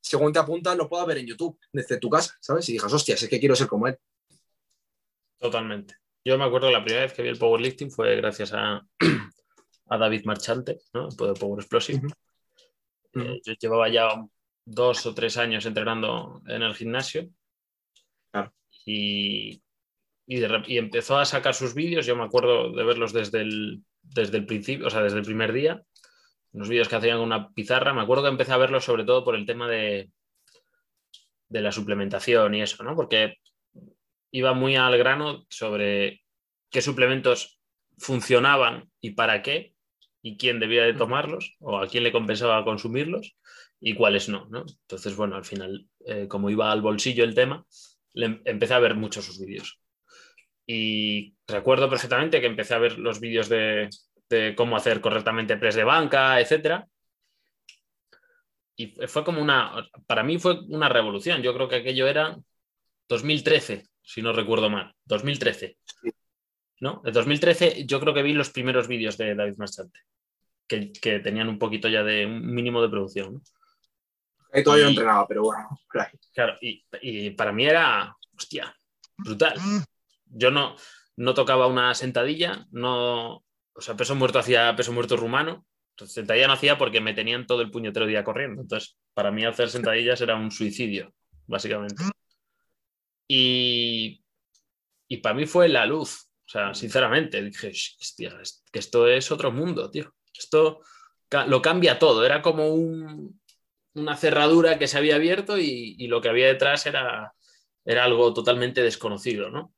según 0.00 0.32
te 0.32 0.38
apuntas, 0.38 0.76
lo 0.76 0.88
puedas 0.88 1.06
ver 1.06 1.18
en 1.18 1.26
YouTube, 1.26 1.58
desde 1.72 1.98
tu 1.98 2.08
casa, 2.08 2.36
¿sabes? 2.40 2.68
Y 2.68 2.72
digas, 2.72 2.92
hostia, 2.92 3.14
es 3.14 3.28
que 3.28 3.40
quiero 3.40 3.54
ser 3.54 3.66
como 3.66 3.86
él. 3.88 3.98
Totalmente. 5.38 5.96
Yo 6.24 6.36
me 6.36 6.44
acuerdo 6.44 6.70
la 6.70 6.82
primera 6.82 7.04
vez 7.04 7.12
que 7.12 7.22
vi 7.22 7.28
el 7.28 7.38
powerlifting 7.38 7.90
fue 7.90 8.16
gracias 8.16 8.52
a, 8.52 8.84
a 9.88 9.98
David 9.98 10.24
Marchante, 10.24 10.80
¿no? 10.92 11.08
de 11.08 11.34
Power 11.34 11.60
Explosive. 11.60 12.02
Eh, 13.14 13.40
yo 13.44 13.52
llevaba 13.54 13.88
ya 13.88 14.08
dos 14.70 15.06
o 15.06 15.14
tres 15.14 15.38
años 15.38 15.64
entrenando 15.64 16.42
en 16.46 16.62
el 16.62 16.74
gimnasio 16.74 17.30
y, 18.84 19.62
y, 20.26 20.78
empezó 20.78 21.18
a 21.18 21.24
sacar 21.24 21.54
sus 21.54 21.74
vídeos. 21.74 22.06
Yo 22.06 22.16
me 22.16 22.24
acuerdo 22.24 22.72
de 22.72 22.84
verlos 22.84 23.12
desde 23.12 23.40
el, 23.42 23.82
desde 24.02 24.38
el 24.38 24.46
principio, 24.46 24.86
o 24.86 24.90
sea, 24.90 25.02
desde 25.02 25.18
el 25.18 25.24
primer 25.24 25.52
día. 25.52 25.82
Unos 26.52 26.68
vídeos 26.68 26.88
que 26.88 26.96
hacían 26.96 27.18
una 27.18 27.50
pizarra. 27.50 27.92
Me 27.92 28.02
acuerdo 28.02 28.24
que 28.24 28.30
empecé 28.30 28.52
a 28.52 28.58
verlos 28.58 28.84
sobre 28.84 29.04
todo 29.04 29.24
por 29.24 29.34
el 29.34 29.46
tema 29.46 29.68
de, 29.68 30.10
de 31.48 31.60
la 31.60 31.72
suplementación 31.72 32.54
y 32.54 32.62
eso, 32.62 32.82
¿no? 32.82 32.94
Porque 32.94 33.36
iba 34.30 34.52
muy 34.52 34.76
al 34.76 34.96
grano 34.96 35.46
sobre 35.48 36.22
qué 36.70 36.82
suplementos 36.82 37.60
funcionaban 37.98 38.90
y 39.00 39.10
para 39.10 39.42
qué 39.42 39.74
y 40.22 40.36
quién 40.36 40.60
debía 40.60 40.84
de 40.84 40.94
tomarlos 40.94 41.56
o 41.60 41.78
a 41.78 41.86
quién 41.86 42.04
le 42.04 42.12
compensaba 42.12 42.64
consumirlos 42.64 43.36
y 43.80 43.94
cuáles 43.94 44.28
no. 44.28 44.46
¿no? 44.50 44.64
Entonces, 44.66 45.16
bueno, 45.16 45.36
al 45.36 45.44
final, 45.44 45.86
eh, 46.06 46.26
como 46.28 46.50
iba 46.50 46.70
al 46.70 46.82
bolsillo 46.82 47.24
el 47.24 47.34
tema, 47.34 47.64
le 48.14 48.40
empecé 48.44 48.74
a 48.74 48.78
ver 48.78 48.94
muchos 48.94 49.24
sus 49.24 49.38
vídeos. 49.38 49.80
Y 50.66 51.34
recuerdo 51.46 51.88
perfectamente 51.88 52.40
que 52.40 52.46
empecé 52.46 52.74
a 52.74 52.78
ver 52.78 52.98
los 52.98 53.20
vídeos 53.20 53.48
de, 53.48 53.88
de 54.28 54.54
cómo 54.54 54.76
hacer 54.76 55.00
correctamente 55.00 55.56
press 55.56 55.76
de 55.76 55.84
banca, 55.84 56.40
etc. 56.40 56.84
Y 58.76 58.94
fue 59.06 59.24
como 59.24 59.40
una, 59.40 59.88
para 60.06 60.22
mí 60.22 60.38
fue 60.38 60.60
una 60.68 60.88
revolución. 60.88 61.42
Yo 61.42 61.54
creo 61.54 61.68
que 61.68 61.76
aquello 61.76 62.06
era 62.06 62.36
2013, 63.08 63.86
si 64.02 64.22
no 64.22 64.32
recuerdo 64.32 64.70
mal, 64.70 64.94
2013. 65.06 65.78
¿no? 66.80 67.02
En 67.04 67.12
2013 67.12 67.86
yo 67.86 68.00
creo 68.00 68.14
que 68.14 68.22
vi 68.22 68.32
los 68.32 68.50
primeros 68.50 68.86
vídeos 68.88 69.16
de 69.16 69.34
David 69.34 69.56
Marchante, 69.56 70.00
que, 70.66 71.18
tenían 71.20 71.48
un 71.48 71.58
poquito 71.58 71.88
ya 71.88 72.02
de 72.02 72.26
un 72.26 72.54
mínimo 72.54 72.82
de 72.82 72.88
producción. 72.88 73.42
Ahí 74.52 74.62
todavía 74.62 74.84
no 74.84 74.90
entrenaba, 74.90 75.26
pero 75.26 75.42
bueno. 75.42 75.68
Claro, 76.32 76.58
y, 76.60 77.30
para 77.30 77.52
mí 77.52 77.66
era, 77.66 78.16
hostia, 78.36 78.74
brutal. 79.16 79.54
Yo 80.26 80.50
no, 80.50 80.76
no 81.16 81.34
tocaba 81.34 81.66
una 81.66 81.94
sentadilla, 81.94 82.66
no, 82.70 83.44
o 83.72 83.80
sea, 83.80 83.96
peso 83.96 84.14
muerto 84.14 84.38
hacía 84.38 84.74
peso 84.76 84.92
muerto 84.92 85.16
rumano, 85.16 85.66
entonces, 85.98 86.14
sentadilla 86.14 86.46
no 86.46 86.52
hacía 86.52 86.78
porque 86.78 87.00
me 87.00 87.12
tenían 87.12 87.44
todo 87.44 87.60
el 87.60 87.72
puñetero 87.72 88.06
día 88.06 88.22
corriendo. 88.22 88.62
Entonces, 88.62 88.96
para 89.14 89.32
mí 89.32 89.44
hacer 89.44 89.68
sentadillas 89.68 90.20
era 90.20 90.36
un 90.36 90.52
suicidio, 90.52 91.12
básicamente. 91.48 92.04
Y, 93.26 94.22
y 95.08 95.16
para 95.16 95.34
mí 95.34 95.46
fue 95.46 95.68
la 95.68 95.86
luz. 95.86 96.30
O 96.46 96.48
sea, 96.48 96.72
sinceramente, 96.72 97.42
dije, 97.42 97.72
que 98.72 98.78
esto 98.78 99.08
es 99.08 99.32
otro 99.32 99.50
mundo, 99.50 99.90
tío. 99.90 100.14
Esto 100.32 100.82
lo 101.48 101.60
cambia 101.60 101.98
todo. 101.98 102.24
Era 102.24 102.42
como 102.42 102.68
una 103.98 104.16
cerradura 104.16 104.78
que 104.78 104.88
se 104.88 104.98
había 104.98 105.16
abierto 105.16 105.58
y, 105.58 106.06
lo 106.06 106.20
que 106.20 106.28
había 106.28 106.46
detrás 106.46 106.86
era, 106.86 107.32
era 107.84 108.04
algo 108.04 108.32
totalmente 108.32 108.82
desconocido, 108.82 109.50
¿no? 109.50 109.74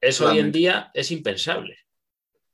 Eso 0.00 0.28
hoy 0.28 0.38
en 0.38 0.50
día 0.50 0.90
es 0.94 1.10
impensable, 1.10 1.78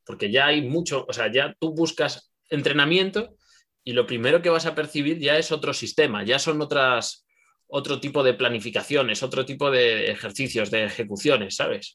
porque 0.04 0.30
ya 0.30 0.46
hay 0.46 0.62
mucho, 0.62 1.06
o 1.08 1.12
sea, 1.12 1.32
ya 1.32 1.54
tú 1.58 1.74
buscas 1.74 2.32
entrenamiento 2.50 3.36
y 3.82 3.92
lo 3.92 4.06
primero 4.06 4.42
que 4.42 4.50
vas 4.50 4.66
a 4.66 4.74
percibir 4.74 5.18
ya 5.18 5.38
es 5.38 5.52
otro 5.52 5.72
sistema, 5.72 6.24
ya 6.24 6.38
son 6.38 6.60
otras, 6.60 7.26
otro 7.68 8.00
tipo 8.00 8.22
de 8.22 8.34
planificaciones, 8.34 9.22
otro 9.22 9.46
tipo 9.46 9.70
de 9.70 10.10
ejercicios, 10.10 10.70
de 10.70 10.84
ejecuciones, 10.84 11.56
¿sabes? 11.56 11.94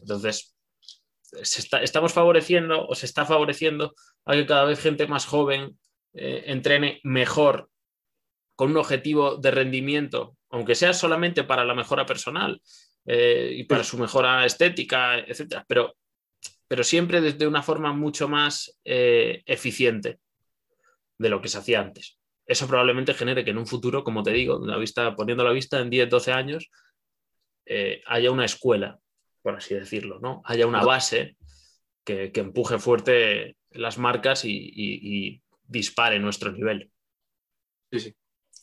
entonces, 0.00 0.56
estamos 1.82 2.12
favoreciendo 2.12 2.86
o 2.86 2.94
se 2.94 3.06
está 3.06 3.24
favoreciendo 3.24 3.94
a 4.24 4.32
que 4.32 4.46
cada 4.46 4.64
vez 4.64 4.80
gente 4.80 5.06
más 5.06 5.26
joven 5.26 5.78
eh, 6.16 6.44
entrene 6.46 7.00
mejor 7.04 7.70
con 8.54 8.70
un 8.70 8.78
objetivo 8.78 9.36
de 9.36 9.50
rendimiento, 9.50 10.36
aunque 10.50 10.74
sea 10.74 10.92
solamente 10.92 11.44
para 11.44 11.64
la 11.64 11.74
mejora 11.74 12.06
personal 12.06 12.60
eh, 13.04 13.52
y 13.56 13.64
para 13.64 13.84
su 13.84 13.98
mejora 13.98 14.46
estética, 14.46 15.18
etcétera, 15.18 15.64
pero, 15.68 15.96
pero 16.66 16.82
siempre 16.82 17.20
desde 17.20 17.46
una 17.46 17.62
forma 17.62 17.92
mucho 17.92 18.28
más 18.28 18.78
eh, 18.84 19.42
eficiente 19.46 20.18
de 21.18 21.28
lo 21.28 21.40
que 21.40 21.48
se 21.48 21.58
hacía 21.58 21.80
antes. 21.80 22.18
Eso 22.46 22.66
probablemente 22.66 23.14
genere 23.14 23.44
que 23.44 23.50
en 23.50 23.58
un 23.58 23.66
futuro, 23.66 24.04
como 24.04 24.22
te 24.22 24.32
digo, 24.32 24.64
la 24.64 24.76
vista, 24.76 25.14
poniendo 25.14 25.44
la 25.44 25.52
vista 25.52 25.80
en 25.80 25.90
10, 25.90 26.08
12 26.08 26.32
años, 26.32 26.70
haya 28.06 28.30
una 28.30 28.44
escuela 28.44 29.00
por 29.46 29.54
así 29.54 29.76
decirlo, 29.76 30.18
¿no? 30.18 30.42
Haya 30.44 30.66
una 30.66 30.82
base 30.82 31.36
que, 32.04 32.32
empuje 32.34 32.80
fuerte 32.80 33.56
las 33.70 33.96
marcas 33.96 34.44
y, 34.44 35.40
dispare 35.66 36.18
nuestro 36.18 36.52
nivel. 36.52 36.90
Sí, 37.90 38.00
sí. 38.00 38.16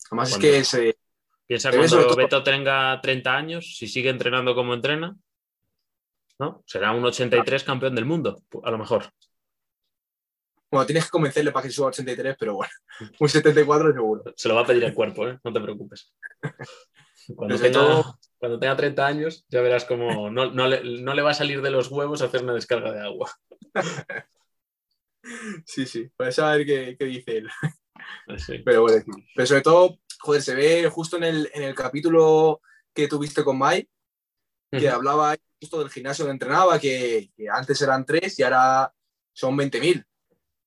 Además 0.09 0.31
es 0.31 0.37
que 0.37 0.57
ese... 0.57 0.97
Piensa 1.45 1.71
cuando 1.71 2.15
Beto 2.15 2.41
tenga 2.41 2.99
30 3.01 3.35
años, 3.35 3.75
si 3.77 3.87
sigue 3.87 4.09
entrenando 4.09 4.55
como 4.55 4.73
entrena, 4.73 5.15
¿no? 6.39 6.63
Será 6.65 6.93
un 6.93 7.03
83 7.03 7.63
campeón 7.63 7.95
del 7.95 8.05
mundo, 8.05 8.41
a 8.63 8.71
lo 8.71 8.77
mejor. 8.77 9.09
Bueno, 10.71 10.85
tienes 10.87 11.05
que 11.05 11.11
convencerle 11.11 11.51
para 11.51 11.67
que 11.67 11.71
suba 11.71 11.89
83, 11.89 12.35
pero 12.39 12.55
bueno, 12.55 12.73
un 13.19 13.29
74 13.29 13.93
seguro. 13.93 14.23
Se 14.35 14.47
lo 14.47 14.55
va 14.55 14.61
a 14.61 14.65
pedir 14.65 14.83
el 14.83 14.93
cuerpo, 14.93 15.27
¿eh? 15.27 15.37
No 15.43 15.53
te 15.53 15.61
preocupes. 15.61 16.11
Cuando 17.35 17.57
tenga, 17.57 18.03
cuando 18.37 18.59
tenga 18.59 18.75
30 18.75 19.05
años, 19.05 19.45
ya 19.47 19.61
verás 19.61 19.85
cómo 19.85 20.29
no, 20.29 20.67
le, 20.67 21.21
va 21.21 21.31
a 21.31 21.33
salir 21.33 21.61
de 21.61 21.69
los 21.69 21.89
huevos 21.89 22.21
hacer 22.21 22.43
una 22.43 22.53
descarga 22.53 22.91
de 22.91 22.99
agua. 22.99 23.31
Sí, 25.65 25.85
sí, 25.85 26.09
puedes 26.15 26.35
saber 26.35 26.65
qué, 26.65 26.95
qué 26.97 27.05
dice 27.05 27.37
él. 27.37 27.49
Pero 28.65 28.81
bueno, 28.81 29.03
pero 29.35 29.47
sobre 29.47 29.61
todo, 29.61 29.99
joder, 30.19 30.41
se 30.41 30.55
ve 30.55 30.89
justo 30.89 31.17
en 31.17 31.23
el, 31.23 31.51
en 31.53 31.63
el 31.63 31.75
capítulo 31.75 32.61
que 32.93 33.07
tuviste 33.07 33.43
con 33.43 33.59
Mike, 33.59 33.89
que 34.71 34.89
hablaba 34.89 35.35
justo 35.59 35.79
del 35.79 35.89
gimnasio 35.89 36.25
donde 36.25 36.33
entrenaba, 36.33 36.79
que, 36.79 37.31
antes 37.51 37.81
eran 37.81 38.05
tres 38.05 38.39
y 38.39 38.43
ahora 38.43 38.93
son 39.31 39.57
20.000. 39.57 40.05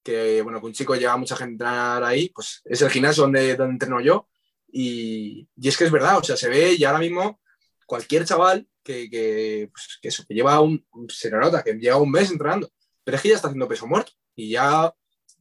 Que 0.02 0.40
bueno, 0.42 0.60
que 0.60 0.66
un 0.66 0.72
chico 0.72 0.94
lleva 0.94 1.16
mucha 1.16 1.34
gente 1.34 1.64
a 1.64 1.68
entrenar 1.68 2.04
ahí, 2.04 2.28
pues 2.28 2.62
es 2.64 2.80
el 2.82 2.90
gimnasio 2.90 3.24
donde, 3.24 3.56
donde 3.56 3.72
entreno 3.72 4.00
yo. 4.00 4.28
Y, 4.70 5.48
y, 5.56 5.68
es 5.68 5.76
que 5.76 5.84
es 5.84 5.90
verdad, 5.90 6.18
o 6.18 6.22
sea, 6.22 6.36
se 6.36 6.48
ve 6.48 6.74
y 6.74 6.84
ahora 6.84 7.00
mismo 7.00 7.40
cualquier 7.86 8.24
chaval 8.24 8.68
que, 8.82 9.10
que, 9.10 9.68
pues, 9.72 9.98
que, 10.00 10.08
eso, 10.08 10.24
que 10.26 10.34
lleva 10.34 10.60
un, 10.60 10.84
se 11.08 11.30
nota, 11.30 11.64
que 11.64 11.74
lleva 11.74 11.96
un 11.96 12.10
mes 12.10 12.30
entrenando, 12.30 12.70
pero 13.02 13.16
es 13.16 13.22
que 13.22 13.30
ya 13.30 13.36
está 13.36 13.48
haciendo 13.48 13.68
peso 13.68 13.86
muerto 13.86 14.12
y 14.36 14.50
ya 14.50 14.94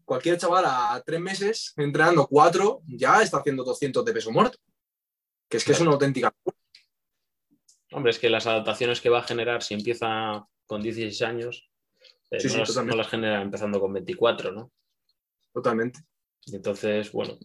cualquier 0.05 0.37
chaval 0.37 0.65
a, 0.65 1.03
tres 1.05 1.19
meses 1.19 1.73
entrenando 1.75 2.27
cuatro 2.27 2.81
ya 2.87 3.21
está 3.21 3.37
haciendo 3.37 3.63
200 3.63 4.03
de 4.05 4.13
peso 4.13 4.31
muerto, 4.31 4.57
que 5.49 5.57
es 5.57 5.65
que 5.65 5.73
es 5.73 5.81
una 5.81 5.91
auténtica. 5.91 6.33
Hombre, 7.91 8.11
es 8.11 8.19
que 8.19 8.29
las 8.29 8.47
adaptaciones 8.47 9.01
que 9.01 9.09
va 9.09 9.19
a 9.19 9.23
generar 9.23 9.61
si 9.61 9.73
empieza 9.73 10.47
con 10.65 10.81
16 10.81 11.21
años, 11.21 11.69
eh, 12.31 12.39
no, 12.83 12.95
las, 12.95 13.07
genera 13.07 13.41
empezando 13.41 13.79
con 13.79 13.93
24, 13.93 14.51
¿no? 14.51 14.71
Totalmente. 15.53 15.99
Y 16.45 16.55
entonces, 16.55 17.11
bueno, 17.11 17.37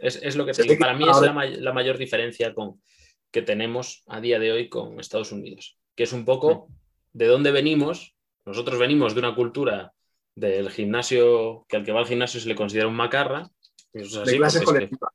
es, 0.00 0.36
lo 0.36 0.46
que 0.46 0.76
Para 0.78 0.94
mí 0.94 1.06
es 1.08 1.60
la, 1.60 1.72
mayor 1.72 1.98
diferencia 1.98 2.54
con, 2.54 2.82
que 3.30 3.42
tenemos 3.42 4.02
a 4.06 4.20
día 4.20 4.38
de 4.38 4.52
hoy 4.52 4.68
con 4.68 5.00
Estados 5.00 5.32
Unidos, 5.32 5.78
que 5.94 6.04
es 6.04 6.12
un 6.12 6.24
poco 6.24 6.68
de 7.12 7.26
dónde 7.26 7.52
venimos 7.52 8.14
Nosotros 8.44 8.78
venimos 8.78 9.14
de 9.14 9.20
una 9.20 9.34
cultura 9.34 9.94
del 10.34 10.70
gimnasio, 10.70 11.64
que 11.68 11.76
al 11.76 11.84
que 11.84 11.92
va 11.92 12.00
al 12.00 12.06
gimnasio 12.06 12.40
se 12.40 12.48
le 12.48 12.54
considera 12.54 12.88
un 12.88 12.96
macarra. 12.96 13.48
de 13.92 14.36
clase 14.36 14.64
colectiva. 14.64 15.12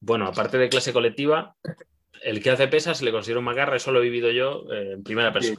bueno, 0.00 0.26
aparte 0.26 0.58
de 0.58 0.68
clase 0.68 0.92
colectiva, 0.92 1.56
el 2.22 2.42
que 2.42 2.50
hace 2.50 2.68
pesas 2.68 2.98
se 2.98 3.04
le 3.04 3.12
considera 3.12 3.38
un 3.38 3.44
macarra, 3.44 3.76
eso 3.76 3.92
lo 3.92 4.00
he 4.00 4.04
vivido 4.04 4.30
yo 4.30 4.70
eh, 4.72 4.92
en 4.92 5.02
primera 5.02 5.32
persona. 5.32 5.56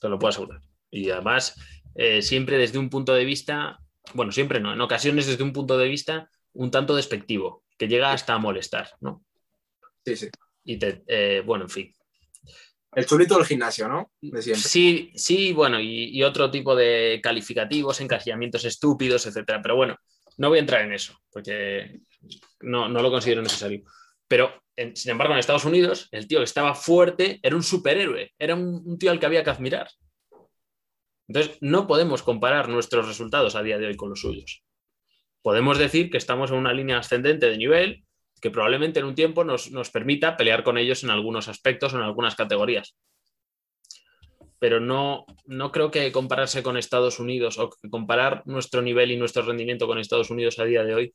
Te 0.00 0.08
lo 0.08 0.18
puedo 0.18 0.30
asegurar. 0.30 0.60
Y 0.90 1.10
además, 1.10 1.54
eh, 1.94 2.22
siempre 2.22 2.58
desde 2.58 2.78
un 2.78 2.90
punto 2.90 3.14
de 3.14 3.24
vista, 3.24 3.78
bueno, 4.14 4.32
siempre 4.32 4.60
no, 4.60 4.72
en 4.72 4.80
ocasiones 4.80 5.26
desde 5.26 5.42
un 5.42 5.52
punto 5.52 5.78
de 5.78 5.88
vista 5.88 6.30
un 6.52 6.70
tanto 6.70 6.96
despectivo, 6.96 7.64
que 7.76 7.88
llega 7.88 8.12
hasta 8.12 8.34
a 8.34 8.38
molestar, 8.38 8.90
¿no? 9.00 9.24
Sí, 10.04 10.16
sí. 10.16 10.28
Y 10.64 10.78
te, 10.78 11.04
eh, 11.06 11.42
bueno, 11.44 11.64
en 11.64 11.70
fin. 11.70 11.95
El 12.96 13.04
chulito 13.04 13.36
del 13.36 13.44
gimnasio, 13.44 13.88
¿no? 13.88 14.10
Sí, 14.54 15.12
sí, 15.14 15.52
bueno, 15.52 15.78
y, 15.78 16.22
otro 16.22 16.50
tipo 16.50 16.74
de 16.74 17.20
calificativos, 17.22 18.00
encasillamientos 18.00 18.64
estúpidos, 18.64 19.26
etcétera. 19.26 19.60
Pero 19.60 19.76
bueno, 19.76 19.98
no 20.38 20.48
voy 20.48 20.56
a 20.56 20.60
entrar 20.62 20.80
en 20.80 20.94
eso, 20.94 21.14
porque 21.30 22.00
no, 22.60 22.88
lo 22.88 23.10
considero 23.10 23.42
necesario. 23.42 23.82
Pero, 24.26 24.62
sin 24.94 25.10
embargo, 25.10 25.34
en 25.34 25.40
Estados 25.40 25.66
Unidos, 25.66 26.08
el 26.10 26.26
tío 26.26 26.38
que 26.38 26.44
estaba 26.44 26.74
fuerte 26.74 27.38
era 27.42 27.54
un 27.54 27.62
superhéroe, 27.62 28.32
era 28.38 28.54
un 28.54 28.98
tío 28.98 29.10
al 29.10 29.20
que 29.20 29.26
había 29.26 29.44
que 29.44 29.50
admirar. 29.50 29.90
Entonces, 31.28 31.58
no 31.60 31.86
podemos 31.86 32.22
comparar 32.22 32.70
nuestros 32.70 33.06
resultados 33.06 33.56
a 33.56 33.62
día 33.62 33.76
de 33.76 33.88
hoy 33.88 33.96
con 33.96 34.08
los 34.08 34.22
suyos. 34.22 34.64
Podemos 35.42 35.76
decir 35.76 36.08
que 36.08 36.16
estamos 36.16 36.50
en 36.50 36.56
una 36.56 36.72
línea 36.72 36.96
ascendente 36.96 37.50
de 37.50 37.58
nivel 37.58 38.05
que 38.40 38.50
probablemente 38.50 39.00
en 39.00 39.06
un 39.06 39.14
tiempo 39.14 39.44
nos, 39.44 39.70
permita 39.90 40.36
pelear 40.36 40.62
con 40.62 40.78
ellos 40.78 41.04
en 41.04 41.10
algunos 41.10 41.48
aspectos 41.48 41.92
o 41.92 41.96
en 41.96 42.02
algunas 42.02 42.34
categorías. 42.34 42.96
Pero 44.58 44.80
no, 44.80 45.26
no 45.44 45.70
creo 45.70 45.90
que 45.90 46.12
compararse 46.12 46.62
con 46.62 46.76
Estados 46.76 47.20
Unidos 47.20 47.58
o 47.58 47.70
comparar 47.90 48.42
nuestro 48.46 48.82
nivel 48.82 49.10
y 49.10 49.16
nuestro 49.16 49.42
rendimiento 49.42 49.86
con 49.86 49.98
Estados 49.98 50.30
Unidos 50.30 50.58
a 50.58 50.64
día 50.64 50.82
de 50.82 50.94
hoy 50.94 51.14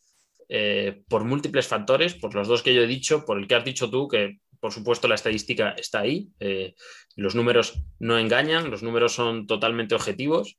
eh, 0.54 1.04
por 1.08 1.24
múltiples 1.24 1.66
factores, 1.66 2.14
por 2.14 2.36
los 2.36 2.46
dos 2.46 2.62
que 2.62 2.74
yo 2.74 2.82
he 2.82 2.88
dicho, 2.88 3.24
por 3.26 3.40
el 3.40 3.48
que 3.48 3.56
has 3.56 3.64
dicho 3.64 3.90
tú, 3.90 4.10
que 4.10 4.40
por 4.60 4.74
supuesto 4.74 5.08
la 5.08 5.16
estadística 5.16 5.72
está 5.72 6.02
ahí, 6.02 6.28
eh, 6.42 6.76
los 7.16 7.36
números 7.36 7.82
no 8.00 8.20
engañan, 8.20 8.70
los 8.70 8.84
números 8.84 9.14
son 9.14 9.48
totalmente 9.48 9.96
objetivos 9.96 10.58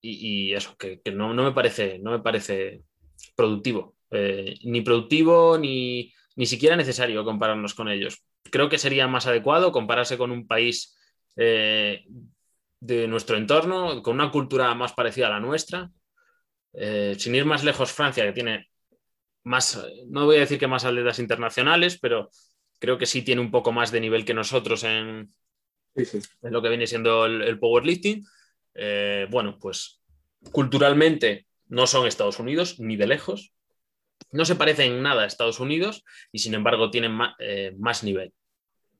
y, 0.00 0.52
eso, 0.52 0.76
que, 0.76 1.00
no, 1.12 1.32
me 1.32 1.52
parece, 1.52 2.00
no 2.00 2.10
me 2.10 2.18
parece 2.18 2.82
productivo, 3.36 3.94
eh, 4.12 4.56
ni 4.62 4.82
productivo 4.82 5.58
ni, 5.58 6.12
ni, 6.36 6.46
siquiera 6.46 6.76
necesario 6.76 7.24
compararnos 7.24 7.74
con 7.74 7.88
ellos. 7.88 8.24
Creo 8.50 8.68
que 8.68 8.78
sería 8.78 9.08
más 9.08 9.26
adecuado 9.26 9.72
compararse 9.72 10.18
con 10.18 10.30
un 10.30 10.46
país 10.46 10.96
eh, 11.36 12.04
de 12.80 13.08
nuestro 13.08 13.36
entorno, 13.36 14.02
con 14.02 14.14
una 14.14 14.30
cultura 14.30 14.74
más 14.74 14.92
parecida 14.92 15.26
a 15.26 15.30
la 15.30 15.40
nuestra. 15.40 15.90
sin 17.18 17.34
ir 17.34 17.44
más 17.44 17.64
lejos, 17.64 17.92
Francia, 17.92 18.24
que 18.24 18.32
tiene 18.32 18.68
más, 19.44 19.84
no 20.08 20.26
voy 20.26 20.36
a 20.36 20.40
decir 20.40 20.58
que 20.58 20.66
más 20.66 20.84
atletas 20.84 21.18
internacionales, 21.18 21.98
pero 22.00 22.30
creo 22.78 22.98
que 22.98 23.06
sí 23.06 23.22
tiene 23.22 23.40
un 23.40 23.50
poco 23.50 23.72
más 23.72 23.92
de 23.92 24.00
nivel 24.00 24.24
que 24.24 24.34
nosotros 24.34 24.84
en, 24.84 25.32
lo 26.42 26.62
que 26.62 26.68
viene 26.68 26.86
siendo 26.86 27.26
el, 27.26 27.58
powerlifting. 27.58 28.24
Eh, 28.74 29.26
bueno, 29.30 29.58
pues 29.60 30.02
culturalmente 30.50 31.46
no 31.68 31.86
son 31.86 32.06
Estados 32.06 32.38
Unidos, 32.38 32.80
ni 32.80 32.96
de 32.96 33.06
lejos. 33.06 33.54
No 34.32 34.44
se 34.44 34.56
parecen 34.56 34.92
en 34.92 35.02
nada 35.02 35.22
a 35.22 35.26
Estados 35.26 35.60
Unidos 35.60 36.04
y 36.32 36.38
sin 36.38 36.54
embargo 36.54 36.90
tienen 36.90 37.18
eh, 37.38 37.74
más, 37.78 38.02
nivel. 38.02 38.32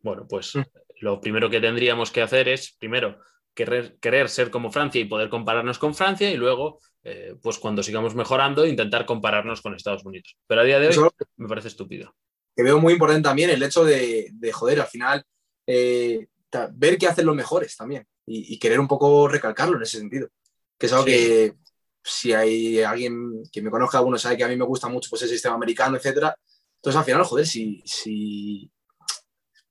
Bueno, 0.00 0.26
pues 0.28 0.54
mm. 0.54 0.62
lo 1.00 1.20
primero 1.20 1.50
que 1.50 1.60
tendríamos 1.60 2.10
que 2.10 2.22
hacer 2.22 2.48
es, 2.48 2.76
primero, 2.78 3.18
querer, 3.54 3.96
querer, 4.00 4.28
ser 4.28 4.50
como 4.50 4.70
Francia 4.70 5.00
y 5.00 5.06
poder 5.06 5.28
compararnos 5.28 5.78
con 5.78 5.94
Francia 5.94 6.30
y 6.30 6.36
luego, 6.36 6.80
eh, 7.02 7.34
pues 7.42 7.58
cuando 7.58 7.82
sigamos 7.82 8.14
mejorando, 8.14 8.66
intentar 8.66 9.06
compararnos 9.06 9.62
con 9.62 9.74
Estados 9.74 10.04
Unidos. 10.04 10.36
Pero 10.46 10.60
a 10.60 10.64
día 10.64 10.78
de 10.78 10.88
hoy 10.88 11.08
me 11.36 11.48
parece 11.48 11.68
estúpido 11.68 12.14
que 12.56 12.62
veo 12.62 12.80
muy 12.80 12.94
importante 12.94 13.22
también 13.22 13.50
el 13.50 13.62
hecho 13.62 13.84
de, 13.84 14.32
joder, 14.52 14.80
al 14.80 14.86
final, 14.86 15.24
eh, 15.66 16.26
ver 16.72 16.98
qué 16.98 17.06
hacen 17.06 17.26
los 17.26 17.36
mejores 17.36 17.76
también 17.76 18.06
y, 18.26 18.58
querer 18.58 18.78
un 18.78 18.88
poco 18.88 19.26
recalcarlo 19.28 19.76
en 19.76 19.82
ese 19.82 19.98
sentido. 19.98 20.28
Que 20.78 20.86
es 20.86 20.92
algo 20.92 21.04
que 21.04 21.54
si 22.02 22.32
hay 22.32 22.82
alguien 22.82 23.42
que 23.52 23.62
me 23.62 23.70
conozca, 23.70 24.00
uno 24.00 24.18
sabe 24.18 24.36
que 24.36 24.44
a 24.44 24.48
mí 24.48 24.56
me 24.56 24.64
gusta 24.64 24.88
mucho 24.88 25.08
pues, 25.10 25.22
el 25.22 25.28
sistema 25.28 25.54
americano, 25.54 25.96
etcétera. 25.96 26.36
Entonces, 26.76 26.98
al 26.98 27.04
final, 27.04 27.24
joder, 27.24 27.46
si, 27.46 27.82
si, 27.84 28.70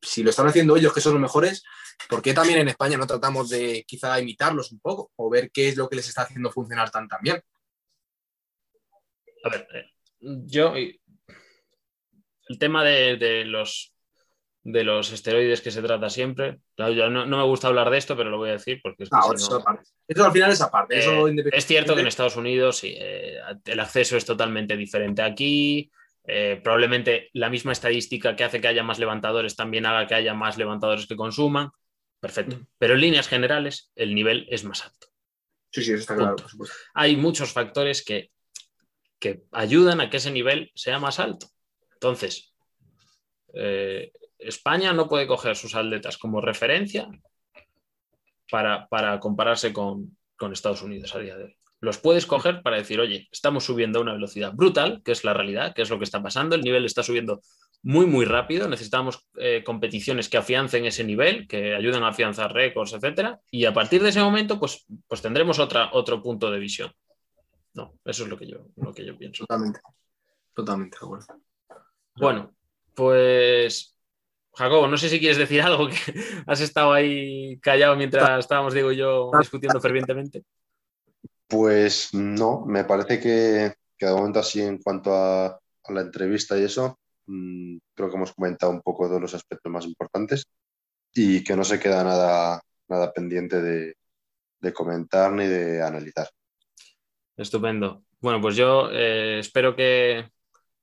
si 0.01 0.23
lo 0.23 0.29
están 0.29 0.47
haciendo 0.47 0.77
ellos, 0.77 0.93
que 0.93 1.01
son 1.01 1.13
los 1.13 1.21
mejores, 1.21 1.63
¿por 2.09 2.21
qué 2.21 2.33
también 2.33 2.59
en 2.59 2.69
España 2.69 2.97
no 2.97 3.05
tratamos 3.05 3.49
de 3.49 3.83
quizá 3.85 4.19
imitarlos 4.19 4.71
un 4.71 4.79
poco 4.79 5.11
o 5.15 5.29
ver 5.29 5.51
qué 5.51 5.69
es 5.69 5.77
lo 5.77 5.89
que 5.89 5.97
les 5.97 6.07
está 6.07 6.23
haciendo 6.23 6.51
funcionar 6.51 6.89
tan, 6.89 7.07
bien? 7.21 7.41
A 9.43 9.49
ver, 9.49 9.67
eh, 9.73 9.91
yo 10.19 10.73
el 10.75 12.59
tema 12.59 12.83
de, 12.83 13.43
los, 13.45 13.90
de 14.63 14.83
los 14.83 15.11
esteroides 15.11 15.61
que 15.61 15.71
se 15.71 15.81
trata 15.81 16.09
siempre. 16.09 16.59
no, 16.77 17.25
me 17.25 17.43
gusta 17.43 17.67
hablar 17.67 17.89
de 17.89 17.97
esto, 17.97 18.15
pero 18.15 18.29
lo 18.29 18.37
voy 18.37 18.49
a 18.49 18.53
decir 18.53 18.79
porque 18.83 19.03
es 19.03 19.09
que 19.09 19.17
eso, 19.35 20.25
al 20.25 20.31
final 20.31 20.51
es 20.51 20.61
aparte. 20.61 20.99
Eh, 20.99 21.35
es 21.51 21.65
cierto 21.65 21.95
que 21.95 22.01
en 22.01 22.07
Estados 22.07 22.35
Unidos 22.35 22.81
eh, 22.83 23.39
el 23.65 23.79
acceso 23.79 24.17
es 24.17 24.25
totalmente 24.25 24.77
diferente 24.77 25.21
aquí. 25.21 25.91
Eh, 26.23 26.61
probablemente 26.63 27.29
la 27.33 27.49
misma 27.49 27.71
estadística 27.71 28.35
que 28.35 28.43
hace 28.43 28.61
que 28.61 28.67
haya 28.67 28.83
más 28.83 28.99
levantadores 28.99 29.55
también 29.55 29.87
haga 29.87 30.05
que 30.05 30.13
haya 30.13 30.33
más 30.35 30.57
levantadores 30.57 31.07
que 31.07 31.15
consuman. 31.15 31.71
Perfecto. 32.19 32.59
Pero 32.77 32.93
en 32.93 33.01
líneas 33.01 33.27
generales, 33.27 33.91
el 33.95 34.13
nivel 34.13 34.45
es 34.51 34.63
más 34.63 34.85
alto. 34.85 35.07
Sí, 35.71 35.83
sí, 35.83 35.93
eso 35.93 36.01
está 36.01 36.15
claro, 36.15 36.35
Hay 36.93 37.15
muchos 37.15 37.51
factores 37.51 38.03
que, 38.05 38.29
que 39.17 39.43
ayudan 39.51 40.01
a 40.01 40.09
que 40.09 40.17
ese 40.17 40.29
nivel 40.29 40.71
sea 40.75 40.99
más 40.99 41.19
alto. 41.19 41.47
Entonces, 41.93 42.53
eh, 43.53 44.11
España 44.41 44.93
no 44.93 45.07
puede 45.07 45.27
coger 45.27 45.55
sus 45.55 45.75
atletas 45.75 46.17
como 46.17 46.41
referencia 46.41 47.09
para, 48.49 49.19
compararse 49.19 49.71
con, 49.73 50.17
Estados 50.51 50.81
Unidos 50.81 51.13
a 51.15 51.19
día 51.19 51.37
de 51.37 51.43
hoy. 51.45 51.57
Los 51.79 51.99
puedes 51.99 52.25
coger 52.25 52.63
para 52.63 52.77
decir, 52.77 52.99
oye, 52.99 53.27
estamos 53.31 53.63
subiendo 53.63 53.99
a 53.99 54.01
una 54.01 54.13
velocidad 54.13 54.53
brutal, 54.53 55.01
que 55.05 55.11
es 55.11 55.23
la 55.23 55.33
realidad, 55.33 55.73
que 55.75 55.83
es 55.83 55.89
lo 55.89 55.99
que 55.99 56.03
está 56.03 56.21
pasando, 56.21 56.55
el 56.55 56.61
nivel 56.61 56.83
está 56.83 57.03
subiendo 57.03 57.41
muy, 57.83 58.07
muy 58.07 58.25
rápido, 58.25 58.67
necesitamos 58.67 59.27
eh, 59.37 59.63
competiciones 59.63 60.29
que 60.29 60.37
afiancen 60.37 60.85
ese 60.85 61.03
nivel, 61.03 61.47
que 61.47 61.75
ayuden 61.75 62.03
a 62.03 62.09
afianzar 62.09 62.53
récords, 62.53 62.93
etcétera, 62.93 63.39
y 63.51 63.65
a 63.65 63.73
partir 63.73 64.01
de 64.01 64.09
ese 64.09 64.21
momento, 64.21 64.59
pues, 64.59 64.85
pues 65.07 65.21
tendremos 65.21 65.59
otra, 65.59 65.89
otro 65.93 66.21
punto 66.21 66.51
de 66.51 66.59
visión. 66.59 66.91
No, 67.73 67.93
eso 68.03 68.23
es 68.23 68.29
lo 68.29 68.37
que 68.37 68.47
yo, 68.47 68.67
lo 68.75 68.93
que 68.93 69.05
yo 69.05 69.15
pienso. 69.17 69.45
Totalmente, 69.45 69.79
totalmente 70.53 70.97
de 70.99 71.05
acuerdo. 71.05 71.25
Bueno, 72.15 72.55
pues 72.93 73.95
Jacobo, 74.61 74.87
no 74.87 74.95
sé 74.97 75.09
si 75.09 75.19
quieres 75.19 75.37
decir 75.37 75.61
algo, 75.61 75.89
que 75.89 75.95
has 76.45 76.61
estado 76.61 76.93
ahí 76.93 77.57
callado 77.59 77.95
mientras 77.95 78.39
estábamos, 78.39 78.73
digo 78.73 78.91
yo, 78.91 79.31
discutiendo 79.39 79.81
fervientemente. 79.81 80.43
Pues 81.47 82.13
no, 82.13 82.63
me 82.65 82.83
parece 82.83 83.19
que, 83.19 83.73
de 83.99 84.13
momento 84.13 84.39
así 84.39 84.61
en 84.61 84.77
cuanto 84.77 85.13
a, 85.13 85.59
la 85.89 86.01
entrevista 86.01 86.57
y 86.57 86.63
eso, 86.63 86.99
mm, 87.25 87.77
creo 87.93 88.09
que 88.09 88.15
hemos 88.15 88.33
comentado 88.33 88.71
un 88.71 88.81
poco 88.81 89.07
todos 89.07 89.19
los 89.19 89.33
aspectos 89.33 89.69
más 89.69 89.85
importantes 89.85 90.45
y 91.13 91.43
que 91.43 91.55
no 91.55 91.65
se 91.65 91.79
queda 91.79 92.03
nada, 92.03 92.61
nada 92.87 93.11
pendiente 93.11 93.61
de, 93.61 93.95
comentar 94.73 95.33
ni 95.33 95.47
de 95.47 95.81
analizar. 95.81 96.29
Estupendo. 97.35 98.03
Bueno, 98.21 98.39
pues 98.39 98.55
yo 98.55 98.89
eh, 98.91 99.39
espero 99.39 99.75
que, 99.75 100.29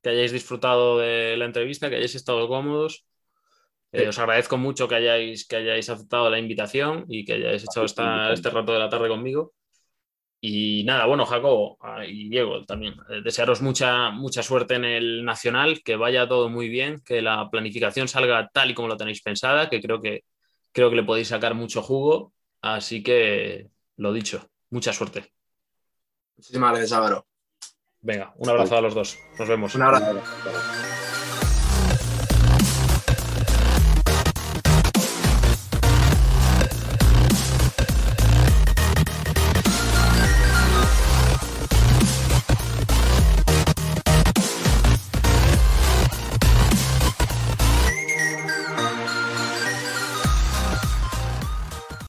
que 0.03 0.11
hayáis 0.11 0.33
disfrutado 0.33 0.99
de 0.99 1.37
la 1.37 1.45
entrevista, 1.45 1.89
que 1.89 1.97
hayáis 1.97 2.17
estado 2.17 2.49
cómodos. 2.49 3.07
Eh, 3.93 4.09
os 4.09 4.19
agradezco 4.19 4.59
mucho 4.59 4.87
que 4.87 4.97
hayáis, 4.97 5.47
que 5.47 5.57
hayáis 5.57 5.89
aceptado 5.89 6.29
la 6.29 6.39
invitación 6.39 7.05
y 7.09 7.25
que 7.25 7.35
hayáis 7.35 7.65
echado 7.65 7.87
este 7.87 8.51
rato 8.51 8.73
de 8.73 8.79
la 8.79 8.89
tarde 8.89 9.09
conmigo. 9.09 9.55
Y 10.41 10.85
nada, 10.85 11.07
bueno, 11.07 11.27
Jacobo 11.27 11.79
ah, 11.81 12.05
y 12.07 12.29
Diego 12.29 12.65
también, 12.65 12.95
eh, 13.09 13.23
desearos 13.25 13.61
mucha, 13.61 14.11
mucha 14.11 14.43
suerte 14.43 14.75
en 14.75 14.85
el 14.85 15.25
Nacional, 15.25 15.83
que 15.83 15.97
vaya 15.97 16.29
todo 16.29 16.49
muy 16.49 16.69
bien, 16.69 17.01
que 17.05 17.23
la 17.23 17.49
planificación 17.51 18.07
salga 18.07 18.49
tal 18.53 18.71
y 18.71 18.75
como 18.75 18.89
lo 18.89 18.97
tenéis 18.97 19.21
pensada, 19.21 19.69
que 19.69 19.81
creo 19.81 20.01
que, 20.01 20.23
creo 20.71 20.91
que 20.91 20.97
le 20.97 21.03
podéis 21.03 21.29
sacar 21.29 21.55
mucho 21.55 21.83
jugo. 21.83 22.33
Así 22.61 23.03
que, 23.03 23.69
lo 23.97 24.13
dicho, 24.13 24.49
mucha 24.71 24.93
suerte. 24.93 25.33
Muchísimas 26.37 26.71
gracias, 26.71 26.93
Álvaro. 26.93 27.27
Venga, 28.01 28.33
un 28.37 28.49
abrazo 28.49 28.77
a 28.77 28.81
los 28.81 28.95
dos. 28.95 29.19
Nos 29.39 29.49
vemos. 29.49 29.75
Un 29.75 29.83
abrazo. 29.83 30.23